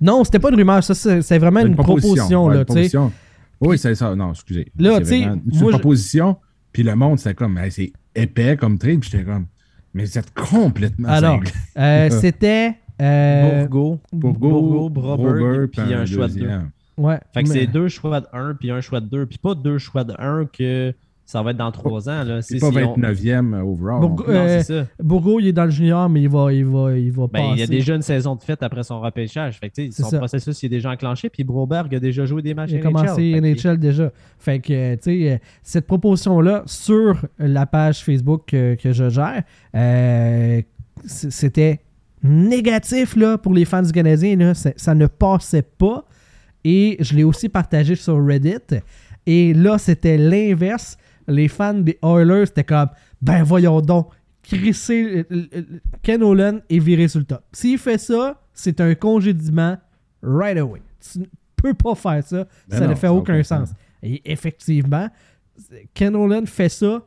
Non, 0.00 0.24
c'était 0.24 0.38
pas 0.38 0.50
une 0.50 0.56
rumeur. 0.56 0.82
Ça, 0.82 0.94
c'est 0.94 1.38
vraiment 1.38 1.60
une, 1.60 1.74
proposition. 1.76 2.46
ouais, 2.46 2.54
là, 2.54 2.60
une 2.60 2.66
tu 2.66 2.72
sais. 2.72 2.74
proposition. 2.74 3.12
Oui, 3.60 3.78
c'est 3.78 3.94
ça. 3.94 4.14
Non, 4.16 4.32
excusez. 4.32 4.70
Là, 4.78 4.94
C'est 4.96 5.00
tu 5.02 5.06
sais, 5.06 5.20
une 5.20 5.40
je- 5.52 5.64
proposition. 5.66 6.36
Puis 6.72 6.82
le 6.82 6.94
monde, 6.96 7.18
c'était 7.18 7.34
comme, 7.34 7.56
Hey, 7.58 7.70
c'est 7.70 7.92
épais 8.14 8.56
comme 8.56 8.78
trade. 8.78 9.00
Puis 9.00 9.10
j'étais 9.12 9.24
comme, 9.24 9.46
mais 9.94 10.04
vous 10.04 10.18
êtes 10.18 10.32
complètement 10.34 11.08
Alors. 11.08 11.40
Euh, 11.78 12.10
c'était. 12.20 12.74
euh, 13.00 13.66
Bourgo, 13.66 14.00
Bourgo, 14.12 14.88
Broberg, 14.90 15.66
puis 15.70 15.94
un 15.94 16.04
choix 16.04 16.28
de 16.28 16.34
deux. 16.34 16.48
ouais, 16.98 17.18
Fait 17.32 17.42
que 17.44 17.48
mais- 17.48 17.54
c'est 17.54 17.66
deux 17.66 17.88
choix 17.88 18.20
de 18.20 18.26
1 18.32 18.54
puis 18.54 18.70
un 18.70 18.80
choix 18.80 19.00
de 19.00 19.06
2. 19.06 19.26
Puis 19.26 19.38
pas 19.38 19.54
deux 19.54 19.78
choix 19.78 20.02
de 20.04 20.14
1 20.18 20.46
que 20.46 20.92
ça 21.24 21.42
va 21.42 21.52
être 21.52 21.56
dans 21.56 21.70
3 21.72 22.08
ans. 22.10 22.24
Là. 22.24 22.42
C'est 22.42 22.58
pas 22.58 22.70
si 22.70 22.76
on- 22.78 22.94
29e 22.96 23.54
overall. 23.62 24.00
Bourgo- 24.00 24.26
Non, 24.26 24.34
Euh, 24.40 24.58
c'est 24.62 24.80
ça. 24.80 24.86
Bourgo, 25.02 25.40
il 25.40 25.46
est 25.48 25.52
dans 25.52 25.64
le 25.64 25.70
junior, 25.70 26.08
mais 26.10 26.20
il 26.22 26.28
va, 26.28 26.52
il 26.52 26.64
va, 26.64 26.92
il 26.98 27.10
va 27.12 27.26
Ben, 27.28 27.40
il 27.40 27.58
y 27.60 27.62
a 27.62 27.66
passer. 27.66 27.66
déjà 27.68 27.94
une 27.94 28.02
saison 28.02 28.34
de 28.36 28.42
fête 28.42 28.62
après 28.62 28.82
son 28.82 29.00
repêchage. 29.00 29.58
Fait 29.58 29.70
que, 29.70 29.90
son 29.90 30.10
ça. 30.10 30.18
processus 30.18 30.62
il 30.62 30.66
est 30.66 30.68
déjà 30.70 30.90
enclenché. 30.90 31.30
Puis 31.30 31.44
Broberg 31.44 31.94
a 31.94 32.00
déjà 32.00 32.26
joué 32.26 32.42
des 32.42 32.52
matchs 32.54 32.70
Il 32.72 32.76
a 32.76 32.80
NHL. 32.80 32.92
commencé 32.92 33.22
NHL 33.40 33.78
déjà. 33.78 34.12
Fait 34.38 34.58
que, 34.58 34.72
euh, 34.72 34.96
tu 34.96 35.02
sais, 35.04 35.32
euh, 35.32 35.36
cette 35.62 35.86
proposition-là 35.86 36.64
sur 36.66 37.24
la 37.38 37.66
page 37.66 38.02
Facebook 38.04 38.42
que, 38.48 38.74
que 38.74 38.92
je 38.92 39.08
gère, 39.08 39.42
euh, 39.76 40.60
c'était 41.06 41.80
négatif 42.22 43.16
là, 43.16 43.38
pour 43.38 43.52
les 43.54 43.64
fans 43.64 43.82
du 43.82 43.92
Canadien. 43.92 44.36
Là. 44.36 44.54
Ça 44.54 44.94
ne 44.94 45.06
passait 45.06 45.62
pas. 45.62 46.04
Et 46.64 46.96
je 47.00 47.14
l'ai 47.16 47.24
aussi 47.24 47.48
partagé 47.48 47.94
sur 47.96 48.24
Reddit. 48.24 48.76
Et 49.26 49.52
là, 49.54 49.78
c'était 49.78 50.16
l'inverse. 50.16 50.96
Les 51.28 51.48
fans 51.48 51.74
des 51.74 51.98
Oilers, 52.02 52.46
c'était 52.46 52.64
comme, 52.64 52.88
ben 53.20 53.42
voyons 53.42 53.80
donc, 53.80 54.08
crisser 54.42 55.24
euh, 55.30 55.46
euh, 55.54 55.62
Ken 56.02 56.22
Olin 56.22 56.60
est 56.68 56.78
viré 56.78 57.06
sur 57.08 57.20
le 57.20 57.26
top. 57.26 57.42
S'il 57.52 57.78
fait 57.78 57.98
ça, 57.98 58.40
c'est 58.52 58.80
un 58.80 58.94
congédiement 58.94 59.78
right 60.22 60.58
away. 60.58 60.82
Tu 61.12 61.20
ne 61.20 61.24
peux 61.56 61.74
pas 61.74 61.94
faire 61.94 62.22
ça. 62.24 62.46
Ben 62.68 62.78
ça 62.78 62.84
non, 62.84 62.90
ne 62.90 62.94
fait 62.96 63.08
aucun 63.08 63.42
sens. 63.42 63.70
Et 64.02 64.20
effectivement, 64.30 65.08
Ken 65.94 66.14
Olin 66.16 66.44
fait 66.46 66.68
ça. 66.68 67.02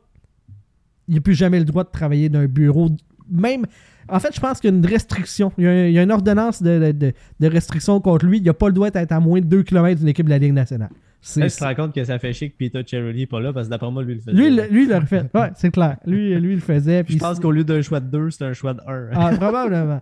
Il 1.08 1.14
n'a 1.16 1.20
plus 1.20 1.34
jamais 1.34 1.58
le 1.58 1.64
droit 1.64 1.84
de 1.84 1.90
travailler 1.90 2.28
d'un 2.28 2.46
bureau. 2.46 2.88
Même. 3.30 3.66
En 4.08 4.18
fait, 4.20 4.34
je 4.34 4.40
pense 4.40 4.60
qu'il 4.60 4.70
y 4.70 4.72
a 4.72 4.76
une 4.76 4.86
restriction. 4.86 5.52
Il 5.58 5.64
y 5.64 5.66
a, 5.66 5.88
il 5.88 5.92
y 5.92 5.98
a 5.98 6.02
une 6.02 6.10
ordonnance 6.12 6.62
de, 6.62 6.92
de- 6.92 7.12
de 7.40 7.46
restriction 7.48 8.00
contre 8.00 8.24
lui. 8.26 8.38
Il 8.38 8.44
n'a 8.44 8.54
pas 8.54 8.68
le 8.68 8.72
droit 8.72 8.90
d'être 8.90 9.12
à 9.12 9.20
moins 9.20 9.40
de 9.40 9.46
2 9.46 9.62
km 9.62 9.98
d'une 9.98 10.08
équipe 10.08 10.26
de 10.26 10.30
la 10.30 10.38
Ligue 10.38 10.52
nationale. 10.52 10.90
Là, 11.36 11.48
tu 11.50 11.56
te 11.56 11.64
rends 11.64 11.74
compte 11.74 11.94
que 11.94 12.04
ça 12.04 12.18
fait 12.18 12.32
chier 12.32 12.50
que 12.50 12.56
Peter 12.56 12.82
Cherry 12.86 13.14
n'est 13.16 13.26
pas 13.26 13.40
là 13.40 13.52
parce 13.52 13.66
que 13.66 13.70
d'après 13.70 13.90
moi, 13.90 14.02
lui, 14.04 14.12
il 14.12 14.16
le 14.16 14.20
faisait. 14.22 14.36
lui, 14.36 14.46
il- 14.46 14.68
lui, 14.70 14.82
il 14.84 14.88
l'a 14.88 15.00
refait. 15.00 15.24
Ouais, 15.34 15.50
c'est 15.56 15.70
clair. 15.70 15.96
Lui, 16.06 16.34
lui, 16.38 16.50
il 16.52 16.54
le 16.56 16.60
faisait. 16.60 17.04
je 17.08 17.18
pense 17.18 17.40
qu'au 17.40 17.50
lieu 17.50 17.64
d'un 17.64 17.82
choix 17.82 18.00
de 18.00 18.06
2, 18.06 18.30
c'est 18.30 18.44
un 18.44 18.52
choix 18.52 18.74
de 18.74 18.80
1. 18.86 19.08
Ah, 19.12 19.30
probablement. 19.36 20.00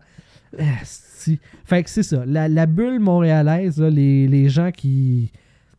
Ah, 0.59 0.63
si. 0.85 1.41
Fait 1.65 1.83
que 1.83 1.89
c'est 1.91 2.03
ça. 2.03 2.25
La, 2.27 2.49
la 2.49 2.67
bulle 2.67 3.01
montréalaise, 3.01 3.79
là, 3.81 3.89
les, 3.91 4.29
les 4.29 4.49
gens 4.49 4.71
qui. 4.71 5.33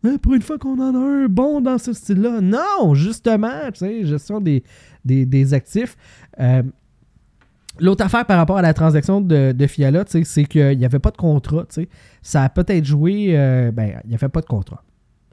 Mais 0.03 0.17
pour 0.17 0.33
une 0.35 0.41
fois 0.41 0.57
qu'on 0.57 0.79
en 0.79 0.93
a 0.95 0.99
un 0.99 1.27
bon 1.27 1.61
dans 1.61 1.77
ce 1.77 1.93
style-là. 1.93 2.39
Non, 2.41 2.93
justement, 2.95 3.71
tu 3.73 3.79
sais, 3.79 4.05
gestion 4.05 4.39
des, 4.41 4.63
des, 5.03 5.25
des 5.25 5.53
actifs. 5.53 5.95
Euh, 6.39 6.63
L'autre 7.79 8.05
affaire 8.05 8.25
par 8.25 8.37
rapport 8.37 8.57
à 8.57 8.61
la 8.61 8.73
transaction 8.73 9.19
de, 9.19 9.51
de 9.51 9.67
Fiala, 9.67 10.05
tu 10.05 10.11
sais, 10.13 10.23
c'est 10.23 10.45
qu'il 10.45 10.77
n'y 10.77 10.85
avait 10.85 10.99
pas 10.99 11.11
de 11.11 11.17
contrat. 11.17 11.65
tu 11.67 11.81
sais. 11.81 11.89
Ça 12.21 12.43
a 12.43 12.49
peut-être 12.49 12.85
joué. 12.85 13.37
euh, 13.37 13.71
ben, 13.71 13.99
il 14.05 14.09
n'y 14.09 14.15
avait 14.15 14.29
pas 14.29 14.39
de 14.41 14.45
contrat. 14.45 14.81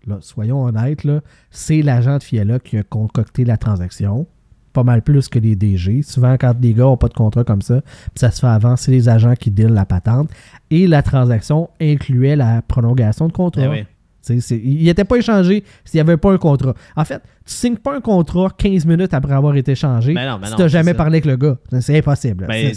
Là, 0.06 0.18
soyons 0.20 0.64
honnêtes, 0.64 1.06
c'est 1.50 1.82
l'agent 1.82 2.18
de 2.18 2.22
Fiala 2.22 2.58
qui 2.58 2.76
a 2.76 2.82
concocté 2.82 3.44
la 3.44 3.56
transaction. 3.56 4.26
Pas 4.72 4.84
mal 4.84 5.02
plus 5.02 5.28
que 5.28 5.38
les 5.38 5.54
DG. 5.54 6.02
Souvent, 6.02 6.36
quand 6.38 6.58
des 6.58 6.72
gars 6.72 6.84
n'ont 6.84 6.96
pas 6.96 7.08
de 7.08 7.14
contrat 7.14 7.44
comme 7.44 7.60
ça, 7.60 7.82
ça 8.14 8.30
se 8.30 8.40
fait 8.40 8.46
avant, 8.46 8.74
c'est 8.76 8.90
les 8.90 9.08
agents 9.08 9.34
qui 9.34 9.50
dealent 9.50 9.74
la 9.74 9.84
patente. 9.84 10.30
Et 10.70 10.86
la 10.86 11.02
transaction 11.02 11.68
incluait 11.78 12.36
la 12.36 12.62
prolongation 12.62 13.28
de 13.28 13.32
contrat. 13.32 13.76
Eh. 13.76 13.86
Il 14.28 14.84
n'était 14.84 15.04
pas 15.04 15.16
échangé 15.16 15.64
s'il 15.84 15.98
n'y 15.98 16.00
avait 16.00 16.16
pas 16.16 16.32
un 16.32 16.38
contrat. 16.38 16.74
En 16.96 17.04
fait, 17.04 17.20
tu 17.44 17.52
signes 17.54 17.76
pas 17.76 17.96
un 17.96 18.00
contrat 18.00 18.48
15 18.56 18.86
minutes 18.86 19.14
après 19.14 19.32
avoir 19.34 19.56
été 19.56 19.72
échangé 19.72 20.14
Ben 20.14 20.30
non, 20.30 20.38
ben 20.38 20.46
si 20.48 20.54
tu 20.56 20.62
n'as 20.62 20.68
jamais 20.68 20.92
ça. 20.92 20.96
parlé 20.96 21.16
avec 21.16 21.24
le 21.24 21.36
gars. 21.36 21.56
C'est 21.80 21.98
impossible. 21.98 22.46
Ben, 22.46 22.72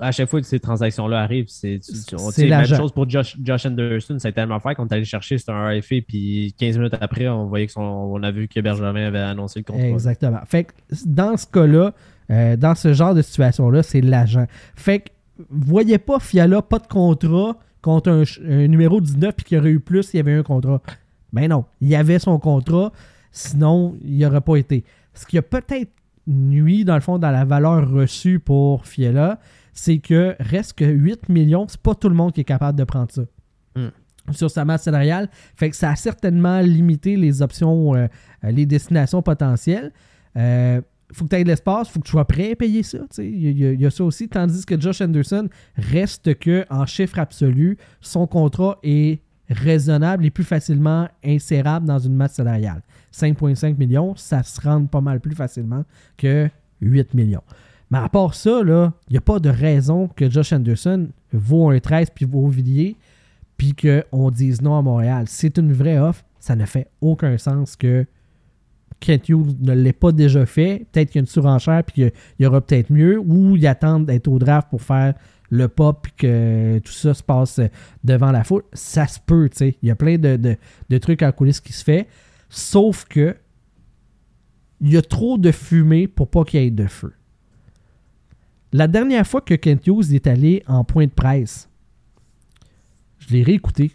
à 0.00 0.12
chaque 0.12 0.28
fois 0.28 0.40
que 0.40 0.46
ces 0.46 0.60
transactions-là 0.60 1.20
arrivent, 1.20 1.46
c'est 1.48 1.80
on- 2.12 2.30
sais, 2.30 2.46
même 2.48 2.66
chose 2.66 2.92
pour 2.92 3.08
Josh, 3.08 3.36
Josh 3.42 3.66
Anderson. 3.66 4.18
Ça 4.18 4.28
a 4.28 4.32
tellement 4.32 4.60
fait 4.60 4.74
qu'on 4.74 4.86
est 4.86 4.92
allé 4.92 5.04
chercher, 5.04 5.38
c'était 5.38 5.52
un 5.52 5.68
RFA, 5.78 5.96
puis 6.06 6.54
15 6.58 6.76
minutes 6.78 6.94
après, 7.00 7.28
on 7.28 7.46
voyait 7.46 7.66
qu'on 7.68 8.22
a 8.22 8.30
vu 8.30 8.48
que 8.48 8.60
Bergevin 8.60 8.94
avait 8.94 9.18
annoncé 9.18 9.60
le 9.60 9.64
contrat. 9.64 9.86
Exactement. 9.88 10.40
Fait 10.46 10.64
que 10.64 10.72
dans 11.06 11.36
ce 11.36 11.46
cas-là, 11.46 11.92
euh, 12.30 12.56
dans 12.56 12.74
ce 12.74 12.92
genre 12.92 13.14
de 13.14 13.22
situation-là, 13.22 13.82
c'est 13.82 14.00
l'agent. 14.00 14.46
Fait 14.74 14.98
que 15.00 15.04
voyez 15.50 15.98
pas 15.98 16.18
Fiala 16.18 16.62
pas 16.62 16.78
de 16.78 16.86
contrat 16.86 17.56
contre 17.86 18.10
un, 18.10 18.66
numéro 18.66 19.00
19 19.00 19.32
puis 19.36 19.44
qu'il 19.44 19.58
aurait 19.58 19.70
eu 19.70 19.78
plus 19.78 20.02
s'il 20.02 20.16
y 20.16 20.20
avait 20.20 20.34
un 20.34 20.42
contrat. 20.42 20.82
Ben 21.32 21.48
non, 21.48 21.64
il 21.80 21.86
y 21.86 21.94
avait 21.94 22.18
son 22.18 22.36
contrat, 22.40 22.92
sinon 23.30 23.96
il 24.02 24.16
n'y 24.16 24.26
aurait 24.26 24.40
pas 24.40 24.56
été. 24.56 24.84
Ce 25.14 25.24
qui 25.24 25.38
a 25.38 25.42
peut-être 25.42 25.92
nuit, 26.26 26.84
dans 26.84 26.96
le 26.96 27.00
fond, 27.00 27.18
dans 27.18 27.30
la 27.30 27.44
valeur 27.44 27.88
reçue 27.88 28.40
pour 28.40 28.86
Fiala, 28.86 29.38
c'est 29.72 29.98
que 29.98 30.34
reste 30.40 30.72
que 30.72 30.84
8 30.84 31.28
millions, 31.28 31.66
c'est 31.68 31.80
pas 31.80 31.94
tout 31.94 32.08
le 32.08 32.16
monde 32.16 32.32
qui 32.32 32.40
est 32.40 32.44
capable 32.44 32.76
de 32.76 32.82
prendre 32.82 33.12
ça. 33.12 33.22
Hmm. 33.76 33.90
Sur 34.32 34.50
sa 34.50 34.64
masse 34.64 34.82
salariale. 34.82 35.28
Fait 35.54 35.70
que 35.70 35.76
ça 35.76 35.90
a 35.90 35.94
certainement 35.94 36.58
limité 36.58 37.14
les 37.14 37.40
options, 37.40 37.94
euh, 37.94 38.08
euh, 38.42 38.50
les 38.50 38.66
destinations 38.66 39.22
potentielles. 39.22 39.92
Euh, 40.36 40.80
faut 41.12 41.24
que 41.24 41.30
tu 41.30 41.36
aies 41.36 41.44
de 41.44 41.48
l'espace, 41.48 41.88
faut 41.88 42.00
que 42.00 42.04
tu 42.04 42.10
sois 42.10 42.24
prêt 42.24 42.52
à 42.52 42.56
payer 42.56 42.82
ça. 42.82 42.98
Il 43.18 43.24
y, 43.24 43.50
y 43.52 43.76
y 43.76 43.86
a 43.86 43.90
ça 43.90 44.04
aussi. 44.04 44.28
Tandis 44.28 44.64
que 44.64 44.80
Josh 44.80 45.00
Anderson 45.00 45.48
reste 45.76 46.38
que 46.38 46.64
en 46.70 46.86
chiffre 46.86 47.18
absolu, 47.18 47.78
son 48.00 48.26
contrat 48.26 48.78
est 48.82 49.20
raisonnable 49.48 50.24
et 50.24 50.30
plus 50.30 50.44
facilement 50.44 51.08
insérable 51.24 51.86
dans 51.86 51.98
une 51.98 52.14
masse 52.14 52.34
salariale. 52.34 52.82
5,5 53.12 53.76
millions, 53.76 54.14
ça 54.16 54.42
se 54.42 54.60
rend 54.60 54.86
pas 54.86 55.00
mal 55.00 55.20
plus 55.20 55.34
facilement 55.34 55.84
que 56.16 56.48
8 56.80 57.14
millions. 57.14 57.42
Mais 57.90 57.98
à 57.98 58.08
part 58.08 58.34
ça, 58.34 58.60
il 58.62 58.92
n'y 59.10 59.16
a 59.16 59.20
pas 59.20 59.38
de 59.38 59.48
raison 59.48 60.08
que 60.08 60.28
Josh 60.28 60.52
Anderson 60.52 61.08
vaut 61.32 61.70
un 61.70 61.78
13 61.78 62.08
puis 62.14 62.24
vaut 62.24 62.48
Villiers 62.48 62.96
puis 63.56 63.74
qu'on 63.74 64.30
dise 64.30 64.60
non 64.60 64.76
à 64.76 64.82
Montréal. 64.82 65.26
C'est 65.28 65.58
une 65.58 65.72
vraie 65.72 65.98
offre. 65.98 66.24
Ça 66.38 66.56
ne 66.56 66.66
fait 66.66 66.88
aucun 67.00 67.38
sens 67.38 67.76
que 67.76 68.06
Kent 69.00 69.28
Hughes 69.28 69.56
ne 69.60 69.72
l'ait 69.72 69.92
pas 69.92 70.12
déjà 70.12 70.46
fait. 70.46 70.86
Peut-être 70.90 71.10
qu'il 71.10 71.18
y 71.18 71.20
a 71.20 71.22
une 71.22 71.26
surenchère 71.26 71.84
puis 71.84 71.94
qu'il 71.94 72.12
y 72.40 72.46
aura 72.46 72.60
peut-être 72.60 72.90
mieux 72.90 73.18
ou 73.18 73.56
ils 73.56 73.66
attendent 73.66 74.06
d'être 74.06 74.28
au 74.28 74.38
draft 74.38 74.68
pour 74.70 74.82
faire 74.82 75.14
le 75.50 75.68
pop 75.68 76.00
puis 76.02 76.12
que 76.16 76.78
tout 76.78 76.92
ça 76.92 77.14
se 77.14 77.22
passe 77.22 77.60
devant 78.02 78.32
la 78.32 78.42
foule. 78.42 78.62
Ça 78.72 79.06
se 79.06 79.20
peut, 79.24 79.48
tu 79.48 79.58
sais. 79.58 79.76
Il 79.82 79.88
y 79.88 79.90
a 79.90 79.96
plein 79.96 80.16
de 80.18 80.98
trucs 80.98 81.22
en 81.22 81.30
coulisses 81.32 81.60
qui 81.60 81.72
se 81.72 81.84
fait. 81.84 82.08
Sauf 82.48 83.04
que 83.04 83.36
il 84.80 84.92
y 84.92 84.96
a 84.96 85.02
trop 85.02 85.38
de 85.38 85.52
fumée 85.52 86.06
pour 86.06 86.28
pas 86.28 86.44
qu'il 86.44 86.60
y 86.60 86.66
ait 86.66 86.70
de 86.70 86.86
feu. 86.86 87.12
La 88.72 88.88
dernière 88.88 89.26
fois 89.26 89.40
que 89.40 89.54
Kent 89.54 89.86
Hughes 89.86 90.12
est 90.12 90.26
allé 90.26 90.62
en 90.66 90.84
point 90.84 91.06
de 91.06 91.10
presse, 91.10 91.70
je 93.18 93.32
l'ai 93.32 93.42
réécouté. 93.42 93.92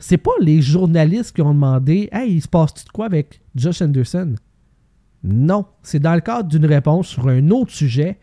C'est 0.00 0.16
pas 0.16 0.32
les 0.40 0.62
journalistes 0.62 1.36
qui 1.36 1.42
ont 1.42 1.52
demandé 1.52 2.08
Hey, 2.10 2.32
il 2.32 2.40
se 2.40 2.48
passe-tu 2.48 2.84
de 2.84 2.88
quoi 2.88 3.06
avec 3.06 3.40
Josh 3.54 3.82
Anderson? 3.82 4.34
Non, 5.22 5.66
c'est 5.82 6.00
dans 6.00 6.14
le 6.14 6.22
cadre 6.22 6.48
d'une 6.48 6.64
réponse 6.64 7.08
sur 7.08 7.28
un 7.28 7.50
autre 7.50 7.70
sujet 7.70 8.18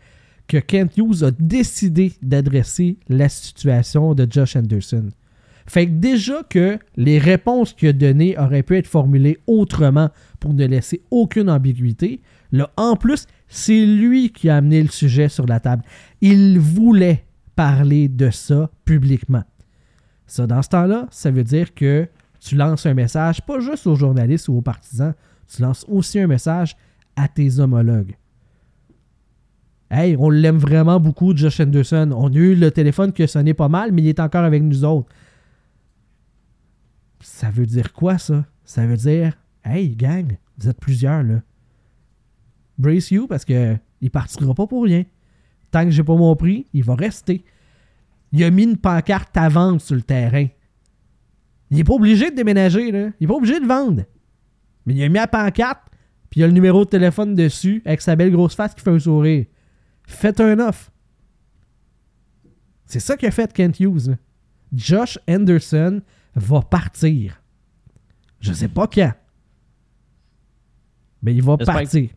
que 0.48 0.56
Kent 0.56 0.96
Hughes 0.96 1.22
a 1.22 1.30
décidé 1.30 2.12
d'adresser 2.20 2.98
la 3.08 3.28
situation 3.28 4.14
de 4.14 4.26
Josh 4.28 4.56
Anderson. 4.56 5.10
Fait 5.66 5.86
que 5.86 5.92
déjà 5.92 6.42
que 6.48 6.78
les 6.96 7.18
réponses 7.18 7.74
qu'il 7.74 7.88
a 7.90 7.92
données 7.92 8.36
auraient 8.38 8.62
pu 8.62 8.76
être 8.76 8.86
formulées 8.86 9.38
autrement 9.46 10.08
pour 10.40 10.54
ne 10.54 10.66
laisser 10.66 11.02
aucune 11.10 11.50
ambiguïté, 11.50 12.22
là, 12.50 12.70
en 12.76 12.96
plus, 12.96 13.26
c'est 13.48 13.84
lui 13.86 14.32
qui 14.32 14.48
a 14.48 14.56
amené 14.56 14.82
le 14.82 14.88
sujet 14.88 15.28
sur 15.28 15.46
la 15.46 15.60
table. 15.60 15.84
Il 16.22 16.58
voulait 16.58 17.24
parler 17.54 18.08
de 18.08 18.30
ça 18.30 18.70
publiquement. 18.84 19.44
Ça, 20.28 20.46
dans 20.46 20.62
ce 20.62 20.68
temps-là, 20.68 21.08
ça 21.10 21.30
veut 21.30 21.42
dire 21.42 21.74
que 21.74 22.06
tu 22.38 22.54
lances 22.54 22.86
un 22.86 22.94
message, 22.94 23.42
pas 23.42 23.58
juste 23.58 23.86
aux 23.86 23.96
journalistes 23.96 24.48
ou 24.48 24.58
aux 24.58 24.62
partisans, 24.62 25.14
tu 25.48 25.62
lances 25.62 25.84
aussi 25.88 26.20
un 26.20 26.26
message 26.26 26.76
à 27.16 27.26
tes 27.26 27.58
homologues. 27.58 28.14
Hey, 29.90 30.16
on 30.18 30.28
l'aime 30.28 30.58
vraiment 30.58 31.00
beaucoup, 31.00 31.34
Josh 31.34 31.60
Anderson. 31.60 32.10
On 32.14 32.28
a 32.28 32.36
eu 32.36 32.54
le 32.54 32.70
téléphone 32.70 33.10
qui 33.10 33.22
a 33.22 33.26
sonné 33.26 33.54
pas 33.54 33.68
mal, 33.68 33.90
mais 33.90 34.02
il 34.02 34.08
est 34.08 34.20
encore 34.20 34.44
avec 34.44 34.62
nous 34.62 34.84
autres. 34.84 35.08
Ça 37.20 37.50
veut 37.50 37.66
dire 37.66 37.94
quoi, 37.94 38.18
ça? 38.18 38.44
Ça 38.64 38.86
veut 38.86 38.98
dire, 38.98 39.32
hey, 39.64 39.96
gang, 39.96 40.36
vous 40.58 40.68
êtes 40.68 40.78
plusieurs, 40.78 41.22
là. 41.22 41.40
Brace 42.76 43.10
you, 43.10 43.26
parce 43.26 43.46
que 43.46 43.76
il 44.02 44.10
partira 44.10 44.54
pas 44.54 44.66
pour 44.66 44.84
rien. 44.84 45.04
Tant 45.70 45.84
que 45.84 45.90
j'ai 45.90 46.04
pas 46.04 46.16
mon 46.16 46.36
prix, 46.36 46.66
il 46.74 46.84
va 46.84 46.94
rester. 46.94 47.44
Il 48.32 48.44
a 48.44 48.50
mis 48.50 48.64
une 48.64 48.76
pancarte 48.76 49.36
à 49.36 49.48
vendre 49.48 49.80
sur 49.80 49.94
le 49.94 50.02
terrain. 50.02 50.46
Il 51.70 51.78
est 51.80 51.84
pas 51.84 51.94
obligé 51.94 52.30
de 52.30 52.36
déménager, 52.36 52.90
là. 52.92 53.10
Il 53.20 53.24
est 53.24 53.26
pas 53.26 53.34
obligé 53.34 53.60
de 53.60 53.66
vendre. 53.66 54.04
Mais 54.86 54.94
il 54.94 55.02
a 55.02 55.08
mis 55.08 55.14
la 55.14 55.26
pancarte, 55.26 55.82
puis 56.30 56.40
il 56.40 56.44
a 56.44 56.46
le 56.46 56.52
numéro 56.52 56.84
de 56.84 56.90
téléphone 56.90 57.34
dessus, 57.34 57.82
avec 57.84 58.00
sa 58.00 58.16
belle 58.16 58.30
grosse 58.30 58.54
face 58.54 58.74
qui 58.74 58.80
fait 58.82 58.90
un 58.90 58.98
sourire. 58.98 59.46
Faites 60.06 60.40
un 60.40 60.58
offre. 60.60 60.90
C'est 62.86 63.00
ça 63.00 63.16
qu'a 63.16 63.30
fait 63.30 63.52
Kent 63.52 63.80
Hughes. 63.80 64.08
là. 64.08 64.14
Josh 64.72 65.18
Anderson 65.28 66.00
va 66.34 66.62
partir. 66.62 67.42
Je 68.40 68.52
sais 68.52 68.68
pas 68.68 68.86
quand. 68.86 69.12
Mais 71.22 71.34
il 71.34 71.42
va 71.42 71.56
partir. 71.56 72.10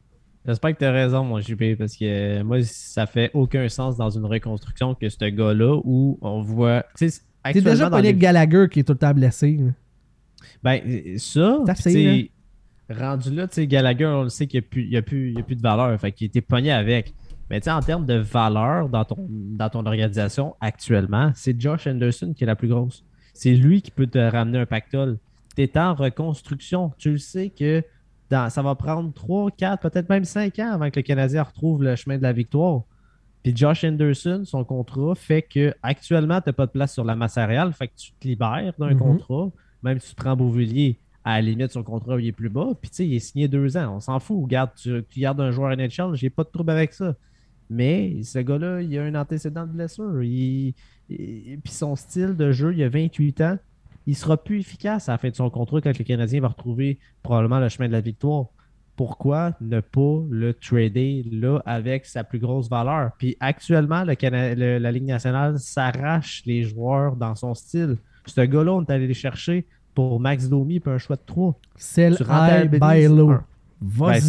J'espère 0.45 0.73
que 0.73 0.79
tu 0.79 0.85
as 0.85 0.91
raison, 0.91 1.23
mon 1.23 1.39
JP, 1.39 1.77
parce 1.77 1.95
que 1.95 2.05
euh, 2.39 2.43
moi, 2.43 2.63
ça 2.63 3.05
fait 3.05 3.29
aucun 3.33 3.69
sens 3.69 3.95
dans 3.97 4.09
une 4.09 4.25
reconstruction 4.25 4.95
que 4.95 5.07
ce 5.07 5.25
gars-là 5.25 5.79
où 5.83 6.17
on 6.21 6.41
voit. 6.41 6.83
Tu 6.97 7.09
sais, 7.09 7.19
T'es 7.43 7.49
actuellement, 7.49 7.71
déjà 7.71 7.89
pas 7.89 8.01
les- 8.01 8.13
Gallagher 8.15 8.67
qui 8.71 8.79
est 8.79 8.83
tout 8.83 8.93
le 8.93 8.97
temps 8.97 9.13
blessé. 9.13 9.59
Ben, 10.63 10.81
ça, 11.17 11.59
C'est 11.75 12.29
rendu 12.89 13.33
là, 13.33 13.47
tu 13.47 13.55
sais, 13.55 13.67
Gallagher, 13.67 14.05
on 14.07 14.23
le 14.23 14.29
sait 14.29 14.47
qu'il 14.47 14.63
n'y 14.75 14.95
a, 14.95 14.99
a 14.99 15.01
plus 15.01 15.33
de 15.33 15.61
valeur. 15.61 15.99
Fait 15.99 16.11
qu'il 16.11 16.27
était 16.27 16.41
pogné 16.41 16.71
avec. 16.71 17.13
Mais 17.49 17.59
tu 17.59 17.65
sais, 17.65 17.71
en 17.71 17.81
termes 17.81 18.05
de 18.05 18.15
valeur 18.15 18.89
dans 18.89 19.05
ton, 19.05 19.27
dans 19.29 19.69
ton 19.69 19.85
organisation 19.85 20.55
actuellement, 20.61 21.31
c'est 21.35 21.59
Josh 21.59 21.85
Anderson 21.87 22.33
qui 22.35 22.43
est 22.43 22.47
la 22.47 22.55
plus 22.55 22.67
grosse. 22.69 23.03
C'est 23.33 23.53
lui 23.53 23.81
qui 23.81 23.91
peut 23.91 24.07
te 24.07 24.17
ramener 24.17 24.59
un 24.59 24.65
pactole. 24.65 25.17
Tu 25.55 25.63
es 25.63 25.77
en 25.77 25.93
reconstruction. 25.93 26.91
Tu 26.97 27.11
le 27.11 27.17
sais 27.17 27.49
que 27.49 27.83
dans- 28.31 28.49
ça 28.49 28.61
va 28.63 28.73
prendre 28.73 29.13
3, 29.13 29.51
4, 29.51 29.81
peut-être 29.81 30.09
même 30.09 30.25
5 30.25 30.57
ans 30.59 30.71
avant 30.71 30.89
que 30.89 30.99
le 30.99 31.03
Canadien 31.03 31.43
retrouve 31.43 31.83
le 31.83 31.95
chemin 31.95 32.17
de 32.17 32.23
la 32.23 32.33
victoire. 32.33 32.81
Puis 33.43 33.55
Josh 33.55 33.83
Anderson, 33.83 34.41
son 34.45 34.63
contrat 34.63 35.13
fait 35.15 35.41
que 35.43 35.73
actuellement, 35.83 36.41
tu 36.41 36.49
n'as 36.49 36.53
pas 36.53 36.65
de 36.65 36.71
place 36.71 36.93
sur 36.93 37.03
la 37.03 37.15
masse 37.15 37.33
salariale, 37.33 37.73
fait 37.73 37.87
que 37.89 37.93
tu 37.95 38.11
te 38.13 38.27
libères 38.27 38.73
d'un 38.79 38.91
Mhm. 38.93 38.97
contrat. 38.99 39.49
Même 39.83 39.99
si 39.99 40.09
tu 40.09 40.15
prends 40.15 40.35
Beauvillier, 40.35 40.97
à 41.23 41.35
la 41.35 41.41
limite, 41.41 41.71
son 41.71 41.83
contrat 41.83 42.19
il 42.19 42.27
est 42.27 42.31
plus 42.31 42.49
bas. 42.49 42.69
Puis 42.79 42.89
tu 42.89 42.95
sais, 42.97 43.07
il 43.07 43.13
est 43.15 43.19
signé 43.19 43.47
deux 43.47 43.77
ans. 43.77 43.95
On 43.95 43.99
s'en 43.99 44.19
fout. 44.19 44.47
Tu, 44.75 45.03
tu 45.09 45.19
gardes 45.19 45.41
un 45.41 45.51
joueur 45.51 45.71
NHL, 45.71 46.13
j'ai 46.15 46.29
pas 46.29 46.43
de 46.43 46.49
trouble 46.49 46.71
avec 46.71 46.93
ça. 46.93 47.15
Mais 47.69 48.21
ce 48.23 48.39
gars-là, 48.39 48.81
il 48.81 48.97
a 48.97 49.03
un 49.03 49.15
antécédent 49.15 49.65
de 49.65 49.71
blessure. 49.71 50.21
Il, 50.23 50.73
il- 51.09 51.59
puis 51.63 51.73
son 51.73 51.95
style 51.95 52.35
de 52.35 52.51
jeu, 52.51 52.73
il 52.75 52.83
a 52.83 52.89
28 52.89 53.41
ans. 53.41 53.57
Il 54.07 54.15
sera 54.15 54.37
plus 54.37 54.59
efficace 54.59 55.09
à 55.09 55.13
la 55.13 55.17
fin 55.17 55.29
de 55.29 55.35
son 55.35 55.49
contrat 55.49 55.79
quand 55.81 55.97
le 55.97 56.03
Canadien 56.03 56.41
va 56.41 56.47
retrouver 56.49 56.99
probablement 57.23 57.59
le 57.59 57.69
chemin 57.69 57.87
de 57.87 57.93
la 57.93 58.01
victoire. 58.01 58.45
Pourquoi 58.95 59.53
ne 59.61 59.79
pas 59.79 60.21
le 60.29 60.53
trader 60.53 61.23
là 61.31 61.61
avec 61.65 62.05
sa 62.05 62.23
plus 62.23 62.39
grosse 62.39 62.69
valeur? 62.69 63.11
Puis 63.17 63.37
actuellement, 63.39 64.03
le 64.03 64.15
Cana- 64.15 64.53
le- 64.53 64.77
la 64.79 64.91
Ligue 64.91 65.05
nationale 65.05 65.57
s'arrache 65.59 66.43
les 66.45 66.63
joueurs 66.63 67.15
dans 67.15 67.33
son 67.35 67.53
style. 67.53 67.97
Ce 68.25 68.41
gars-là, 68.41 68.73
on 68.73 68.83
est 68.83 68.91
allé 68.91 69.07
le 69.07 69.13
chercher 69.13 69.65
pour 69.95 70.19
Max 70.19 70.47
Domi 70.49 70.79
puis 70.79 70.91
un 70.91 70.97
choix 70.97 71.15
de 71.15 71.21
3. 71.25 71.55
Sell 71.77 72.15
Tu 72.17 72.23
rentabilises 72.23 72.79
low. 73.17 73.29
un- 73.31 73.45
Ben, 73.81 74.19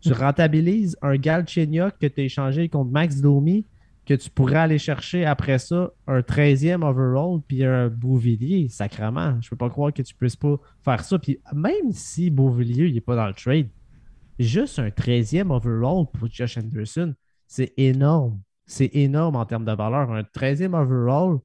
tu 0.00 0.12
rentabilises 0.12 0.96
un 1.02 1.16
Galchenyuk 1.16 1.94
que 2.00 2.06
tu 2.06 2.20
as 2.20 2.24
échangé 2.24 2.68
contre 2.68 2.90
Max 2.90 3.20
Domi, 3.20 3.64
que 4.04 4.14
tu 4.14 4.30
pourrais 4.30 4.56
aller 4.56 4.78
chercher 4.78 5.24
après 5.24 5.58
ça 5.58 5.90
un 6.06 6.20
13e 6.20 6.82
overall 6.82 7.40
puis 7.46 7.64
un 7.64 7.88
Beauvillier, 7.88 8.68
sacrement. 8.68 9.40
Je 9.40 9.48
peux 9.48 9.56
pas 9.56 9.70
croire 9.70 9.92
que 9.92 10.02
tu 10.02 10.14
puisses 10.14 10.36
pas 10.36 10.56
faire 10.84 11.04
ça. 11.04 11.18
Puis 11.18 11.38
même 11.52 11.92
si 11.92 12.30
Beauvillier 12.30 12.88
il 12.88 12.96
est 12.96 13.00
pas 13.00 13.16
dans 13.16 13.28
le 13.28 13.34
trade, 13.34 13.68
juste 14.38 14.78
un 14.78 14.88
13e 14.88 15.50
overall 15.50 16.06
pour 16.12 16.28
Josh 16.30 16.58
Anderson, 16.58 17.14
c'est 17.46 17.72
énorme. 17.76 18.40
C'est 18.66 18.90
énorme 18.94 19.36
en 19.36 19.44
termes 19.44 19.64
de 19.64 19.72
valeur. 19.72 20.10
Un 20.10 20.22
13e 20.22 20.74
overall, 20.74 21.38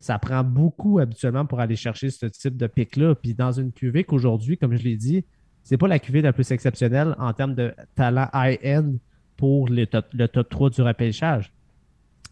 ça 0.00 0.18
prend 0.18 0.44
beaucoup 0.44 1.00
habituellement 1.00 1.44
pour 1.44 1.60
aller 1.60 1.76
chercher 1.76 2.10
ce 2.10 2.26
type 2.26 2.56
de 2.56 2.66
pic-là. 2.66 3.14
Puis 3.16 3.34
dans 3.34 3.52
une 3.52 3.72
QV 3.72 4.04
qu'aujourd'hui, 4.04 4.56
comme 4.56 4.76
je 4.76 4.82
l'ai 4.82 4.96
dit, 4.96 5.24
c'est 5.62 5.76
pas 5.76 5.88
la 5.88 5.98
QV 5.98 6.22
la 6.22 6.32
plus 6.32 6.50
exceptionnelle 6.52 7.14
en 7.18 7.32
termes 7.34 7.54
de 7.54 7.74
talent 7.94 8.28
high-end 8.32 8.94
pour 9.36 9.68
top, 9.90 10.06
le 10.14 10.26
top 10.26 10.48
3 10.48 10.70
du 10.70 10.82
repêchage. 10.82 11.52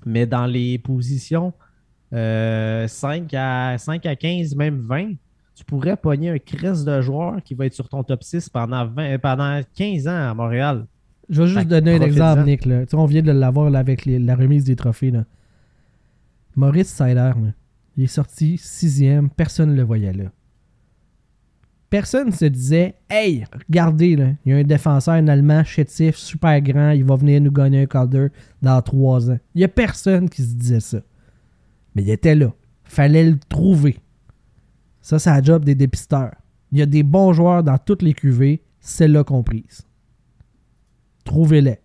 Mais 0.05 0.27
dans 0.27 0.47
les 0.47 0.79
positions 0.79 1.53
euh, 2.13 2.87
5, 2.87 3.33
à, 3.35 3.77
5 3.79 4.05
à 4.07 4.15
15, 4.17 4.55
même 4.55 4.81
20, 4.87 5.13
tu 5.55 5.65
pourrais 5.65 5.97
pogner 5.97 6.31
un 6.31 6.39
crest 6.39 6.85
de 6.87 7.01
joueur 7.01 7.43
qui 7.43 7.55
va 7.55 7.67
être 7.67 7.73
sur 7.75 7.89
ton 7.89 8.03
top 8.05 8.23
6 8.23 8.49
pendant, 8.51 8.87
20, 8.87 9.19
pendant 9.19 9.61
15 9.75 10.07
ans 10.07 10.31
à 10.31 10.35
Montréal. 10.35 10.87
Je 11.29 11.43
vais 11.43 11.49
juste 11.49 11.59
Fait 11.61 11.65
donner 11.65 11.97
un 11.97 12.01
exemple, 12.03 12.45
Nick. 12.45 12.65
là. 12.67 12.83
Tu 12.83 12.91
sais, 12.91 12.97
on 12.97 13.07
vient 13.07 13.23
de 13.23 13.33
l'avoir 13.33 13.75
avec 13.75 14.05
les- 14.05 14.19
la 14.21 14.37
remise 14.37 14.63
des 14.65 14.77
trophées. 14.77 15.11
Là. 15.11 15.25
Maurice 16.55 16.89
Seider, 16.89 17.15
là, 17.15 17.35
il 17.97 18.05
est 18.05 18.07
sorti 18.07 18.57
sixième. 18.59 19.29
Personne 19.31 19.71
ne 19.73 19.77
le 19.77 19.83
voyait 19.83 20.13
là. 20.13 20.25
Personne 21.89 22.32
se 22.32 22.45
disait 22.47 22.97
Hey, 23.09 23.45
regardez, 23.68 24.16
là, 24.16 24.30
il 24.45 24.53
y 24.53 24.55
a 24.55 24.59
un 24.59 24.64
défenseur, 24.64 25.14
un 25.14 25.28
Allemand 25.28 25.62
chétif, 25.64 26.16
super 26.16 26.61
grand, 26.61 26.91
il 26.91 27.05
va 27.05 27.14
venir 27.16 27.41
nous 27.41 27.53
gagner 27.53 27.82
un 27.82 27.87
Calder 27.87 28.28
dans 28.62 28.80
trois 28.82 29.30
ans. 29.30 29.39
Il 29.55 29.59
n'y 29.59 29.64
a 29.64 29.68
personne 29.68 30.28
qui 30.28 30.43
se 30.43 30.55
disait 30.55 30.80
ça. 30.80 31.01
Mais 31.95 32.03
il 32.03 32.11
était 32.11 32.34
là. 32.34 32.53
Fallait 32.84 33.24
le 33.30 33.39
trouver. 33.49 33.99
Ça, 35.01 35.18
c'est 35.18 35.30
la 35.30 35.41
job 35.43 35.64
des 35.64 35.74
dépisteurs. 35.74 36.34
Il 36.72 36.78
y 36.78 36.82
a 36.82 36.87
des 36.87 37.03
bons 37.05 37.32
joueurs 37.32 37.62
dans 37.62 37.78
toutes 37.78 38.03
les 38.03 38.12
QV, 38.12 38.61
celle-là 38.80 39.22
comprise. 39.24 39.82
Trouvez-les. 41.24 41.78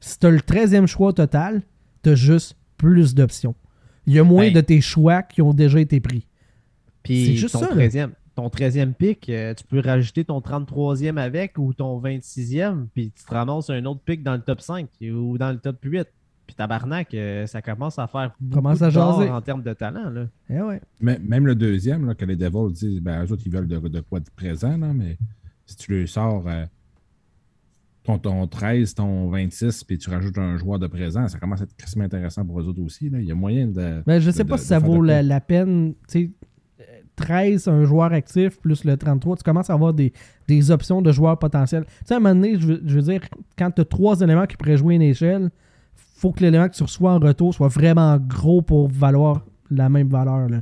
Si 0.00 0.18
tu 0.18 0.26
as 0.26 0.30
le 0.30 0.38
13e 0.38 0.86
choix 0.86 1.12
total, 1.12 1.62
tu 2.02 2.10
as 2.10 2.14
juste 2.14 2.56
plus 2.76 3.14
d'options. 3.14 3.54
Il 4.06 4.14
y 4.14 4.18
a 4.18 4.24
moins 4.24 4.46
Ben- 4.46 4.54
de 4.54 4.60
tes 4.60 4.80
choix 4.80 5.22
qui 5.22 5.42
ont 5.42 5.52
déjà 5.52 5.80
été 5.80 6.00
pris. 6.00 6.26
Puis 7.02 7.26
C'est 7.26 7.34
juste 7.34 7.52
ton, 7.54 7.60
ça, 7.60 7.68
là. 7.74 7.74
13e, 7.88 8.10
ton 8.40 8.48
13e 8.48 8.94
pick, 8.94 9.28
euh, 9.28 9.52
tu 9.54 9.64
peux 9.64 9.80
rajouter 9.80 10.24
ton 10.24 10.40
33e 10.40 11.18
avec 11.18 11.58
ou 11.58 11.74
ton 11.74 12.00
26e, 12.00 12.86
puis 12.94 13.10
tu 13.14 13.24
te 13.24 13.34
ramasses 13.34 13.68
un 13.70 13.84
autre 13.84 14.00
pick 14.04 14.22
dans 14.22 14.32
le 14.34 14.40
top 14.40 14.60
5 14.60 14.88
ou 15.12 15.36
dans 15.36 15.50
le 15.52 15.58
top 15.58 15.76
8. 15.82 16.06
Puis 16.46 16.56
tabarnak, 16.56 17.12
euh, 17.14 17.46
ça 17.46 17.60
commence 17.62 17.98
à 17.98 18.06
faire 18.06 18.34
Commence 18.52 18.82
à 18.82 18.90
jaser. 18.90 19.28
en 19.30 19.40
termes 19.40 19.62
de 19.62 19.72
talent. 19.72 20.08
Là. 20.10 20.26
Eh 20.48 20.60
ouais. 20.62 20.80
Mais- 21.00 21.18
Même 21.20 21.46
le 21.46 21.54
deuxième, 21.54 22.06
là, 22.06 22.14
que 22.14 22.24
les 22.24 22.34
Devils 22.36 22.72
disent, 22.72 23.00
ben, 23.00 23.24
eux 23.24 23.30
autres, 23.32 23.42
ils 23.44 23.52
veulent 23.52 23.68
de, 23.68 23.78
de 23.78 24.00
quoi 24.00 24.18
de 24.20 24.30
présent, 24.34 24.76
là, 24.76 24.92
mais 24.94 25.16
si 25.66 25.76
tu 25.76 25.92
le 25.92 26.06
sors 26.06 26.48
euh, 26.48 26.64
ton, 28.02 28.18
ton 28.18 28.46
13, 28.46 28.94
ton 28.94 29.28
26, 29.28 29.84
puis 29.84 29.98
tu 29.98 30.08
rajoutes 30.10 30.38
un 30.38 30.56
joueur 30.56 30.78
de 30.78 30.86
présent, 30.86 31.28
ça 31.28 31.38
commence 31.38 31.60
à 31.60 31.64
être 31.64 31.76
quasiment 31.76 32.04
intéressant 32.04 32.44
pour 32.44 32.58
eux 32.60 32.66
autres 32.66 32.80
aussi. 32.82 33.10
Là. 33.10 33.20
Il 33.20 33.26
y 33.26 33.30
a 33.30 33.34
moyen 33.34 33.66
de. 33.66 34.02
Ben, 34.06 34.18
je 34.18 34.30
sais 34.30 34.42
de- 34.42 34.48
pas 34.48 34.56
de- 34.56 34.60
si 34.60 34.66
de 34.66 34.68
ça 34.70 34.78
vaut 34.78 35.02
la, 35.02 35.22
la 35.22 35.40
peine. 35.40 35.92
Tu 35.92 35.98
sais, 36.08 36.30
euh, 36.39 36.39
13, 37.20 37.68
un 37.68 37.84
joueur 37.84 38.12
actif, 38.12 38.58
plus 38.60 38.84
le 38.84 38.96
33, 38.96 39.36
tu 39.36 39.42
commences 39.44 39.70
à 39.70 39.74
avoir 39.74 39.92
des, 39.94 40.12
des 40.48 40.70
options 40.70 41.00
de 41.02 41.12
joueurs 41.12 41.38
potentiels. 41.38 41.84
Tu 41.84 41.92
sais, 42.06 42.14
à 42.14 42.16
un 42.16 42.20
moment 42.20 42.34
donné, 42.34 42.58
je 42.58 42.66
veux, 42.66 42.82
je 42.84 42.94
veux 42.96 43.02
dire, 43.02 43.20
quand 43.56 43.70
tu 43.70 43.80
as 43.82 43.84
trois 43.84 44.20
éléments 44.20 44.46
qui 44.46 44.56
pourraient 44.56 44.76
jouer 44.76 44.94
une 44.96 45.02
échelle, 45.02 45.50
faut 45.94 46.32
que 46.32 46.40
l'élément 46.40 46.68
que 46.68 46.74
tu 46.74 46.82
reçois 46.82 47.12
en 47.12 47.18
retour 47.18 47.54
soit 47.54 47.68
vraiment 47.68 48.16
gros 48.18 48.60
pour 48.62 48.88
valoir 48.88 49.44
la 49.70 49.88
même 49.88 50.08
valeur. 50.08 50.48
Là. 50.48 50.60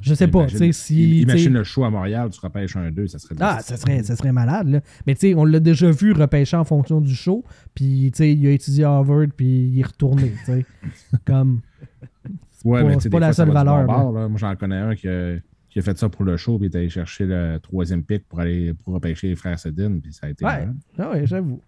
Je 0.00 0.14
sais 0.14 0.28
pas, 0.28 0.46
si. 0.72 1.20
Imagine 1.22 1.52
le 1.52 1.64
show 1.64 1.84
à 1.84 1.90
Montréal, 1.90 2.30
tu 2.30 2.40
repêches 2.40 2.74
un 2.76 2.90
2, 2.90 3.06
ça 3.06 3.18
serait. 3.18 3.34
Ah, 3.40 3.58
ça 3.60 3.76
serait, 3.76 4.02
ça 4.02 4.16
serait 4.16 4.32
malade, 4.32 4.68
là. 4.68 4.80
Mais 5.06 5.14
tu 5.14 5.20
sais, 5.28 5.34
on 5.34 5.44
l'a 5.44 5.60
déjà 5.60 5.90
vu 5.90 6.12
repêcher 6.12 6.56
en 6.56 6.64
fonction 6.64 7.00
du 7.02 7.14
show. 7.14 7.44
Puis, 7.74 8.10
tu 8.12 8.18
sais, 8.18 8.32
il 8.32 8.46
a 8.46 8.50
étudié 8.50 8.84
à 8.84 8.90
Harvard, 8.92 9.26
puis 9.36 9.68
il 9.74 9.80
est 9.80 9.86
retourné, 9.86 10.32
tu 10.38 10.52
sais. 10.52 10.64
Comme. 11.26 11.60
C'est 12.52 12.66
Ouais, 12.66 12.80
pas- 12.82 12.88
mais 12.88 12.96
c'est 13.00 13.10
pas 13.10 13.20
la 13.20 13.26
fois, 13.26 13.34
seule 13.34 13.50
valeur. 13.52 13.84
bord, 13.84 14.12
là. 14.12 14.26
Moi, 14.28 14.38
j'en 14.38 14.56
connais 14.56 14.76
un 14.78 14.94
qui 14.94 15.06
a, 15.06 15.34
qui 15.74 15.80
a 15.80 15.82
fait 15.82 15.98
ça 15.98 16.08
pour 16.08 16.24
le 16.24 16.36
show, 16.36 16.56
puis 16.56 16.68
est 16.68 16.76
allé 16.76 16.88
chercher 16.88 17.26
le 17.26 17.58
troisième 17.58 18.04
pick 18.04 18.28
pour 18.28 18.38
aller 18.38 18.72
pour 18.74 18.94
repêcher 18.94 19.26
les 19.26 19.34
frères 19.34 19.58
Sedin, 19.58 19.98
puis 20.00 20.12
ça 20.12 20.28
a 20.28 20.30
été. 20.30 20.44
Ouais, 20.44 20.68
ah 20.98 21.10
ouais 21.10 21.26
j'avoue. 21.26 21.60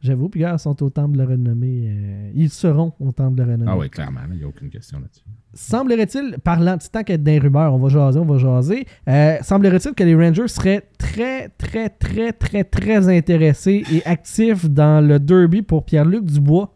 J'avoue, 0.00 0.28
puis 0.28 0.40
gars, 0.40 0.52
ils 0.54 0.58
sont 0.60 0.80
au 0.82 0.90
temple 0.90 1.14
de 1.14 1.22
la 1.22 1.28
renommée. 1.28 1.88
euh, 1.88 2.30
ils 2.34 2.50
seront 2.50 2.92
au 3.00 3.10
temple 3.10 3.36
de 3.38 3.42
la 3.42 3.52
renommée. 3.52 3.70
Ah 3.72 3.76
oui, 3.76 3.90
clairement, 3.90 4.20
il 4.30 4.38
n'y 4.38 4.44
a 4.44 4.46
aucune 4.48 4.70
question 4.70 4.98
là-dessus. 5.00 5.24
Semblerait-il, 5.54 6.38
parlant 6.38 6.76
tant 6.78 7.02
qu'être 7.02 7.22
des 7.24 7.38
rumeurs, 7.40 7.74
on 7.74 7.78
va 7.78 7.88
jaser, 7.88 8.20
on 8.20 8.24
va 8.24 8.38
jaser. 8.38 8.86
euh, 9.08 9.36
semblerait-il 9.42 9.92
que 9.94 10.04
les 10.04 10.14
Rangers 10.14 10.46
seraient 10.48 10.88
très, 10.98 11.48
très, 11.50 11.88
très, 11.88 12.32
très, 12.32 12.62
très 12.64 13.08
intéressés 13.16 13.82
et 13.92 14.04
actifs 14.06 14.70
dans 14.70 15.04
le 15.04 15.18
derby 15.18 15.62
pour 15.62 15.84
Pierre-Luc 15.84 16.24
Dubois? 16.26 16.74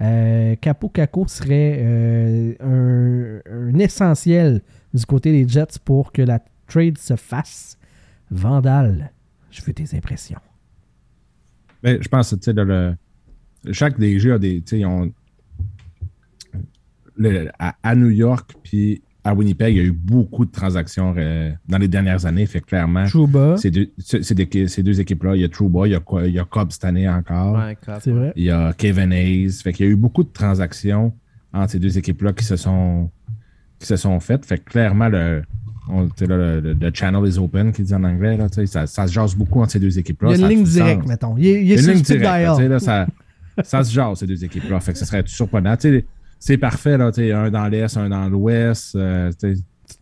Euh, 0.00 0.54
Capo 0.56 0.88
Caco 0.88 1.26
serait 1.26 1.78
euh, 1.80 2.52
un, 2.60 3.40
un 3.50 3.78
essentiel 3.78 4.62
du 4.94 5.04
côté 5.06 5.32
des 5.32 5.48
Jets 5.48 5.78
pour 5.84 6.12
que 6.12 6.22
la 6.22 6.40
trade 6.66 6.98
se 6.98 7.16
fasse. 7.16 7.78
Vandal, 8.30 9.10
je 9.50 9.62
veux 9.62 9.72
tes 9.72 9.96
impressions. 9.96 10.40
Mais 11.82 11.98
je 12.02 12.08
pense 12.08 12.30
que 12.30 12.36
tu 12.36 12.42
sais, 12.44 12.52
le, 12.52 12.64
le- 12.64 13.72
chaque 13.72 13.98
DG 13.98 14.30
a 14.32 14.38
des. 14.38 14.62
le- 17.16 17.48
à, 17.58 17.74
à 17.82 17.94
New 17.94 18.10
York 18.10 18.54
puis 18.62 19.02
à 19.24 19.34
Winnipeg, 19.34 19.74
il 19.74 19.78
y 19.78 19.80
a 19.80 19.84
eu 19.84 19.92
beaucoup 19.92 20.44
de 20.46 20.50
transactions 20.50 21.14
euh, 21.18 21.50
dans 21.68 21.76
les 21.78 21.88
dernières 21.88 22.24
années. 22.24 22.46
Fait 22.46 22.60
que 22.60 22.66
clairement, 22.66 23.04
Trouba, 23.06 23.56
ces 23.58 23.70
deux, 23.70 23.90
c'est- 23.98 24.22
c'est 24.22 24.34
des- 24.34 24.68
ces 24.68 24.82
deux 24.82 25.00
équipes-là, 25.00 25.36
il 25.36 25.42
y 25.42 25.44
a 25.44 25.48
Trouba, 25.48 25.86
il 25.86 25.90
y 25.90 25.94
a, 25.94 26.00
quoi- 26.00 26.26
il 26.26 26.32
y 26.34 26.38
a 26.38 26.44
Cobb 26.44 26.70
cette 26.70 26.84
année 26.84 27.08
encore. 27.08 27.56
Ouais, 27.58 27.76
vrai. 28.12 28.32
Il 28.36 28.44
y 28.44 28.50
a 28.50 28.72
Kevin 28.72 29.12
Hayes. 29.12 29.50
Fait 29.62 29.72
qu'il 29.72 29.84
y 29.86 29.88
a 29.88 29.92
eu 29.92 29.96
beaucoup 29.96 30.22
de 30.24 30.30
transactions 30.32 31.12
entre 31.52 31.72
ces 31.72 31.78
deux 31.78 31.98
équipes-là 31.98 32.32
qui 32.32 32.44
se 32.44 32.56
sont 32.56 33.10
qui 33.78 33.86
se 33.86 33.96
sont 33.96 34.18
faites. 34.20 34.44
Fait 34.46 34.58
que 34.58 34.64
clairement, 34.70 35.08
le, 35.08 35.42
on- 35.88 36.04
là, 36.04 36.60
le, 36.60 36.90
channel 36.92 37.26
is 37.28 37.38
open, 37.38 37.72
qui 37.72 37.82
dit 37.82 37.94
en 37.94 38.04
anglais. 38.04 38.36
Là, 38.36 38.46
ça, 38.66 38.86
ça 38.86 39.06
se 39.06 39.12
jase 39.12 39.34
beaucoup 39.34 39.60
entre 39.60 39.72
ces 39.72 39.80
deux 39.80 39.98
équipes-là. 39.98 40.30
Il 40.34 40.40
y 40.40 40.42
a 40.42 40.46
une 40.46 40.56
ligne 40.56 40.64
directe, 40.64 41.06
mettons. 41.06 41.36
Il 41.36 41.44
y 41.46 41.72
a 41.72 41.76
une 41.80 41.86
ligne 41.86 42.02
directe. 42.02 42.60
là, 42.68 42.78
ça, 42.78 43.06
ça 43.62 43.84
se 43.84 43.92
jase, 43.92 44.18
ces 44.18 44.26
deux 44.26 44.44
équipes-là. 44.44 44.80
Fait 44.80 44.92
que 44.92 44.98
ce 44.98 45.04
serait 45.04 45.22
surprenant. 45.26 45.74
C'est 46.40 46.56
parfait, 46.58 46.96
là, 46.96 47.10
un 47.16 47.50
dans 47.50 47.66
l'Est, 47.68 47.96
un 47.96 48.08
dans 48.08 48.28
l'Ouest. 48.28 48.94
euh, 48.94 49.32
tu 49.40 49.54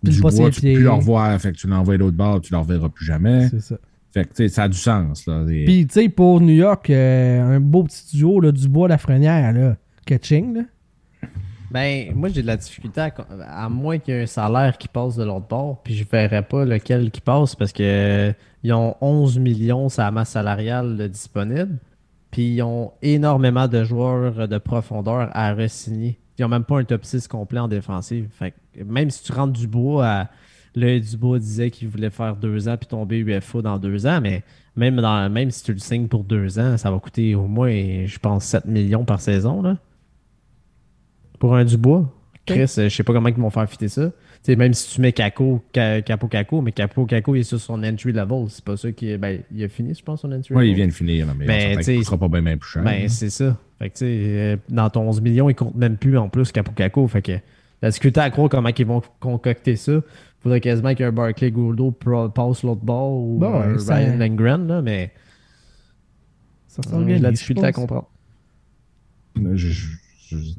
du 0.03 0.21
bois, 0.21 0.31
tu 0.33 0.41
peux 0.41 0.51
plus 0.75 0.83
le 0.83 0.91
revoir. 0.91 1.41
Fait 1.41 1.53
que 1.53 1.57
tu 1.57 1.67
l'envoies 1.69 1.95
de 1.95 2.01
l'autre 2.01 2.17
bord, 2.17 2.41
tu 2.41 2.53
ne 2.53 2.59
le 2.59 2.63
reverras 2.63 2.89
plus 2.89 3.07
jamais. 3.07 3.49
C'est 3.49 3.61
ça. 3.61 3.77
Fait 4.13 4.25
que 4.25 4.49
ça 4.49 4.65
a 4.65 4.69
du 4.69 4.79
sens. 4.79 5.27
Là, 5.27 5.45
Puis, 5.47 5.87
tu 5.87 5.93
sais, 5.93 6.09
pour 6.09 6.41
New 6.41 6.55
York, 6.55 6.89
euh, 6.91 7.57
un 7.57 7.61
beau 7.61 7.85
petit 7.85 8.17
duo, 8.17 8.41
là, 8.41 8.51
du 8.51 8.69
bois, 8.69 8.89
la 8.89 8.99
frenière, 8.99 9.53
là. 9.53 9.77
Catching, 10.07 10.55
là. 10.55 10.61
Ben, 11.71 12.13
moi, 12.15 12.29
j'ai 12.29 12.43
de 12.43 12.47
la 12.47 12.57
difficulté 12.57 13.09
à, 13.47 13.69
moins 13.69 13.99
qu'il 13.99 14.15
y 14.15 14.17
ait 14.17 14.23
un 14.23 14.27
salaire 14.27 14.79
qui 14.79 14.89
passe 14.89 15.17
de 15.17 15.25
l'autre 15.25 15.47
bord, 15.49 15.83
puis 15.83 15.95
je 15.95 16.05
verrais 16.05 16.43
pas 16.43 16.65
lequel 16.65 17.11
qui 17.11 17.21
passe 17.21 17.55
parce 17.55 17.73
que 17.73 18.33
ils 18.63 18.73
ont 18.73 18.97
11 19.01 19.39
millions 19.39 19.89
sur 19.89 20.03
la 20.03 20.11
masse 20.11 20.31
salariale 20.31 21.09
disponible, 21.09 21.79
puis 22.31 22.55
ils 22.55 22.63
ont 22.63 22.93
énormément 23.03 23.69
de 23.69 23.85
joueurs 23.85 24.49
de 24.49 24.59
profondeur 24.59 25.31
à 25.33 25.55
re-signer. 25.55 26.19
Ils 26.39 26.45
ont 26.45 26.49
même 26.49 26.65
pas 26.65 26.79
un 26.79 26.85
top 26.85 27.05
6 27.05 27.29
complet 27.29 27.61
en 27.61 27.69
défensive. 27.69 28.29
Fait 28.31 28.53
que 28.75 28.83
même 28.85 29.11
si 29.11 29.23
tu 29.23 29.33
rentres 29.33 29.59
du 29.59 29.67
bois 29.67 30.07
à. 30.07 30.31
Dubois 30.77 31.39
disait 31.39 31.71
qu'il 31.71 31.89
voulait 31.89 32.11
faire 32.11 32.37
deux 32.37 32.69
ans 32.69 32.77
puis 32.77 32.87
tomber 32.87 33.21
UFA 33.21 33.63
dans 33.63 33.79
deux 33.79 34.07
ans, 34.07 34.21
mais 34.21 34.43
même, 34.77 34.97
dans, 34.97 35.31
même 35.31 35.51
si 35.51 35.65
tu 35.65 35.73
le 35.73 35.79
signes 35.79 36.07
pour 36.07 36.23
deux 36.23 36.59
ans, 36.59 36.77
ça 36.77 36.91
va 36.91 36.99
coûter 36.99 37.35
au 37.35 37.47
moins, 37.47 38.05
je 38.05 38.19
pense, 38.19 38.45
7 38.45 38.67
millions 38.67 39.07
par 39.07 39.23
saison. 39.23 39.63
Là. 39.63 39.79
Pour 41.39 41.55
un 41.57 41.65
Dubois. 41.65 42.13
Chris, 42.47 42.61
euh, 42.79 42.89
je 42.89 42.89
sais 42.91 43.03
pas 43.03 43.13
comment 43.13 43.29
ils 43.29 43.35
vont 43.35 43.51
faire 43.51 43.69
fitter 43.69 43.89
ça. 43.89 44.11
Même 44.47 44.73
si 44.75 44.95
tu 44.95 45.01
mets 45.01 45.13
Ca- 45.17 45.31
Capo 46.03 46.29
Caco, 46.29 46.61
mais 46.63 46.71
Capo 46.71 47.05
Caco 47.05 47.35
il 47.35 47.41
est 47.41 47.43
sur 47.43 47.59
son 47.61 47.83
entry 47.83 48.13
level. 48.13 48.45
C'est 48.49 48.65
pas 48.65 48.77
ça 48.77 48.93
qui. 48.93 49.17
Ben, 49.19 49.41
il 49.53 49.65
a 49.65 49.69
fini, 49.69 49.93
je 49.95 50.03
pense, 50.05 50.21
son 50.21 50.31
entry 50.31 50.55
Ouais, 50.55 50.61
level. 50.63 50.69
il 50.71 50.75
vient 50.77 50.87
de 50.87 50.93
finir, 50.93 51.27
mais 51.37 51.45
Ben, 51.47 51.77
tu 51.79 51.83
sais, 51.83 51.95
qu'il 51.97 52.05
sera 52.05 52.17
pas 52.17 52.29
bien, 52.29 52.43
bien 52.43 52.57
plus 52.57 52.71
cher. 52.71 52.85
Ben, 52.85 53.09
c'est 53.09 53.31
ça. 53.31 53.57
Fait 53.81 53.89
que, 53.91 53.95
tu 53.95 53.99
sais, 53.99 54.07
euh, 54.07 54.57
dans 54.69 54.89
ton 54.89 55.09
11 55.09 55.21
millions, 55.21 55.51
il 55.51 55.55
compte 55.57 55.75
même 55.75 55.97
plus 55.97 56.17
en 56.17 56.29
plus 56.29 56.53
Capo 56.53 56.71
Caco. 56.71 57.09
Fait 57.09 57.23
que, 57.23 57.33
la 57.83 57.89
difficulté 57.91 58.21
à 58.21 58.31
croire 58.31 58.49
comment 58.49 58.69
ils 58.69 58.87
vont 58.87 59.03
concocter 59.19 59.75
ça. 59.75 60.01
Faudrait 60.41 60.61
quasiment 60.61 60.95
qu'un 60.95 61.11
Barclay 61.11 61.51
Gouldo 61.51 61.91
passe 61.91 62.63
l'autre 62.63 62.85
bord 62.85 63.13
ou 63.21 63.39
Bon, 63.41 63.53
un 63.61 63.79
ça- 63.79 63.97
Ryan 63.97 64.17
Langren, 64.19 64.67
là, 64.69 64.81
mais 64.83 65.11
Ça 66.69 66.83
s'organise. 66.85 67.17
j'ai 67.17 67.23
la 67.23 67.33
difficulté 67.33 67.65
à 67.65 67.73
comprendre. 67.73 68.09
Je- 69.55 69.97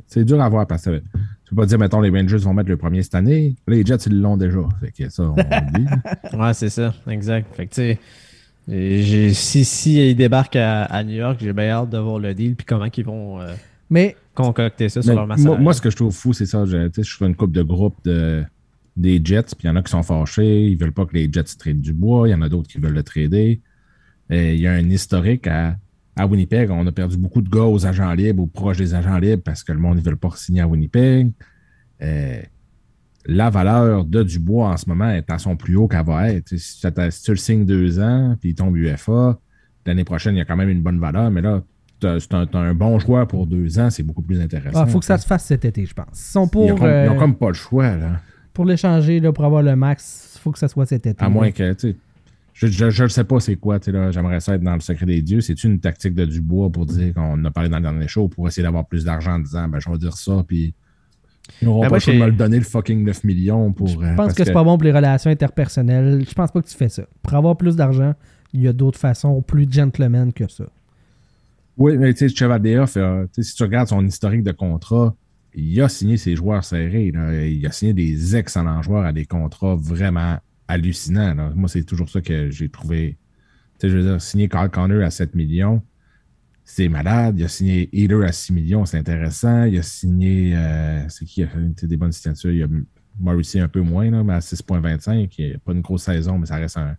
c'est 0.08 0.26
dur 0.26 0.42
à 0.42 0.50
voir 0.50 0.68
parce 0.68 0.86
que 0.86 0.98
tu 1.00 1.50
peux 1.50 1.56
pas 1.56 1.66
dire, 1.66 1.80
mettons, 1.80 2.02
les 2.02 2.10
Rangers 2.10 2.38
vont 2.38 2.54
mettre 2.54 2.70
le 2.70 2.78
premier 2.78 3.04
cette 3.04 3.16
année. 3.16 3.56
Les 3.68 3.86
Jets, 3.86 3.98
ils 4.08 4.20
l'ont 4.20 4.38
déjà. 4.38 4.60
Fait 4.82 4.92
que 4.92 5.10
ça, 5.10 5.24
on 5.24 5.32
oublie. 5.32 5.86
Ouais, 6.38 6.54
c'est 6.54 6.70
ça, 6.70 6.94
exact. 7.10 7.56
Fait 7.56 7.68
que, 7.68 7.74
tu 7.74 7.98
sais, 8.70 9.34
si, 9.34 9.66
si 9.66 10.10
ils 10.12 10.16
débarquent 10.16 10.58
à, 10.58 10.84
à 10.84 11.04
New 11.04 11.16
York, 11.16 11.38
j'ai 11.42 11.54
bien 11.54 11.70
hâte 11.70 11.90
de 11.90 11.98
voir 11.98 12.20
le 12.20 12.34
deal 12.34 12.56
puis 12.56 12.66
comment 12.66 12.88
ils 12.96 13.06
vont 13.06 13.40
euh, 13.40 13.54
Mais, 13.90 14.16
concocter 14.34 14.90
ça 14.90 15.02
sur 15.02 15.16
leur 15.16 15.26
masse 15.26 15.42
moi, 15.42 15.74
ce 15.74 15.82
que 15.82 15.90
je 15.90 15.96
trouve 15.96 16.14
fou, 16.14 16.34
c'est 16.34 16.46
ça. 16.46 16.66
Je, 16.66 16.90
je 16.96 17.16
fais 17.16 17.26
une 17.26 17.36
coupe 17.36 17.54
de 17.54 17.64
groupe 17.64 17.96
de, 18.04 18.44
des 18.98 19.22
Jets, 19.24 19.56
puis 19.58 19.66
il 19.66 19.68
y 19.68 19.70
en 19.70 19.76
a 19.76 19.84
qui 19.84 19.92
sont 19.92 20.04
fâchés. 20.04 20.68
Ils 20.68 20.78
veulent 20.78 20.92
pas 20.92 21.06
que 21.06 21.14
les 21.14 21.30
Jets 21.32 21.56
tradent 21.58 21.82
du 21.82 21.94
bois. 21.94 22.28
Il 22.28 22.32
y 22.32 22.36
en 22.36 22.42
a 22.42 22.50
d'autres 22.50 22.68
qui 22.68 22.80
veulent 22.80 22.94
le 22.94 23.04
trader. 23.04 23.62
Et 24.30 24.56
il 24.56 24.60
y 24.60 24.68
a 24.68 24.74
un 24.74 24.90
historique 24.90 25.48
à, 25.48 25.78
à 26.18 26.26
Winnipeg. 26.28 26.70
On 26.72 26.86
a 26.88 26.92
perdu 26.92 27.18
beaucoup 27.18 27.42
de 27.42 27.50
gars 27.50 27.64
aux 27.64 27.86
agents 27.86 28.12
libres 28.14 28.44
ou 28.44 28.48
proches 28.48 28.78
des 28.78 28.94
agents 28.94 29.18
libres 29.18 29.44
parce 29.44 29.64
que 29.64 29.72
le 29.72 29.80
monde 29.80 29.98
ne 29.98 30.02
veut 30.02 30.16
pas 30.16 30.30
signer 30.36 30.62
à 30.62 30.68
Winnipeg. 30.68 31.32
Euh, 32.02 32.42
la 33.26 33.50
valeur 33.50 34.06
de 34.06 34.24
Dubois 34.24 34.70
en 34.70 34.78
ce 34.78 34.88
moment 34.90 35.10
est 35.10 35.30
à 35.30 35.38
son 35.38 35.56
plus 35.56 35.76
haut 35.76 35.88
qu'elle 35.88 36.06
va 36.06 36.30
être. 36.32 36.56
Si, 36.56 36.82
tu 37.24 37.32
le 37.32 37.38
signes 37.38 37.66
deux 37.66 38.00
ans, 38.00 38.36
puis 38.40 38.52
il 38.52 38.56
tombe 38.56 38.78
UFA, 38.78 39.38
l'année 39.86 40.04
prochaine, 40.06 40.36
il 40.36 40.40
y 40.40 40.42
a 40.42 40.46
quand 40.46 40.56
même 40.56 40.70
une 40.70 40.82
bonne 40.82 41.00
valeur, 41.00 41.30
mais 41.30 41.42
là, 41.42 41.62
c'est 42.02 42.34
un, 42.34 42.48
un 42.54 42.74
bon 42.74 43.00
joueur 43.00 43.28
pour 43.28 43.48
deux 43.48 43.80
ans, 43.80 43.90
c'est 43.90 44.04
beaucoup 44.04 44.22
plus 44.22 44.40
intéressant. 44.40 44.86
il 44.86 44.92
faut 44.92 45.00
que 45.00 45.06
ça 45.06 45.18
se 45.18 45.26
fasse 45.26 45.46
cet 45.46 45.66
été, 45.66 45.86
je 45.86 45.94
pense. 45.94 46.08
Ils 46.14 46.32
sont 46.32 46.46
Ils 46.46 46.50
pour, 46.50 46.66
ont, 46.66 46.76
comme, 46.76 46.88
ils 46.88 47.10
ont 47.10 47.16
euh, 47.16 47.20
comme 47.20 47.36
pas 47.36 47.48
le 47.48 47.54
choix, 47.54 47.96
là. 47.98 48.22
pour 48.54 48.66
l'échanger, 48.66 49.20
pour 49.34 49.44
avoir 49.44 49.64
le 49.64 49.76
max. 49.76 50.34
Il 50.36 50.40
faut 50.40 50.52
que 50.52 50.60
ça 50.60 50.68
soit 50.68 50.86
cet 50.86 51.06
été. 51.08 51.24
À 51.24 51.28
moins 51.28 51.52
que, 51.52 51.74
tu 51.74 51.90
sais, 51.90 51.96
je, 52.58 52.66
je, 52.66 52.90
je 52.90 53.04
le 53.04 53.10
sais 53.10 53.24
pas 53.24 53.40
c'est 53.40 53.56
quoi, 53.56 53.80
tu 53.80 53.86
sais, 53.86 53.92
là. 53.92 54.10
J'aimerais 54.10 54.40
ça 54.40 54.56
être 54.56 54.64
dans 54.64 54.74
le 54.74 54.80
secret 54.80 55.06
des 55.06 55.22
dieux. 55.22 55.42
C'est-tu 55.42 55.68
une 55.68 55.80
tactique 55.80 56.16
de 56.16 56.26
Dubois 56.26 56.72
pour 56.72 56.88
dire 56.88 57.14
qu'on 57.14 57.46
a 57.46 57.52
parlé 57.52 57.70
dans 57.70 57.78
le 57.78 57.84
dernier 57.84 58.08
show 58.08 58.28
pour 58.30 58.48
essayer 58.48 58.64
d'avoir 58.64 58.88
plus 58.88 59.04
d'argent 59.04 59.34
en 59.34 59.40
disant, 59.40 59.68
ben, 59.68 59.80
je 59.80 59.88
vais 59.92 59.98
dire 60.00 60.18
ça, 60.18 60.44
puis 60.48 60.74
ils 61.62 61.66
n'auront 61.66 61.82
Ben, 61.82 61.90
pas 61.90 61.96
le 61.98 62.00
choix 62.00 62.14
de 62.16 62.20
me 62.20 62.26
le 62.26 62.32
donner, 62.32 62.58
le 62.58 62.64
fucking 62.64 63.04
9 63.04 63.24
millions 63.26 63.72
pour. 63.74 63.88
Je 63.88 64.16
pense 64.16 64.34
que, 64.34 64.44
c'est 64.44 64.54
pas 64.54 64.64
bon 64.64 64.76
pour 64.76 64.86
les 64.86 64.92
relations 64.92 65.30
interpersonnelles. 65.30 66.26
Je 66.28 66.34
pense 66.34 66.50
pas 66.52 66.60
que 66.64 66.68
tu 66.68 66.76
fais 66.76 66.90
ça. 66.90 67.04
Pour 67.22 67.36
avoir 67.36 67.58
plus 67.58 67.76
d'argent, 67.76 68.16
il 68.54 68.64
y 68.64 68.68
a 68.68 68.74
d'autres 68.74 69.00
façons 69.00 69.40
plus 69.44 69.68
gentleman 69.70 70.34
que 70.34 70.48
ça. 70.48 70.66
Oui, 71.78 71.96
mais 71.96 72.12
tu 72.16 72.28
sais, 72.28 72.36
Chevadeoff, 72.36 72.98
euh, 72.98 73.28
si 73.38 73.54
tu 73.54 73.62
regardes 73.62 73.90
son 73.90 74.04
historique 74.04 74.42
de 74.42 74.52
contrat, 74.52 75.16
il 75.54 75.80
a 75.80 75.90
signé 75.90 76.18
ses 76.18 76.36
joueurs 76.36 76.64
serrés. 76.64 77.12
là. 77.12 77.46
Il 77.46 77.64
a 77.68 77.72
signé 77.72 77.94
des 77.94 78.36
excellents 78.36 78.82
joueurs 78.82 79.06
à 79.06 79.14
des 79.14 79.28
contrats 79.28 79.76
vraiment 79.76 80.38
hallucinants. 80.68 81.34
là. 81.34 81.52
Moi, 81.56 81.70
c'est 81.70 81.84
toujours 81.84 82.10
ça 82.10 82.22
que 82.22 82.50
j'ai 82.50 82.70
trouvé. 82.70 83.18
Tu 83.80 83.88
sais, 83.88 83.90
je 83.90 83.98
veux 83.98 84.04
dire, 84.04 84.22
signer 84.22 84.50
Carl 84.50 84.70
Connor 84.70 85.04
à 85.04 85.12
7 85.12 85.36
millions, 85.36 85.82
c'est 86.64 86.90
malade. 86.90 87.36
Il 87.40 87.46
a 87.46 87.48
signé 87.48 87.90
Healer 87.94 88.26
à 88.26 88.32
6 88.32 88.54
millions, 88.54 88.86
c'est 88.86 88.98
intéressant. 88.98 89.64
Il 89.66 89.78
a 89.78 89.84
signé. 89.84 90.56
euh, 90.56 91.08
c'est 91.10 91.26
qui 91.26 91.44
a 91.44 91.48
fait 91.48 91.86
des 91.86 91.98
bonnes 91.98 92.12
signatures? 92.12 92.52
Il 92.52 92.58
y 92.58 92.64
a 92.64 92.68
Morrissey 93.20 93.60
un 93.60 93.68
peu 93.68 93.82
moins, 93.82 94.10
là, 94.12 94.24
mais 94.24 94.34
à 94.34 94.40
6,25. 94.40 95.28
qui 95.28 95.44
n'est 95.44 95.58
pas 95.58 95.74
une 95.74 95.82
grosse 95.82 96.04
saison, 96.04 96.38
mais 96.38 96.46
ça 96.46 96.58
reste 96.58 96.78
un. 96.78 96.96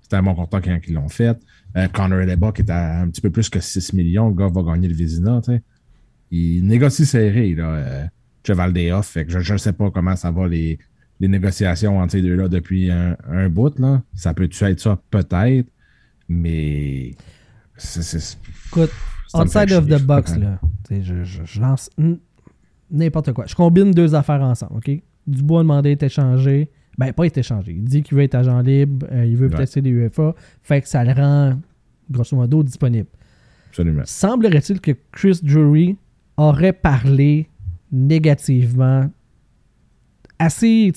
C'était 0.00 0.16
un 0.16 0.22
bon 0.22 0.34
contrat 0.34 0.60
quand 0.60 0.78
ils 0.86 0.94
l'ont 0.94 1.08
fait. 1.08 1.38
Euh, 1.76 1.88
Connor 1.88 2.20
Leba, 2.20 2.52
qui 2.52 2.62
est 2.62 2.70
à 2.70 3.00
un 3.00 3.08
petit 3.08 3.20
peu 3.20 3.30
plus 3.30 3.48
que 3.48 3.60
6 3.60 3.92
millions, 3.92 4.28
le 4.28 4.34
gars 4.34 4.48
va 4.48 4.62
gagner 4.62 4.88
le 4.88 4.94
Vizina. 4.94 5.40
Il 6.30 6.66
négocie 6.66 7.06
serré, 7.06 7.54
là, 7.54 7.68
euh, 7.70 8.06
Cheval 8.46 8.72
des 8.72 8.92
Off. 8.92 9.08
Fait 9.08 9.24
que 9.24 9.38
je 9.38 9.52
ne 9.52 9.58
sais 9.58 9.72
pas 9.72 9.90
comment 9.90 10.16
ça 10.16 10.30
va 10.30 10.48
les, 10.48 10.78
les 11.22 11.28
négociations 11.28 11.98
entre 11.98 12.12
ces 12.12 12.20
deux-là 12.22 12.48
depuis 12.48 12.90
un, 12.90 13.16
un 13.30 13.48
bout, 13.48 13.78
là. 13.78 14.02
Ça 14.14 14.34
peut-tu 14.34 14.62
être 14.64 14.80
ça? 14.80 15.00
Peut-être. 15.10 15.68
Mais. 16.28 17.14
c'est- 17.76 18.36
Écoute, 18.68 18.90
outside 19.34 19.72
of 19.72 19.86
chier, 19.88 19.98
the 19.98 20.02
box, 20.02 20.36
là, 20.36 20.58
je, 20.90 21.24
je- 21.24 21.44
je 21.44 21.60
lance 21.60 21.88
n'importe 22.90 23.32
quoi. 23.32 23.46
Je 23.46 23.54
combine 23.54 23.90
deux 23.92 24.14
affaires 24.14 24.42
ensemble, 24.42 24.76
OK? 24.76 24.90
Dubois 25.26 25.60
a 25.60 25.62
demandé 25.62 25.88
d'être 25.90 26.02
échangé. 26.02 26.70
Ben, 26.98 27.12
pas 27.12 27.24
être 27.26 27.38
échangé. 27.38 27.72
Il 27.72 27.84
dit 27.84 28.02
qu'il 28.02 28.16
veut 28.18 28.24
être 28.24 28.34
agent 28.34 28.60
libre. 28.60 29.06
euh, 29.12 29.24
il 29.24 29.36
veut 29.36 29.48
Ouais. 29.48 29.56
peut-être 29.56 29.78
des 29.78 29.88
UFA. 29.90 30.34
Fait 30.62 30.82
que 30.82 30.88
ça 30.88 31.02
le 31.04 31.12
rend, 31.12 31.58
grosso 32.10 32.36
modo, 32.36 32.62
disponible. 32.62 33.08
Absolument. 33.70 34.02
Semblerait-il 34.04 34.80
que 34.80 34.90
Chris 35.12 35.40
Drury 35.42 35.96
aurait 36.36 36.74
parlé 36.74 37.48
négativement, 37.90 39.10
assez 40.42 40.92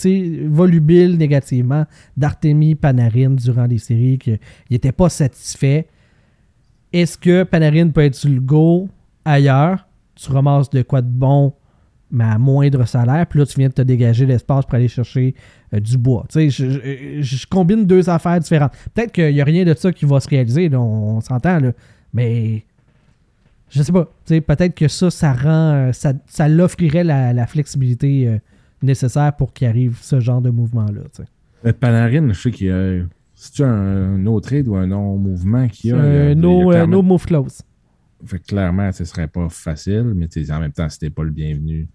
volubile 0.47 1.17
négativement, 1.17 1.85
d'Artemi 2.17 2.75
Panarin 2.75 3.31
durant 3.31 3.65
les 3.65 3.77
séries, 3.77 4.17
qu'il 4.17 4.39
n'était 4.71 4.91
pas 4.91 5.09
satisfait. 5.09 5.87
Est-ce 6.93 7.17
que 7.17 7.43
Panarin 7.43 7.89
peut 7.89 8.01
être 8.01 8.15
sur 8.15 8.29
le 8.29 8.39
go 8.39 8.87
ailleurs? 9.23 9.87
Tu 10.15 10.31
ramasses 10.31 10.69
de 10.69 10.81
quoi 10.81 11.01
de 11.01 11.09
bon, 11.09 11.53
mais 12.11 12.23
à 12.23 12.37
moindre 12.37 12.85
salaire, 12.85 13.25
puis 13.27 13.39
là, 13.39 13.45
tu 13.45 13.59
viens 13.59 13.67
de 13.67 13.73
te 13.73 13.81
dégager 13.81 14.25
l'espace 14.25 14.65
pour 14.65 14.75
aller 14.75 14.87
chercher 14.87 15.35
euh, 15.73 15.79
du 15.79 15.97
bois. 15.97 16.25
Je, 16.33 16.49
je- 16.49 17.47
combine 17.47 17.85
deux 17.85 18.09
affaires 18.09 18.39
différentes. 18.39 18.71
Peut-être 18.93 19.11
qu'il 19.11 19.33
n'y 19.33 19.41
a 19.41 19.43
rien 19.43 19.65
de 19.65 19.73
ça 19.73 19.91
qui 19.91 20.05
va 20.05 20.19
se 20.21 20.29
réaliser, 20.29 20.73
on, 20.75 21.17
on 21.17 21.21
s'entend, 21.21 21.59
mais 22.13 22.63
je 23.69 23.81
sais 23.83 23.91
pas. 23.91 24.07
Peut-être 24.27 24.75
que 24.75 24.87
ça, 24.87 25.09
ça 25.11 25.33
rend. 25.33 25.73
euh, 25.73 25.91
Ça, 25.91 26.13
ça 26.27 26.47
l'offrirait 26.47 27.03
la, 27.03 27.33
la 27.33 27.45
flexibilité 27.47 28.27
euh, 28.27 28.37
nécessaire 28.81 29.35
pour 29.35 29.53
qu'il 29.53 29.67
arrive 29.67 29.97
ce 30.01 30.19
genre 30.19 30.41
de 30.41 30.49
mouvement-là. 30.49 31.01
Euh, 31.65 31.73
Panarin, 31.73 32.31
je 32.33 32.39
sais 32.39 32.51
qu'il 32.51 32.67
y 32.67 32.71
a. 32.71 33.03
C'est-tu 33.33 33.63
un 33.63 34.17
no 34.17 34.39
trade 34.39 34.67
ou 34.67 34.75
un 34.75 34.87
non-mouvement 34.87 35.67
qu'il 35.67 35.89
y 35.89 35.93
a? 35.93 35.97
Il 35.97 35.99
y 35.99 36.01
a- 36.01 36.05
Euh, 36.05 36.33
il 36.37 36.41
y 36.43 36.45
a 36.45 36.47
euh, 36.49 36.69
clairement- 36.69 36.91
no 36.91 37.01
move 37.01 37.25
close. 37.25 37.61
Fait 38.25 38.39
que 38.39 38.45
clairement, 38.45 38.91
ce 38.91 39.03
serait 39.03 39.27
pas 39.27 39.49
facile, 39.49 40.13
mais 40.15 40.27
en 40.51 40.59
même 40.59 40.71
temps, 40.71 40.87
c'était 40.89 41.09
pas 41.09 41.23
le 41.23 41.31
bienvenu. 41.31 41.87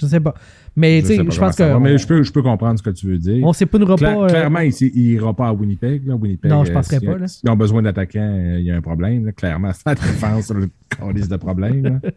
Je 0.00 0.06
sais 0.06 0.18
pas. 0.18 0.34
Mais 0.74 1.00
tu 1.02 1.08
sais 1.08 1.16
pas 1.18 1.30
je 1.30 1.38
pense 1.38 1.54
ça 1.54 1.68
va, 1.68 1.74
que. 1.74 1.78
Mais 1.78 1.98
je 1.98 2.06
peux, 2.06 2.22
je 2.24 2.32
peux 2.32 2.42
comprendre 2.42 2.76
ce 2.78 2.82
que 2.82 2.90
tu 2.90 3.06
veux 3.06 3.18
dire. 3.18 3.46
On 3.46 3.52
s'épounera 3.52 3.94
Cla- 3.94 4.14
pas. 4.14 4.24
euh, 4.24 4.28
clairement, 4.28 4.58
il 4.60 4.72
il 4.82 5.10
ira 5.12 5.32
pas 5.34 5.48
à 5.48 5.52
Winnipeg. 5.52 6.04
Là. 6.06 6.16
Winnipeg 6.16 6.50
Non, 6.50 6.64
je 6.64 6.70
euh, 6.72 6.74
penserais 6.74 6.98
si- 6.98 7.06
pas, 7.06 7.16
là. 7.18 7.28
S'ils 7.28 7.48
ont 7.48 7.54
besoin 7.56 7.82
d'attaquants, 7.82 8.18
euh, 8.20 8.58
il 8.58 8.64
y 8.64 8.72
a 8.72 8.76
un 8.76 8.80
problème. 8.80 9.26
là. 9.26 9.30
Clairement, 9.32 9.70
c'est 9.74 9.86
la 9.86 9.94
défense, 9.94 10.50
le 10.50 10.68
calice 10.98 11.28
de 11.28 11.36
problème. 11.36 12.00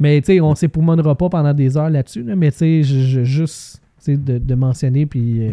Mais 0.00 0.20
tu 0.20 0.26
sais, 0.34 0.40
on 0.40 0.54
s'époumonnera 0.54 1.16
pas 1.16 1.28
pendant 1.28 1.52
des 1.54 1.76
heures 1.76 1.90
là-dessus. 1.90 2.22
là, 2.22 2.36
mais 2.36 2.50
tu 2.52 2.58
sais, 2.58 2.82
juste 3.24 3.80
de, 4.06 4.38
de 4.38 4.54
mentionner 4.54 5.06
puis 5.06 5.48
euh, 5.48 5.52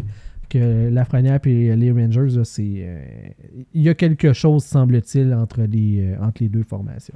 que 0.49 0.89
Lafrenière 0.89 1.39
et 1.45 1.75
les 1.75 1.91
Rangers, 1.91 2.41
c'est. 2.43 2.63
euh, 2.79 2.99
Il 3.73 3.81
y 3.81 3.89
a 3.89 3.93
quelque 3.95 4.33
chose, 4.33 4.63
semble-t-il, 4.63 5.33
entre 5.33 5.63
les, 5.63 5.99
euh, 6.13 6.23
entre 6.23 6.43
les 6.43 6.49
deux 6.49 6.63
formations. 6.63 7.15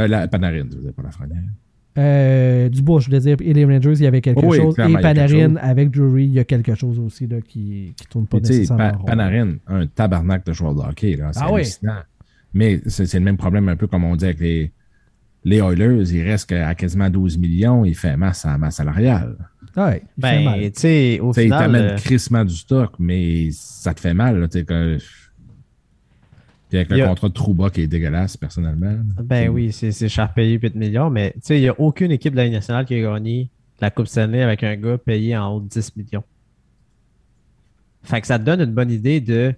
Euh, 0.00 0.08
la 0.08 0.26
Panarin, 0.26 0.64
je 0.70 0.76
veux 0.76 0.82
dire, 0.82 0.92
pas 0.94 1.02
la 1.02 1.10
Frenière. 1.10 1.42
Euh, 1.96 2.68
Dubois, 2.70 2.98
je 3.00 3.06
voulais 3.06 3.20
dire, 3.20 3.36
et 3.40 3.52
les 3.52 3.64
Rangers, 3.64 3.92
il 3.92 4.02
y 4.02 4.06
avait 4.06 4.20
quelque 4.20 4.44
Oui, 4.44 4.56
chose. 4.56 4.74
Et 4.78 4.92
Panarin, 5.00 5.50
chose. 5.50 5.58
avec 5.60 5.90
Drury, 5.90 6.24
il 6.24 6.32
y 6.32 6.40
a 6.40 6.44
quelque 6.44 6.74
chose 6.74 6.98
aussi 6.98 7.28
là, 7.28 7.40
qui 7.40 7.94
ne 8.00 8.04
tourne 8.10 8.26
pas 8.26 8.40
nécessairement 8.40 8.90
Pa- 8.90 8.96
rond. 8.96 9.04
Panarin, 9.04 9.54
un 9.68 9.86
tabarnak 9.86 10.44
de 10.44 10.52
joueur 10.52 10.74
de 10.74 10.80
hockey. 10.80 11.16
C'est 11.16 11.40
Ah 11.40 11.52
oui. 11.52 11.60
hallucinant. 11.60 12.00
Mais 12.52 12.80
c'est 12.86 13.06
c'est 13.06 13.18
le 13.20 13.24
même 13.24 13.36
problème, 13.36 13.68
un 13.68 13.76
peu 13.76 13.86
comme 13.86 14.02
on 14.04 14.16
dit 14.16 14.24
avec 14.24 14.40
les, 14.40 14.72
les 15.44 15.58
Oilers. 15.58 16.02
Il 16.14 16.22
reste 16.22 16.50
à 16.52 16.74
quasiment 16.74 17.10
12 17.10 17.38
millions. 17.38 17.84
Il 17.84 17.94
fait 17.94 18.16
masse 18.16 18.44
à 18.46 18.56
masse 18.58 18.76
salariale. 18.76 19.36
Ouais, 19.76 20.02
il. 20.16 20.20
Ben, 20.20 20.70
tu 20.70 20.80
sais, 20.80 21.20
au 21.20 21.32
Tu 21.32 21.34
sais, 21.34 21.42
il 21.42 21.44
final. 21.46 21.60
t'amène 21.60 21.82
euh, 21.82 21.96
crissement 21.96 22.44
du 22.44 22.54
stock, 22.54 22.92
mais 22.98 23.48
ça 23.52 23.92
te 23.92 24.00
fait 24.00 24.14
mal. 24.14 24.38
là, 24.40 24.46
tu 24.48 24.58
sais, 24.60 24.64
que- 24.64 24.98
Puis 26.68 26.78
avec 26.78 26.88
Il 26.90 26.96
y 26.96 27.00
le 27.00 27.04
a- 27.04 27.08
contrat 27.08 27.28
de 27.28 27.34
Trouba 27.34 27.70
qui 27.70 27.82
est 27.82 27.86
dégueulasse, 27.86 28.36
personnellement. 28.36 28.96
Ben 29.22 29.48
oui, 29.48 29.72
c'est 29.72 29.92
c'est 29.92 30.08
cher 30.08 30.32
payé 30.32 30.58
8 30.58 30.74
millions, 30.76 31.10
mais 31.10 31.32
tu 31.34 31.40
sais, 31.42 31.58
il 31.58 31.62
n'y 31.62 31.68
a 31.68 31.78
aucune 31.80 32.10
équipe 32.12 32.32
de 32.32 32.38
la 32.38 32.44
Ligue 32.44 32.54
nationale 32.54 32.84
qui 32.84 32.94
a 32.94 33.00
gagné 33.02 33.48
la 33.80 33.90
Coupe 33.90 34.06
Stanley 34.06 34.42
avec 34.42 34.62
un 34.62 34.76
gars 34.76 34.96
payé 34.98 35.36
en 35.36 35.48
haut 35.54 35.60
de 35.60 35.68
10 35.68 35.94
millions. 35.96 36.24
Fait 38.04 38.20
que 38.20 38.26
ça 38.26 38.38
te 38.38 38.44
donne 38.44 38.60
une 38.60 38.72
bonne 38.74 38.90
idée 38.90 39.20
de 39.20 39.54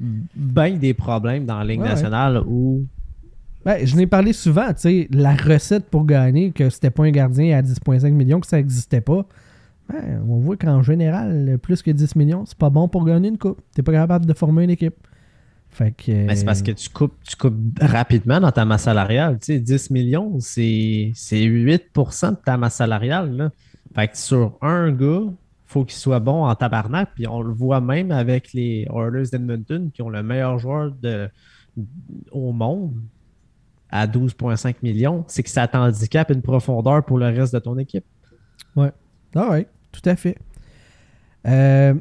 ben 0.00 0.78
des 0.78 0.92
problèmes 0.94 1.46
dans 1.46 1.58
la 1.58 1.64
Ligue 1.64 1.80
Ouais, 1.80 1.86
ouais. 1.86 1.90
nationale 1.92 2.42
où 2.46 2.84
Ben, 3.66 3.84
je 3.84 3.96
n'ai 3.96 4.06
parlé 4.06 4.32
souvent, 4.32 4.68
tu 4.68 4.82
sais, 4.82 5.08
la 5.10 5.34
recette 5.34 5.86
pour 5.90 6.06
gagner, 6.06 6.52
que 6.52 6.70
c'était 6.70 6.90
pas 6.90 7.02
un 7.02 7.10
gardien 7.10 7.58
à 7.58 7.62
10,5 7.62 8.12
millions, 8.12 8.38
que 8.38 8.46
ça 8.46 8.58
n'existait 8.58 9.00
pas. 9.00 9.26
Ben, 9.88 10.22
on 10.28 10.38
voit 10.38 10.56
qu'en 10.56 10.82
général, 10.82 11.58
plus 11.60 11.82
que 11.82 11.90
10 11.90 12.14
millions, 12.14 12.44
c'est 12.46 12.56
pas 12.56 12.70
bon 12.70 12.86
pour 12.86 13.04
gagner 13.04 13.28
une 13.28 13.38
coupe. 13.38 13.60
T'es 13.74 13.82
pas 13.82 13.90
capable 13.90 14.24
de 14.24 14.34
former 14.34 14.62
une 14.62 14.70
équipe. 14.70 14.94
Fait. 15.68 15.92
Ben, 16.06 16.36
c'est 16.36 16.44
parce 16.44 16.62
que 16.62 16.70
tu 16.70 16.88
coupes, 16.90 17.16
tu 17.28 17.34
coupes 17.34 17.56
rapidement 17.80 18.38
dans 18.38 18.52
ta 18.52 18.64
masse 18.64 18.84
salariale. 18.84 19.40
Tu 19.40 19.54
sais, 19.54 19.58
10 19.58 19.90
millions, 19.90 20.38
c'est 20.38 21.10
c'est 21.16 21.44
8% 21.44 22.30
de 22.30 22.36
ta 22.36 22.56
masse 22.56 22.76
salariale. 22.76 23.36
Là. 23.36 23.50
Fait 23.96 24.06
que 24.06 24.16
sur 24.16 24.58
un 24.62 24.92
gars, 24.92 25.24
faut 25.64 25.84
qu'il 25.84 25.98
soit 25.98 26.20
bon 26.20 26.44
en 26.44 26.54
tabarnak. 26.54 27.08
Puis 27.16 27.26
on 27.26 27.42
le 27.42 27.52
voit 27.52 27.80
même 27.80 28.12
avec 28.12 28.52
les 28.52 28.86
Oilers 28.94 29.28
d'Edmonton 29.32 29.90
qui 29.92 30.02
ont 30.02 30.08
le 30.08 30.22
meilleur 30.22 30.56
joueur 30.60 30.92
de, 31.02 31.28
au 32.30 32.52
monde 32.52 32.94
à 33.90 34.06
12,5 34.06 34.76
millions. 34.82 35.24
C'est 35.28 35.42
que 35.42 35.50
ça 35.50 35.66
t'handicape 35.68 36.30
une 36.30 36.42
profondeur 36.42 37.04
pour 37.04 37.18
le 37.18 37.26
reste 37.26 37.52
de 37.54 37.58
ton 37.58 37.78
équipe. 37.78 38.04
Ah 39.38 39.50
ouais, 39.50 39.66
tout 39.92 40.00
à 40.08 40.16
fait. 40.16 40.38
Euh, 41.46 41.92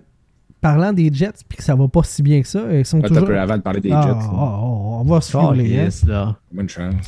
parlant 0.61 0.93
des 0.93 1.11
Jets, 1.13 1.43
puis 1.49 1.57
que 1.57 1.63
ça 1.63 1.75
va 1.75 1.87
pas 1.89 2.01
si 2.03 2.23
bien 2.23 2.41
que 2.41 2.47
ça, 2.47 2.61
ils 2.73 2.85
sont 2.85 2.99
Attends 2.99 3.07
un 3.07 3.09
toujours. 3.09 3.27
peu 3.27 3.39
avant 3.39 3.57
de 3.57 3.61
parler 3.61 3.81
des 3.81 3.91
Ah, 3.91 4.01
Jets. 4.03 4.13
ah, 4.13 4.29
ah, 4.31 4.59
on 4.61 5.03
va 5.03 5.19
se 5.21 5.31
fouler, 5.31 5.75
hein. 5.75 5.79
Calisse, 5.79 6.03
là. 6.05 6.37
Bonne 6.51 6.69
chance. 6.69 7.07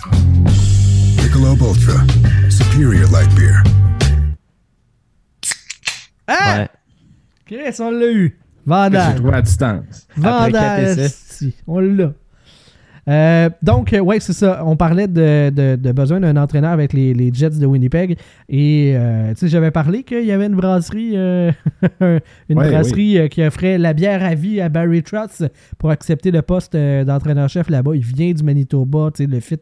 Michelob 1.16 1.60
Ultra. 1.62 2.04
Superior 2.50 3.10
light 3.12 3.34
beer. 3.36 3.64
Ah! 6.28 6.58
Ouais. 6.60 6.68
Chris, 7.46 7.76
on 7.80 7.92
l'a 7.92 8.12
eu. 8.12 8.38
Vandal. 8.66 9.16
trouvé 9.16 9.34
à 9.34 9.42
distance. 9.42 10.08
Vandal. 10.18 11.10
On 11.68 11.80
l'a. 11.80 12.12
Euh, 13.10 13.50
donc, 13.62 13.94
euh, 13.94 14.00
ouais, 14.00 14.20
c'est 14.20 14.34
ça. 14.34 14.64
On 14.66 14.76
parlait 14.76 15.08
de, 15.08 15.50
de- 15.50 15.78
de 15.78 15.92
besoin 15.94 16.20
d'un 16.20 16.36
entraîneur 16.36 16.72
avec 16.72 16.92
les, 16.92 17.14
les 17.14 17.32
Jets 17.34 17.52
de 17.52 17.66
Winnipeg. 17.66 18.18
Et, 18.50 18.94
euh, 18.96 19.30
tu 19.30 19.38
sais, 19.40 19.48
j'avais 19.48 19.72
parlé 19.72 20.04
qu'il 20.04 20.26
y 20.26 20.32
avait 20.34 20.48
une 20.48 20.56
brasserie, 20.56 21.14
euh, 21.16 21.52
une 22.50 22.58
Ouais, 22.58 22.70
brasserie 22.70 23.30
qui 23.30 23.42
offrait 23.44 23.78
la 23.78 23.94
bière 23.94 24.24
à 24.26 24.36
vie 24.36 24.60
à 24.60 24.68
Barry 24.68 25.04
Trotz 25.04 25.44
pour 25.78 25.90
accepter 25.92 26.32
le 26.32 26.42
poste 26.42 26.76
d'entraîneur-chef 26.76 27.70
là-bas. 27.70 27.92
Il 27.96 28.04
vient 28.04 28.34
du 28.34 28.44
Manitoba. 28.44 29.12
Tu 29.16 29.24
sais, 29.24 29.30
le 29.30 29.40
fit 29.40 29.56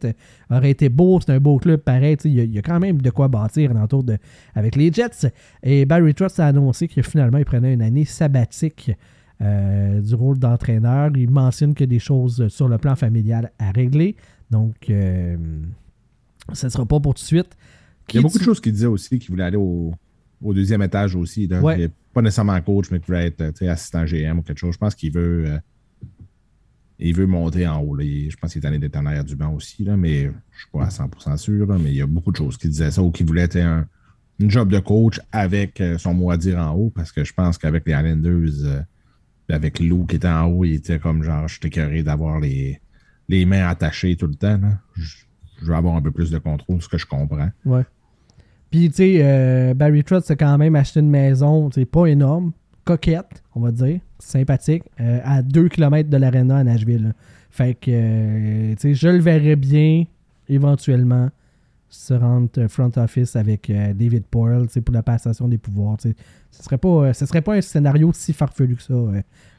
aurait 0.49 0.71
été 0.71 0.89
beau. 0.89 1.19
C'est 1.23 1.31
un 1.33 1.39
beau 1.39 1.57
club 1.57 1.81
pareil. 1.81 2.17
Tu 2.17 2.23
sais, 2.23 2.29
Il 2.29 2.35
y, 2.35 2.39
a- 2.41 2.43
il 2.45 2.53
y 2.53 2.57
a 2.57 2.61
quand 2.63 2.79
même 2.79 2.99
de 3.01 3.09
quoi 3.11 3.27
bâtir 3.27 3.71
autour 3.83 4.03
de, 4.03 4.17
avec 4.55 4.75
les 4.75 4.91
Jets. 4.91 5.29
Et 5.61 5.85
Barry 5.85 6.15
Trotz 6.15 6.39
a 6.39 6.47
annoncé 6.47 6.87
que 6.87 7.01
finalement, 7.03 7.37
il 7.37 7.45
prenait 7.45 7.73
une 7.73 7.81
année 7.83 8.05
sabbatique 8.05 8.91
euh, 9.41 10.01
du 10.01 10.15
rôle 10.15 10.39
d'entraîneur. 10.39 11.11
Il 11.15 11.29
mentionne 11.29 11.73
qu'il 11.73 11.83
y 11.85 11.89
a 11.89 11.95
des 11.95 11.99
choses 11.99 12.47
sur 12.47 12.67
le 12.67 12.77
plan 12.77 12.95
familial 12.95 13.51
à 13.59 13.71
régler. 13.71 14.15
Donc, 14.51 14.89
euh, 14.89 15.35
ce 16.53 16.65
ne 16.67 16.69
sera 16.71 16.85
pas 16.85 16.99
pour 16.99 17.13
tout 17.13 17.21
de 17.21 17.25
suite. 17.27 17.57
Il 18.09 18.15
y 18.15 18.19
a 18.19 18.21
beaucoup 18.21 18.37
de 18.37 18.43
choses 18.43 18.59
qui 18.61 18.71
disaient 18.71 18.85
aussi 18.85 19.17
qu'il 19.19 19.31
voulait 19.31 19.43
aller 19.45 19.57
au, 19.57 19.93
au 20.43 20.53
deuxième 20.53 20.81
étage 20.83 21.15
aussi. 21.15 21.47
Là. 21.47 21.61
Ouais. 21.61 21.81
Il 21.81 21.89
pas 22.13 22.21
nécessairement 22.21 22.59
coach, 22.61 22.91
mais 22.91 22.99
qu'il 22.99 23.07
voulait 23.07 23.27
être 23.27 23.57
sais, 23.57 23.67
assistant 23.67 24.05
GM 24.05 24.39
ou 24.39 24.41
quelque 24.41 24.59
chose. 24.59 24.73
Je 24.73 24.79
pense 24.79 24.95
qu'il 24.95 25.11
veut. 25.11 25.45
euh, 25.47 25.57
il 26.97 27.13
veut 27.13 27.25
monter 27.25 27.67
en 27.67 27.81
haut. 27.81 27.95
là. 27.95 28.05
Je 28.05 28.35
pense 28.37 28.53
qu'il 28.53 28.63
est 28.63 28.67
allé 28.67 28.79
d'être 28.79 28.95
en 28.95 29.05
arrière 29.05 29.25
du 29.25 29.35
banc 29.35 29.53
aussi, 29.53 29.83
là, 29.83 29.97
mais 29.97 30.21
je 30.23 30.27
ne 30.27 30.31
suis 30.31 30.69
pas 30.71 30.85
à 30.85 30.89
100% 30.89 31.37
sûr. 31.37 31.67
là, 31.67 31.77
mais 31.77 31.89
il 31.91 31.97
y 31.97 32.01
a 32.01 32.05
beaucoup 32.07 32.31
de 32.31 32.37
choses 32.37 32.57
qui 32.57 32.69
disaient 32.69 32.91
ça 32.91 33.01
ou 33.03 33.11
qui 33.11 33.23
voulait 33.23 33.41
être 33.41 33.57
un, 33.57 33.85
une 34.39 34.49
job 34.49 34.69
de 34.69 34.79
coach 34.79 35.19
avec 35.31 35.81
euh, 35.81 35.97
son 35.97 36.13
mot 36.13 36.31
à 36.31 36.37
dire 36.37 36.57
en 36.57 36.71
haut 36.71 36.89
parce 36.95 37.11
que 37.11 37.23
je 37.25 37.33
pense 37.33 37.57
qu'avec 37.57 37.85
les 37.85 37.93
Islanders, 37.93 38.63
euh, 38.65 38.81
avec 39.49 39.79
Lou 39.79 40.05
qui 40.05 40.15
était 40.15 40.27
en 40.27 40.45
haut, 40.45 40.65
il 40.65 40.75
était 40.75 40.99
comme 40.99 41.23
genre, 41.23 41.47
je 41.47 41.59
écœuré 41.63 42.03
d'avoir 42.03 42.39
les, 42.39 42.79
les 43.29 43.45
mains 43.45 43.67
attachées 43.67 44.15
tout 44.15 44.27
le 44.27 44.35
temps. 44.35 44.59
Je, 44.95 45.15
veux 45.61 45.75
avoir 45.75 45.95
un 45.95 46.01
peu 46.01 46.11
plus 46.11 46.31
de 46.31 46.37
contrôle, 46.37 46.81
ce 46.81 46.89
que 46.89 46.97
je 46.97 47.05
comprends. 47.05 47.49
Ouais. 47.65 47.83
Puis, 48.71 48.89
tu 48.89 48.95
sais, 48.95 49.17
euh, 49.19 49.73
Barry 49.73 50.03
Trotz 50.03 50.29
a 50.29 50.35
quand 50.35 50.57
même 50.57 50.75
acheté 50.75 50.99
une 50.99 51.09
maison, 51.09 51.69
c'est 51.71 51.85
pas 51.85 52.07
énorme, 52.07 52.51
coquette, 52.83 53.43
on 53.55 53.61
va 53.61 53.71
dire, 53.71 53.99
sympathique, 54.19 54.83
euh, 54.99 55.19
à 55.23 55.41
2 55.41 55.69
km 55.69 56.09
de 56.09 56.17
l'aréna 56.17 56.57
à 56.57 56.63
Nashville. 56.63 57.13
Fait 57.51 57.73
que, 57.73 57.89
euh, 57.89 58.75
tu 58.75 58.81
sais, 58.81 58.93
je 58.93 59.07
le 59.07 59.19
verrais 59.19 59.55
bien, 59.55 60.03
éventuellement, 60.49 61.29
se 61.95 62.13
rendre 62.13 62.49
euh, 62.57 62.67
front 62.67 62.91
office 62.97 63.35
avec 63.35 63.69
euh, 63.69 63.93
David 63.93 64.25
Poyle, 64.25 64.67
pour 64.83 64.93
la 64.93 65.03
passation 65.03 65.47
des 65.47 65.57
pouvoirs. 65.57 65.97
Ce 65.99 66.63
serait 66.63 66.77
pas, 66.77 66.87
euh, 66.87 67.13
ce 67.13 67.25
serait 67.25 67.41
pas 67.41 67.55
un 67.55 67.61
scénario 67.61 68.11
si 68.13 68.33
farfelu 68.33 68.75
que 68.75 68.81
ça 68.83 68.93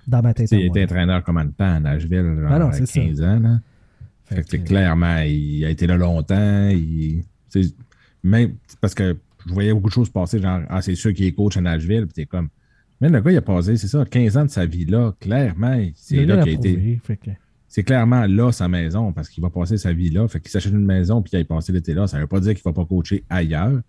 dans 0.06 0.22
ma 0.22 0.34
tête. 0.34 0.50
Il 0.52 0.60
était 0.66 0.84
entraîneur 0.84 1.22
combien 1.24 1.44
de 1.44 1.50
temps 1.50 1.74
à 1.74 1.80
Nashville? 1.80 2.36
Genre, 2.40 2.50
Ah 2.52 2.58
non, 2.58 2.68
à 2.68 2.72
c'est 2.72 2.86
ça. 2.86 3.00
15 3.00 3.22
ans. 3.22 3.40
Là. 3.40 3.60
Fait 4.24 4.42
que, 4.42 4.56
clairement, 4.56 5.18
il 5.18 5.64
a 5.64 5.70
été 5.70 5.86
là 5.86 5.96
longtemps. 5.96 6.68
Il, 6.68 7.24
même 8.22 8.54
parce 8.80 8.94
que 8.94 9.16
je 9.46 9.52
voyais 9.52 9.72
beaucoup 9.72 9.88
de 9.88 9.94
choses 9.94 10.10
passer, 10.10 10.40
genre, 10.40 10.60
ah, 10.68 10.82
c'est 10.82 10.94
sûr 10.94 11.12
qu'il 11.14 11.26
est 11.26 11.32
coach 11.32 11.56
à 11.56 11.60
Nashville. 11.60 12.06
Puis 12.06 12.14
t'es 12.14 12.26
comme, 12.26 12.48
mais 13.00 13.08
le 13.08 13.20
gars, 13.20 13.30
il 13.30 13.36
a 13.36 13.42
passé, 13.42 13.76
c'est 13.76 13.88
ça, 13.88 14.04
15 14.04 14.36
ans 14.36 14.44
de 14.44 14.50
sa 14.50 14.66
vie 14.66 14.84
là. 14.84 15.12
Clairement, 15.20 15.80
c'est 15.94 16.24
là 16.24 16.38
qu'il 16.42 16.50
a 16.50 16.54
été. 16.54 16.72
prouver, 16.74 17.00
fait 17.04 17.16
que- 17.16 17.30
C'est 17.76 17.82
clairement 17.82 18.24
là 18.24 18.52
sa 18.52 18.68
maison 18.68 19.12
parce 19.12 19.28
qu'il 19.28 19.42
va 19.42 19.50
passer 19.50 19.76
sa 19.76 19.92
vie 19.92 20.08
là. 20.08 20.26
Fait 20.28 20.40
qu'il 20.40 20.50
s'achète 20.50 20.72
une 20.72 20.86
maison 20.86 21.20
puis 21.20 21.28
qu'il 21.28 21.36
aille 21.36 21.44
passer 21.44 21.74
l'été 21.74 21.92
là. 21.92 22.06
Ça 22.06 22.18
veut 22.18 22.26
pas 22.26 22.40
dire 22.40 22.54
qu'il 22.54 22.62
va 22.64 22.72
pas 22.72 22.86
coacher 22.86 23.22
ailleurs. 23.28 23.82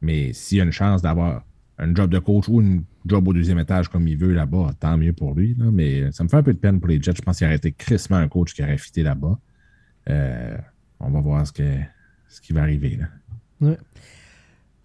Mais 0.00 0.32
s'il 0.32 0.60
a 0.60 0.64
une 0.64 0.72
chance 0.72 1.02
d'avoir 1.02 1.44
un 1.78 1.94
job 1.94 2.10
de 2.10 2.18
coach 2.18 2.48
ou 2.48 2.60
une 2.60 2.82
job 3.06 3.28
au 3.28 3.32
deuxième 3.32 3.60
étage 3.60 3.86
comme 3.86 4.08
il 4.08 4.16
veut 4.16 4.32
là-bas, 4.32 4.72
tant 4.80 4.98
mieux 4.98 5.12
pour 5.12 5.34
lui. 5.34 5.56
Mais 5.56 6.10
ça 6.10 6.24
me 6.24 6.28
fait 6.28 6.38
un 6.38 6.42
peu 6.42 6.52
de 6.52 6.58
peine 6.58 6.80
pour 6.80 6.88
les 6.88 7.00
Jets. 7.00 7.12
Je 7.14 7.22
pense 7.22 7.38
qu'il 7.38 7.46
aurait 7.46 7.54
été 7.54 7.70
crissement 7.70 8.16
un 8.16 8.26
coach 8.26 8.54
qui 8.54 8.62
aurait 8.64 8.76
fité 8.76 9.04
là-bas. 9.04 9.38
Euh, 10.10 10.56
on 10.98 11.10
va 11.10 11.20
voir 11.20 11.46
ce, 11.46 11.52
qui 11.52 12.52
va 12.52 12.62
arriver. 12.62 12.98
Là. 13.60 13.76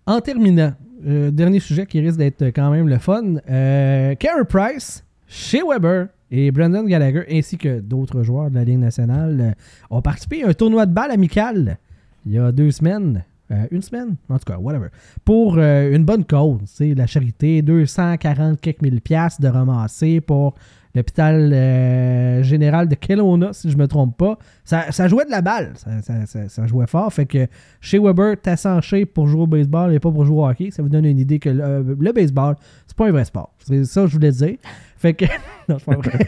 En 0.05 0.21
terminant, 0.21 0.75
euh, 1.07 1.31
dernier 1.31 1.59
sujet 1.59 1.87
qui 1.87 2.01
risque 2.01 2.19
d'être 2.19 2.45
quand 2.49 2.69
même 2.69 2.87
le 2.87 2.99
fun. 2.99 3.37
Euh, 3.49 4.13
Price, 4.47 5.03
chez 5.25 5.63
Weber 5.67 6.09
et 6.31 6.51
Brandon 6.51 6.83
Gallagher, 6.83 7.23
ainsi 7.31 7.57
que 7.57 7.79
d'autres 7.79 8.23
joueurs 8.23 8.49
de 8.49 8.55
la 8.55 8.63
Ligue 8.63 8.79
nationale, 8.79 9.37
euh, 9.39 9.51
ont 9.89 10.01
participé 10.01 10.43
à 10.43 10.49
un 10.49 10.53
tournoi 10.53 10.85
de 10.85 10.93
balle 10.93 11.11
amical 11.11 11.77
il 12.25 12.33
y 12.33 12.37
a 12.37 12.51
deux 12.51 12.71
semaines. 12.71 13.23
Euh, 13.49 13.65
une 13.71 13.81
semaine, 13.81 14.15
en 14.27 14.37
tout 14.37 14.43
cas, 14.43 14.57
whatever. 14.57 14.87
Pour 15.23 15.55
euh, 15.57 15.95
une 15.95 16.03
bonne 16.03 16.25
cause, 16.25 16.59
c'est 16.65 16.93
la 16.93 17.07
charité, 17.07 17.61
240 17.61 18.59
quelques 18.59 18.81
mille 18.81 18.99
piastres 18.99 19.39
de 19.39 19.47
ramasser 19.47 20.19
pour 20.19 20.55
l'hôpital 20.93 22.43
général 22.43 22.89
de 22.89 22.95
Kelowna, 22.95 23.53
si 23.53 23.69
je 23.69 23.77
me 23.77 23.87
trompe 23.87 24.17
pas. 24.17 24.37
Ça, 24.65 24.91
ça 24.91 25.07
jouait 25.07 25.25
de 25.25 25.29
la 25.29 25.41
balle. 25.41 25.73
Ça, 25.77 26.65
jouait 26.65 26.87
fort. 26.87 27.13
Fait 27.13 27.27
que 27.27 27.47
chez 27.79 27.99
Weber, 27.99 28.35
t'as 28.41 28.59
en 28.65 28.81
shape 28.81 29.09
pour 29.09 29.27
jouer 29.27 29.43
au 29.43 29.47
baseball 29.47 29.93
et 29.93 29.99
pas 29.99 30.11
pour 30.11 30.25
jouer 30.25 30.37
au 30.37 30.47
hockey. 30.47 30.71
Ça 30.71 30.81
vous 30.81 30.89
donne 30.89 31.05
une 31.05 31.19
idée 31.19 31.37
que 31.37 31.49
le, 31.49 31.95
le 31.97 32.11
baseball, 32.11 32.55
c'est 32.87 32.97
pas 32.97 33.07
un 33.07 33.11
vrai 33.11 33.25
sport. 33.25 33.53
C'est 33.59 33.85
ça 33.85 34.01
que 34.01 34.07
je 34.07 34.13
voulais 34.13 34.31
dire. 34.31 34.57
Fait 34.97 35.13
que. 35.13 35.25
non, 35.69 35.77
c'est 35.79 35.85
pas 35.85 35.95
vrai. 35.97 36.27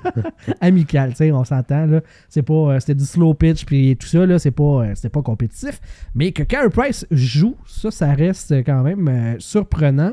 Amical, 0.60 1.10
tu 1.10 1.16
sais, 1.16 1.32
on 1.32 1.44
s'entend, 1.44 1.86
là. 1.86 2.00
C'est 2.28 2.42
pas. 2.42 2.54
euh, 2.54 2.80
c'était 2.80 2.94
du 2.94 3.04
slow 3.04 3.34
pitch 3.34 3.64
puis 3.64 3.96
tout 3.96 4.06
ça, 4.06 4.24
là. 4.24 4.38
C'est 4.38 4.50
pas, 4.50 4.62
euh, 4.62 4.92
c'était 4.94 5.08
pas 5.08 5.22
compétitif. 5.22 5.80
Mais 6.14 6.32
que 6.32 6.42
Carey 6.42 6.70
Price 6.70 7.06
joue, 7.10 7.56
ça, 7.66 7.90
ça 7.90 8.12
reste 8.12 8.52
quand 8.64 8.82
même 8.82 9.08
euh, 9.08 9.34
surprenant. 9.38 10.12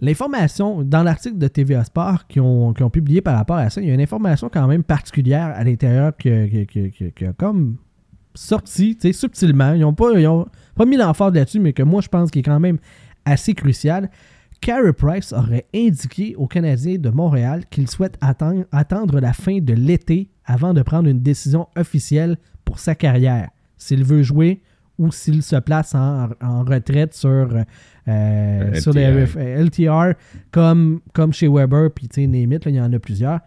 L'information, 0.00 0.82
dans 0.82 1.02
l'article 1.02 1.38
de 1.38 1.48
TVA 1.48 1.84
Sport 1.84 2.26
qu'ils 2.26 2.42
ont, 2.42 2.74
ont 2.78 2.90
publié 2.90 3.20
par 3.20 3.36
rapport 3.36 3.56
à 3.56 3.70
ça, 3.70 3.80
il 3.80 3.88
y 3.88 3.90
a 3.90 3.94
une 3.94 4.00
information 4.00 4.50
quand 4.52 4.66
même 4.66 4.82
particulière 4.82 5.52
à 5.54 5.62
l'intérieur 5.64 6.12
que- 6.16 6.46
que- 6.48 6.64
que- 6.64 6.88
que- 6.88 7.04
qui 7.10 7.24
a 7.24 7.32
comme 7.32 7.76
sorti, 8.34 8.96
tu 8.96 9.02
sais, 9.02 9.12
subtilement. 9.12 9.72
Ils 9.72 9.80
n'ont 9.80 9.94
pas, 9.94 10.10
ils 10.18 10.26
ont 10.26 10.46
pas 10.74 10.84
mis 10.84 10.96
l'emphase 10.96 11.32
là-dessus, 11.32 11.60
mais 11.60 11.72
que 11.72 11.84
moi, 11.84 12.00
je 12.02 12.08
pense 12.08 12.30
qu'il 12.32 12.40
est 12.40 12.44
quand 12.44 12.58
même 12.60 12.78
assez 13.24 13.54
crucial. 13.54 14.10
Carey 14.64 14.94
Price 14.94 15.34
aurait 15.34 15.66
indiqué 15.74 16.34
aux 16.36 16.46
Canadiens 16.46 16.96
de 16.96 17.10
Montréal 17.10 17.64
qu'il 17.68 17.86
souhaite 17.86 18.16
attendre, 18.22 18.64
attendre 18.72 19.20
la 19.20 19.34
fin 19.34 19.58
de 19.58 19.74
l'été 19.74 20.30
avant 20.46 20.72
de 20.72 20.80
prendre 20.80 21.06
une 21.06 21.20
décision 21.20 21.68
officielle 21.76 22.38
pour 22.64 22.78
sa 22.78 22.94
carrière. 22.94 23.50
S'il 23.76 24.04
veut 24.04 24.22
jouer 24.22 24.62
ou 24.98 25.12
s'il 25.12 25.42
se 25.42 25.56
place 25.56 25.94
en, 25.94 26.30
en 26.40 26.64
retraite 26.64 27.12
sur, 27.12 27.28
euh, 28.08 28.70
LTR. 28.70 28.80
sur 28.80 28.92
les 28.94 29.26
LTR 29.64 30.14
comme, 30.50 31.00
comme 31.12 31.34
chez 31.34 31.46
Weber, 31.46 31.90
puis 31.90 32.08
tu 32.08 32.22
sais, 32.22 32.26
name 32.26 32.54
it, 32.54 32.64
là, 32.64 32.70
il 32.70 32.76
y 32.76 32.80
en 32.80 32.90
a 32.90 32.98
plusieurs. 32.98 33.40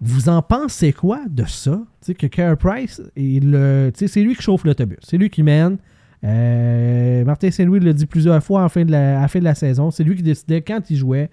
Vous 0.00 0.30
en 0.30 0.40
pensez 0.40 0.94
quoi 0.94 1.20
de 1.28 1.44
ça? 1.44 1.78
Tu 2.00 2.06
sais, 2.06 2.14
que 2.14 2.26
Carey 2.26 2.56
Price, 2.56 3.02
euh, 3.18 3.90
c'est 3.94 4.22
lui 4.22 4.34
qui 4.34 4.40
chauffe 4.40 4.64
l'autobus. 4.64 5.00
C'est 5.02 5.18
lui 5.18 5.28
qui 5.28 5.42
mène. 5.42 5.76
Euh, 6.24 7.24
Martin 7.24 7.50
Saint-Louis 7.50 7.80
l'a 7.80 7.92
dit 7.92 8.06
plusieurs 8.06 8.42
fois 8.42 8.68
la, 8.74 9.18
à 9.18 9.22
la 9.22 9.28
fin 9.28 9.38
de 9.38 9.44
la 9.44 9.54
saison. 9.54 9.90
C'est 9.90 10.04
lui 10.04 10.16
qui 10.16 10.22
décidait 10.22 10.62
quand 10.62 10.90
il 10.90 10.96
jouait. 10.96 11.30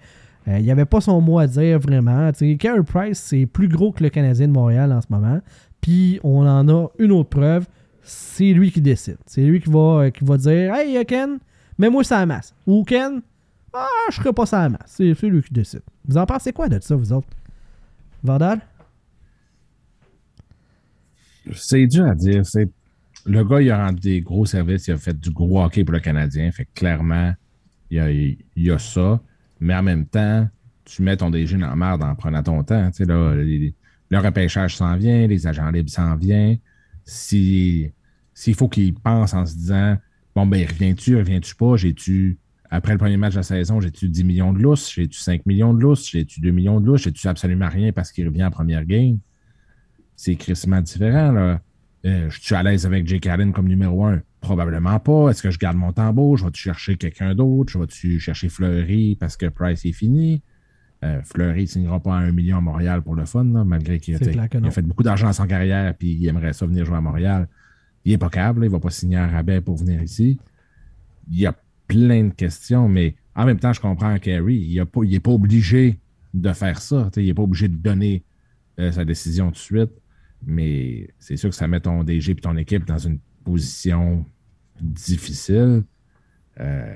Euh, 0.48 0.58
il 0.58 0.64
n'y 0.64 0.70
avait 0.70 0.84
pas 0.84 1.00
son 1.00 1.20
mot 1.20 1.38
à 1.38 1.46
dire 1.46 1.78
vraiment. 1.78 2.30
Carey 2.58 2.82
Price, 2.84 3.18
c'est 3.18 3.46
plus 3.46 3.68
gros 3.68 3.92
que 3.92 4.02
le 4.02 4.10
Canadien 4.10 4.46
de 4.48 4.52
Montréal 4.52 4.92
en 4.92 5.00
ce 5.00 5.06
moment. 5.10 5.40
Puis 5.80 6.20
on 6.22 6.46
en 6.46 6.68
a 6.68 6.88
une 6.98 7.12
autre 7.12 7.30
preuve. 7.30 7.66
C'est 8.02 8.52
lui 8.52 8.70
qui 8.70 8.80
décide. 8.80 9.18
C'est 9.26 9.42
lui 9.42 9.60
qui 9.60 9.68
va, 9.68 10.04
euh, 10.04 10.10
qui 10.10 10.24
va 10.24 10.36
dire 10.36 10.74
Hey 10.74 11.04
Ken, 11.04 11.38
mets-moi 11.78 12.04
ça 12.04 12.18
à 12.18 12.26
masse. 12.26 12.54
Ou 12.66 12.84
Ken, 12.84 13.20
ah, 13.72 13.86
je 14.10 14.16
ferai 14.16 14.32
pas 14.32 14.46
ça 14.46 14.62
à 14.62 14.68
masse. 14.68 14.82
C'est 14.86 15.12
c'est 15.14 15.28
lui 15.28 15.42
qui 15.42 15.52
décide. 15.52 15.82
Vous 16.06 16.16
en 16.16 16.24
pensez 16.24 16.52
quoi 16.52 16.68
de 16.68 16.78
ça, 16.80 16.94
vous 16.94 17.12
autres? 17.12 17.28
Vandal? 18.22 18.60
C'est 21.54 21.86
dur 21.86 22.06
à 22.06 22.14
dire. 22.14 22.46
C'est... 22.46 22.68
Le 23.26 23.44
gars, 23.44 23.60
il 23.60 23.70
a 23.70 23.86
rendu 23.86 24.00
des 24.00 24.20
gros 24.20 24.46
services, 24.46 24.86
il 24.86 24.92
a 24.92 24.96
fait 24.96 25.18
du 25.18 25.30
gros 25.30 25.62
hockey 25.62 25.84
pour 25.84 25.92
le 25.92 26.00
Canadien. 26.00 26.50
Fait 26.52 26.64
que 26.64 26.70
clairement, 26.74 27.34
il 27.90 28.36
y 28.56 28.70
a, 28.70 28.78
ça. 28.78 29.20
Mais 29.60 29.74
en 29.74 29.82
même 29.82 30.06
temps, 30.06 30.48
tu 30.84 31.02
mets 31.02 31.16
ton 31.16 31.30
DG 31.30 31.56
dans 31.58 31.68
la 31.68 31.76
merde 31.76 32.02
en 32.02 32.14
prenant 32.14 32.42
ton 32.42 32.62
temps. 32.62 32.90
Tu 32.90 32.98
sais, 32.98 33.04
là, 33.04 33.34
le 33.34 34.18
repêchage 34.18 34.76
s'en 34.76 34.96
vient, 34.96 35.26
les 35.26 35.46
agents 35.46 35.70
libres 35.70 35.90
s'en 35.90 36.14
viennent. 36.16 36.58
Si, 37.04 37.90
s'il 38.32 38.54
faut 38.54 38.68
qu'il 38.68 38.94
pense 38.94 39.34
en 39.34 39.44
se 39.44 39.54
disant 39.54 39.96
Bon, 40.36 40.46
ben, 40.46 40.66
reviens-tu, 40.66 41.16
reviens-tu 41.16 41.54
pas? 41.54 41.76
J'ai-tu, 41.76 42.38
après 42.68 42.92
le 42.92 42.98
premier 42.98 43.16
match 43.16 43.32
de 43.32 43.38
la 43.38 43.42
saison, 43.42 43.80
j'ai-tu 43.80 44.10
10 44.10 44.22
millions 44.22 44.52
de 44.52 44.58
lousses? 44.58 44.92
J'ai-tu 44.92 45.18
5 45.18 45.46
millions 45.46 45.72
de 45.72 45.80
lousses? 45.80 46.10
J'ai-tu 46.10 46.42
2 46.42 46.50
millions 46.50 46.78
de 46.78 46.86
lousses? 46.86 47.04
J'ai-tu 47.04 47.26
absolument 47.26 47.70
rien 47.70 47.90
parce 47.90 48.12
qu'il 48.12 48.28
revient 48.28 48.44
en 48.44 48.50
première 48.50 48.84
game? 48.84 49.18
C'est 50.14 50.36
crissement 50.36 50.82
différent, 50.82 51.32
là. 51.32 51.62
Euh, 52.06 52.30
je 52.30 52.40
suis 52.40 52.54
à 52.54 52.62
l'aise 52.62 52.86
avec 52.86 53.06
Jake 53.06 53.26
Allen 53.26 53.52
comme 53.52 53.66
numéro 53.66 54.04
un? 54.04 54.22
Probablement 54.40 54.98
pas. 55.00 55.30
Est-ce 55.30 55.42
que 55.42 55.50
je 55.50 55.58
garde 55.58 55.76
mon 55.76 55.92
tambour? 55.92 56.36
Je 56.38 56.44
vais-tu 56.44 56.62
chercher 56.62 56.96
quelqu'un 56.96 57.34
d'autre? 57.34 57.72
Je 57.72 57.78
vais-tu 57.78 58.20
chercher 58.20 58.48
Fleury 58.48 59.16
parce 59.18 59.36
que 59.36 59.46
Price 59.46 59.84
est 59.84 59.92
fini? 59.92 60.40
Euh, 61.04 61.20
Fleury 61.24 61.62
ne 61.62 61.66
signera 61.66 62.00
pas 62.00 62.14
à 62.14 62.18
un 62.18 62.30
million 62.30 62.58
à 62.58 62.60
Montréal 62.60 63.02
pour 63.02 63.16
le 63.16 63.24
fun, 63.24 63.44
là, 63.44 63.64
malgré 63.64 63.98
qu'il 63.98 64.14
a, 64.14 64.70
fait 64.70 64.82
beaucoup 64.82 65.02
d'argent 65.02 65.26
dans 65.26 65.32
son 65.32 65.46
carrière 65.46 65.94
puis 65.94 66.12
il 66.12 66.26
aimerait 66.26 66.52
ça 66.52 66.64
venir 66.64 66.84
jouer 66.84 66.96
à 66.96 67.00
Montréal. 67.00 67.48
Il 68.04 68.12
n'est 68.12 68.18
pas 68.18 68.30
câble, 68.30 68.60
là, 68.60 68.66
il 68.66 68.70
ne 68.70 68.74
va 68.74 68.80
pas 68.80 68.90
signer 68.90 69.16
un 69.16 69.26
rabais 69.26 69.60
pour 69.60 69.76
venir 69.76 70.00
ici. 70.00 70.38
Il 71.30 71.40
y 71.40 71.46
a 71.46 71.54
plein 71.88 72.24
de 72.24 72.32
questions, 72.32 72.88
mais 72.88 73.16
en 73.34 73.44
même 73.44 73.58
temps, 73.58 73.72
je 73.72 73.80
comprends 73.80 74.16
Kerry. 74.18 74.56
Il 74.56 74.86
n'est 75.10 75.20
pas 75.20 75.30
obligé 75.32 75.98
de 76.32 76.52
faire 76.52 76.80
ça. 76.80 77.10
Il 77.16 77.26
n'est 77.26 77.34
pas 77.34 77.42
obligé 77.42 77.68
de 77.68 77.76
donner 77.76 78.22
euh, 78.78 78.92
sa 78.92 79.04
décision 79.04 79.48
tout 79.48 79.54
de 79.54 79.58
suite. 79.58 79.90
Mais 80.44 81.08
c'est 81.18 81.36
sûr 81.36 81.50
que 81.50 81.56
ça 81.56 81.66
met 81.68 81.80
ton 81.80 82.04
DG 82.04 82.32
et 82.32 82.34
ton 82.36 82.56
équipe 82.56 82.84
dans 82.86 82.98
une 82.98 83.18
position 83.44 84.24
difficile. 84.80 85.82
Euh, 86.60 86.94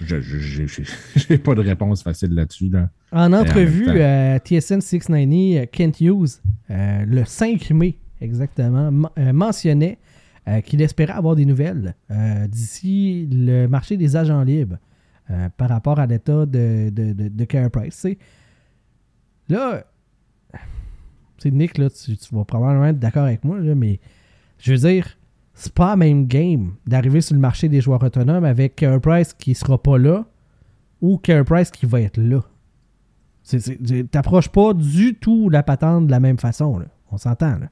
je 0.00 1.32
n'ai 1.32 1.38
pas 1.42 1.54
de 1.54 1.60
réponse 1.60 2.02
facile 2.02 2.30
là-dessus. 2.34 2.68
Là. 2.70 2.90
En 3.12 3.32
entrevue, 3.32 3.86
euh, 3.88 4.38
TSN 4.38 4.80
690, 4.80 5.58
euh, 5.58 5.66
Kent 5.70 6.00
Hughes, 6.00 6.40
euh, 6.70 7.04
le 7.04 7.24
5 7.24 7.70
mai 7.70 7.98
exactement, 8.20 8.90
men- 8.90 9.10
euh, 9.18 9.32
mentionnait 9.32 9.98
qu'il 10.64 10.80
espérait 10.82 11.12
avoir 11.12 11.36
des 11.36 11.44
nouvelles 11.44 11.94
d'ici 12.48 13.28
le 13.30 13.66
marché 13.68 13.96
des 13.96 14.16
agents 14.16 14.42
libres 14.42 14.78
par 15.56 15.68
rapport 15.68 16.00
à 16.00 16.06
l'état 16.06 16.44
de, 16.44 16.90
de, 16.90 17.12
de, 17.12 17.28
de 17.28 17.44
Carey 17.44 17.70
Price. 17.70 18.04
Tu 19.48 19.54
sais, 21.42 21.50
Nick, 21.50 21.78
là, 21.78 21.88
tu, 21.90 22.16
tu 22.16 22.34
vas 22.34 22.44
probablement 22.44 22.86
être 22.86 22.98
d'accord 22.98 23.24
avec 23.24 23.44
moi, 23.44 23.58
là, 23.60 23.74
mais 23.74 24.00
je 24.58 24.72
veux 24.72 24.78
dire, 24.78 25.06
c'est 25.54 25.72
pas 25.74 25.90
la 25.90 25.96
même 25.96 26.26
game 26.26 26.74
d'arriver 26.86 27.20
sur 27.20 27.34
le 27.34 27.40
marché 27.40 27.68
des 27.68 27.80
joueurs 27.80 28.02
autonomes 28.02 28.44
avec 28.44 28.76
Carey 28.76 29.00
Price 29.00 29.32
qui 29.34 29.54
sera 29.54 29.82
pas 29.82 29.98
là 29.98 30.24
ou 31.00 31.18
Carey 31.18 31.44
Price 31.44 31.70
qui 31.70 31.86
va 31.86 32.00
être 32.00 32.18
là. 32.18 32.40
T'approches 34.10 34.48
pas 34.48 34.74
du 34.74 35.14
tout 35.14 35.48
la 35.48 35.62
patente 35.62 36.06
de 36.06 36.10
la 36.10 36.20
même 36.20 36.38
façon. 36.38 36.78
Là. 36.78 36.86
On 37.10 37.16
s'entend. 37.18 37.58
Là. 37.58 37.68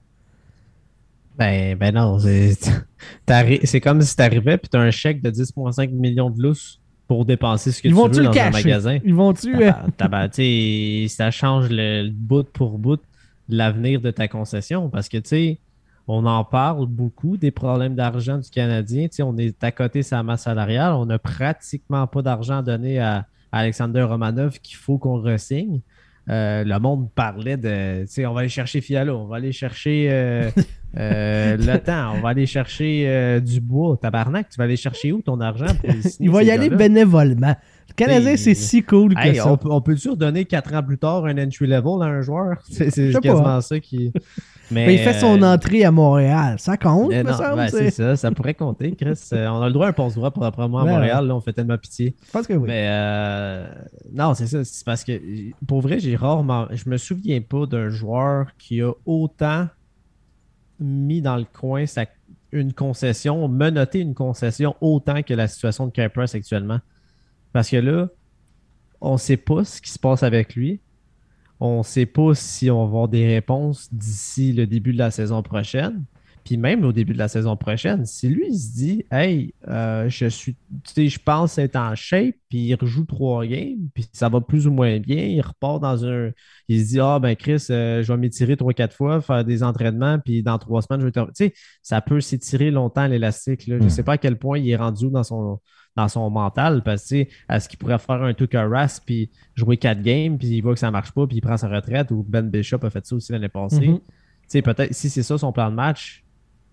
Ben, 1.38 1.76
ben 1.78 1.94
non, 1.94 2.18
c'est 2.18 2.50
comme 3.80 4.02
si 4.02 4.16
t'arrivais 4.16 4.58
puis 4.58 4.68
t'as 4.68 4.80
un 4.80 4.90
chèque 4.90 5.22
de 5.22 5.30
10,5 5.30 5.90
millions 5.90 6.30
de 6.30 6.42
lousses 6.42 6.80
pour 7.06 7.24
dépenser 7.24 7.70
ce 7.70 7.80
que 7.80 7.88
Ils 7.88 7.94
tu 7.94 8.00
veux 8.00 8.08
le 8.08 8.24
dans 8.24 8.30
un 8.30 8.34
cacher? 8.34 8.50
magasin. 8.64 8.98
Ils 9.04 9.14
vont-tu. 9.14 9.54
euh, 9.54 11.08
ça 11.08 11.30
change 11.30 11.68
le, 11.70 12.02
le 12.06 12.10
bout 12.10 12.42
pour 12.52 12.78
bout 12.78 13.00
l'avenir 13.48 14.00
de 14.00 14.10
ta 14.10 14.28
concession 14.28 14.88
parce 14.88 15.08
que 15.08 15.18
tu 15.18 15.28
sais, 15.28 15.60
on 16.06 16.24
en 16.24 16.42
parle 16.44 16.86
beaucoup 16.86 17.36
des 17.36 17.50
problèmes 17.50 17.94
d'argent 17.94 18.38
du 18.38 18.48
Canadien. 18.48 19.08
Tu 19.08 19.16
sais, 19.16 19.22
on 19.22 19.36
est 19.36 19.62
à 19.62 19.70
côté 19.70 20.02
sa 20.02 20.22
masse 20.22 20.44
salariale. 20.44 20.94
On 20.94 21.04
n'a 21.04 21.18
pratiquement 21.18 22.06
pas 22.06 22.22
d'argent 22.22 22.58
à 22.58 22.62
donner 22.62 22.98
à, 22.98 23.26
à 23.52 23.58
Alexander 23.58 24.02
Romanov 24.02 24.58
qu'il 24.60 24.76
faut 24.76 24.96
qu'on 24.96 25.20
ressigne. 25.20 25.80
Euh, 26.30 26.62
le 26.62 26.78
monde 26.78 27.08
parlait 27.14 27.56
de, 27.56 28.02
tu 28.02 28.12
sais, 28.12 28.26
on 28.26 28.34
va 28.34 28.40
aller 28.40 28.50
chercher 28.50 28.82
Fialo, 28.82 29.16
on 29.16 29.26
va 29.26 29.36
aller 29.36 29.52
chercher 29.52 30.08
euh, 30.10 30.50
euh, 30.98 31.56
le 31.56 31.78
temps, 31.78 32.12
on 32.16 32.20
va 32.20 32.30
aller 32.30 32.44
chercher 32.44 33.04
euh, 33.08 33.40
du 33.40 33.62
bois. 33.62 33.96
Tabarnak, 33.96 34.50
tu 34.50 34.58
vas 34.58 34.64
aller 34.64 34.76
chercher 34.76 35.12
où 35.12 35.22
ton 35.22 35.40
argent 35.40 35.74
pour 35.74 35.90
il 36.20 36.30
va 36.30 36.42
y 36.42 36.50
aller 36.50 36.68
bénévolement. 36.68 37.56
Canadien, 37.98 38.36
c'est 38.36 38.54
si 38.54 38.82
cool 38.82 39.14
que 39.14 39.20
Hey, 39.20 39.36
ça. 39.36 39.50
on, 39.52 39.56
peut- 39.56 39.68
on 39.70 39.80
peut-tu 39.80 40.08
redonner 40.10 40.44
quatre 40.44 40.72
ans 40.74 40.82
plus 40.82 40.98
tard 40.98 41.24
un 41.26 41.36
entry 41.38 41.66
level 41.66 42.00
à 42.02 42.06
un 42.06 42.22
joueur? 42.22 42.56
C'est 42.70 42.90
quasiment 43.20 43.42
pas. 43.42 43.60
ça 43.60 43.78
qui. 43.80 44.12
Mais, 44.70 44.94
il 44.94 44.98
fait 44.98 45.14
son 45.18 45.40
entrée 45.42 45.82
à 45.84 45.90
Montréal. 45.90 46.56
Ça 46.58 46.76
compte, 46.76 47.08
mais 47.08 47.24
me 47.24 47.30
non, 47.30 47.36
semble. 47.38 47.56
ben, 47.56 47.68
c'est- 47.68 47.90
ça, 47.90 48.16
ça 48.16 48.30
pourrait 48.30 48.52
compter, 48.52 48.94
Chris. 48.94 49.18
Euh, 49.32 49.48
on 49.48 49.62
a 49.62 49.66
le 49.66 49.72
droit 49.72 49.86
à 49.86 49.88
un 49.88 49.92
passe-droit 49.94 50.30
probablement 50.30 50.80
à 50.80 50.84
Ben, 50.84 50.92
Montréal, 50.92 51.26
là, 51.26 51.34
on 51.34 51.40
fait 51.40 51.54
tellement 51.54 51.78
pitié. 51.78 52.14
Je 52.26 52.30
pense 52.30 52.46
que 52.46 52.52
oui. 52.52 52.66
Mais 52.68 52.84
euh, 52.88 53.66
non, 54.12 54.34
c'est 54.34 54.46
ça. 54.46 54.62
C'est 54.64 54.84
parce 54.84 55.04
que 55.04 55.12
pour 55.66 55.80
vrai, 55.80 55.98
j'ai 56.00 56.16
rarement. 56.16 56.66
Je 56.70 56.88
me 56.90 56.98
souviens 56.98 57.40
pas 57.40 57.64
d'un 57.64 57.88
joueur 57.88 58.48
qui 58.58 58.82
a 58.82 58.92
autant 59.06 59.68
mis 60.80 61.22
dans 61.22 61.36
le 61.36 61.44
coin 61.50 61.86
sa- 61.86 62.04
une 62.52 62.72
concession, 62.72 63.48
menotté 63.48 64.00
une 64.00 64.14
concession 64.14 64.74
autant 64.80 65.22
que 65.22 65.34
la 65.34 65.48
situation 65.48 65.86
de 65.86 66.08
Price 66.08 66.34
actuellement. 66.34 66.78
Parce 67.52 67.70
que 67.70 67.76
là, 67.76 68.08
on 69.00 69.16
sait 69.16 69.36
pas 69.36 69.64
ce 69.64 69.80
qui 69.80 69.90
se 69.90 69.98
passe 69.98 70.22
avec 70.22 70.54
lui. 70.54 70.80
On 71.60 71.82
sait 71.82 72.06
pas 72.06 72.34
si 72.34 72.70
on 72.70 72.78
va 72.78 72.84
avoir 72.84 73.08
des 73.08 73.26
réponses 73.26 73.92
d'ici 73.92 74.52
le 74.52 74.66
début 74.66 74.92
de 74.92 74.98
la 74.98 75.10
saison 75.10 75.42
prochaine. 75.42 76.04
Puis 76.48 76.56
même 76.56 76.82
au 76.82 76.92
début 76.92 77.12
de 77.12 77.18
la 77.18 77.28
saison 77.28 77.58
prochaine, 77.58 78.06
si 78.06 78.26
lui, 78.26 78.46
il 78.48 78.56
se 78.58 78.72
dit, 78.74 79.04
hey, 79.12 79.52
euh, 79.68 80.08
je 80.08 80.24
suis, 80.28 80.54
tu 80.54 80.92
sais, 80.94 81.08
je 81.08 81.18
pense 81.18 81.58
être 81.58 81.76
en 81.76 81.94
shape, 81.94 82.36
puis 82.48 82.58
il 82.60 82.74
rejoue 82.74 83.04
trois 83.04 83.44
games, 83.44 83.90
puis 83.92 84.06
ça 84.14 84.30
va 84.30 84.40
plus 84.40 84.66
ou 84.66 84.70
moins 84.72 84.98
bien, 84.98 85.22
il 85.26 85.42
repart 85.42 85.78
dans 85.82 86.06
un. 86.06 86.30
Il 86.68 86.80
se 86.80 86.86
dit, 86.88 87.00
ah, 87.00 87.18
ben 87.18 87.36
Chris, 87.36 87.66
euh, 87.68 88.02
je 88.02 88.10
vais 88.10 88.18
m'étirer 88.18 88.56
trois, 88.56 88.72
quatre 88.72 88.96
fois, 88.96 89.20
faire 89.20 89.44
des 89.44 89.62
entraînements, 89.62 90.18
puis 90.20 90.42
dans 90.42 90.56
trois 90.56 90.80
semaines, 90.80 91.00
je 91.02 91.04
vais 91.04 91.12
te. 91.12 91.20
Tu 91.20 91.30
sais, 91.34 91.52
ça 91.82 92.00
peut 92.00 92.22
s'étirer 92.22 92.70
longtemps 92.70 93.06
l'élastique. 93.06 93.66
là. 93.66 93.76
Je 93.76 93.82
ne 93.82 93.86
Mm. 93.88 93.90
sais 93.90 94.02
pas 94.02 94.12
à 94.14 94.18
quel 94.18 94.38
point 94.38 94.58
il 94.58 94.70
est 94.70 94.76
rendu 94.76 95.10
dans 95.10 95.24
son, 95.24 95.60
dans 95.96 96.08
son 96.08 96.30
mental, 96.30 96.82
parce 96.82 97.06
que, 97.10 97.26
est-ce 97.50 97.68
qu'il 97.68 97.78
pourrait 97.78 97.98
faire 97.98 98.22
un 98.22 98.32
truc 98.32 98.54
à 98.54 98.66
Ras, 98.66 99.02
puis 99.04 99.28
jouer 99.54 99.76
quatre 99.76 100.00
games, 100.00 100.38
puis 100.38 100.48
il 100.48 100.62
voit 100.62 100.72
que 100.72 100.80
ça 100.80 100.90
marche 100.90 101.12
pas, 101.12 101.26
puis 101.26 101.36
il 101.36 101.40
prend 101.42 101.58
sa 101.58 101.68
retraite, 101.68 102.10
ou 102.10 102.24
Ben 102.26 102.48
Bishop 102.48 102.78
a 102.84 102.88
fait 102.88 103.04
ça 103.04 103.14
aussi 103.16 103.32
l'année 103.32 103.50
passée. 103.50 103.88
Mhm. 103.88 103.98
Tu 103.98 104.04
sais, 104.52 104.62
peut-être, 104.62 104.94
si 104.94 105.10
c'est 105.10 105.22
ça 105.22 105.36
son 105.36 105.52
plan 105.52 105.68
de 105.68 105.74
match, 105.74 106.24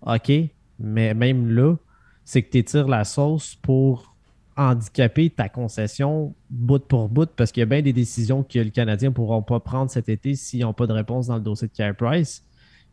OK, 0.06 0.32
mais 0.78 1.14
même 1.14 1.48
là, 1.48 1.76
c'est 2.24 2.42
que 2.42 2.50
tu 2.50 2.58
étires 2.58 2.88
la 2.88 3.04
sauce 3.04 3.54
pour 3.56 4.14
handicaper 4.56 5.30
ta 5.30 5.48
concession 5.48 6.34
bout 6.48 6.78
pour 6.78 7.08
bout 7.08 7.28
parce 7.36 7.52
qu'il 7.52 7.60
y 7.60 7.62
a 7.62 7.66
bien 7.66 7.82
des 7.82 7.92
décisions 7.92 8.42
que 8.42 8.58
le 8.58 8.70
Canadien 8.70 9.10
ne 9.10 9.14
pourront 9.14 9.42
pas 9.42 9.60
prendre 9.60 9.90
cet 9.90 10.08
été 10.08 10.34
s'ils 10.34 10.60
n'ont 10.60 10.72
pas 10.72 10.86
de 10.86 10.92
réponse 10.92 11.26
dans 11.26 11.36
le 11.36 11.42
dossier 11.42 11.68
de 11.68 11.72
Carey 11.72 11.92
Price. 11.94 12.42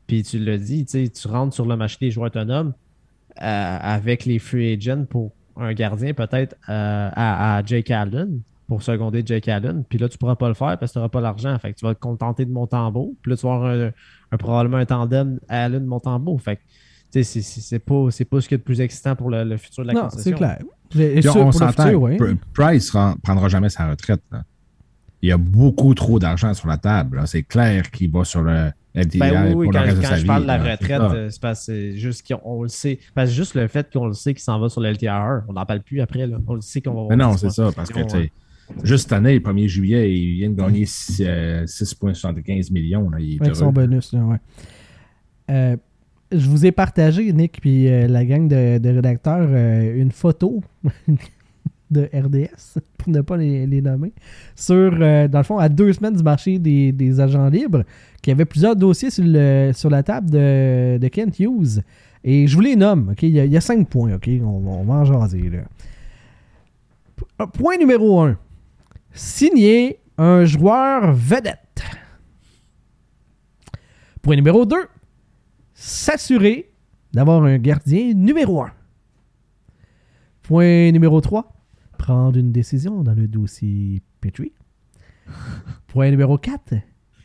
Puis 0.07 0.23
tu 0.23 0.39
l'as 0.39 0.57
dit, 0.57 0.85
tu 0.85 1.27
rentres 1.27 1.53
sur 1.53 1.65
le 1.65 1.77
marché 1.77 1.97
des 2.01 2.11
joueurs 2.11 2.27
autonomes 2.27 2.73
euh, 3.41 3.77
avec 3.81 4.25
les 4.25 4.39
free 4.39 4.73
agents 4.73 5.05
pour 5.05 5.31
un 5.55 5.73
gardien 5.73 6.13
peut-être 6.13 6.55
euh, 6.67 7.09
à, 7.15 7.61
Jake 7.65 7.91
Allen 7.91 8.41
pour 8.67 8.83
seconder 8.83 9.23
Jake 9.25 9.47
Allen. 9.47 9.83
Puis 9.87 9.97
là, 9.97 10.09
tu 10.09 10.15
ne 10.15 10.19
pourras 10.19 10.35
pas 10.35 10.49
le 10.49 10.53
faire 10.55 10.77
parce 10.77 10.91
que 10.91 10.93
tu 10.93 10.97
n'auras 10.99 11.09
pas 11.09 11.21
l'argent. 11.21 11.57
Fait 11.59 11.73
que 11.73 11.79
tu 11.79 11.85
vas 11.85 11.93
te 11.95 11.99
contenter 11.99 12.45
de 12.45 12.51
Montembeau. 12.51 13.15
Puis 13.21 13.31
là, 13.31 13.37
tu 13.37 13.45
vas 13.45 13.53
avoir 13.53 13.71
un, 13.71 13.91
un- 14.31 14.37
probablement 14.37 14.77
un 14.77 14.85
tandem 14.85 15.39
Allen 15.47 15.85
Montembeau. 15.85 16.37
Fait 16.37 16.57
que 16.57 16.61
c'est- 17.21 17.41
c'est 17.43 17.61
c'est 17.61 17.79
pas, 17.79 18.07
c'est 18.09 18.25
pas 18.25 18.41
ce 18.41 18.47
qu'il 18.47 18.55
y 18.55 18.57
a 18.57 18.59
de 18.59 18.63
plus 18.63 18.81
excitant 18.81 19.15
pour 19.15 19.29
le, 19.29 19.43
le 19.43 19.57
futur 19.57 19.83
de 19.83 19.89
la 19.89 19.93
Non, 19.93 20.01
concession. 20.03 20.23
c'est 20.23 20.33
clair. 20.33 20.57
Sûr, 21.21 21.31
on 21.35 21.39
pour 21.39 21.45
le 21.47 21.51
s'entend, 21.51 21.83
futur, 21.83 22.01
ouais. 22.01 22.17
Pr- 22.17 22.37
Price 22.53 22.93
ne 22.95 23.13
prendra 23.21 23.49
jamais 23.49 23.69
sa 23.69 23.87
retraite. 23.89 24.21
là. 24.31 24.43
Il 25.21 25.29
y 25.29 25.31
a 25.31 25.37
beaucoup 25.37 25.93
trop 25.93 26.17
d'argent 26.19 26.53
sur 26.53 26.67
la 26.67 26.77
table. 26.77 27.17
là. 27.17 27.25
C'est 27.27 27.43
clair 27.43 27.91
qu'il 27.91 28.09
va 28.11 28.23
sur 28.25 28.41
le 28.41 28.71
LTI 28.95 29.19
Ben 29.19 29.47
oui, 29.47 29.53
oui, 29.53 29.65
pour 29.65 29.73
le 29.73 29.79
quand, 29.79 29.85
reste 29.85 29.97
de 29.97 30.03
sa 30.03 30.15
je 30.17 30.21
vie, 30.21 30.27
parle 30.27 30.41
de 30.43 30.47
la. 30.47 30.63
C'est 30.63 30.71
retraite, 30.71 30.97
ça. 30.97 31.11
euh, 31.13 31.29
c'est 31.29 31.41
parce 31.41 31.59
que 31.59 31.65
c'est 31.65 31.91
juste 31.97 32.27
qu'on 32.27 32.63
le 32.63 32.67
sait. 32.69 32.99
Parce 33.15 33.29
que 33.29 33.35
juste 33.35 33.55
le 33.55 33.67
fait 33.67 33.91
qu'on 33.91 34.07
le 34.07 34.13
sait 34.13 34.33
qu'il 34.33 34.43
s'en 34.43 34.59
va 34.59 34.69
sur 34.69 34.81
le 34.81 34.89
LTR, 34.89 35.43
on 35.47 35.53
n'en 35.53 35.65
parle 35.65 35.81
plus 35.81 36.01
après. 36.01 36.27
Là. 36.27 36.37
On 36.45 36.55
le 36.55 36.61
sait 36.61 36.81
qu'on 36.81 36.93
va 37.07 37.15
Mais 37.15 37.23
non, 37.23 37.37
c'est 37.37 37.49
ça, 37.51 37.69
parce 37.75 37.89
que 37.89 38.01
tu 38.03 38.31
juste 38.83 39.03
cette 39.03 39.13
année, 39.13 39.33
le 39.33 39.39
1er 39.39 39.67
juillet, 39.67 40.13
il 40.13 40.35
vient 40.35 40.49
de 40.49 40.55
gagner 40.55 40.85
six- 40.85 41.23
euh, 41.25 41.65
6,75 41.65 42.71
millions. 42.71 43.09
Là. 43.09 43.19
Il 43.19 43.35
est 43.35 43.41
Avec 43.41 43.55
son 43.55 43.71
bonus, 43.71 44.13
là, 44.13 44.19
ouais. 44.25 44.37
Euh, 45.51 45.77
je 46.33 46.49
vous 46.49 46.65
ai 46.65 46.71
partagé, 46.71 47.31
Nick, 47.31 47.61
puis 47.61 47.87
euh, 47.87 48.07
la 48.07 48.25
gang 48.25 48.47
de, 48.47 48.89
rédacteurs, 48.89 49.47
euh, 49.49 49.95
une 49.95 50.11
photo 50.11 50.63
de 51.91 52.09
RDS, 52.13 52.79
pour 52.97 53.09
ne 53.11 53.21
pas 53.21 53.37
les, 53.37 53.81
nommer, 53.81 54.13
sur, 54.55 54.73
euh, 54.75 55.27
dans 55.27 55.39
le 55.39 55.43
fond, 55.43 55.57
à 55.57 55.69
deux 55.69 55.93
semaines 55.93 56.15
du 56.15 56.23
marché 56.23 56.59
des, 56.59 57.19
agents 57.19 57.47
libres, 57.47 57.83
qu'il 58.21 58.31
y 58.31 58.33
avait 58.33 58.45
plusieurs 58.45 58.75
dossiers 58.75 59.09
sur, 59.11 59.89
la 59.89 60.03
table 60.03 60.29
de, 60.29 61.07
Kent 61.07 61.39
Hughes. 61.39 61.81
Et 62.25 62.47
je 62.47 62.55
vous 62.55 62.61
les 62.61 62.75
nomme, 62.75 63.09
OK? 63.11 63.23
Il 63.23 63.35
y 63.35 63.57
a, 63.57 63.61
cinq 63.61 63.89
points, 63.89 64.15
OK? 64.15 64.29
On, 64.41 64.83
va 64.83 64.93
en 64.93 65.05
jaser, 65.05 65.51
Point 67.53 67.77
numéro 67.77 68.21
un. 68.21 68.37
Signer 69.11 69.99
un 70.17 70.45
joueur 70.45 71.13
vedette. 71.13 71.83
Point 74.21 74.37
numéro 74.37 74.65
2. 74.65 74.77
S'assurer 75.85 76.71
d'avoir 77.11 77.43
un 77.43 77.57
gardien 77.57 78.13
numéro 78.13 78.61
1. 78.63 78.71
Point 80.43 80.91
numéro 80.93 81.19
3. 81.19 81.51
Prendre 81.97 82.39
une 82.39 82.53
décision 82.53 83.03
dans 83.03 83.13
le 83.13 83.27
dossier 83.27 84.01
Petrie. 84.21 84.53
Point 85.87 86.09
numéro 86.11 86.37
4. 86.37 86.75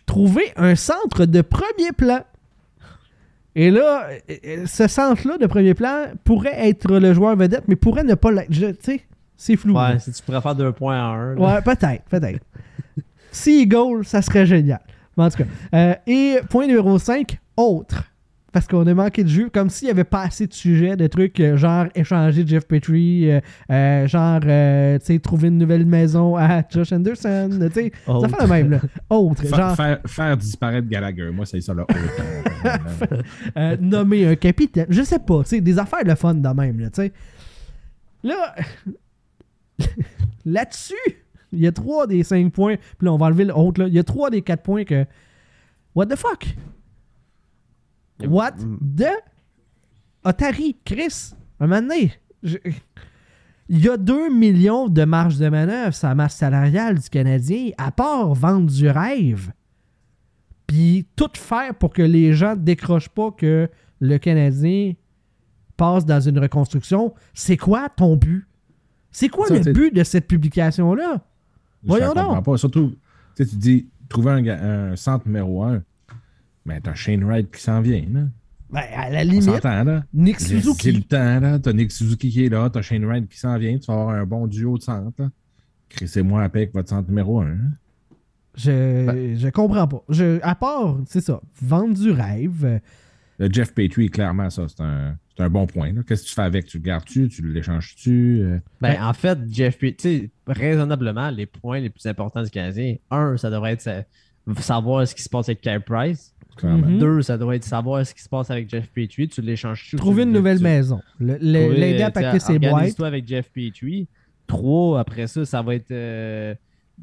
Trouver 0.07 0.53
un 0.57 0.75
centre 0.75 1.25
de 1.25 1.41
premier 1.41 1.93
plan. 1.97 2.23
Et 3.55 3.71
là, 3.71 4.09
euh, 4.29 4.35
euh, 4.45 4.67
ce 4.67 4.89
centre-là 4.89 5.39
de 5.39 5.47
premier 5.47 5.75
plan 5.75 6.07
pourrait 6.25 6.69
être 6.69 6.99
le 6.99 7.15
joueur 7.15 7.37
vedette, 7.37 7.63
mais 7.69 7.77
pourrait 7.77 8.03
ne 8.03 8.15
pas 8.15 8.33
l'être. 8.33 8.51
Tu 8.51 8.75
sais, 8.81 9.03
c'est 9.37 9.55
flou. 9.55 9.75
là. 9.75 9.93
Ouais, 9.93 9.99
si 10.01 10.11
tu 10.11 10.21
pourrais 10.25 10.41
faire 10.41 10.57
deux 10.57 10.73
points 10.73 11.01
en 11.01 11.15
un. 11.15 11.35
là. 11.37 11.41
Ouais, 11.41 11.63
peut-être, 11.63 12.03
peut-être. 12.11 12.45
si 13.31 13.69
goal, 13.69 14.05
ça 14.05 14.21
serait 14.21 14.47
génial. 14.47 14.81
Mais 15.17 15.23
en 15.25 15.31
tout 15.31 15.39
cas. 15.45 15.45
euh, 15.75 15.95
et 16.09 16.39
point 16.51 16.67
numéro 16.67 16.99
5, 16.99 17.39
autre. 17.57 18.03
Parce 18.51 18.67
qu'on 18.67 18.87
a 18.87 18.95
manqué 18.95 19.25
de 19.25 19.29
jeu, 19.29 19.51
comme 19.53 19.69
s'il 19.69 19.87
n'y 19.87 19.91
avait 19.91 20.05
pas 20.05 20.23
assez 20.23 20.47
de 20.47 20.55
sujets, 20.55 20.97
de 20.97 21.07
trucs 21.07 21.39
euh, 21.39 21.59
genre 21.59 21.87
échanger 21.95 22.47
Jeff 22.47 22.67
Petrie, 22.67 23.31
euh, 23.31 23.41
euh, 23.71 24.07
genre, 24.07 24.41
tu 24.41 25.07
sais, 25.07 25.19
trouver 25.19 25.49
une 25.49 25.59
nouvelle 25.59 25.85
maison 25.85 26.35
à 26.35 26.63
Josh 26.69 26.93
Anderson, 26.93 27.51
tu 27.51 27.73
sais, 27.73 27.93
ça 28.07 28.13
Autre. 28.13 28.31
fait 28.31 28.43
le 28.43 28.49
même, 28.49 28.71
là. 28.71 28.81
Autre, 29.11 29.47
genre, 29.47 29.77
faire, 29.77 29.99
faire 30.07 30.37
disparaître 30.37 30.89
Gallagher, 30.89 31.31
moi, 31.31 31.45
c'est 31.45 31.61
ça 31.61 31.75
le 31.75 31.83
haut. 31.83 31.87
euh, 33.59 33.77
nommer 33.81 34.27
un 34.27 34.35
capitaine, 34.35 34.87
je 34.89 35.03
sais 35.03 35.19
pas, 35.19 35.43
tu 35.43 35.51
sais, 35.51 35.61
des 35.61 35.79
affaires 35.79 36.05
de 36.05 36.15
fun 36.15 36.35
de 36.35 36.49
même, 36.49 36.81
là, 36.81 36.89
tu 36.89 37.03
sais. 37.03 37.13
Là, 38.23 38.55
là-dessus, 40.47 40.95
il 41.53 41.61
y 41.61 41.67
a 41.67 41.73
trois 41.73 42.07
des 42.07 42.25
cinq 42.25 42.51
points, 42.53 42.77
puis 42.77 43.05
là, 43.07 43.13
on 43.13 43.19
va 43.19 43.27
enlever 43.27 43.45
l'autre, 43.45 43.83
là, 43.83 43.89
il 43.89 43.95
y 43.95 43.99
a 43.99 44.05
trois 44.05 44.31
des 44.31 44.41
quatre 44.41 44.63
points 44.63 44.85
que, 44.85 45.05
what 45.95 46.07
the 46.07 46.17
fuck? 46.17 46.47
What 48.27 48.53
the 48.97 49.11
Otari, 50.25 50.77
Chris, 50.85 51.35
un 51.61 51.67
moment 51.67 51.83
donné, 51.83 52.13
je- 52.43 52.57
il 53.69 53.85
y 53.85 53.89
a 53.89 53.97
2 53.97 54.31
millions 54.35 54.89
de 54.89 55.05
marge 55.05 55.39
de 55.39 55.49
manœuvre 55.49 55.95
sur 55.95 56.09
la 56.09 56.15
masse 56.15 56.37
salariale 56.37 56.99
du 56.99 57.09
Canadien, 57.09 57.71
à 57.79 57.91
part 57.93 58.35
vendre 58.35 58.71
du 58.71 58.89
rêve, 58.89 59.53
puis 60.67 61.07
tout 61.17 61.31
faire 61.35 61.75
pour 61.75 61.93
que 61.93 62.03
les 62.03 62.33
gens 62.35 62.57
ne 62.57 62.63
décrochent 62.63 63.09
pas 63.09 63.31
que 63.31 63.69
le 64.01 64.19
Canadien 64.19 64.95
passe 65.77 66.05
dans 66.05 66.21
une 66.21 66.39
reconstruction. 66.39 67.15
C'est 67.35 67.57
quoi 67.57 67.89
ton 67.89 68.17
but? 68.17 68.47
C'est 69.11 69.29
quoi 69.29 69.47
Ça, 69.47 69.59
le 69.59 69.73
but 69.73 69.95
de 69.95 70.03
cette 70.05 70.27
publication-là? 70.29 71.25
Voyons 71.83 72.13
donc. 72.15 72.45
Pas. 72.45 72.57
Surtout, 72.57 72.95
tu 73.37 73.45
dis, 73.45 73.89
trouver 74.09 74.33
un, 74.33 74.91
un 74.93 74.97
centre 74.97 75.27
numéro 75.27 75.63
un, 75.63 75.83
mais 76.69 76.81
t'as 76.81 76.95
Shane 76.95 77.25
Wright 77.25 77.51
qui 77.51 77.61
s'en 77.61 77.81
vient, 77.81 78.05
là. 78.13 78.21
Ben, 78.71 78.83
à 78.95 79.09
la 79.09 79.25
limite, 79.25 79.45
s'entend, 79.45 79.83
là. 79.83 80.05
Nick 80.13 80.39
C'est 80.41 80.55
le 80.55 80.61
Suzuki. 80.61 81.03
temps, 81.05 81.41
là. 81.41 81.59
T'as 81.59 81.73
Nick 81.73 81.91
Suzuki 81.91 82.29
qui 82.31 82.45
est 82.45 82.49
là, 82.51 82.69
t'as 82.71 82.83
Shane 82.83 83.05
Wright 83.05 83.27
qui 83.29 83.39
s'en 83.39 83.57
vient, 83.59 83.79
tu 83.79 83.87
vas 83.87 83.95
avoir 83.95 84.11
un 84.11 84.27
bon 84.27 84.47
duo 84.47 84.77
de 84.79 84.83
centre, 84.83 85.13
là. 85.19 85.31
Crissez-moi 85.89 86.43
à 86.43 86.49
paix 86.51 86.59
avec 86.61 86.75
votre 86.75 86.91
centre 86.91 87.09
numéro 87.09 87.41
un. 87.41 87.47
hein. 87.53 87.73
Je, 88.57 89.07
Ben. 89.07 89.37
je 89.39 89.49
comprends 89.49 89.87
pas. 89.89 90.03
Je, 90.11 90.39
à 90.43 90.55
part, 90.55 90.99
c'est 91.07 91.21
ça, 91.23 91.41
vendre 91.63 91.95
du 91.95 92.11
rêve. 92.11 92.65
euh, 92.65 92.79
Le 93.39 93.49
Jeff 93.53 93.73
Petrie, 93.73 94.11
clairement, 94.11 94.51
ça, 94.51 94.67
c'est 94.69 94.83
un, 94.83 95.17
c'est 95.37 95.45
un 95.45 95.49
bon 95.49 95.67
point. 95.67 95.93
là. 95.93 96.03
Qu'est-ce 96.07 96.25
que 96.25 96.29
tu 96.29 96.35
fais 96.35 96.43
avec? 96.43 96.67
Tu 96.67 96.79
le 96.79 96.83
gardes-tu? 96.83 97.29
Tu 97.29 97.41
l'échanges-tu? 97.51 98.41
Euh, 98.43 98.59
Ben, 98.81 98.97
en 99.01 99.13
fait, 99.15 99.39
Jeff 99.51 99.79
Petrie, 99.79 100.31
raisonnablement, 100.47 101.31
les 101.31 101.47
points 101.47 101.79
les 101.81 101.89
plus 101.91 102.05
importants 102.07 102.43
du 102.43 102.51
Canadien, 102.51 102.97
un, 103.11 103.37
ça 103.37 103.49
devrait 103.49 103.73
être 103.75 103.81
sa- 103.81 104.03
savoir 104.57 105.07
ce 105.07 105.15
qui 105.15 105.23
se 105.23 105.29
passe 105.29 105.49
avec 105.49 105.61
Kyle 105.61 105.81
Price. 105.81 106.35
Mhm. 106.63 106.99
Deux, 106.99 107.23
ça 107.23 107.39
doit 107.39 107.55
être 107.55 107.63
savoir 107.65 108.05
ce 108.05 108.13
qui 108.13 108.21
se 108.23 108.29
passe 108.29 108.51
avec 108.51 108.69
Jeff 108.69 108.89
Petrie. 108.93 109.29
Tu 109.29 109.41
l'échanges-tu? 109.41 109.95
ou 109.95 109.99
trouver 109.99 110.23
tu 110.23 110.29
une 110.29 110.33
le- 110.35 110.39
nouvelle 110.41 110.57
tu- 110.59 110.65
maison. 110.65 111.01
L'aider 111.21 112.03
à 112.03 112.11
tu 112.11 112.15
packer 112.15 112.41
ses 112.41 112.59
boîtes. 112.59 113.01
Avec 113.01 113.29
Jeff 113.29 113.49
Petrie. 113.53 114.09
Trois, 114.49 114.99
après 114.99 115.27
ça, 115.29 115.45
ça 115.45 115.63
va 115.63 115.75
être 115.77 115.91
euh, 115.93 116.55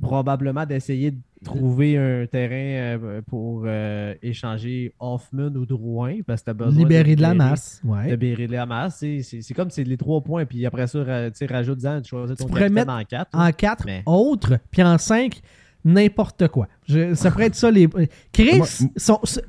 probablement 0.02 0.66
d'essayer 0.66 1.12
de 1.12 1.18
trouver 1.44 1.98
un 1.98 2.26
terrain 2.26 2.98
euh, 3.00 3.22
pour 3.22 3.64
euh, 3.66 4.14
échanger 4.24 4.94
Hoffman 5.00 5.52
ou 5.56 5.66
Drouin 5.66 6.16
parce 6.26 6.42
que 6.42 6.46
tu 6.46 6.50
as 6.52 6.54
besoin 6.54 6.80
Libérer 6.80 7.16
de 7.16 7.22
la 7.22 7.34
libérer- 7.34 7.50
masse. 7.50 7.82
Ouais. 7.84 8.10
libérer 8.10 8.48
de 8.48 8.52
la 8.54 8.66
masse. 8.66 8.98
C'est 9.00 9.22
c'est- 9.22 9.42
c'est 9.42 9.54
comme 9.54 9.70
c'est 9.70 9.84
les 9.84 9.96
trois 9.98 10.22
points. 10.22 10.46
Puis 10.46 10.66
après 10.66 10.88
ça, 10.88 11.00
tu 11.32 11.46
rajoute-en, 11.46 12.02
tu 12.02 12.10
choisis 12.10 12.36
ton 12.36 12.46
pourrais 12.48 12.62
capitaine 12.62 12.74
mettre 12.88 12.92
en 12.94 13.04
quatre. 13.04 13.30
En 13.34 13.52
4, 13.52 13.86
Mais- 13.86 14.04
autres, 14.06 14.58
puis 14.72 14.84
en 14.84 14.98
5, 14.98 15.40
n'importe 15.86 16.48
quoi. 16.50 16.68
Je- 16.88 17.14
ça 17.14 17.32
pourrait 17.32 17.46
être 17.48 17.56
ça 17.56 17.72
les. 17.72 17.88
Chris, 18.34 18.58
Moi- 18.58 18.68
son- 18.98 19.20
son- 19.24 19.42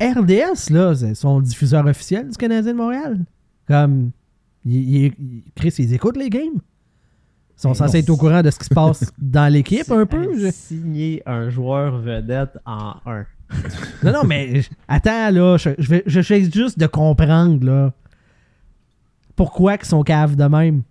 RDS, 0.00 0.70
là, 0.70 0.94
c'est 0.94 1.14
son 1.14 1.40
diffuseur 1.40 1.86
officiel 1.86 2.28
du 2.28 2.36
Canadien 2.36 2.72
de 2.72 2.76
Montréal. 2.76 3.24
Comme. 3.68 4.10
il- 4.64 5.12
Chris, 5.54 5.74
ils 5.78 5.94
écoutent 5.94 6.16
les 6.16 6.28
games. 6.30 6.42
Ils 7.58 7.60
sont 7.62 7.72
censés 7.72 7.98
être 8.00 8.10
au 8.10 8.16
courant 8.16 8.42
de 8.42 8.50
ce 8.50 8.58
qui 8.58 8.64
se 8.66 8.74
passe 8.74 9.10
dans 9.18 9.50
l'équipe 9.50 9.90
un 9.90 10.04
peu. 10.04 10.36
Je- 10.38 10.50
Signer 10.50 11.22
un 11.24 11.48
joueur 11.48 11.98
vedette 11.98 12.58
en 12.66 12.94
1. 13.06 13.24
Non, 14.02 14.12
non, 14.12 14.24
mais 14.24 14.62
attends, 14.88 15.30
là, 15.30 15.56
je, 15.56 15.70
je 16.04 16.20
juste 16.20 16.78
de 16.78 16.86
comprendre, 16.86 17.64
là. 17.64 17.92
Pourquoi 19.36 19.78
qu'ils 19.78 19.88
sont 19.88 20.02
caves 20.02 20.36
de 20.36 20.44
même. 20.44 20.82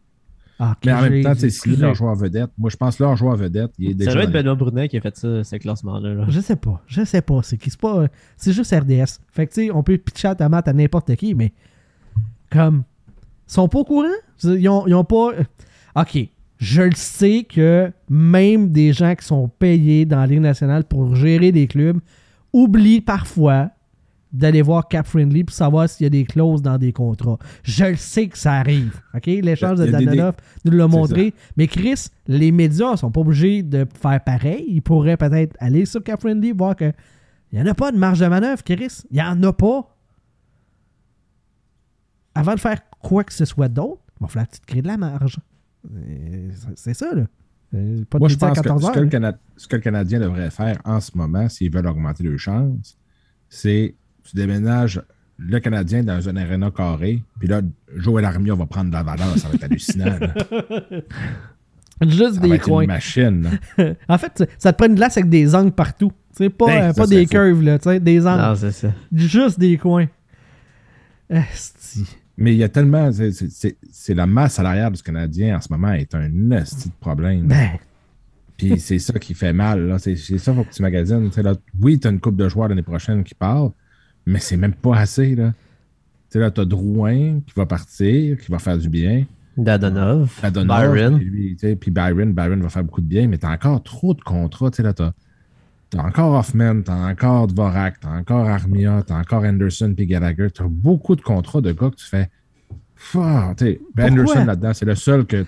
Ah, 0.58 0.76
Mais 0.86 0.94
en 0.94 1.02
même 1.02 1.22
temps, 1.24 1.34
écouté- 1.34 1.76
leur 1.76 1.96
joueur 1.96 2.16
vedette, 2.16 2.50
moi 2.58 2.70
je 2.70 2.78
pense 2.78 2.96
que 2.96 3.04
leur 3.04 3.16
joueur 3.18 3.36
vedette, 3.36 3.72
il 3.78 3.92
est 3.92 3.94
déjà. 3.94 4.12
Ça 4.12 4.16
doit 4.16 4.24
être 4.24 4.32
Benoît 4.32 4.56
Brunet 4.56 4.88
qui 4.88 4.96
a 4.98 5.02
fait 5.02 5.16
ça, 5.18 5.44
ce 5.44 5.56
classement-là. 5.58 6.14
là. 6.14 6.26
Je 6.30 6.40
sais 6.40 6.56
pas. 6.56 6.82
Je 6.88 7.04
sais 7.04 7.22
pas. 7.22 7.42
C'est 7.44 7.58
qui? 7.58 7.70
C'est 7.70 7.80
pas. 7.80 8.08
C'est 8.38 8.54
juste 8.54 8.74
RDS. 8.74 9.20
Fait 9.32 9.48
que, 9.48 9.54
tu 9.54 9.66
sais, 9.66 9.72
on 9.72 9.84
peut 9.84 9.98
pitcher 9.98 10.30
la 10.30 10.36
tomate 10.36 10.68
à 10.68 10.74
n'importe 10.74 11.14
qui, 11.18 11.34
mais. 11.36 11.52
Comme. 12.50 12.84
Ils 13.50 13.54
sont 13.54 13.68
pas 13.68 13.80
au 13.80 13.84
courant? 13.84 14.08
Ils 14.44 14.70
ont, 14.70 14.88
ils 14.88 14.94
ont 14.96 15.04
pas. 15.04 15.32
Ok. 15.96 16.18
Je 16.58 16.82
le 16.84 16.96
sais 16.96 17.44
que 17.48 17.92
même 18.10 18.72
des 18.72 18.94
gens 18.94 19.14
qui 19.14 19.26
sont 19.26 19.50
payés 19.60 20.06
dans 20.06 20.20
la 20.20 20.28
Ligue 20.28 20.40
nationale 20.40 20.86
pour 20.86 21.16
gérer 21.16 21.52
des 21.52 21.68
clubs 21.68 22.00
oublient 22.54 23.02
parfois 23.02 23.72
d'aller 24.36 24.62
voir 24.62 24.88
Cap 24.88 25.08
Friendly 25.08 25.44
pour 25.44 25.56
savoir 25.56 25.90
s'il 25.90 26.04
y 26.06 26.08
a 26.08 26.10
des 26.10 26.26
clauses 26.26 26.62
dans 26.62 26.78
des 26.78 26.92
contrats. 26.94 27.38
Je 27.64 27.86
le 27.86 27.96
sais 27.96 28.28
que 28.28 28.38
ça 28.38 28.54
arrive. 28.54 29.00
OK? 29.14 29.26
L'échange 29.26 29.80
de 29.80 29.94
a 29.94 30.00
des- 30.00 30.32
nous 30.66 30.72
l'a 30.78 30.88
montré. 30.88 31.34
Mais 31.58 31.68
Chris, 31.68 32.08
les 32.28 32.52
médias 32.52 32.98
sont 32.98 33.12
pas 33.12 33.22
obligés 33.22 33.64
de 33.64 33.86
faire 34.00 34.24
pareil. 34.24 34.66
Ils 34.68 34.82
pourraient 34.82 35.18
peut-être 35.18 35.56
aller 35.60 35.86
sur 35.86 36.04
Cap 36.04 36.20
Friendly 36.20 36.52
voir 36.52 36.76
que 36.76 36.92
il 37.52 37.62
n'y 37.62 37.68
en 37.70 37.72
a 37.72 37.76
pas 37.76 37.92
de 37.92 37.98
marge 37.98 38.20
de 38.20 38.28
manœuvre, 38.28 38.64
Chris. 38.64 39.04
Il 39.12 39.16
n'y 39.16 39.22
en 39.22 39.42
a 39.44 39.54
pas. 39.54 39.96
Avant 42.34 42.54
de 42.54 42.60
faire 42.60 42.82
quoi 43.02 43.24
que 43.24 43.34
ce 43.34 43.46
soit 43.46 43.70
d'autre, 43.70 44.02
il 44.20 44.24
va 44.24 44.28
falloir 44.28 44.48
que 44.50 44.56
tu 44.56 44.60
te 44.62 44.66
crées 44.66 44.82
de 44.82 44.88
la 44.88 44.98
marge. 44.98 45.40
C'est 46.76 46.94
ça, 46.94 47.14
là. 47.14 47.24
Euh, 47.74 48.04
Pas 48.10 48.18
de 48.18 48.22
Moi, 48.22 48.30
je 48.30 48.36
pense 48.36 48.50
que 48.58 48.64
14 48.64 48.86
ce 48.86 48.92
que, 48.92 49.00
le 49.00 49.34
ce 49.58 49.68
que 49.68 49.76
le 49.76 49.82
Canadien 49.82 50.20
devrait 50.20 50.50
faire 50.52 50.80
en 50.86 51.00
ce 51.00 51.12
moment, 51.18 51.48
s'ils 51.50 51.72
veulent 51.72 51.88
augmenter 51.88 52.24
leurs 52.24 52.38
chances, 52.40 52.98
c'est 53.50 53.96
tu 54.26 54.36
déménages 54.36 55.02
le 55.38 55.60
Canadien 55.60 56.04
dans 56.04 56.28
un 56.30 56.36
aréna 56.38 56.72
carré, 56.72 57.22
puis 57.40 57.48
là, 57.48 57.62
Joël 57.96 58.26
Armia 58.26 58.56
va 58.56 58.66
prendre 58.66 58.90
de 58.90 58.96
la 58.96 59.04
valeur. 59.04 59.38
Ça 59.38 59.48
va 59.50 59.56
être 59.56 59.64
hallucinant. 59.66 60.18
Juste 62.02 62.36
Ça 62.36 62.42
va 62.42 62.48
des 62.48 62.56
être 62.56 62.64
coins. 62.64 62.82
une 62.84 62.88
machine. 62.88 63.50
En 64.10 64.18
fait, 64.18 64.44
ça 64.58 64.74
te 64.74 64.78
prend 64.78 64.88
une 64.88 64.96
glace 64.96 65.18
avec 65.18 65.30
des 65.30 65.56
angles 65.56 65.72
partout. 65.72 66.12
Tu 66.36 66.44
sais, 66.44 66.50
pas, 66.50 66.66
Ben, 66.66 66.84
euh, 66.84 66.94
ça, 66.94 67.02
pas 67.04 67.08
des 67.08 67.26
curves, 67.26 67.62
là, 67.64 67.80
tu 67.80 67.90
sais, 67.90 68.00
des 68.02 68.28
angles. 68.28 68.42
Non, 68.42 68.56
c'est 68.56 68.72
ça. 68.72 68.92
Juste 69.14 69.58
des 69.60 69.78
coins. 69.78 70.08
Esti. 71.30 72.06
Mais 72.38 72.54
il 72.54 72.58
y 72.58 72.64
a 72.64 72.70
tellement. 72.70 73.12
c'est- 73.12 73.32
c'est- 73.32 73.50
C'est 73.50 73.78
c'est 73.92 74.14
la 74.14 74.28
masse 74.28 74.56
salariale 74.56 74.92
du 74.92 75.02
Canadien 75.02 75.58
en 75.58 75.62
ce 75.62 75.72
moment 75.72 75.94
est 75.94 76.14
un 76.14 76.52
esti 76.52 76.90
de 76.90 76.94
problème. 77.00 77.48
Ben, 77.48 77.70
Puis 78.58 78.78
c'est 78.80 79.00
ça 79.00 79.18
qui 79.20 79.34
fait 79.34 79.54
mal. 79.54 79.88
là. 79.88 79.98
C'est 80.00 80.16
c'est 80.18 80.38
ça 80.38 80.52
qu'il 80.52 80.64
faut 80.64 80.70
que 80.70 80.76
tu 80.76 80.82
magasines. 80.82 81.30
Là, 81.38 81.54
oui, 81.82 81.98
tu 82.00 82.08
as 82.08 82.12
une 82.12 82.20
coupe 82.20 82.36
de 82.36 82.48
joueurs 82.50 82.68
l'année 82.68 82.82
prochaine 82.84 83.24
qui 83.24 83.34
part, 83.36 83.72
mais 84.26 84.40
c'est 84.40 84.58
même 84.58 84.74
pas 84.74 84.98
assez. 84.98 85.36
Là. 85.36 85.54
Tu 85.54 85.56
sais, 86.30 86.40
là, 86.40 86.52
tu 86.52 86.62
as 86.62 86.66
Drouin 86.66 87.40
qui 87.46 87.54
va 87.56 87.66
partir, 87.66 88.38
qui 88.38 88.52
va 88.52 88.60
faire 88.60 88.78
du 88.78 88.90
bien. 88.90 89.26
Dadonov, 89.58 90.40
Adonov, 90.44 90.94
Byron. 90.94 91.18
Puis, 91.18 91.26
lui, 91.26 91.78
Byron, 91.92 92.34
Byron 92.34 92.62
va 92.62 92.70
faire 92.70 92.84
beaucoup 92.84 93.02
de 93.02 93.08
bien, 93.08 93.28
mais 93.28 93.38
tu 93.38 93.46
as 93.46 93.52
encore 93.52 93.82
trop 93.84 94.14
de 94.14 94.22
contrats. 94.22 94.70
Tu 94.70 94.78
sais, 94.78 94.84
là, 94.84 94.94
tu 94.94 95.04
as, 95.04 95.14
encore 96.04 96.34
Hoffman, 96.34 96.82
tu 96.82 96.92
as 96.92 97.08
encore 97.08 97.48
Dvorak, 97.48 98.02
tu 98.02 98.08
as 98.08 98.12
encore 98.12 98.48
Armia, 98.48 99.04
tu 99.06 99.14
as 99.14 99.18
encore 99.18 99.44
Anderson 99.44 99.94
puis 99.96 100.08
Gallagher. 100.08 100.50
Tu 100.52 100.62
as 100.62 100.68
beaucoup 100.68 101.16
de 101.16 101.22
contrats 101.22 101.62
de 101.62 101.72
gars 101.72 101.90
que 101.90 101.96
tu 101.96 102.06
fais. 102.06 102.30
Sais, 102.98 103.80
ben? 103.94 104.12
Anderson 104.12 104.46
là-dedans, 104.46 104.74
c'est 104.74 104.86
le 104.86 104.96
seul 104.96 105.26
que, 105.26 105.44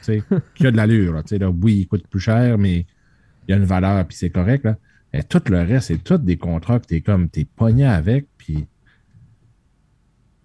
qui 0.56 0.68
a 0.68 0.72
de 0.72 0.78
l'allure. 0.78 1.14
là. 1.14 1.50
Oui, 1.62 1.80
il 1.80 1.88
coûte 1.88 2.08
plus 2.08 2.20
cher, 2.20 2.58
mais 2.58 2.86
il 3.48 3.52
y 3.52 3.54
a 3.54 3.58
une 3.58 3.66
valeur, 3.66 4.06
puis 4.06 4.16
c'est 4.16 4.30
correct. 4.30 4.64
Là. 4.66 4.78
Et 5.14 5.24
tout 5.24 5.42
le 5.50 5.62
reste, 5.62 5.88
c'est 5.88 6.04
tous 6.04 6.18
des 6.18 6.38
contrats 6.38 6.80
que 6.80 6.88
tu 6.88 6.96
es 6.96 7.02
comme, 7.02 7.30
tu 7.30 7.42
es 7.42 7.46
pogné 7.46 7.86
avec, 7.86 8.28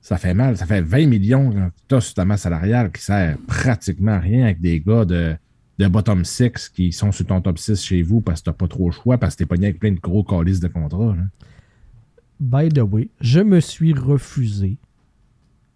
ça 0.02 0.18
fait 0.18 0.34
mal. 0.34 0.56
Ça 0.56 0.66
fait 0.66 0.82
20 0.82 1.06
millions 1.06 1.50
que 1.50 1.58
tu 1.88 1.94
as 1.94 2.00
sur 2.00 2.14
ta 2.14 2.24
masse 2.24 2.42
salariale 2.42 2.90
qui 2.92 3.00
sert 3.00 3.38
pratiquement 3.46 4.12
à 4.12 4.18
rien 4.18 4.44
avec 4.44 4.60
des 4.60 4.80
gars 4.80 5.04
de, 5.04 5.34
de 5.78 5.86
bottom 5.86 6.24
6 6.24 6.68
qui 6.70 6.92
sont 6.92 7.12
sur 7.12 7.24
ton 7.24 7.40
top 7.40 7.58
6 7.58 7.82
chez 7.82 8.02
vous 8.02 8.20
parce 8.20 8.42
que 8.42 8.50
tu 8.50 8.56
pas 8.56 8.68
trop 8.68 8.86
le 8.88 8.92
choix, 8.92 9.16
parce 9.16 9.34
que 9.34 9.38
tu 9.38 9.42
es 9.44 9.46
pogné 9.46 9.66
avec 9.66 9.78
plein 9.78 9.92
de 9.92 10.00
gros 10.00 10.24
calices 10.24 10.60
de 10.60 10.68
contrats. 10.68 11.14
là. 11.16 11.22
by 12.40 12.68
the 12.68 12.80
way, 12.80 13.08
je 13.20 13.40
me 13.40 13.60
suis 13.60 13.94
refusé 13.94 14.76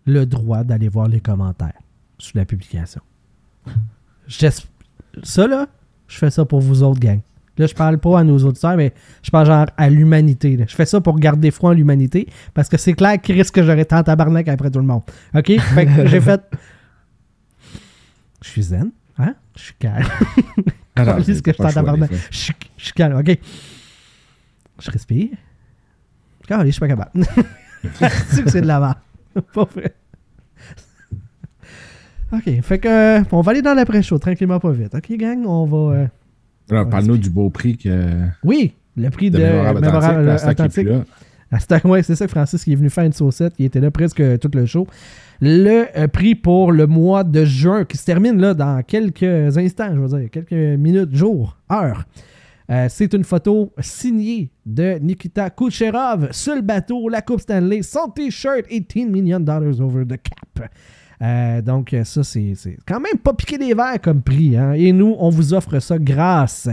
le 0.04 0.26
droit 0.26 0.64
d'aller 0.64 0.88
voir 0.88 1.08
les 1.08 1.20
commentaires 1.20 1.80
sous 2.18 2.36
la 2.36 2.44
publication. 2.44 3.00
Ça, 5.22 5.46
là, 5.46 5.68
je 6.08 6.18
fais 6.18 6.30
ça 6.30 6.44
pour 6.44 6.60
vous 6.60 6.82
autres, 6.82 7.00
gang. 7.00 7.20
Là, 7.58 7.66
je 7.66 7.74
parle 7.74 7.98
pas 7.98 8.20
à 8.20 8.24
nos 8.24 8.38
auditeurs, 8.38 8.76
mais 8.76 8.92
je 9.22 9.30
parle 9.30 9.46
genre 9.46 9.66
à 9.76 9.88
l'humanité. 9.88 10.58
Je 10.68 10.74
fais 10.74 10.84
ça 10.86 11.00
pour 11.00 11.18
garder 11.18 11.50
froid 11.50 11.70
en 11.70 11.74
l'humanité, 11.74 12.28
parce 12.54 12.68
que 12.68 12.76
c'est 12.76 12.92
clair 12.92 13.20
qu'il 13.20 13.34
risque 13.36 13.54
que 13.54 13.62
j'aurais 13.62 13.84
tant 13.84 14.02
tabarnak 14.02 14.46
après 14.48 14.70
tout 14.70 14.78
le 14.78 14.84
monde. 14.84 15.02
OK? 15.34 15.58
Fait 15.58 15.86
que 15.86 16.06
j'ai 16.06 16.20
fait... 16.20 16.40
Je 18.42 18.48
suis 18.50 18.62
zen, 18.62 18.90
hein? 19.18 19.34
Je 19.56 19.62
suis 19.62 19.74
calme. 19.78 20.04
Calisse 20.94 21.26
c'est 21.26 21.42
que 21.42 21.52
je 21.52 21.56
choix. 21.56 21.72
Je 22.30 22.36
suis- 22.36 22.54
je 22.76 22.84
suis 22.84 22.92
calme, 22.92 23.18
OK? 23.18 23.38
Je 24.78 24.90
respire. 24.90 25.28
Je 26.48 26.70
suis 26.70 26.80
pas 26.80 26.88
capable. 26.88 27.10
c'est 28.28 28.42
que 28.44 28.50
c'est 28.50 28.60
de 28.60 28.66
la 28.66 28.78
merde. 28.80 28.96
pas 29.52 29.64
vrai. 29.64 29.94
OK, 32.32 32.60
fait 32.62 32.78
que 32.78 32.88
euh, 32.88 33.24
on 33.32 33.40
va 33.40 33.52
aller 33.52 33.62
dans 33.62 33.74
l'après-show, 33.74 34.18
tranquillement 34.18 34.58
pas 34.58 34.72
vite. 34.72 34.94
OK, 34.94 35.12
gang, 35.16 35.44
on 35.46 35.64
va... 35.64 35.96
euh, 35.96 36.06
Alors, 36.70 36.88
parle-nous 36.88 37.18
du 37.18 37.30
beau 37.30 37.50
prix 37.50 37.76
que, 37.76 38.12
Oui, 38.44 38.74
le 38.96 39.10
prix 39.10 39.30
de, 39.30 39.38
de 39.38 39.42
Mémorable 39.44 39.80
Mémorable. 39.80 40.36
Ah, 41.52 41.60
c'était- 41.60 41.86
ouais, 41.86 42.02
c'est 42.02 42.16
ça, 42.16 42.26
Francis 42.26 42.64
qui 42.64 42.72
est 42.72 42.76
venu 42.76 42.90
faire 42.90 43.04
une 43.04 43.12
saucette, 43.12 43.54
qui 43.54 43.64
était 43.64 43.80
là 43.80 43.90
presque 43.90 44.38
tout 44.40 44.50
le 44.52 44.66
show. 44.66 44.86
Le 45.40 45.84
euh, 45.96 46.08
prix 46.08 46.34
pour 46.34 46.72
le 46.72 46.86
mois 46.86 47.22
de 47.22 47.44
juin, 47.44 47.84
qui 47.84 47.96
se 47.96 48.04
termine 48.04 48.40
là 48.40 48.52
dans 48.54 48.82
quelques 48.82 49.56
instants, 49.56 49.90
je 49.94 50.00
veux 50.00 50.18
dire, 50.18 50.30
quelques 50.30 50.78
minutes, 50.78 51.14
jours, 51.14 51.56
heures. 51.70 52.04
Euh, 52.68 52.86
c'est 52.88 53.12
une 53.14 53.22
photo 53.22 53.72
signée 53.78 54.50
de 54.64 54.98
Nikita 55.00 55.50
Kucherov 55.50 56.32
sur 56.32 56.56
le 56.56 56.62
bateau, 56.62 57.08
la 57.08 57.22
Coupe 57.22 57.40
Stanley, 57.40 57.82
son 57.82 58.08
t-shirt, 58.08 58.64
18 58.68 59.06
million 59.06 59.38
dollars 59.38 59.80
over 59.80 60.04
the 60.04 60.16
cap. 60.20 60.68
Euh, 61.22 61.62
donc, 61.62 61.94
ça, 62.04 62.22
c'est 62.24 62.54
quand 62.86 63.00
même 63.00 63.18
pas 63.22 63.32
piqué 63.32 63.58
des 63.58 63.74
verres 63.74 64.00
comme 64.02 64.22
prix. 64.22 64.56
hein. 64.56 64.72
Et 64.72 64.92
nous, 64.92 65.14
on 65.18 65.30
vous 65.30 65.54
offre 65.54 65.78
ça 65.80 65.98
grâce 65.98 66.68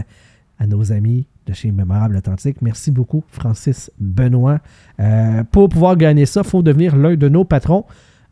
à 0.58 0.66
nos 0.66 0.92
amis 0.92 1.26
de 1.46 1.52
chez 1.52 1.70
Mémorable 1.70 2.16
Authentique. 2.16 2.62
Merci 2.62 2.90
beaucoup, 2.90 3.22
Francis 3.28 3.90
Benoît. 3.98 4.60
Euh, 5.00 5.44
pour 5.44 5.68
pouvoir 5.68 5.96
gagner 5.96 6.26
ça, 6.26 6.42
il 6.44 6.48
faut 6.48 6.62
devenir 6.62 6.96
l'un 6.96 7.16
de 7.16 7.28
nos 7.28 7.44
patrons. 7.44 7.84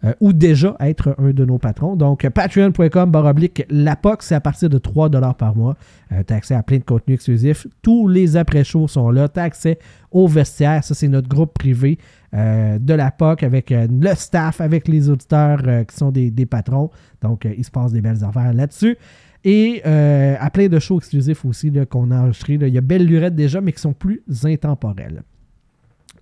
Euh, 0.04 0.14
ou 0.20 0.32
déjà 0.32 0.76
être 0.80 1.14
un 1.18 1.30
de 1.30 1.44
nos 1.44 1.58
patrons. 1.58 1.94
Donc, 1.94 2.28
patreon.com 2.28 3.10
baroblique 3.10 3.64
lapoc, 3.70 4.24
c'est 4.24 4.34
à 4.34 4.40
partir 4.40 4.68
de 4.68 4.78
3 4.78 5.10
par 5.34 5.54
mois. 5.54 5.76
Euh, 6.10 6.22
tu 6.26 6.32
as 6.32 6.36
accès 6.36 6.54
à 6.54 6.62
plein 6.64 6.78
de 6.78 6.82
contenus 6.82 7.14
exclusifs. 7.14 7.68
Tous 7.82 8.08
les 8.08 8.36
après-shows 8.36 8.88
sont 8.88 9.10
là. 9.10 9.28
Tu 9.28 9.38
as 9.38 9.44
accès 9.44 9.78
au 10.10 10.26
vestiaire. 10.26 10.82
Ça, 10.82 10.94
c'est 10.94 11.06
notre 11.06 11.28
groupe 11.28 11.54
privé 11.54 11.98
euh, 12.34 12.80
de 12.80 12.94
la 12.94 13.12
POC 13.12 13.44
avec 13.44 13.70
le 13.70 14.14
staff, 14.16 14.60
avec 14.60 14.88
les 14.88 15.08
auditeurs 15.08 15.62
qui 15.86 15.96
sont 15.96 16.10
des, 16.10 16.46
patrons. 16.46 16.90
Donc, 17.20 17.46
il 17.56 17.64
se 17.64 17.70
passe 17.70 17.92
des 17.92 18.00
belles 18.00 18.24
affaires 18.24 18.52
là-dessus. 18.52 18.96
Et 19.44 19.84
à 19.84 20.50
plein 20.50 20.66
de 20.66 20.78
shows 20.80 20.98
exclusifs 20.98 21.44
aussi 21.44 21.72
qu'on 21.88 22.10
a 22.10 22.22
enregistrés. 22.22 22.54
Il 22.54 22.74
y 22.74 22.78
a 22.78 22.80
Belle 22.80 23.06
Lurette 23.06 23.36
déjà, 23.36 23.60
mais 23.60 23.72
qui 23.72 23.80
sont 23.80 23.92
plus 23.92 24.22
intemporels. 24.44 25.22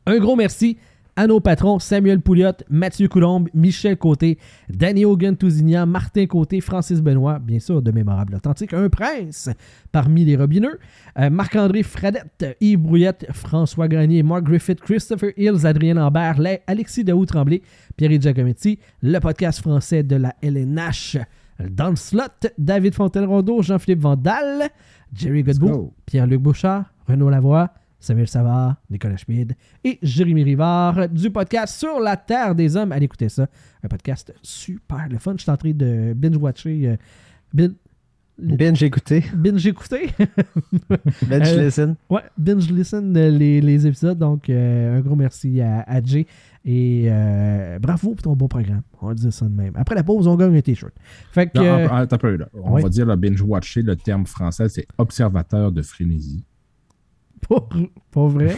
Un 0.06 0.18
gros 0.18 0.36
merci 0.36 0.76
à 1.16 1.26
nos 1.26 1.40
patrons 1.40 1.78
Samuel 1.78 2.20
Pouliot, 2.20 2.52
Mathieu 2.68 3.08
Coulombe, 3.08 3.48
Michel 3.54 3.96
Côté, 3.96 4.38
Danny 4.68 5.04
Hogan 5.04 5.36
Tousignan, 5.36 5.86
Martin 5.86 6.26
Côté, 6.26 6.60
Francis 6.60 7.00
Benoît, 7.00 7.38
bien 7.38 7.58
sûr 7.58 7.82
de 7.82 7.90
Mémorable 7.90 8.34
Authentique, 8.36 8.72
un 8.72 8.88
prince 8.88 9.50
parmi 9.92 10.24
les 10.24 10.36
robineux, 10.36 10.78
euh, 11.18 11.30
Marc-André 11.30 11.82
Fradette, 11.82 12.56
Yves 12.60 12.78
Brouillette, 12.78 13.26
François 13.32 13.88
Grenier, 13.88 14.22
Mark 14.22 14.44
Griffith, 14.44 14.80
Christopher 14.80 15.32
Hills, 15.36 15.66
Adrien 15.66 15.94
Lambert, 15.94 16.38
La- 16.40 16.58
Alexis 16.66 17.04
Daou 17.04 17.24
Tremblay, 17.26 17.62
Pierre 17.96 18.20
Giacometti, 18.20 18.78
le 19.02 19.18
podcast 19.18 19.60
français 19.60 20.02
de 20.02 20.16
la 20.16 20.34
LNH, 20.42 21.18
dans 21.70 21.90
le 21.90 21.96
slot, 21.96 22.22
David 22.56 22.94
Fontaine-Rondeau, 22.94 23.60
Jean-Philippe 23.62 24.00
Vandal, 24.00 24.68
Jerry 25.12 25.42
Godbout, 25.42 25.66
go. 25.68 25.94
Pierre-Luc 26.06 26.40
Bouchard, 26.40 26.84
Renaud 27.06 27.28
Lavoie, 27.28 27.68
Samuel 28.00 28.26
Savard, 28.28 28.76
Nicolas 28.90 29.16
Schmid 29.18 29.54
et 29.84 29.98
Jérémy 30.02 30.42
Rivard 30.42 31.08
du 31.10 31.30
podcast 31.30 31.78
Sur 31.78 32.00
la 32.00 32.16
Terre 32.16 32.54
des 32.54 32.74
Hommes. 32.76 32.92
Allez 32.92 33.04
écouter 33.04 33.28
ça. 33.28 33.46
Un 33.84 33.88
podcast 33.88 34.32
super 34.42 35.06
le 35.08 35.18
fun. 35.18 35.34
Je 35.36 35.42
suis 35.42 35.50
en 35.50 35.56
train 35.56 35.72
de 35.72 36.14
binge-watcher. 36.16 36.88
euh, 36.88 36.96
bin- 37.52 37.72
Binge 38.42 38.82
écouté. 38.82 39.22
binge-écouter. 39.36 40.08
Binge 41.28 41.48
Euh, 41.52 41.64
listen. 41.66 41.94
ouais, 42.08 42.22
binge-listen 42.38 43.14
euh, 43.14 43.28
les, 43.30 43.60
les 43.60 43.86
épisodes. 43.86 44.16
Donc, 44.16 44.48
euh, 44.48 44.96
un 44.96 45.00
gros 45.00 45.14
merci 45.14 45.60
à, 45.60 45.82
à 45.82 46.02
Jay. 46.02 46.26
Et 46.64 47.08
euh, 47.10 47.78
bravo 47.78 48.14
pour 48.14 48.22
ton 48.22 48.34
beau 48.34 48.48
programme. 48.48 48.80
On 49.02 49.08
va 49.08 49.14
dire 49.14 49.30
ça 49.30 49.44
de 49.46 49.54
même. 49.54 49.72
Après 49.76 49.94
la 49.94 50.02
pause, 50.02 50.26
on 50.26 50.36
gagne 50.36 50.56
un 50.56 50.60
t-shirt. 50.62 50.94
Fait 51.32 51.48
que. 51.48 51.58
Non, 51.58 51.84
attends, 51.84 51.94
attends 51.96 52.16
un 52.16 52.18
peu, 52.18 52.36
là. 52.36 52.48
On 52.54 52.72
ouais. 52.72 52.82
va 52.82 52.88
dire 52.88 53.04
le 53.04 53.16
binge-watcher, 53.16 53.82
le 53.82 53.96
terme 53.96 54.24
français, 54.24 54.70
c'est 54.70 54.86
observateur 54.96 55.70
de 55.70 55.82
frénésie. 55.82 56.42
Pas, 57.48 57.68
pas 58.10 58.26
vrai? 58.28 58.56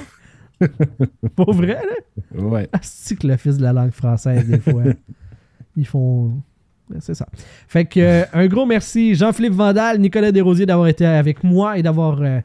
pas 0.60 1.44
vrai, 1.52 1.78
là? 1.82 2.40
Ouais. 2.42 2.68
C'est 2.82 3.16
que 3.18 3.26
le 3.26 3.36
fils 3.36 3.56
de 3.58 3.62
la 3.62 3.72
langue 3.72 3.90
française, 3.92 4.46
des 4.46 4.58
fois, 4.60 4.84
ils 5.76 5.86
font. 5.86 6.40
C'est 7.00 7.14
ça. 7.14 7.26
Fait 7.68 7.84
que 7.86 8.00
euh, 8.00 8.24
un 8.32 8.46
gros 8.48 8.66
merci, 8.66 9.14
Jean-Philippe 9.14 9.54
Vandal, 9.54 9.98
Nicolas 9.98 10.30
Desrosiers 10.30 10.66
d'avoir 10.66 10.88
été 10.88 11.06
avec 11.06 11.42
moi 11.42 11.78
et 11.78 11.82
d'avoir. 11.82 12.20
euh, 12.20 12.40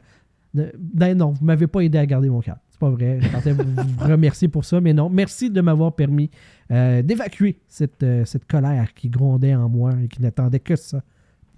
de- 0.54 0.72
ben 0.78 1.16
non, 1.16 1.32
vous 1.32 1.44
m'avez 1.44 1.66
pas 1.66 1.80
aidé 1.80 1.98
à 1.98 2.06
garder 2.06 2.30
mon 2.30 2.40
cadre. 2.40 2.58
C'est 2.70 2.78
pas 2.80 2.88
vrai. 2.90 3.18
Je 3.20 3.28
tentais 3.28 3.52
de 3.54 3.62
vous 3.62 3.72
vous 3.98 4.04
remercier 4.08 4.48
pour 4.48 4.64
ça, 4.64 4.80
mais 4.80 4.94
non. 4.94 5.10
Merci 5.10 5.50
de 5.50 5.60
m'avoir 5.60 5.92
permis 5.94 6.30
euh, 6.70 7.02
d'évacuer 7.02 7.58
cette, 7.68 8.02
euh, 8.02 8.24
cette 8.24 8.46
colère 8.46 8.94
qui 8.94 9.10
grondait 9.10 9.54
en 9.54 9.68
moi 9.68 9.92
et 10.02 10.08
qui 10.08 10.22
n'attendait 10.22 10.60
que 10.60 10.76
ça 10.76 11.02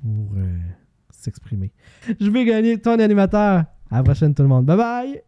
pour 0.02 0.32
s'exprimer. 1.10 1.70
Je 2.20 2.30
vais 2.30 2.44
gagner 2.44 2.78
ton 2.78 2.98
animateur. 2.98 3.64
À 3.90 3.96
la 3.96 4.02
prochaine, 4.02 4.34
tout 4.34 4.42
le 4.42 4.48
monde. 4.48 4.66
Bye 4.66 4.76
bye! 4.76 5.22